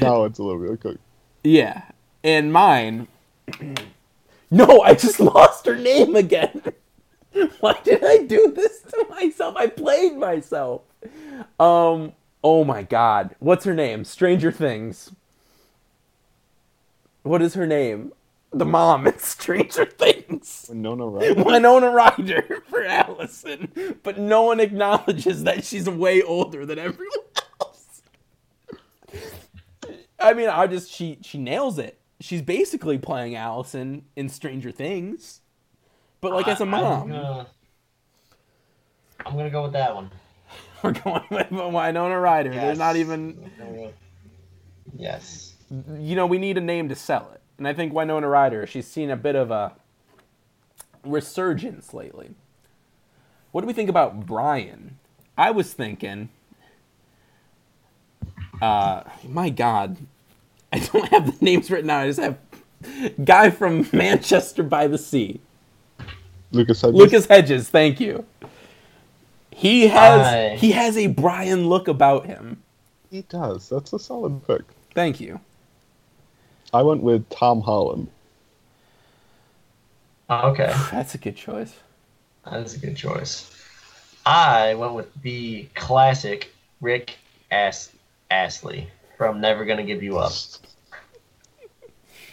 Now 0.00 0.24
it's 0.24 0.40
Olivia 0.40 0.76
Cooke. 0.76 0.98
yeah, 1.42 1.82
and 2.22 2.52
mine. 2.52 3.06
no, 4.50 4.80
I 4.82 4.94
just 4.94 5.20
lost 5.20 5.66
her 5.66 5.76
name 5.76 6.16
again. 6.16 6.62
Why 7.60 7.78
did 7.84 8.02
I 8.04 8.18
do 8.18 8.52
this 8.54 8.80
to 8.82 9.06
myself? 9.10 9.56
I 9.56 9.66
played 9.66 10.16
myself. 10.16 10.82
Um. 11.60 12.12
Oh 12.42 12.64
my 12.64 12.82
God. 12.82 13.34
What's 13.40 13.64
her 13.64 13.74
name? 13.74 14.04
Stranger 14.04 14.52
Things. 14.52 15.12
What 17.24 17.42
is 17.42 17.54
her 17.54 17.66
name? 17.66 18.12
The 18.52 18.64
mom 18.66 19.06
in 19.08 19.18
Stranger 19.18 19.84
Things. 19.86 20.66
Winona 20.68 21.06
Ryder. 21.08 21.42
Winona 21.42 21.90
Ryder 21.90 22.62
for 22.70 22.84
Allison, 22.84 23.96
but 24.04 24.16
no 24.18 24.42
one 24.42 24.60
acknowledges 24.60 25.42
that 25.42 25.64
she's 25.64 25.88
way 25.90 26.22
older 26.22 26.64
than 26.64 26.78
everyone 26.78 27.18
else. 27.60 28.02
I 30.20 30.34
mean, 30.34 30.48
I 30.48 30.68
just 30.68 30.88
she 30.92 31.18
she 31.22 31.38
nails 31.38 31.78
it. 31.80 31.98
She's 32.20 32.42
basically 32.42 32.96
playing 32.98 33.34
Allison 33.34 34.04
in 34.14 34.28
Stranger 34.28 34.70
Things, 34.70 35.40
but 36.20 36.32
like 36.32 36.46
as 36.46 36.60
a 36.60 36.64
I- 36.64 36.66
I'm 36.66 36.70
mom. 36.70 37.08
gonna, 37.08 37.46
I'm 39.26 39.36
gonna 39.36 39.50
go 39.50 39.64
with 39.64 39.72
that 39.72 39.94
one. 39.96 40.10
We're 40.84 40.92
going 40.92 41.24
with 41.30 41.50
Winona 41.50 42.20
Ryder. 42.20 42.50
There's 42.50 42.78
not 42.78 42.94
Yes. 42.94 43.00
even, 43.04 43.50
I'm 43.60 43.66
gonna 43.66 43.76
go- 43.78 43.92
Yes. 44.96 45.53
You 45.98 46.16
know, 46.16 46.26
we 46.26 46.38
need 46.38 46.58
a 46.58 46.60
name 46.60 46.88
to 46.88 46.94
sell 46.94 47.30
it, 47.34 47.40
and 47.58 47.66
I 47.66 47.72
think 47.72 47.92
Winona 47.92 48.28
Ryder. 48.28 48.66
She's 48.66 48.86
seen 48.86 49.10
a 49.10 49.16
bit 49.16 49.36
of 49.36 49.50
a 49.50 49.72
resurgence 51.04 51.94
lately. 51.94 52.30
What 53.52 53.60
do 53.62 53.66
we 53.66 53.72
think 53.72 53.88
about 53.88 54.26
Brian? 54.26 54.98
I 55.36 55.50
was 55.50 55.72
thinking, 55.72 56.28
uh, 58.60 59.02
my 59.28 59.50
God, 59.50 59.98
I 60.72 60.78
don't 60.78 61.08
have 61.08 61.38
the 61.38 61.44
names 61.44 61.70
written 61.70 61.88
down. 61.88 62.02
I 62.02 62.06
just 62.06 62.20
have 62.20 62.38
guy 63.24 63.50
from 63.50 63.88
Manchester 63.92 64.62
by 64.62 64.86
the 64.86 64.98
Sea, 64.98 65.40
Lucas 66.52 66.80
Hedges. 66.82 66.96
Lucas 66.96 67.26
Hedges. 67.26 67.68
Thank 67.68 68.00
you. 68.00 68.24
He 69.50 69.86
has 69.88 70.26
Aye. 70.26 70.56
he 70.58 70.72
has 70.72 70.96
a 70.96 71.06
Brian 71.08 71.68
look 71.68 71.88
about 71.88 72.26
him. 72.26 72.62
He 73.10 73.22
does. 73.22 73.68
That's 73.68 73.92
a 73.92 73.98
solid 73.98 74.46
pick. 74.46 74.62
Thank 74.94 75.20
you. 75.20 75.40
I 76.74 76.82
went 76.82 77.02
with 77.04 77.30
Tom 77.30 77.60
Holland. 77.60 78.08
Oh, 80.28 80.50
okay, 80.50 80.74
That's 80.90 81.14
a 81.14 81.18
good 81.18 81.36
choice. 81.36 81.72
that's 82.44 82.74
a 82.74 82.78
good 82.80 82.96
choice. 82.96 83.50
I 84.26 84.74
went 84.74 84.94
with 84.94 85.22
the 85.22 85.68
classic 85.74 86.52
Rick 86.80 87.16
Ass 87.52 87.92
Astley 88.28 88.88
from 89.16 89.40
Never 89.40 89.64
Gonna 89.64 89.84
Give 89.84 90.02
You 90.02 90.18
Up. 90.18 90.32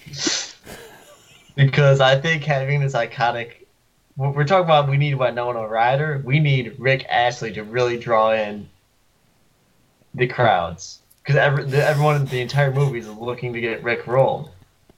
because 1.55 1.99
I 2.01 2.19
think 2.19 2.43
having 2.43 2.80
this 2.80 2.93
iconic, 2.93 3.68
when 4.15 4.34
we're 4.34 4.45
talking 4.45 4.65
about 4.65 4.89
we 4.89 4.97
need 4.97 5.13
Winona 5.15 5.68
Ryder, 5.68 6.23
we 6.26 6.39
need 6.39 6.80
Rick 6.80 7.05
Astley 7.07 7.53
to 7.53 7.63
really 7.63 7.99
draw 7.99 8.31
in 8.31 8.68
the 10.15 10.26
crowds. 10.26 11.01
Because 11.23 11.35
every, 11.38 11.65
the, 11.65 11.85
everyone 11.85 12.15
in 12.18 12.26
the 12.26 12.41
entire 12.41 12.73
movie 12.73 12.99
is 12.99 13.07
looking 13.07 13.53
to 13.53 13.61
get 13.61 13.84
Rick 13.84 14.07
rolled, 14.07 14.49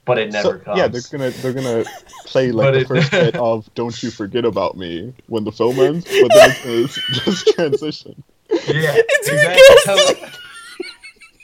but 0.05 0.17
it 0.17 0.31
never 0.31 0.59
So, 0.59 0.59
comes. 0.59 0.77
yeah, 0.77 0.87
they're 0.87 1.01
gonna 1.11 1.29
they're 1.31 1.53
gonna 1.53 1.83
play 2.25 2.51
like 2.51 2.73
the 2.73 2.79
it- 2.81 2.87
first 2.87 3.11
bit 3.11 3.35
of 3.35 3.69
"Don't 3.75 4.01
You 4.01 4.09
Forget 4.11 4.45
About 4.45 4.77
Me" 4.77 5.13
when 5.27 5.43
the 5.43 5.51
film 5.51 5.79
ends, 5.79 6.05
but 6.05 6.31
then 6.33 6.55
it's 6.65 6.97
gonna 6.97 7.13
just 7.25 7.47
transition. 7.47 8.23
Yeah, 8.49 8.93
It's 8.95 9.27
exactly. 9.27 10.21
Rick 10.21 10.33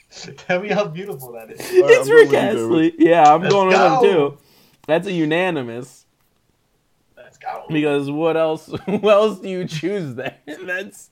Tell, 0.10 0.34
tell 0.38 0.61
me 0.61 0.69
how 0.69 0.85
beautiful 0.85 1.31
that 1.34 1.49
is. 1.51 1.60
Alright, 1.60 1.91
it's 1.91 2.10
I'm 2.10 2.15
Rick 2.15 2.34
Astley. 2.34 2.93
Yeah, 2.99 3.34
I'm 3.34 3.41
Let's 3.41 3.53
going 3.53 3.68
with 3.69 3.77
him 3.77 4.01
too. 4.01 4.38
That's 4.88 5.07
a 5.07 5.11
unanimous. 5.11 6.06
Let's 7.18 7.38
go. 7.38 7.65
Because 7.69 8.10
what 8.10 8.38
else? 8.38 8.72
Who 8.85 9.10
else 9.10 9.39
do 9.39 9.49
you 9.49 9.65
choose 9.65 10.15
there? 10.15 10.38
That's 10.64 11.10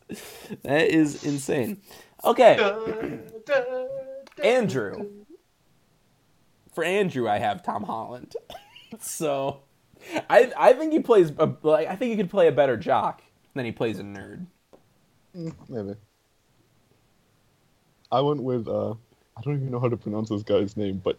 that 0.64 0.88
is 0.88 1.24
insane. 1.26 1.82
Okay, 2.28 3.20
Andrew. 4.44 5.10
For 6.74 6.84
Andrew, 6.84 7.28
I 7.28 7.40
have 7.40 7.64
Tom 7.64 7.84
Holland. 7.84 8.36
so, 9.00 9.62
I 10.30 10.52
I 10.58 10.74
think 10.74 10.94
he 10.94 11.00
plays 11.00 11.32
a, 11.40 11.52
like 11.64 11.88
I 11.88 11.96
think 11.96 12.12
he 12.12 12.18
could 12.18 12.30
play 12.30 12.48
a 12.48 12.52
better 12.52 12.78
jock 12.78 13.22
than 13.56 13.66
he 13.66 13.72
plays 13.72 14.00
a 14.00 14.04
nerd. 14.04 14.46
Mm, 15.36 15.56
Maybe. 15.70 15.98
I 18.12 18.22
went 18.22 18.44
with 18.44 18.68
uh, 18.68 18.92
I 18.92 19.42
don't 19.44 19.56
even 19.56 19.72
know 19.72 19.80
how 19.80 19.90
to 19.90 19.98
pronounce 19.98 20.30
this 20.30 20.44
guy's 20.44 20.78
name, 20.78 21.02
but 21.04 21.18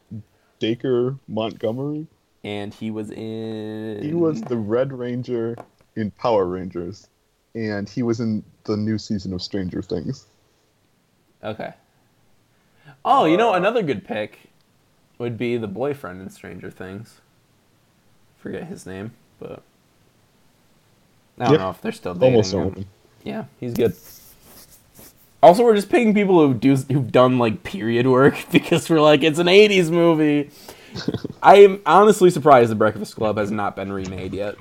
Dacre 0.58 1.16
Montgomery. 1.26 2.06
And 2.44 2.72
he 2.72 2.90
was 2.90 3.10
in. 3.10 4.02
He 4.02 4.14
was 4.14 4.40
the 4.42 4.56
Red 4.56 4.92
Ranger 4.92 5.56
in 5.96 6.10
Power 6.12 6.46
Rangers, 6.46 7.08
and 7.54 7.88
he 7.88 8.02
was 8.02 8.20
in 8.20 8.44
the 8.64 8.76
new 8.76 8.98
season 8.98 9.32
of 9.32 9.42
Stranger 9.42 9.82
Things. 9.82 10.26
Okay. 11.42 11.72
Oh, 13.04 13.24
you 13.24 13.36
know 13.36 13.52
Uh, 13.54 13.56
another 13.58 13.82
good 13.82 14.04
pick 14.04 14.50
would 15.18 15.36
be 15.38 15.56
the 15.56 15.66
boyfriend 15.68 16.20
in 16.20 16.30
Stranger 16.30 16.70
Things. 16.70 17.20
Forget 18.38 18.64
his 18.64 18.86
name, 18.86 19.12
but 19.38 19.62
I 21.38 21.44
don't 21.44 21.52
Yeah, 21.54 21.58
know 21.58 21.70
if 21.70 21.80
they're 21.80 21.92
still 21.92 22.14
dating. 22.14 22.32
Almost 22.34 22.54
or- 22.54 22.60
all 22.62 22.68
of 22.68 22.74
them. 22.74 22.86
Yeah, 23.24 23.44
he's 23.60 23.74
good. 23.74 23.94
Also, 25.42 25.62
we're 25.62 25.74
just 25.76 25.88
picking 25.90 26.14
people 26.14 26.44
who 26.46 26.54
do 26.54 26.74
who've 26.76 27.12
done 27.12 27.38
like 27.38 27.62
period 27.62 28.06
work 28.06 28.36
because 28.52 28.88
we're 28.90 29.00
like 29.00 29.22
it's 29.22 29.38
an 29.38 29.46
'80s 29.46 29.90
movie. 29.90 30.50
I 31.42 31.56
am 31.56 31.80
honestly 31.86 32.30
surprised 32.30 32.70
the 32.70 32.74
Breakfast 32.74 33.14
Club 33.14 33.36
has 33.38 33.50
not 33.50 33.76
been 33.76 33.92
remade 33.92 34.32
yet. 34.34 34.56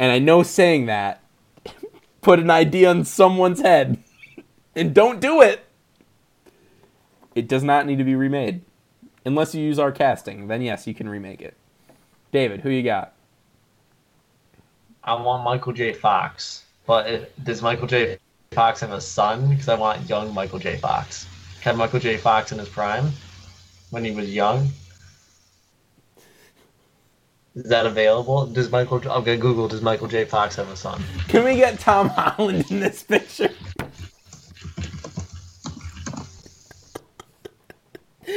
And 0.00 0.10
I 0.10 0.18
know 0.18 0.42
saying 0.42 0.86
that 0.86 1.22
put 2.20 2.40
an 2.40 2.50
idea 2.50 2.90
in 2.90 3.04
someone's 3.04 3.60
head 3.60 4.02
and 4.76 4.94
don't 4.94 5.20
do 5.20 5.40
it. 5.42 5.64
It 7.34 7.48
does 7.48 7.64
not 7.64 7.86
need 7.86 7.98
to 7.98 8.04
be 8.04 8.14
remade. 8.14 8.62
Unless 9.24 9.54
you 9.54 9.62
use 9.62 9.78
our 9.78 9.90
casting, 9.90 10.48
then 10.48 10.62
yes, 10.62 10.86
you 10.86 10.94
can 10.94 11.08
remake 11.08 11.40
it. 11.40 11.56
David, 12.32 12.60
who 12.60 12.70
you 12.70 12.82
got? 12.82 13.14
I 15.02 15.14
want 15.14 15.44
Michael 15.44 15.72
J. 15.72 15.92
Fox, 15.92 16.64
but 16.86 17.08
if, 17.08 17.44
does 17.44 17.62
Michael 17.62 17.86
J. 17.86 18.18
Fox 18.52 18.80
have 18.80 18.92
a 18.92 19.00
son? 19.00 19.48
Because 19.50 19.68
I 19.68 19.74
want 19.74 20.08
young 20.08 20.32
Michael 20.32 20.58
J. 20.58 20.76
Fox. 20.76 21.26
Have 21.62 21.76
Michael 21.76 22.00
J. 22.00 22.16
Fox 22.16 22.52
in 22.52 22.58
his 22.58 22.68
prime 22.68 23.10
when 23.90 24.04
he 24.04 24.12
was 24.12 24.32
young. 24.34 24.68
Is 27.54 27.68
that 27.68 27.86
available? 27.86 28.46
Does 28.46 28.70
Michael? 28.70 28.96
I'm 29.10 29.22
gonna 29.22 29.36
Google. 29.36 29.68
Does 29.68 29.80
Michael 29.80 30.08
J. 30.08 30.24
Fox 30.24 30.56
have 30.56 30.68
a 30.68 30.76
son? 30.76 31.02
Can 31.28 31.44
we 31.44 31.56
get 31.56 31.78
Tom 31.78 32.08
Holland 32.08 32.70
in 32.70 32.80
this 32.80 33.02
picture? 33.02 33.50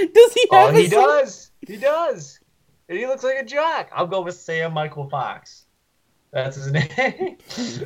Does 0.13 0.33
he 0.33 0.47
Oh, 0.51 0.65
have 0.67 0.75
a 0.75 0.79
he 0.79 0.87
son? 0.87 1.03
does. 1.07 1.51
He 1.65 1.77
does. 1.77 2.39
And 2.89 2.97
he 2.97 3.05
looks 3.07 3.23
like 3.23 3.37
a 3.37 3.43
jock. 3.45 3.89
I'll 3.93 4.07
go 4.07 4.21
with 4.21 4.35
Sam 4.35 4.73
Michael 4.73 5.09
Fox. 5.09 5.65
That's 6.31 6.55
his 6.57 6.71
name. 6.71 7.37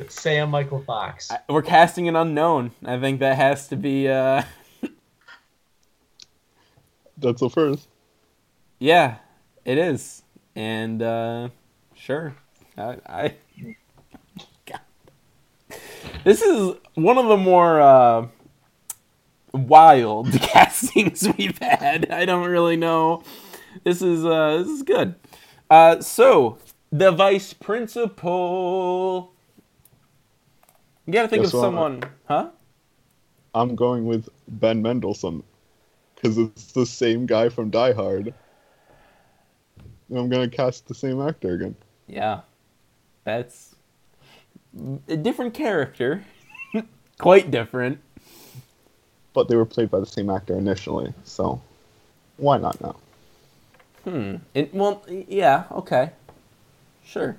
Sam 0.08 0.50
Michael 0.50 0.82
Fox. 0.82 1.30
I- 1.30 1.40
We're 1.48 1.62
casting 1.62 2.08
an 2.08 2.16
unknown. 2.16 2.72
I 2.84 2.98
think 3.00 3.20
that 3.20 3.36
has 3.36 3.68
to 3.68 3.76
be. 3.76 4.08
uh 4.08 4.42
That's 7.18 7.40
the 7.40 7.50
first. 7.50 7.88
Yeah, 8.78 9.16
it 9.64 9.78
is, 9.78 10.22
and 10.56 11.00
uh 11.02 11.48
sure, 11.94 12.34
I. 12.76 12.96
I 13.06 13.34
God. 14.66 14.80
This 16.24 16.42
is 16.42 16.74
one 16.94 17.16
of 17.18 17.26
the 17.28 17.36
more 17.36 17.80
uh, 17.80 18.26
wild 19.52 20.32
castings 20.40 21.26
we've 21.36 21.58
had. 21.58 22.10
I 22.10 22.24
don't 22.24 22.48
really 22.48 22.76
know. 22.76 23.22
This 23.84 24.02
is 24.02 24.24
uh, 24.24 24.58
this 24.58 24.68
is 24.68 24.82
good. 24.82 25.14
Uh, 25.70 26.00
so 26.00 26.58
the 26.90 27.10
vice 27.10 27.52
principal. 27.52 29.32
You 31.06 31.12
gotta 31.12 31.28
think 31.28 31.42
Guess 31.42 31.54
of 31.54 31.60
someone, 31.60 32.02
huh? 32.26 32.50
I'm 33.54 33.74
going 33.74 34.06
with 34.06 34.28
Ben 34.48 34.82
Mendelsohn 34.82 35.42
because 36.14 36.38
it's 36.38 36.72
the 36.72 36.86
same 36.86 37.26
guy 37.26 37.48
from 37.48 37.70
Die 37.70 37.92
Hard. 37.92 38.32
I'm 40.14 40.28
gonna 40.28 40.48
cast 40.48 40.86
the 40.86 40.94
same 40.94 41.20
actor 41.20 41.54
again. 41.54 41.74
Yeah, 42.06 42.42
that's 43.24 43.74
a 45.08 45.16
different 45.16 45.54
character, 45.54 46.24
quite 47.18 47.50
different. 47.50 47.98
But 49.34 49.48
they 49.48 49.56
were 49.56 49.64
played 49.64 49.90
by 49.90 50.00
the 50.00 50.06
same 50.06 50.28
actor 50.30 50.56
initially, 50.56 51.12
so 51.24 51.60
why 52.36 52.58
not 52.58 52.80
now? 52.80 52.96
Hmm. 54.04 54.36
It, 54.54 54.74
well, 54.74 55.02
yeah. 55.08 55.64
Okay. 55.72 56.10
Sure. 57.04 57.36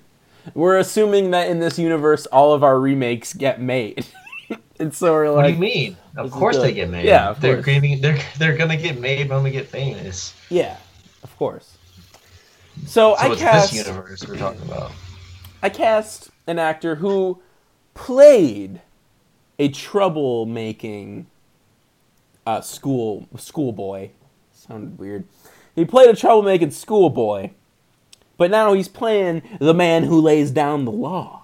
We're 0.53 0.77
assuming 0.77 1.31
that 1.31 1.49
in 1.49 1.59
this 1.59 1.77
universe, 1.79 2.25
all 2.27 2.53
of 2.53 2.63
our 2.63 2.79
remakes 2.79 3.33
get 3.33 3.61
made, 3.61 4.05
and 4.79 4.93
so 4.93 5.11
we're 5.13 5.31
What 5.33 5.43
do 5.43 5.53
you 5.53 5.57
mean? 5.57 5.97
Of 6.17 6.31
course 6.31 6.57
they 6.57 6.73
get 6.73 6.89
made. 6.89 7.05
Yeah, 7.05 7.29
of 7.29 7.39
they're 7.41 7.55
course. 7.55 7.65
getting, 7.65 8.01
they're 8.01 8.19
they're 8.37 8.57
gonna 8.57 8.77
get 8.77 8.99
made 8.99 9.29
when 9.29 9.41
we 9.43 9.51
get 9.51 9.67
famous. 9.67 10.33
yeah, 10.49 10.77
of 11.23 11.35
course. 11.37 11.77
So, 12.85 12.87
So 12.87 13.13
I 13.13 13.31
it's 13.31 13.41
cast 13.41 13.71
this 13.71 13.87
universe 13.87 14.27
we're 14.27 14.35
talking 14.37 14.61
about. 14.63 14.91
I 15.61 15.69
cast 15.69 16.29
an 16.47 16.59
actor 16.59 16.95
who 16.95 17.41
played 17.93 18.81
a 19.59 19.69
troublemaking 19.69 21.25
uh, 22.45 22.61
school 22.61 23.27
schoolboy. 23.37 24.09
Sounded 24.53 24.97
weird. 24.97 25.25
He 25.75 25.85
played 25.85 26.09
a 26.09 26.13
troublemaking 26.13 26.71
schoolboy, 26.71 27.51
but 28.37 28.51
now 28.51 28.73
he's 28.73 28.87
playing 28.87 29.41
the 29.59 29.73
man 29.73 30.03
who 30.03 30.21
lays 30.21 30.51
down 30.51 30.85
the 30.85 30.91
law. 30.91 31.43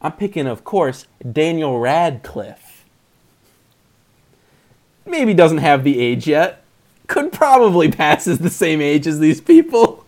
I'm 0.00 0.12
picking, 0.12 0.46
of 0.46 0.64
course, 0.64 1.06
Daniel 1.30 1.78
Radcliffe. 1.78 2.84
Maybe 5.04 5.34
doesn't 5.34 5.58
have 5.58 5.84
the 5.84 5.98
age 5.98 6.26
yet. 6.26 6.62
Could 7.06 7.32
probably 7.32 7.90
pass 7.92 8.26
as 8.26 8.38
the 8.38 8.50
same 8.50 8.80
age 8.80 9.06
as 9.06 9.18
these 9.18 9.40
people. 9.40 10.04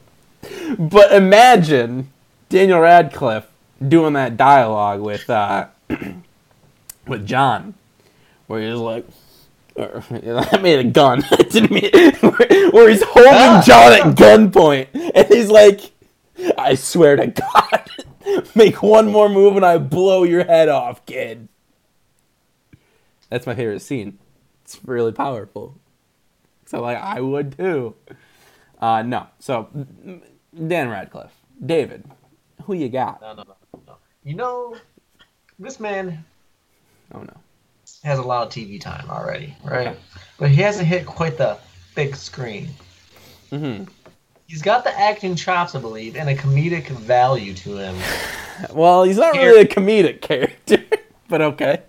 But 0.79 1.13
imagine 1.13 2.11
Daniel 2.49 2.81
Radcliffe 2.81 3.49
doing 3.87 4.13
that 4.15 4.37
dialogue 4.37 5.01
with 5.01 5.29
uh, 5.29 5.69
with 7.07 7.27
John, 7.27 7.75
where 8.47 8.63
he's 8.63 8.79
like, 8.79 9.07
or, 9.81 10.05
I 10.53 10.59
made 10.59 10.79
a 10.79 10.85
gun. 10.85 11.23
Didn't 11.51 11.71
mean 11.71 11.91
where, 12.21 12.71
where 12.71 12.89
he's 12.89 13.03
holding 13.03 13.33
Ah. 13.33 13.63
John 13.65 13.93
at 13.93 14.17
gunpoint, 14.17 14.89
and 15.15 15.27
he's 15.29 15.49
like, 15.51 15.93
I 16.57 16.75
swear 16.75 17.17
to 17.17 17.27
God, 17.29 17.91
make 18.55 18.83
one 18.83 19.11
more 19.11 19.29
move 19.29 19.57
and 19.57 19.65
I 19.65 19.79
blow 19.79 20.23
your 20.25 20.45
head 20.45 20.69
off, 20.69 21.05
kid. 21.07 21.49
That's 23.29 23.47
my 23.47 23.55
favorite 23.55 23.81
scene. 23.83 24.19
It's 24.65 24.79
really 24.85 25.13
powerful. 25.13 25.79
So 26.67 26.81
like 26.81 26.99
I 26.99 27.21
would 27.21 27.57
too. 27.57 27.95
Uh, 28.81 29.03
no. 29.03 29.27
So 29.39 29.69
Dan 30.67 30.89
Radcliffe, 30.89 31.35
David, 31.65 32.05
who 32.65 32.75
you 32.75 32.89
got? 32.89 33.21
No, 33.21 33.35
no, 33.35 33.43
no, 33.43 33.55
no. 33.87 33.97
You 34.25 34.35
know, 34.35 34.77
this 35.59 35.79
man 35.81 36.25
Oh 37.15 37.21
no. 37.23 37.37
Has 38.03 38.19
a 38.19 38.23
lot 38.23 38.47
of 38.47 38.53
TV 38.53 38.81
time 38.81 39.09
already, 39.11 39.55
right? 39.65 39.97
But 40.39 40.51
he 40.51 40.63
hasn't 40.63 40.87
hit 40.87 41.07
quite 41.07 41.37
the 41.37 41.59
big 41.95 42.17
screen. 42.17 42.69
hmm 43.51 43.85
He's 44.47 44.63
got 44.63 44.83
the 44.83 44.99
acting 44.99 45.37
chops, 45.37 45.77
I 45.77 45.81
believe, 45.81 46.17
and 46.17 46.29
a 46.29 46.35
comedic 46.35 46.89
value 46.89 47.55
to 47.55 47.77
him. 47.77 47.97
Well, 48.75 49.05
he's 49.05 49.17
not 49.17 49.33
really 49.37 49.63
a 49.63 49.65
comedic 49.67 50.21
character, 50.21 50.85
but 51.31 51.41
okay. 51.41 51.81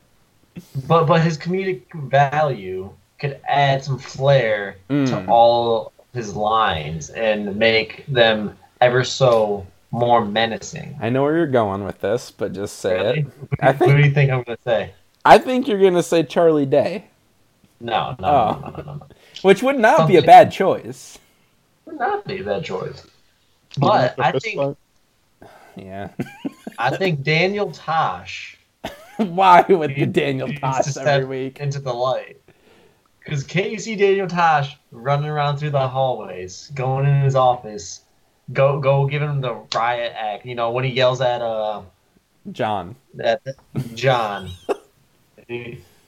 But 0.88 1.04
but 1.04 1.20
his 1.22 1.38
comedic 1.38 1.82
value 2.10 2.90
could 3.20 3.42
add 3.46 3.84
some 3.84 4.00
flair 4.00 4.78
Mm. 4.90 5.06
to 5.10 5.26
all 5.30 5.92
his 6.14 6.34
lines 6.34 7.10
and 7.10 7.58
make 7.58 8.06
them 8.08 8.58
ever 8.80 9.04
so 9.04 9.68
more 9.92 10.24
menacing. 10.24 10.98
I 11.02 11.10
know 11.10 11.24
where 11.24 11.36
you're 11.36 11.46
going 11.48 11.84
with 11.84 12.00
this, 12.00 12.32
but 12.32 12.54
just 12.54 12.78
say 12.78 12.94
Really? 12.94 13.20
it. 13.20 13.26
What 13.26 13.64
I 13.64 13.72
do 13.74 13.78
you- 13.86 13.92
what 13.92 13.98
do 13.98 14.08
you 14.08 14.14
think 14.14 14.32
I'm 14.32 14.44
gonna 14.44 14.58
say? 14.64 14.94
I 15.26 15.38
think 15.38 15.68
you're 15.68 15.82
gonna 15.82 16.04
say 16.04 16.24
Charlie 16.24 16.66
Day, 16.66 17.06
No, 17.80 18.16
no, 18.20 18.28
Oh. 18.28 18.60
no, 18.62 18.70
no, 18.70 18.84
no, 18.84 18.94
no. 18.96 19.06
which 19.44 19.62
would 19.64 19.80
not 19.80 20.08
be 20.08 20.18
a 20.18 20.22
bad 20.22 20.52
choice. 20.52 21.18
Would 21.86 21.98
not 22.00 22.26
be 22.26 22.40
a 22.40 22.44
bad 22.44 22.64
choice. 22.64 23.06
But 23.78 24.16
I 24.20 24.32
think 24.34 24.58
fight? 24.60 24.78
Yeah. 25.76 26.10
I 26.78 26.96
think 26.98 27.24
Daniel 27.24 27.72
Tosh 27.72 28.58
Why 29.18 29.64
would 29.70 29.96
the 29.96 30.06
Daniel 30.06 30.52
Tosh 30.54 30.94
to 30.94 31.02
every 31.02 31.26
week? 31.26 31.60
into 31.60 31.80
the 31.80 31.94
light. 31.94 32.38
Because 33.20 33.44
can't 33.44 33.70
you 33.70 33.78
see 33.80 33.96
Daniel 33.96 34.28
Tosh 34.28 34.76
running 34.92 35.30
around 35.30 35.58
through 35.58 35.70
the 35.70 35.88
hallways, 35.88 36.72
going 36.74 37.06
in 37.06 37.22
his 37.22 37.36
office, 37.36 38.02
go 38.52 38.80
go 38.80 39.06
give 39.06 39.22
him 39.22 39.40
the 39.42 39.54
riot 39.76 40.14
act? 40.18 40.46
You 40.46 40.56
know 40.56 40.72
when 40.72 40.84
he 40.84 40.92
yells 40.92 41.22
at 41.22 41.42
uh 41.42 41.84
John. 42.52 42.96
at 43.24 43.42
John. 43.94 44.50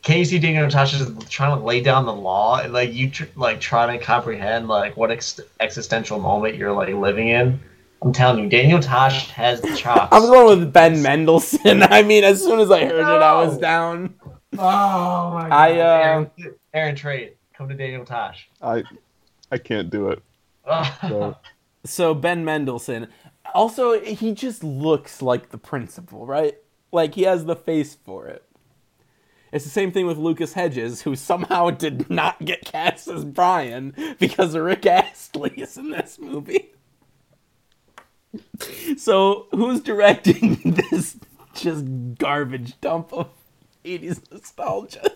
Can't 0.04 0.20
you 0.20 0.26
see 0.26 0.40
Daniel 0.40 0.70
Tosh 0.70 0.94
is 1.00 1.10
trying 1.30 1.58
to 1.58 1.64
lay 1.64 1.82
down 1.82 2.06
the 2.06 2.14
law 2.14 2.60
and 2.60 2.74
like 2.74 2.94
you 2.94 3.10
tr- 3.10 3.24
like 3.36 3.62
trying 3.62 3.98
to 3.98 4.04
comprehend 4.04 4.68
like 4.68 4.98
what 4.98 5.12
ex- 5.12 5.40
existential 5.62 6.20
moment 6.20 6.56
you're 6.56 6.74
like 6.74 6.94
living 6.94 7.30
in? 7.30 7.60
I'm 8.02 8.12
telling 8.12 8.44
you, 8.44 8.50
Daniel 8.50 8.82
Tosh 8.82 9.30
has 9.30 9.62
the 9.62 9.74
chops. 9.78 10.12
I 10.12 10.20
was 10.20 10.30
going 10.30 10.60
with 10.60 10.74
Ben 10.74 11.02
Mendelsohn. 11.02 11.84
I 11.84 12.02
mean, 12.04 12.26
as 12.26 12.44
soon 12.44 12.60
as 12.60 12.70
I 12.70 12.84
heard 12.86 13.00
it, 13.00 13.22
I 13.22 13.46
was 13.46 13.58
down. 13.58 14.16
Oh 14.54 15.32
my 15.34 15.50
god! 15.50 15.52
I, 15.52 15.80
uh, 15.80 16.02
Aaron, 16.04 16.32
Aaron 16.74 16.96
Trade, 16.96 17.34
come 17.54 17.70
to 17.70 17.76
Daniel 17.76 18.04
Tosh. 18.04 18.50
I 18.62 18.84
I 19.52 19.58
can't 19.58 19.90
do 19.90 20.10
it. 20.10 20.22
So 21.02 21.38
So 21.86 22.14
Ben 22.14 22.44
Mendelsohn. 22.44 23.08
Also, 23.54 24.00
he 24.02 24.34
just 24.34 24.64
looks 24.64 25.22
like 25.22 25.50
the 25.50 25.58
principal, 25.58 26.26
right? 26.26 26.58
Like 26.92 27.16
he 27.16 27.24
has 27.24 27.46
the 27.46 27.56
face 27.56 27.96
for 27.96 28.28
it. 28.28 28.44
It's 29.54 29.64
the 29.64 29.70
same 29.70 29.92
thing 29.92 30.08
with 30.08 30.18
Lucas 30.18 30.54
Hedges, 30.54 31.04
who 31.04 31.16
somehow 31.16 31.70
did 31.70 32.10
not 32.10 32.44
get 32.44 32.66
cast 32.66 33.08
as 33.08 33.24
Brian 33.24 34.16
because 34.20 34.58
Rick 34.58 34.88
Astley 34.88 35.52
is 35.52 35.78
in 35.78 35.92
this 35.92 36.18
movie. 36.20 36.72
So, 38.98 39.46
who's 39.52 39.80
directing 39.82 40.56
this 40.92 41.18
just 41.54 41.86
garbage 42.18 42.82
dump 42.82 43.14
of 43.14 43.30
80s 43.86 44.32
nostalgia? 44.32 45.12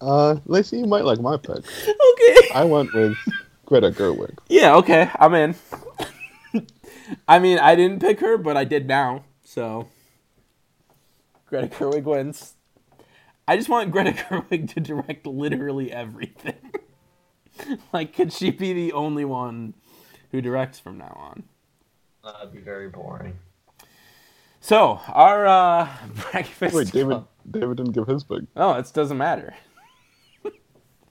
uh 0.00 0.36
Lacey, 0.46 0.78
you 0.78 0.86
might 0.86 1.04
like 1.04 1.20
my 1.20 1.36
pick. 1.36 1.58
Okay. 1.58 2.48
I 2.54 2.64
went 2.64 2.92
with 2.94 3.16
Greta 3.66 3.90
Gerwig. 3.90 4.36
Yeah, 4.48 4.76
okay, 4.76 5.10
I'm 5.16 5.34
in. 5.34 5.54
I 7.28 7.38
mean, 7.38 7.58
I 7.58 7.74
didn't 7.74 8.00
pick 8.00 8.20
her, 8.20 8.38
but 8.38 8.56
I 8.56 8.64
did 8.64 8.88
now. 8.88 9.24
So, 9.44 9.88
Greta 11.52 11.68
Gerwig 11.68 12.04
wins. 12.04 12.54
I 13.46 13.58
just 13.58 13.68
want 13.68 13.90
Greta 13.90 14.12
Gerwig 14.30 14.72
to 14.72 14.80
direct 14.80 15.26
literally 15.26 15.92
everything. 15.92 16.54
like, 17.92 18.14
could 18.14 18.32
she 18.32 18.50
be 18.50 18.72
the 18.72 18.94
only 18.94 19.26
one 19.26 19.74
who 20.30 20.40
directs 20.40 20.78
from 20.78 20.96
now 20.96 21.14
on? 21.14 21.42
That'd 22.24 22.54
be 22.54 22.60
very 22.60 22.88
boring. 22.88 23.36
So, 24.60 25.00
our 25.08 25.46
uh, 25.46 25.88
breakfast. 26.30 26.74
Wait, 26.74 26.90
David 26.90 27.10
club- 27.10 27.28
David 27.50 27.76
didn't 27.76 27.92
give 27.92 28.06
his 28.06 28.24
pick. 28.24 28.44
Oh, 28.56 28.72
it 28.72 28.90
doesn't 28.94 29.18
matter. 29.18 29.52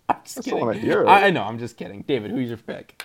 I'm 0.10 0.18
just 0.24 0.40
I 0.40 0.42
kidding. 0.42 0.60
wanna 0.60 0.80
hear 0.80 1.04
it. 1.04 1.08
I, 1.08 1.28
I 1.28 1.30
know, 1.30 1.44
I'm 1.44 1.60
just 1.60 1.78
kidding. 1.78 2.02
David, 2.08 2.32
who's 2.32 2.50
your 2.50 2.58
pick? 2.58 3.04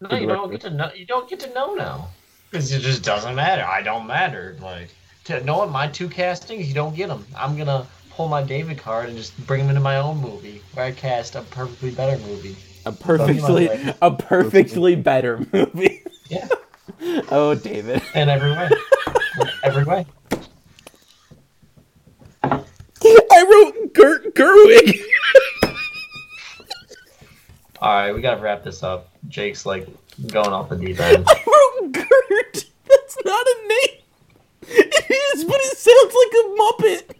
No, 0.00 0.18
you 0.18 0.26
don't 0.26 0.50
get 0.50 0.62
to 0.62 0.70
know. 0.70 0.90
You 0.92 1.06
don't 1.06 1.30
get 1.30 1.38
to 1.40 1.54
know 1.54 1.74
now. 1.74 2.08
It 2.52 2.60
just 2.60 3.02
doesn't 3.02 3.34
matter. 3.34 3.64
I 3.64 3.82
don't 3.82 4.06
matter. 4.06 4.56
Like 4.60 4.94
to 5.24 5.42
know 5.44 5.58
what 5.58 5.70
my 5.70 5.88
two 5.88 6.08
castings, 6.08 6.68
you 6.68 6.74
don't 6.74 6.94
get 6.94 7.08
them. 7.08 7.24
I'm 7.36 7.56
gonna 7.56 7.86
pull 8.10 8.28
my 8.28 8.42
David 8.42 8.78
card 8.78 9.08
and 9.08 9.16
just 9.16 9.36
bring 9.46 9.60
him 9.62 9.68
into 9.70 9.80
my 9.80 9.96
own 9.96 10.18
movie 10.18 10.60
where 10.74 10.84
I 10.86 10.92
cast 10.92 11.34
a 11.34 11.42
perfectly 11.42 11.90
better 11.92 12.18
movie. 12.26 12.56
A 12.84 12.92
perfectly, 12.92 13.68
a 14.02 14.10
perfectly 14.10 14.96
better 14.96 15.46
movie. 15.52 16.02
Yeah, 16.28 16.48
Oh, 17.30 17.54
David. 17.54 18.02
in 18.14 18.28
every 18.28 18.50
way. 18.50 18.68
in 19.40 19.48
every 19.62 19.84
way. 19.84 20.04
I 22.44 22.62
wrote 23.74 23.94
Gert 23.94 24.34
Gerwig. 24.34 25.00
All 27.80 27.92
right, 27.94 28.12
we 28.12 28.20
gotta 28.20 28.40
wrap 28.40 28.62
this 28.62 28.82
up. 28.82 29.08
Jake's 29.28 29.64
like 29.64 29.86
going 30.28 30.48
off 30.52 30.68
the 30.68 30.76
deep 30.76 31.00
end. 31.00 31.26
I 31.84 31.88
Gert. 31.88 32.64
That's 32.88 33.16
not 33.24 33.46
a 33.46 33.68
name. 33.68 33.98
It 34.64 35.10
is, 35.34 35.44
but 35.44 35.56
it 35.56 35.76
sounds 35.76 36.14
like 36.14 36.34
a 36.38 37.04
Muppet. 37.08 37.16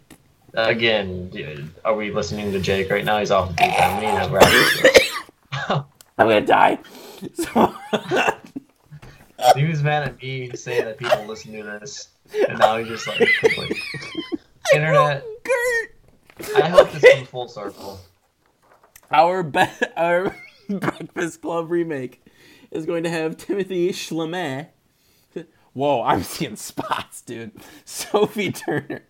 Again, 0.55 1.29
dude, 1.29 1.69
are 1.83 1.95
we 1.95 2.11
listening 2.11 2.51
to 2.51 2.59
Jake 2.59 2.89
right 2.91 3.03
now? 3.03 3.19
He's 3.19 3.31
off 3.31 3.49
the 3.49 3.55
deep 3.55 3.81
end. 3.81 3.99
We 3.99 4.05
need 4.11 4.23
to 4.23 4.29
wrap 4.31 4.43
this 4.51 5.11
up. 5.69 5.89
I'm 6.17 6.27
gonna 6.27 6.41
die. 6.41 6.77
So, 7.33 7.75
He 9.55 9.65
was 9.65 9.83
mad 9.83 10.03
at 10.03 10.21
me 10.21 10.51
saying 10.55 10.85
that 10.85 10.97
people 10.97 11.25
listen 11.25 11.51
to 11.53 11.63
this, 11.63 12.09
and 12.47 12.59
now 12.59 12.77
he's 12.77 12.87
just 12.87 13.07
like, 13.07 13.17
complete. 13.39 13.77
internet. 14.73 15.25
Gert. 15.43 16.55
I 16.63 16.69
hope 16.69 16.91
this 16.91 17.13
comes 17.13 17.27
full 17.27 17.47
circle. 17.47 17.99
Our 19.11 19.43
be- 19.43 19.65
our 19.97 20.35
Breakfast 20.69 21.41
Club 21.41 21.69
remake 21.71 22.22
is 22.73 22.85
going 22.85 23.03
to 23.03 23.09
have 23.09 23.37
Timothée 23.37 23.89
Chalamet. 23.89 24.69
Whoa, 25.73 26.03
I'm 26.03 26.21
seeing 26.23 26.55
spots, 26.55 27.21
dude. 27.21 27.51
Sophie 27.85 28.51
Turner, 28.51 29.01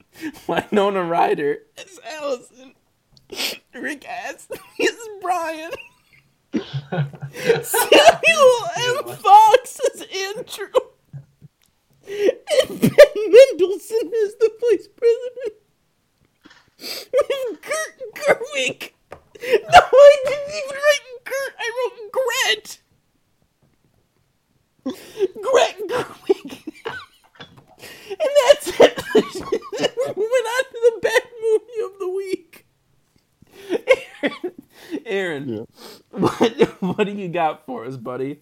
Winona 0.46 1.02
Ryder 1.02 1.58
as 1.76 1.98
Allison, 2.16 2.74
Rick 3.74 4.06
Astley 4.08 4.60
as 4.80 4.96
Brian, 5.20 5.72
Samuel 6.52 8.60
M. 8.76 9.04
Fox 9.16 9.80
as 9.94 10.02
Andrew, 10.02 10.68
and 12.06 12.80
Ben 12.80 13.16
Mendelsohn 13.16 14.12
as 14.24 14.34
the 14.38 14.50
vice 14.60 14.88
president. 14.96 15.54
Gert 17.62 17.96
Gerwig. 18.14 18.90
No, 19.42 19.80
I 19.82 20.16
didn't 20.24 20.54
even 20.54 20.76
write 20.76 21.06
Gert. 21.24 21.54
I 21.58 21.60
wrote 21.78 21.98
Gret. 22.12 22.68
Gret 24.84 25.76
Gerwig. 25.88 26.50
and 28.10 28.32
that's 28.46 28.68
it. 28.80 28.96
we 29.14 30.22
went 30.22 30.46
on 30.46 30.64
to 30.64 30.78
the 30.82 30.92
bad 31.02 31.22
movie 31.42 31.80
of 31.84 31.92
the 31.98 32.08
week. 32.08 32.66
Aaron, 34.22 34.52
Aaron 35.06 35.48
Yeah. 35.48 35.64
what, 36.10 36.52
what 36.82 37.04
do 37.04 37.11
you 37.22 37.28
got 37.28 37.64
for 37.64 37.84
us, 37.84 37.96
buddy? 37.96 38.40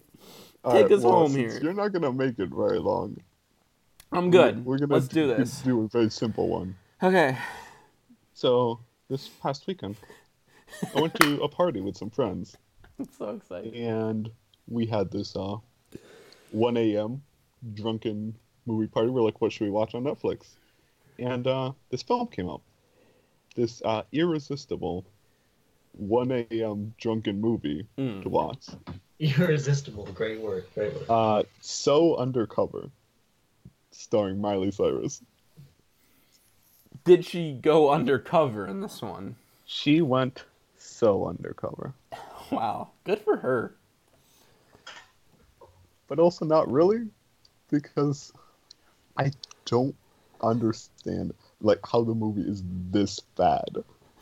All 0.63 0.73
Take 0.73 0.91
us 0.91 1.03
well, 1.03 1.13
home 1.13 1.35
here. 1.35 1.59
You're 1.61 1.73
not 1.73 1.91
gonna 1.91 2.11
make 2.11 2.37
it 2.39 2.49
very 2.49 2.79
long. 2.79 3.17
I'm 4.11 4.29
good. 4.29 4.65
We're 4.65 4.77
gonna 4.77 4.93
Let's 4.95 5.07
do 5.07 5.27
d- 5.27 5.33
this. 5.35 5.61
Do 5.61 5.83
a 5.83 5.87
very 5.87 6.09
simple 6.09 6.47
one. 6.49 6.75
Okay. 7.01 7.37
So 8.33 8.79
this 9.07 9.27
past 9.27 9.65
weekend, 9.67 9.95
I 10.95 11.01
went 11.01 11.13
to 11.21 11.41
a 11.41 11.47
party 11.47 11.81
with 11.81 11.95
some 11.97 12.09
friends, 12.09 12.57
I'm 12.99 13.07
so 13.17 13.29
excited. 13.29 13.73
and 13.73 14.29
we 14.67 14.85
had 14.85 15.11
this 15.11 15.35
uh 15.35 15.55
1 16.51 16.77
a.m. 16.77 17.21
drunken 17.73 18.35
movie 18.65 18.87
party. 18.87 19.09
We're 19.09 19.21
like, 19.21 19.39
what 19.41 19.51
should 19.51 19.65
we 19.65 19.71
watch 19.71 19.95
on 19.95 20.03
Netflix? 20.03 20.47
And 21.17 21.47
uh, 21.47 21.71
this 21.89 22.03
film 22.03 22.27
came 22.27 22.49
out. 22.49 22.61
This 23.55 23.81
uh, 23.85 24.03
irresistible 24.11 25.05
1 25.93 26.31
a.m. 26.31 26.93
drunken 26.99 27.39
movie 27.41 27.85
Mm. 27.97 28.21
to 28.23 28.29
watch. 28.29 28.67
Irresistible. 29.19 30.05
Great 30.13 30.39
word. 30.41 30.65
Great 30.73 30.93
word. 30.93 31.09
Uh, 31.09 31.43
So 31.59 32.15
Undercover, 32.17 32.89
starring 33.91 34.39
Miley 34.41 34.71
Cyrus. 34.71 35.21
Did 37.03 37.25
she 37.25 37.53
go 37.53 37.89
undercover 37.91 38.67
in 38.67 38.81
this 38.81 39.01
one? 39.01 39.35
She 39.65 40.01
went 40.01 40.43
so 40.77 41.25
undercover, 41.27 41.93
Wow, 42.51 42.89
good 43.05 43.19
for 43.21 43.37
her. 43.37 43.75
but 46.07 46.19
also 46.19 46.43
not 46.45 46.69
really, 46.71 47.07
because 47.69 48.33
I 49.17 49.31
don't 49.65 49.95
understand 50.41 51.33
like 51.61 51.79
how 51.89 52.03
the 52.03 52.13
movie 52.15 52.41
is 52.41 52.63
this 52.91 53.19
bad. 53.37 53.69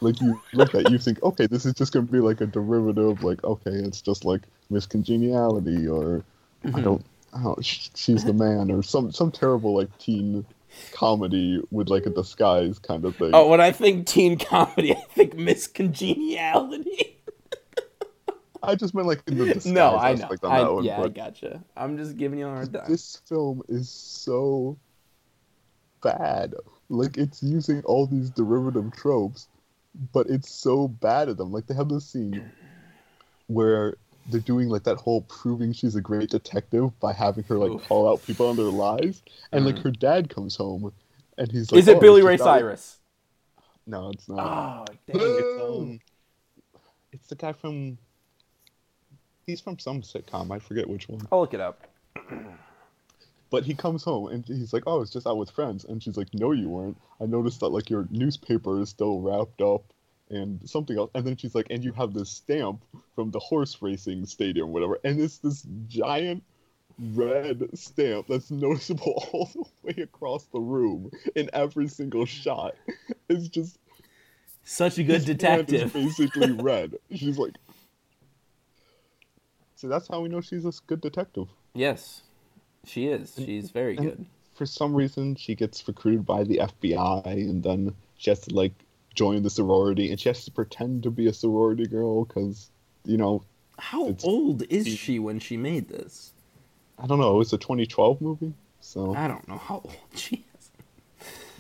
Like 0.01 0.21
you 0.21 0.41
look 0.53 0.73
at, 0.76 0.85
it, 0.85 0.91
you 0.91 0.97
think, 0.97 1.21
okay, 1.23 1.45
this 1.47 1.65
is 1.65 1.73
just 1.73 1.91
gonna 1.91 2.05
be 2.05 2.19
like 2.19 2.41
a 2.41 2.45
derivative. 2.45 3.23
Like, 3.23 3.43
okay, 3.43 3.71
it's 3.71 4.01
just 4.01 4.26
like 4.26 4.41
Miss 4.69 4.85
Congeniality, 4.85 5.88
or 5.88 6.23
I 6.63 6.67
mm-hmm. 6.67 6.84
don't, 6.84 7.05
I 7.34 7.43
don't, 7.43 7.65
sh- 7.65 7.89
she's 7.95 8.23
the 8.23 8.34
man, 8.34 8.71
or 8.71 8.81
some 8.81 9.11
some 9.11 9.31
terrible 9.31 9.76
like 9.76 9.95
teen 9.97 10.45
comedy 10.93 11.61
with 11.71 11.89
like 11.89 12.05
a 12.05 12.09
disguise 12.09 12.80
kind 12.80 13.05
of 13.05 13.15
thing. 13.15 13.31
Oh, 13.34 13.47
when 13.47 13.61
I 13.61 13.71
think 13.71 14.07
teen 14.07 14.38
comedy, 14.38 14.95
I 14.95 15.01
think 15.01 15.35
Miss 15.35 15.67
Congeniality. 15.67 17.17
I 18.61 18.76
just 18.76 18.93
meant 18.93 19.07
like 19.07 19.21
in 19.27 19.38
the 19.38 19.45
disguise 19.53 19.73
no, 19.73 19.97
I 19.97 20.13
know. 20.13 20.23
aspect 20.23 20.43
on 20.43 20.51
I, 20.51 20.59
that 20.59 20.73
one. 20.73 20.84
Yeah, 20.84 21.01
I 21.01 21.07
gotcha. 21.09 21.63
I'm 21.76 21.97
just 21.97 22.17
giving 22.17 22.39
you 22.39 22.47
a 22.47 22.51
hard 22.51 22.73
time. 22.73 22.84
this 22.88 23.21
film 23.27 23.63
is 23.67 23.89
so 23.89 24.77
bad. 26.01 26.55
Like 26.89 27.17
it's 27.17 27.43
using 27.43 27.84
all 27.84 28.07
these 28.07 28.30
derivative 28.30 28.91
tropes, 28.93 29.47
but 30.14 30.30
it's 30.30 30.49
so 30.49 30.88
bad 30.88 31.30
at 31.30 31.38
them. 31.38 31.52
Like 31.52 31.68
they 31.68 31.76
have 31.76 31.90
this 31.90 32.06
scene 32.11 32.52
where 33.48 33.95
they're 34.28 34.40
doing 34.41 34.70
like 34.70 34.84
that 34.84 34.98
whole 34.98 35.22
proving 35.24 35.74
she's 35.74 35.95
a 35.95 36.02
great 36.02 36.30
detective 36.30 36.98
by 36.99 37.14
having 37.14 37.44
her 37.45 37.57
like 37.57 37.72
Oof. 37.72 37.84
call 37.84 38.07
out 38.10 38.24
people 38.24 38.48
on 38.48 38.56
their 38.56 38.66
lies, 38.72 39.22
and 39.52 39.66
like 39.66 39.76
Mhm. 39.76 39.84
her 39.84 39.91
dad 39.91 40.30
comes 40.30 40.56
home, 40.56 40.91
and 41.38 41.52
he's 41.52 41.72
like, 41.72 41.80
Is 41.80 41.88
it 41.88 41.98
"Oh, 41.98 41.99
Billy 41.99 42.22
Ray 42.22 42.38
Cyrus? 42.38 42.99
No, 43.88 44.10
it's 44.10 44.30
not. 44.30 44.40
Oh, 44.40 44.86
dang. 45.07 45.20
It's, 45.40 45.57
um, 45.57 45.99
it's 47.11 47.28
the 47.28 47.36
guy 47.36 47.53
from. 47.53 47.98
He's 49.48 49.61
from 49.61 49.80
some 49.80 50.03
sitcom. 50.03 50.52
I 50.52 50.60
forget 50.60 50.88
which 50.88 51.10
one. 51.10 51.28
I'll 51.32 51.40
look 51.41 51.56
it 51.56 51.60
up. 51.60 51.88
But 53.49 53.63
he 53.65 53.73
comes 53.73 54.03
home 54.03 54.27
and 54.27 54.45
he's 54.45 54.73
like, 54.73 54.84
"Oh, 54.85 54.97
I 54.97 54.99
was 54.99 55.11
just 55.11 55.26
out 55.27 55.38
with 55.38 55.49
friends," 55.51 55.85
and 55.85 56.01
she's 56.01 56.17
like, 56.17 56.34
"No, 56.34 56.51
you 56.51 56.69
weren't. 56.69 56.97
I 57.19 57.26
noticed 57.26 57.59
that 57.61 57.69
like 57.69 57.89
your 57.89 58.07
newspaper 58.11 58.80
is 58.81 58.89
still 58.89 59.21
wrapped 59.21 59.61
up 59.61 59.84
and 60.30 60.67
something 60.69 60.97
else." 60.97 61.11
And 61.15 61.26
then 61.26 61.35
she's 61.35 61.55
like, 61.55 61.67
"And 61.69 61.84
you 61.84 61.91
have 61.93 62.13
this 62.13 62.30
stamp 62.30 62.84
from 63.15 63.31
the 63.31 63.39
horse 63.39 63.81
racing 63.81 64.26
stadium, 64.26 64.71
whatever." 64.71 64.99
And 65.03 65.19
it's 65.19 65.39
this 65.39 65.65
giant 65.88 66.43
red 66.99 67.69
stamp 67.73 68.27
that's 68.27 68.51
noticeable 68.51 69.23
all 69.34 69.49
the 69.53 69.65
way 69.84 70.03
across 70.03 70.45
the 70.45 70.59
room 70.59 71.09
in 71.35 71.49
every 71.53 71.88
single 71.88 72.26
shot. 72.26 72.76
It's 73.30 73.47
just 73.47 73.77
Such 74.63 74.97
a 74.97 75.03
good 75.03 75.26
detective. 75.26 75.93
basically 75.93 76.51
red. 76.51 76.95
She's 77.13 77.38
like, 77.38 77.55
so 79.76 79.88
that's 79.88 80.07
how 80.07 80.19
we 80.19 80.30
know 80.30 80.41
she's 80.41 80.65
a 80.65 80.73
good 80.88 80.99
detective. 80.99 81.47
Yes, 81.73 82.23
she 82.85 83.07
is. 83.07 83.34
She's 83.38 83.69
very 83.72 83.97
and- 83.97 84.06
good. 84.06 84.26
for 84.56 84.65
some 84.65 84.93
reason 84.93 85.35
she 85.35 85.56
gets 85.56 85.88
recruited 85.88 86.26
by 86.26 86.43
the 86.43 86.57
FBI 86.57 87.26
and 87.26 87.64
then 87.64 87.93
she 88.18 88.30
has 88.30 88.41
to 88.41 88.53
like 88.56 88.73
join 89.15 89.41
the 89.43 89.49
sorority 89.49 90.11
and 90.11 90.19
she 90.19 90.30
has 90.30 90.43
to 90.45 90.51
pretend 90.51 91.03
to 91.03 91.10
be 91.11 91.27
a 91.27 91.34
sorority 91.34 91.85
girl 91.88 92.26
because 92.26 92.69
you 93.06 93.18
know 93.18 93.43
How 93.77 94.15
old 94.23 94.64
is 94.69 94.85
he- 94.85 94.95
she 94.95 95.19
when 95.19 95.39
she 95.39 95.56
made 95.57 95.88
this? 95.89 96.34
I 96.97 97.07
don't 97.07 97.19
know 97.19 97.39
it's 97.41 97.53
a 97.53 97.57
2012 97.57 98.19
movie 98.22 98.53
so 98.81 99.14
I 99.15 99.27
don't 99.27 99.47
know 99.47 99.57
how 99.57 99.76
old 99.76 99.95
she 100.15 100.45
is. 100.60 100.69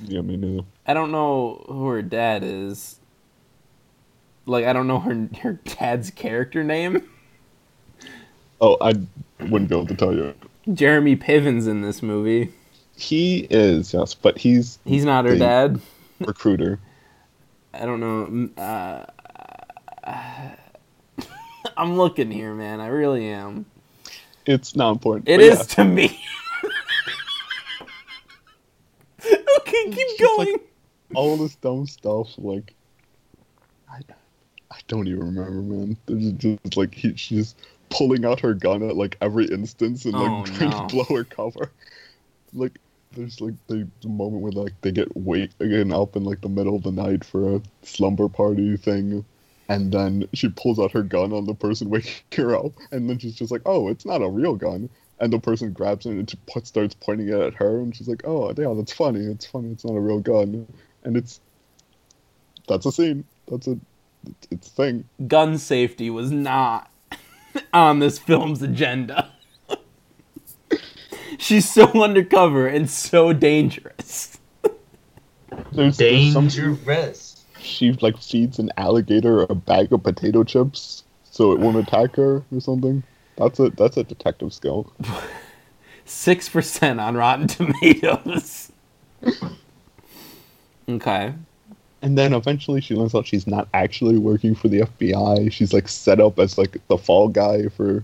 yeah 0.03 0.21
me 0.21 0.35
neither. 0.37 0.65
I 0.85 0.93
don't 0.93 1.11
know 1.11 1.63
who 1.67 1.87
her 1.87 2.01
dad 2.01 2.43
is. 2.43 2.99
Like 4.45 4.65
I 4.65 4.73
don't 4.73 4.87
know 4.87 4.99
her 4.99 5.29
her 5.41 5.53
dad's 5.53 6.11
character 6.11 6.63
name. 6.63 7.07
Oh 8.61 8.77
I 8.81 8.93
wouldn't 9.45 9.69
be 9.69 9.75
able 9.75 9.87
to 9.87 9.95
tell 9.95 10.13
you. 10.13 10.33
Jeremy 10.73 11.15
Piven's 11.15 11.67
in 11.67 11.81
this 11.81 12.01
movie. 12.03 12.51
He 12.95 13.47
is 13.49 13.93
yes, 13.93 14.13
but 14.13 14.37
he's 14.37 14.77
He's 14.85 15.05
not 15.05 15.25
her 15.25 15.37
dad. 15.37 15.79
recruiter. 16.19 16.79
I 17.73 17.85
don't 17.85 17.99
know. 17.99 18.27
mm, 18.29 18.51
Uh, 18.57 19.05
I'm 21.77 21.95
looking 21.97 22.29
here, 22.31 22.53
man. 22.53 22.79
I 22.81 22.87
really 22.87 23.27
am. 23.27 23.65
It's 24.45 24.75
not 24.75 24.91
important. 24.91 25.29
It 25.29 25.39
is 25.39 25.57
yeah. 25.59 25.63
to 25.75 25.83
me. 25.85 26.05
okay, 29.25 29.83
keep 29.85 29.93
It's 29.97 30.17
just 30.19 30.37
like- 30.39 30.47
going. 30.47 30.59
all 31.15 31.37
this 31.37 31.55
dumb 31.55 31.87
stuff 31.87 32.27
like 32.37 32.73
I, 33.91 33.99
I 34.71 34.77
don't 34.87 35.07
even 35.07 35.21
remember 35.35 35.51
man 35.61 35.97
there's 36.05 36.31
just 36.33 36.77
like 36.77 36.93
he, 36.93 37.15
she's 37.15 37.55
pulling 37.89 38.25
out 38.25 38.39
her 38.41 38.53
gun 38.53 38.83
at 38.83 38.95
like 38.95 39.17
every 39.21 39.45
instance 39.45 40.05
and 40.05 40.13
like 40.13 40.29
Oh, 40.29 40.45
trying 40.45 40.69
no. 40.69 40.87
to 40.87 40.95
blow 40.95 41.15
her 41.17 41.23
cover. 41.23 41.71
Like 42.53 42.79
there's 43.13 43.41
like 43.41 43.55
the, 43.67 43.87
the 44.01 44.07
moment 44.07 44.41
where 44.41 44.51
like 44.51 44.73
they 44.81 44.91
get 44.91 45.15
wake 45.17 45.51
again 45.59 45.91
up 45.91 46.15
in 46.15 46.23
like 46.23 46.41
the 46.41 46.49
middle 46.49 46.75
of 46.75 46.83
the 46.83 46.91
night 46.91 47.23
for 47.23 47.55
a 47.55 47.61
slumber 47.83 48.29
party 48.29 48.77
thing 48.77 49.25
and 49.67 49.91
then 49.91 50.27
she 50.33 50.47
pulls 50.49 50.79
out 50.79 50.91
her 50.91 51.01
gun 51.03 51.33
on 51.33 51.45
the 51.45 51.53
person 51.55 51.89
waking 51.91 52.13
her 52.35 52.55
up 52.55 52.71
and 52.91 53.09
then 53.09 53.17
she's 53.17 53.35
just 53.35 53.51
like 53.51 53.61
oh 53.65 53.87
it's 53.87 54.05
not 54.05 54.21
a 54.21 54.29
real 54.29 54.55
gun. 54.55 54.89
And 55.21 55.33
the 55.33 55.39
person 55.39 55.73
grabs 55.73 56.05
it 56.05 56.11
and 56.11 56.27
just 56.27 56.67
starts 56.67 56.95
pointing 56.95 57.27
it 57.27 57.33
at 57.41 57.53
her 57.55 57.79
and 57.79 57.95
she's 57.95 58.07
like 58.07 58.21
oh 58.25 58.53
yeah 58.57 58.73
that's 58.75 58.93
funny. 58.93 59.21
It's 59.25 59.45
funny. 59.45 59.71
It's 59.71 59.83
not 59.83 59.95
a 59.95 59.99
real 59.99 60.19
gun. 60.19 60.65
And 61.03 61.17
it's 61.17 61.39
that's 62.67 62.85
a 62.85 62.91
scene. 62.91 63.25
That's 63.47 63.67
a 63.67 63.77
it's 64.51 64.67
a 64.67 64.71
thing. 64.71 65.05
Gun 65.27 65.57
safety 65.57 66.09
was 66.09 66.29
not 66.31 66.89
on 67.73 67.99
this 67.99 68.19
film's 68.19 68.61
agenda. 68.61 69.29
She's 71.37 71.69
so 71.69 71.85
undercover 72.03 72.67
and 72.67 72.89
so 72.89 73.33
dangerous. 73.33 74.37
there's, 75.71 75.97
there's 75.97 76.33
some 76.33 76.47
Dangerous. 76.47 77.45
she 77.59 77.93
like 77.93 78.17
feeds 78.17 78.59
an 78.59 78.71
alligator 78.77 79.43
a 79.43 79.55
bag 79.55 79.93
of 79.93 80.03
potato 80.03 80.43
chips 80.43 81.03
so 81.23 81.51
it 81.51 81.59
won't 81.59 81.77
attack 81.77 82.15
her 82.15 82.43
or 82.51 82.59
something 82.59 83.03
that's 83.37 83.59
a 83.59 83.69
that's 83.71 83.97
a 83.97 84.03
detective 84.03 84.53
skill 84.53 84.91
Six 86.05 86.49
percent 86.49 86.99
on 86.99 87.15
Rotten 87.15 87.45
Tomatoes. 87.45 88.71
okay. 90.89 91.33
And 92.01 92.17
then 92.17 92.33
eventually 92.33 92.81
she 92.81 92.95
learns 92.95 93.13
out 93.15 93.27
she's 93.27 93.47
not 93.47 93.67
actually 93.73 94.17
working 94.17 94.55
for 94.55 94.67
the 94.67 94.81
FBI. 94.81 95.51
She's 95.51 95.73
like 95.73 95.87
set 95.87 96.19
up 96.19 96.39
as 96.39 96.57
like 96.57 96.77
the 96.87 96.97
fall 96.97 97.27
guy 97.27 97.67
for 97.69 98.03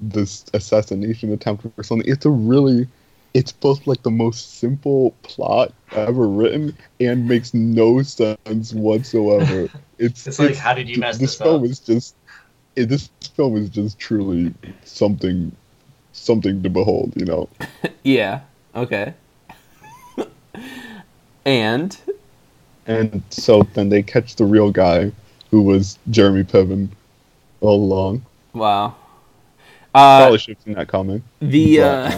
this 0.00 0.44
assassination 0.54 1.32
attempt 1.32 1.66
or 1.76 1.82
something. 1.82 2.10
It's 2.10 2.24
a 2.26 2.30
really 2.30 2.86
it's 3.34 3.52
both 3.52 3.86
like 3.86 4.02
the 4.02 4.10
most 4.10 4.58
simple 4.58 5.12
plot 5.22 5.72
ever 5.92 6.26
written 6.26 6.76
and 7.00 7.28
makes 7.28 7.54
no 7.54 8.02
sense 8.02 8.72
whatsoever. 8.72 9.68
It's 10.00 10.28
It's 10.28 10.38
like, 10.38 10.54
how 10.54 10.74
did 10.74 10.88
you 10.88 10.98
mess 10.98 11.18
this 11.18 11.32
this 11.32 11.40
film 11.40 11.64
up? 11.64 11.70
is 11.70 11.80
just 11.80 12.14
it, 12.76 12.88
this 12.88 13.10
film 13.34 13.56
is 13.56 13.68
just 13.68 13.98
truly 13.98 14.54
something 14.84 15.50
something 16.12 16.62
to 16.62 16.70
behold, 16.70 17.12
you 17.16 17.24
know. 17.24 17.48
Yeah. 18.04 18.40
Okay. 18.76 19.12
and 21.44 21.96
And 22.88 23.22
so 23.30 23.62
then 23.74 23.88
they 23.90 24.02
catch 24.02 24.34
the 24.36 24.44
real 24.44 24.70
guy 24.72 25.12
who 25.50 25.62
was 25.62 25.98
Jeremy 26.10 26.42
Piven 26.44 26.88
all 27.60 27.82
along. 27.84 28.24
wow. 28.52 28.96
Uh, 29.94 30.20
Probably 30.20 30.38
should 30.38 30.56
have 30.56 30.64
seen 30.64 30.74
that 30.74 30.88
coming. 30.88 31.22
the 31.40 31.78
but, 31.78 32.12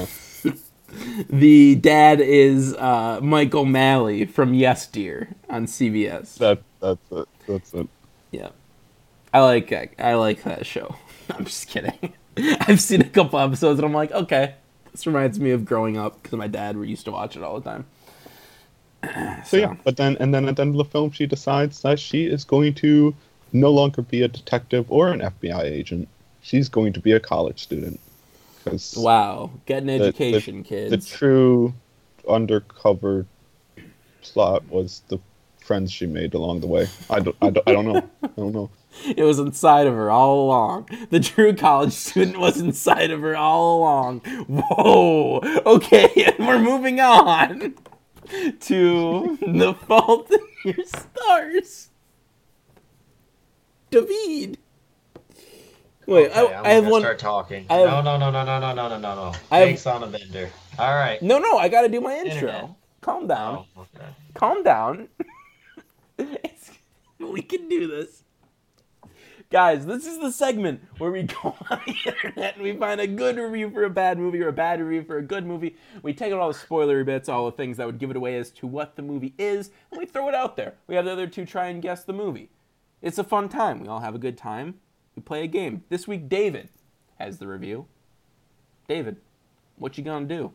uh, 0.47 0.53
the 1.31 1.77
dad 1.77 2.21
is 2.21 2.75
uh, 2.75 3.21
Mike 3.23 3.55
O'Malley 3.55 4.27
from 4.27 4.55
Yes 4.55 4.87
Dear 4.89 5.29
on 5.49 5.67
CBS. 5.67 6.35
that 6.39 6.63
that's 6.81 7.13
it. 7.13 7.29
That's 7.47 7.73
it. 7.75 7.89
Yeah, 8.33 8.49
I 9.33 9.41
like 9.41 9.73
I 10.01 10.15
like 10.15 10.43
that 10.43 10.67
show. 10.67 10.97
I'm 11.31 11.45
just 11.45 11.69
kidding. 11.69 12.13
I've 12.61 12.81
seen 12.81 13.01
a 13.03 13.09
couple 13.09 13.39
episodes 13.39 13.79
and 13.79 13.87
I'm 13.87 13.95
like, 13.95 14.11
okay, 14.13 14.55
this 14.91 15.07
reminds 15.07 15.39
me 15.39 15.53
of 15.53 15.65
growing 15.65 15.97
up 15.97 16.21
because 16.23 16.37
my 16.37 16.49
dad 16.49 16.77
used 16.77 17.05
to 17.05 17.13
watch 17.13 17.37
it 17.37 17.43
all 17.43 17.61
the 17.61 17.71
time. 17.71 17.87
So 19.45 19.57
yeah, 19.57 19.75
but 19.85 19.97
then 19.97 20.17
and 20.21 20.35
then 20.35 20.49
at 20.49 20.57
the 20.57 20.63
end 20.63 20.73
of 20.75 20.79
the 20.79 20.85
film, 20.85 21.11
she 21.11 21.27
decides 21.27 21.81
that 21.83 21.99
she 21.99 22.27
is 22.27 22.45
going 22.45 22.75
to 22.75 23.15
no 23.53 23.71
longer 23.71 24.03
be 24.03 24.23
a 24.23 24.29
detective 24.29 24.87
or 24.91 25.09
an 25.09 25.21
FBI 25.21 25.63
agent. 25.63 26.09
She's 26.43 26.69
going 26.69 26.93
to 26.93 27.01
be 27.01 27.13
a 27.13 27.21
college 27.21 27.63
student. 27.63 27.99
Wow, 28.97 29.51
get 29.67 29.79
an 29.79 29.87
the- 29.87 29.95
education, 29.95 30.59
the 30.59 30.69
kids. 30.69 30.91
The 30.91 31.17
true 31.17 31.75
undercover 32.29 33.27
plot 34.23 34.69
was 34.69 35.03
the 35.09 35.19
friends 35.65 35.91
she 35.93 36.07
made 36.07 36.35
along 36.35 36.61
the 36.61 36.67
way. 36.67 36.89
I 37.09 37.21
don't, 37.21 37.37
I 37.41 37.51
don't, 37.51 37.69
I 37.69 37.73
don't 37.73 37.87
know. 37.87 38.11
I 38.23 38.29
don't 38.37 38.53
know. 38.53 38.71
It 39.07 39.23
was 39.23 39.39
inside 39.39 39.87
of 39.87 39.95
her 39.95 40.11
all 40.11 40.47
along. 40.47 40.89
The 41.11 41.21
true 41.21 41.55
college 41.55 41.93
student 41.93 42.41
was 42.41 42.59
inside 42.61 43.13
of 43.13 43.21
her 43.21 43.37
all 43.37 43.79
along. 43.79 44.19
Whoa. 44.49 45.41
Okay, 45.65 46.11
and 46.27 46.35
we're 46.49 46.59
moving 46.59 46.99
on 46.99 47.77
to 48.61 49.39
the 49.41 49.75
fault 49.87 50.31
in 50.31 50.41
your 50.77 50.85
stars. 50.87 51.89
David. 53.91 54.59
Wait, 56.07 56.31
Okay, 56.31 56.55
I, 56.55 56.59
I'm 56.59 56.67
I 56.67 56.69
have 56.71 56.87
one. 56.87 57.03
Start 57.03 57.19
talking. 57.19 57.67
I 57.71 57.75
have- 57.77 58.05
no, 58.05 58.17
no, 58.19 58.31
no, 58.31 58.45
no, 58.45 58.45
no, 58.45 58.59
no, 58.61 58.75
no, 58.75 58.89
no, 58.89 58.99
no, 58.99 59.15
no. 59.15 59.25
Have- 59.33 59.37
Thanks 59.49 59.87
on 59.87 60.03
a 60.03 60.07
bender. 60.07 60.51
All 60.79 60.95
right. 60.95 61.21
No, 61.23 61.39
no, 61.39 61.59
I 61.59 61.69
gotta 61.69 61.89
do 61.89 62.01
my 62.01 62.15
intro. 62.17 62.33
Internet. 62.33 62.71
Calm 63.01 63.27
down. 63.27 63.67
Oh, 63.77 63.83
okay. 63.95 64.07
Calm 64.35 64.63
down. 64.63 65.09
We 67.19 67.43
can 67.43 67.69
do 67.69 67.87
this. 67.87 68.25
Guys, 69.51 69.85
this 69.85 70.07
is 70.07 70.21
the 70.21 70.31
segment 70.31 70.81
where 70.99 71.11
we 71.11 71.23
go 71.43 71.57
on 71.69 71.81
the 71.85 71.97
internet 72.07 72.55
and 72.55 72.63
we 72.63 72.73
find 72.73 73.01
a 73.01 73.07
good 73.09 73.37
review 73.37 73.69
for 73.69 73.83
a 73.83 73.91
bad 73.91 74.17
movie 74.17 74.41
or 74.41 74.47
a 74.47 74.53
bad 74.53 74.81
review 74.81 75.03
for 75.03 75.19
a 75.19 75.23
good 75.23 75.45
movie. 75.45 75.75
We 76.05 76.15
take 76.15 76.33
out 76.33 76.39
all 76.39 76.53
the 76.53 76.59
spoilery 76.59 77.05
bits, 77.05 77.29
all 77.29 77.47
the 77.47 77.57
things 77.57 77.77
that 77.77 77.87
would 77.87 77.99
give 77.99 78.11
it 78.11 78.17
away 78.17 78.37
as 78.37 78.53
to 78.53 78.69
what 78.69 78.95
the 78.95 79.03
movie 79.03 79.35
is, 79.39 79.73
and 79.91 79.99
we 79.99 80.07
throw 80.07 80.29
it 80.29 80.37
out 80.37 80.57
there. 80.57 80.75
We 80.87 80.95
have 80.95 81.05
the 81.05 81.11
other 81.11 81.27
two 81.27 81.45
try 81.45 81.67
and 81.67 81.83
guess 81.83 82.05
the 82.05 82.13
movie. 82.13 82.49
It's 83.03 83.19
a 83.19 83.25
fun 83.25 83.49
time. 83.49 83.81
We 83.81 83.89
all 83.89 83.99
have 83.99 84.15
a 84.15 84.21
good 84.21 84.39
time. 84.39 84.75
We 85.17 85.23
play 85.23 85.43
a 85.43 85.49
game. 85.49 85.83
This 85.89 86.07
week, 86.07 86.29
David 86.29 86.69
has 87.19 87.39
the 87.39 87.49
review. 87.49 87.87
David, 88.87 89.17
what 89.79 89.99
you 89.99 90.05
gonna 90.05 90.27
do? 90.27 90.53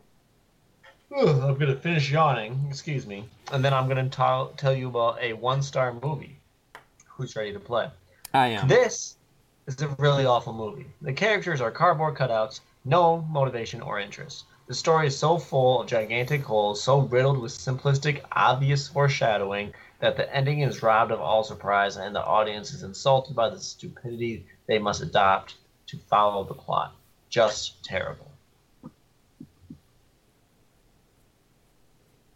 I'm 1.14 1.58
gonna 1.58 1.76
finish 1.76 2.10
yawning. 2.10 2.64
Excuse 2.70 3.06
me, 3.06 3.28
and 3.52 3.62
then 3.62 3.74
I'm 3.74 3.88
gonna 3.88 4.08
tell 4.08 4.54
tell 4.56 4.74
you 4.74 4.88
about 4.88 5.20
a 5.20 5.34
one-star 5.34 5.92
movie. 6.02 6.38
Who's 7.08 7.36
ready 7.36 7.52
to 7.52 7.60
play? 7.60 7.90
I 8.32 8.48
am. 8.48 8.68
This 8.68 9.16
is 9.66 9.80
a 9.82 9.88
really 9.98 10.26
awful 10.26 10.52
movie. 10.52 10.86
The 11.02 11.12
characters 11.12 11.60
are 11.60 11.70
cardboard 11.70 12.16
cutouts, 12.16 12.60
no 12.84 13.22
motivation 13.30 13.80
or 13.80 13.98
interest. 13.98 14.44
The 14.66 14.74
story 14.74 15.06
is 15.06 15.18
so 15.18 15.38
full 15.38 15.80
of 15.80 15.86
gigantic 15.86 16.42
holes, 16.42 16.82
so 16.82 17.00
riddled 17.00 17.38
with 17.38 17.52
simplistic, 17.52 18.22
obvious 18.32 18.88
foreshadowing, 18.88 19.72
that 20.00 20.16
the 20.16 20.34
ending 20.34 20.60
is 20.60 20.82
robbed 20.82 21.12
of 21.12 21.20
all 21.20 21.44
surprise 21.44 21.96
and 21.96 22.14
the 22.14 22.24
audience 22.24 22.72
is 22.72 22.82
insulted 22.82 23.34
by 23.34 23.48
the 23.48 23.60
stupidity 23.60 24.44
they 24.66 24.78
must 24.78 25.02
adopt 25.02 25.54
to 25.86 25.96
follow 26.10 26.44
the 26.44 26.54
plot. 26.54 26.94
Just 27.30 27.82
terrible. 27.84 28.30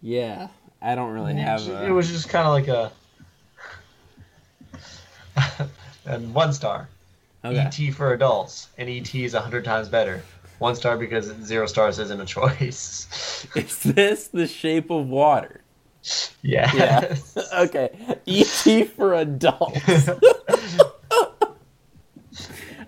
Yeah, 0.02 0.48
I 0.80 0.94
don't 0.94 1.12
really 1.12 1.34
have. 1.34 1.66
it 1.68 1.90
was 1.90 2.08
just 2.08 2.28
kind 2.28 2.46
of 2.46 2.52
like 2.54 2.68
a. 5.48 5.70
and 6.06 6.32
one 6.34 6.52
star. 6.52 6.88
okay. 7.44 7.58
ET 7.58 7.94
for 7.94 8.12
adults, 8.12 8.68
and 8.78 8.88
ET 8.88 9.14
is 9.14 9.34
a 9.34 9.40
hundred 9.40 9.64
times 9.64 9.88
better. 9.88 10.22
One 10.58 10.74
star 10.74 10.98
because 10.98 11.32
zero 11.42 11.66
stars 11.66 11.98
isn't 11.98 12.20
a 12.20 12.26
choice. 12.26 13.46
Is 13.56 13.78
this 13.82 14.28
the 14.28 14.46
shape 14.46 14.90
of 14.90 15.06
water? 15.08 15.62
yeah. 16.42 16.70
Yeah. 16.74 17.16
okay. 17.60 17.90
E.T. 18.26 18.84
for 18.84 19.14
adults. 19.14 19.80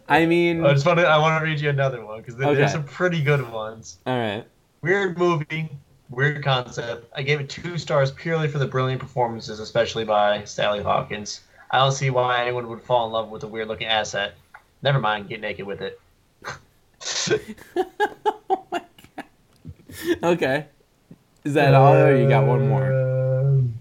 I 0.09 0.27
mean, 0.27 0.61
oh, 0.61 0.65
I 0.65 0.69
all 0.69 0.75
just 0.75 0.85
want 0.87 0.99
to. 0.99 1.07
I 1.07 1.17
want 1.19 1.41
to 1.41 1.45
read 1.49 1.61
you 1.61 1.71
another 1.71 2.05
one 2.05 2.21
because 2.21 2.35
Okay. 2.35 2.55
there's 2.55 2.73
some 2.73 2.85
pretty 2.85 3.23
good 3.23 3.51
ones. 3.51 3.99
All 4.07 4.19
right. 4.19 4.45
Weird 4.83 5.17
movie, 5.17 5.71
weird 6.11 6.43
concept. 6.45 7.11
I 7.17 7.23
gave 7.23 7.41
it 7.41 7.49
two 7.49 7.79
stars 7.79 8.11
purely 8.11 8.49
for 8.49 8.59
the 8.59 8.67
brilliant 8.67 9.01
performances, 9.01 9.61
especially 9.61 10.05
by 10.05 10.45
Sally 10.45 10.83
Hawkins. 10.83 11.41
I 11.73 11.79
don't 11.79 11.93
see 11.93 12.11
why 12.11 12.43
anyone 12.43 12.69
would 12.69 12.83
fall 12.83 13.07
in 13.07 13.13
love 13.13 13.31
with 13.31 13.43
a 13.45 13.49
weird 13.49 13.69
looking 13.69 13.87
asset. 13.87 14.35
Never 14.83 14.99
mind, 15.01 15.29
get 15.29 15.41
naked 15.41 15.67
with 15.67 15.81
it. 15.81 16.01
oh 18.49 18.67
my 18.71 18.83
god. 19.17 19.27
Okay. 20.23 20.67
Is 21.45 21.55
that 21.55 21.75
all, 21.75 21.95
or 21.95 22.17
you 22.17 22.29
got 22.29 22.47
one 22.47 22.69
more? 22.69 22.93
Um, 22.93 23.75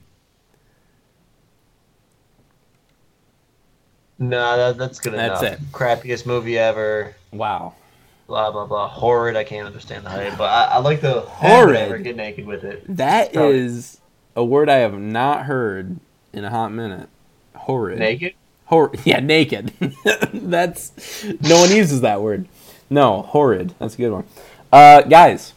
No, 4.22 4.55
that, 4.55 4.77
that's 4.77 4.99
good 4.99 5.13
That's 5.13 5.41
enough. 5.41 5.53
it. 5.55 5.72
Crappiest 5.72 6.27
movie 6.27 6.55
ever. 6.55 7.15
Wow. 7.34 7.73
Blah 8.27 8.51
blah 8.51 8.68
blah. 8.68 8.88
Horrid. 8.88 9.35
I 9.35 9.43
can't 9.43 9.65
understand 9.65 10.05
the 10.05 10.11
hype, 10.11 10.38
but 10.38 10.43
I, 10.43 10.76
I 10.76 10.77
like 10.77 11.01
the 11.01 11.22
Horrid? 11.22 11.73
Never 11.73 11.97
get 11.97 12.15
naked 12.15 12.45
with 12.45 12.63
it. 12.63 12.84
That 12.88 13.35
is 13.35 13.99
a 14.35 14.45
word 14.45 14.69
I 14.69 14.77
have 14.77 14.93
not 14.93 15.45
heard 15.45 15.99
in 16.34 16.45
a 16.45 16.51
hot 16.51 16.72
minute. 16.72 17.09
Horrid. 17.62 18.00
Naked. 18.00 18.34
Hor- 18.66 18.92
yeah, 19.06 19.20
naked. 19.20 19.74
That's 20.34 21.24
no 21.42 21.60
one 21.62 21.72
uses 21.72 22.02
that 22.02 22.22
word. 22.22 22.48
No, 22.90 23.22
horrid. 23.22 23.74
That's 23.80 23.94
a 23.96 23.98
good 23.98 24.12
one. 24.12 24.26
Uh, 24.72 25.02
guys, 25.04 25.54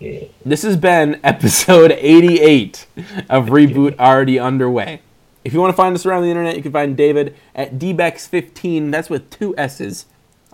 this 0.00 0.62
has 0.62 0.76
been 0.76 1.20
episode 1.22 1.92
88 1.92 2.86
of 3.28 3.46
Reboot 3.46 3.98
already 3.98 4.38
underway. 4.38 5.02
If 5.44 5.52
you 5.52 5.60
want 5.60 5.72
to 5.72 5.76
find 5.76 5.94
us 5.94 6.04
around 6.06 6.22
the 6.22 6.28
internet, 6.28 6.56
you 6.56 6.62
can 6.62 6.72
find 6.72 6.96
David 6.96 7.34
at 7.54 7.78
dbex15. 7.78 8.90
That's 8.90 9.08
with 9.10 9.30
two 9.30 9.54
S's 9.56 10.06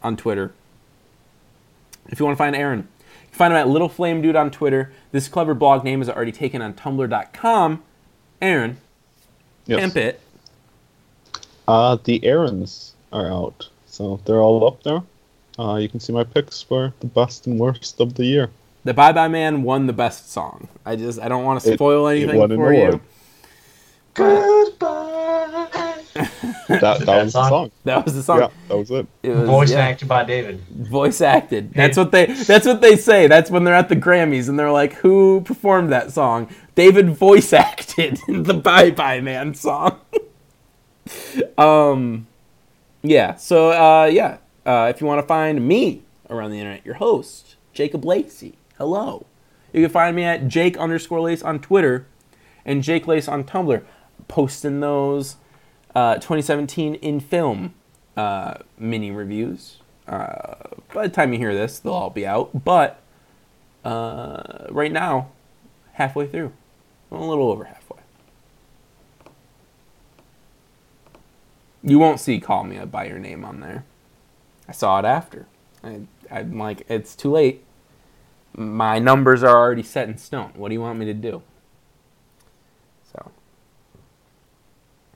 on 0.03 0.17
Twitter. 0.17 0.53
If 2.09 2.19
you 2.21 2.27
want 2.27 2.37
to 2.37 2.39
find 2.39 2.55
Aaron, 2.55 2.81
you 2.81 3.29
can 3.31 3.39
find 3.39 3.53
him 3.53 3.59
at 3.59 3.69
Little 3.69 3.89
Flame 3.89 4.23
Dude 4.23 4.37
on 4.37 4.51
Twitter. 4.51 4.93
This 5.13 5.29
clever 5.29 5.55
blog 5.55 5.83
name 5.85 6.01
is 6.03 6.09
already 6.09 6.33
taken 6.33 6.63
on 6.63 6.75
Tumblr.com. 6.75 7.83
Aaron, 8.41 8.77
Yes. 9.67 9.81
pimp 9.81 9.97
it. 9.97 10.21
Uh, 11.69 11.97
the 12.05 12.25
Aarons 12.25 12.95
are 13.13 13.31
out, 13.31 13.69
so 13.87 14.21
they're 14.25 14.41
all 14.43 14.67
up 14.67 14.83
there. 14.83 15.03
Uh, 15.59 15.77
you 15.77 15.89
can 15.89 16.01
see 16.01 16.13
my 16.13 16.25
picks 16.25 16.63
for 16.63 16.93
the 17.01 17.07
best 17.07 17.47
and 17.47 17.59
worst 17.59 18.01
of 18.01 18.15
the 18.15 18.25
year. 18.25 18.51
The 18.85 18.95
Bye 18.95 19.13
Bye 19.13 19.29
Man 19.29 19.63
won 19.63 19.87
the 19.87 19.93
best 19.93 20.31
song. 20.31 20.69
I 20.85 20.95
just 20.97 21.19
I 21.21 21.29
don't 21.29 21.45
want 21.45 21.61
to 21.63 21.75
spoil 21.75 22.07
it 22.09 22.19
anything 22.19 22.39
won 22.39 22.53
an 22.53 22.59
for 22.59 22.73
you. 22.73 23.01
Goodbye. 24.15 25.67
That, 26.69 26.81
that 26.81 27.07
that 27.07 27.25
was 27.25 27.33
the 27.33 27.43
song? 27.43 27.49
song. 27.51 27.71
That 27.85 28.05
was 28.05 28.15
the 28.15 28.23
song. 28.23 28.39
Yeah, 28.41 28.49
that 28.69 28.77
was 28.77 28.91
it. 28.91 29.07
It 29.23 29.31
was, 29.31 29.49
Voice 29.49 29.71
yeah, 29.73 29.79
acted 29.79 30.09
by 30.09 30.25
David. 30.25 30.61
voice 30.71 31.21
acted. 31.21 31.73
That's 31.75 31.97
what 31.97 32.13
they. 32.13 32.27
That's 32.27 32.67
what 32.67 32.81
they 32.81 32.97
say. 32.97 33.27
That's 33.27 33.51
when 33.51 33.65
they're 33.65 33.75
at 33.75 33.89
the 33.89 33.97
Grammys 33.97 34.49
and 34.49 34.59
they're 34.59 34.73
like, 34.73 34.95
"Who 34.95 35.43
performed 35.43 35.93
that 35.93 36.13
song?" 36.13 36.49
David 36.75 37.11
voice 37.11 37.53
acted 37.53 38.19
the 38.29 38.55
Bye 38.55 38.91
Bye 38.91 39.21
Man 39.21 39.55
song. 39.55 40.01
um, 41.59 42.27
yeah. 43.03 43.35
So 43.37 43.71
uh, 43.71 44.07
yeah. 44.07 44.39
Uh, 44.65 44.91
if 44.93 45.01
you 45.01 45.07
want 45.07 45.21
to 45.21 45.27
find 45.27 45.67
me 45.67 46.03
around 46.29 46.51
the 46.51 46.59
internet, 46.59 46.85
your 46.85 46.97
host 46.97 47.57
Jacob 47.73 48.05
Lacey. 48.05 48.55
Hello. 48.79 49.27
You 49.73 49.83
can 49.83 49.91
find 49.91 50.17
me 50.17 50.25
at 50.25 50.49
Jake 50.49 50.77
underscore 50.77 51.21
Lace 51.21 51.43
on 51.43 51.61
Twitter 51.61 52.07
and 52.65 52.83
Jake 52.83 53.07
Lace 53.07 53.29
on 53.29 53.45
Tumblr. 53.45 53.85
Posting 54.29 54.81
those 54.81 55.37
uh, 55.95 56.15
2017 56.15 56.97
in 56.97 57.21
film 57.21 57.75
uh, 58.17 58.55
mini 58.79 59.11
reviews. 59.11 59.79
Uh, 60.09 60.55
by 60.93 61.07
the 61.07 61.13
time 61.13 61.33
you 61.33 61.39
hear 61.39 61.55
this, 61.55 61.79
they'll 61.79 61.93
all 61.93 62.11
be 62.11 62.27
out. 62.27 62.65
But 62.65 63.01
uh, 63.85 64.67
right 64.71 64.91
now, 64.91 65.29
halfway 65.93 66.27
through, 66.27 66.53
a 67.13 67.23
little 67.23 67.51
over 67.51 67.65
halfway. 67.65 67.86
You 71.87 72.01
won't 72.01 72.19
see 72.19 72.41
"Call 72.41 72.65
Me 72.65 72.79
by 72.85 73.07
Your 73.07 73.21
Name" 73.21 73.45
on 73.45 73.61
there. 73.61 73.85
I 74.69 74.73
saw 74.73 74.99
it 74.99 75.05
after. 75.05 75.47
I, 75.85 76.01
I'm 76.31 76.59
like, 76.59 76.85
it's 76.89 77.15
too 77.15 77.31
late. 77.31 77.63
My 78.57 78.99
numbers 78.99 79.45
are 79.45 79.57
already 79.57 79.85
set 79.85 80.09
in 80.09 80.19
stone. 80.19 80.51
What 80.57 80.69
do 80.69 80.75
you 80.75 80.81
want 80.81 80.99
me 80.99 81.07
to 81.07 81.15
do? 81.15 81.43
So, 83.13 83.31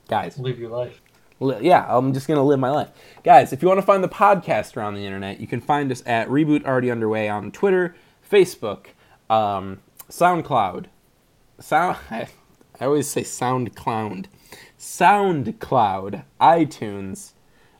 guys, 0.07 0.37
Live 0.39 0.59
your 0.59 0.69
life. 0.69 1.01
Li- 1.41 1.57
yeah, 1.61 1.85
I'm 1.89 2.13
just 2.13 2.25
gonna 2.27 2.43
live 2.43 2.59
my 2.59 2.69
life, 2.69 2.89
guys. 3.21 3.51
If 3.51 3.61
you 3.61 3.67
want 3.67 3.79
to 3.79 3.85
find 3.85 4.01
the 4.01 4.07
podcast 4.07 4.77
around 4.77 4.93
the 4.93 5.05
internet, 5.05 5.41
you 5.41 5.47
can 5.47 5.59
find 5.59 5.91
us 5.91 6.01
at 6.05 6.29
Reboot 6.29 6.63
Already 6.63 6.89
Underway 6.89 7.27
on 7.27 7.51
Twitter, 7.51 7.95
Facebook, 8.29 8.87
um, 9.29 9.81
SoundCloud, 10.09 10.85
Sound. 11.59 11.97
I, 12.09 12.27
I 12.79 12.85
always 12.85 13.09
say 13.09 13.23
SoundCloud, 13.23 14.27
SoundCloud, 14.81 16.23
iTunes. 16.41 17.33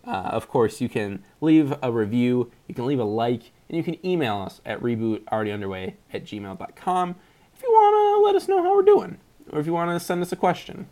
Uh, 0.06 0.12
of 0.12 0.48
course, 0.48 0.80
you 0.80 0.88
can 0.88 1.24
leave 1.42 1.74
a 1.82 1.92
review, 1.92 2.52
you 2.68 2.76
can 2.76 2.86
leave 2.86 3.00
a 3.00 3.04
like, 3.04 3.52
and 3.68 3.76
you 3.76 3.84
can 3.84 4.06
email 4.06 4.38
us 4.38 4.62
at 4.68 4.80
rebootalreadyunderway 4.82 5.96
at 6.14 6.26
gmail.com 6.26 7.16
if 7.56 7.64
you 7.64 7.70
want 7.72 8.22
to 8.22 8.28
let 8.28 8.36
us 8.36 8.48
know 8.48 8.62
how 8.62 8.76
we're 8.76 8.84
doing, 8.84 9.18
or 9.52 9.60
if 9.60 9.66
you 9.66 9.74
want 9.74 9.90
to 9.90 10.00
send 10.00 10.22
us 10.22 10.32
a 10.32 10.36
question. 10.36 10.88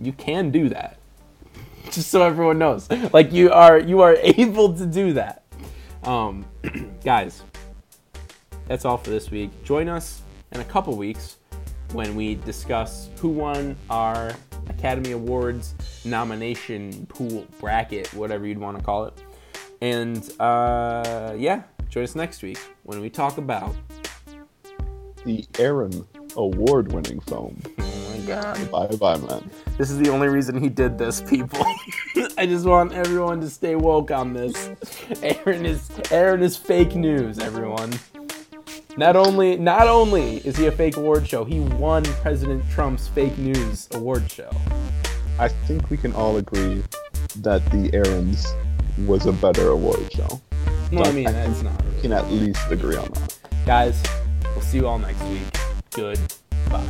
You 0.00 0.12
can 0.12 0.50
do 0.50 0.68
that 0.70 0.98
just 1.92 2.10
so 2.10 2.24
everyone 2.24 2.58
knows 2.58 2.90
like 3.12 3.32
you 3.32 3.52
are 3.52 3.78
you 3.78 4.00
are 4.00 4.16
able 4.22 4.74
to 4.74 4.84
do 4.84 5.12
that 5.12 5.44
um 6.02 6.44
guys 7.04 7.42
that's 8.66 8.84
all 8.84 8.96
for 8.96 9.10
this 9.10 9.30
week 9.30 9.50
join 9.62 9.88
us 9.88 10.22
in 10.50 10.60
a 10.60 10.64
couple 10.64 10.96
weeks 10.96 11.36
when 11.92 12.16
we 12.16 12.34
discuss 12.34 13.08
who 13.20 13.28
won 13.28 13.76
our 13.88 14.34
Academy 14.68 15.12
Awards 15.12 15.74
nomination 16.04 17.06
pool 17.06 17.46
bracket, 17.60 18.12
whatever 18.14 18.46
you'd 18.46 18.58
want 18.58 18.78
to 18.78 18.84
call 18.84 19.04
it. 19.04 19.14
And 19.80 20.30
uh, 20.40 21.34
yeah, 21.36 21.62
join 21.88 22.04
us 22.04 22.14
next 22.14 22.42
week 22.42 22.58
when 22.84 23.00
we 23.00 23.10
talk 23.10 23.38
about. 23.38 23.74
The 25.24 25.44
Aaron 25.58 26.06
award 26.36 26.92
winning 26.92 27.20
film. 27.20 27.60
Oh 27.78 28.10
my 28.10 28.26
god. 28.26 28.70
Bye 28.70 28.96
bye, 28.96 29.16
man. 29.18 29.50
This 29.78 29.90
is 29.90 29.98
the 29.98 30.10
only 30.10 30.28
reason 30.28 30.60
he 30.60 30.68
did 30.68 30.98
this, 30.98 31.20
people. 31.20 31.64
I 32.38 32.46
just 32.46 32.66
want 32.66 32.92
everyone 32.92 33.40
to 33.40 33.48
stay 33.48 33.74
woke 33.74 34.10
on 34.10 34.32
this. 34.32 34.70
Aaron 35.22 35.64
is 35.64 35.90
Aaron 36.10 36.42
is 36.42 36.56
fake 36.56 36.94
news, 36.94 37.38
everyone. 37.38 37.92
Not 38.96 39.16
only 39.16 39.56
not 39.56 39.88
only 39.88 40.36
is 40.46 40.56
he 40.56 40.66
a 40.66 40.72
fake 40.72 40.96
award 40.96 41.26
show, 41.26 41.44
he 41.44 41.58
won 41.58 42.04
President 42.22 42.62
Trump's 42.70 43.08
fake 43.08 43.36
news 43.38 43.88
award 43.92 44.30
show. 44.30 44.50
I 45.38 45.48
think 45.48 45.90
we 45.90 45.96
can 45.96 46.12
all 46.12 46.36
agree 46.36 46.80
that 47.40 47.64
The 47.72 47.90
Aaron's 47.92 48.46
was 49.04 49.26
a 49.26 49.32
better 49.32 49.68
award 49.70 50.12
show. 50.12 50.40
Well, 50.92 51.08
I 51.08 51.10
mean, 51.10 51.24
that's 51.24 51.62
not 51.62 51.84
We 51.96 52.02
can 52.02 52.12
at 52.12 52.30
least 52.30 52.70
agree 52.70 52.94
on 52.94 53.08
that. 53.10 53.38
Guys, 53.66 54.00
we'll 54.44 54.60
see 54.60 54.78
you 54.78 54.86
all 54.86 55.00
next 55.00 55.22
week. 55.24 55.42
Goodbye. 55.90 56.86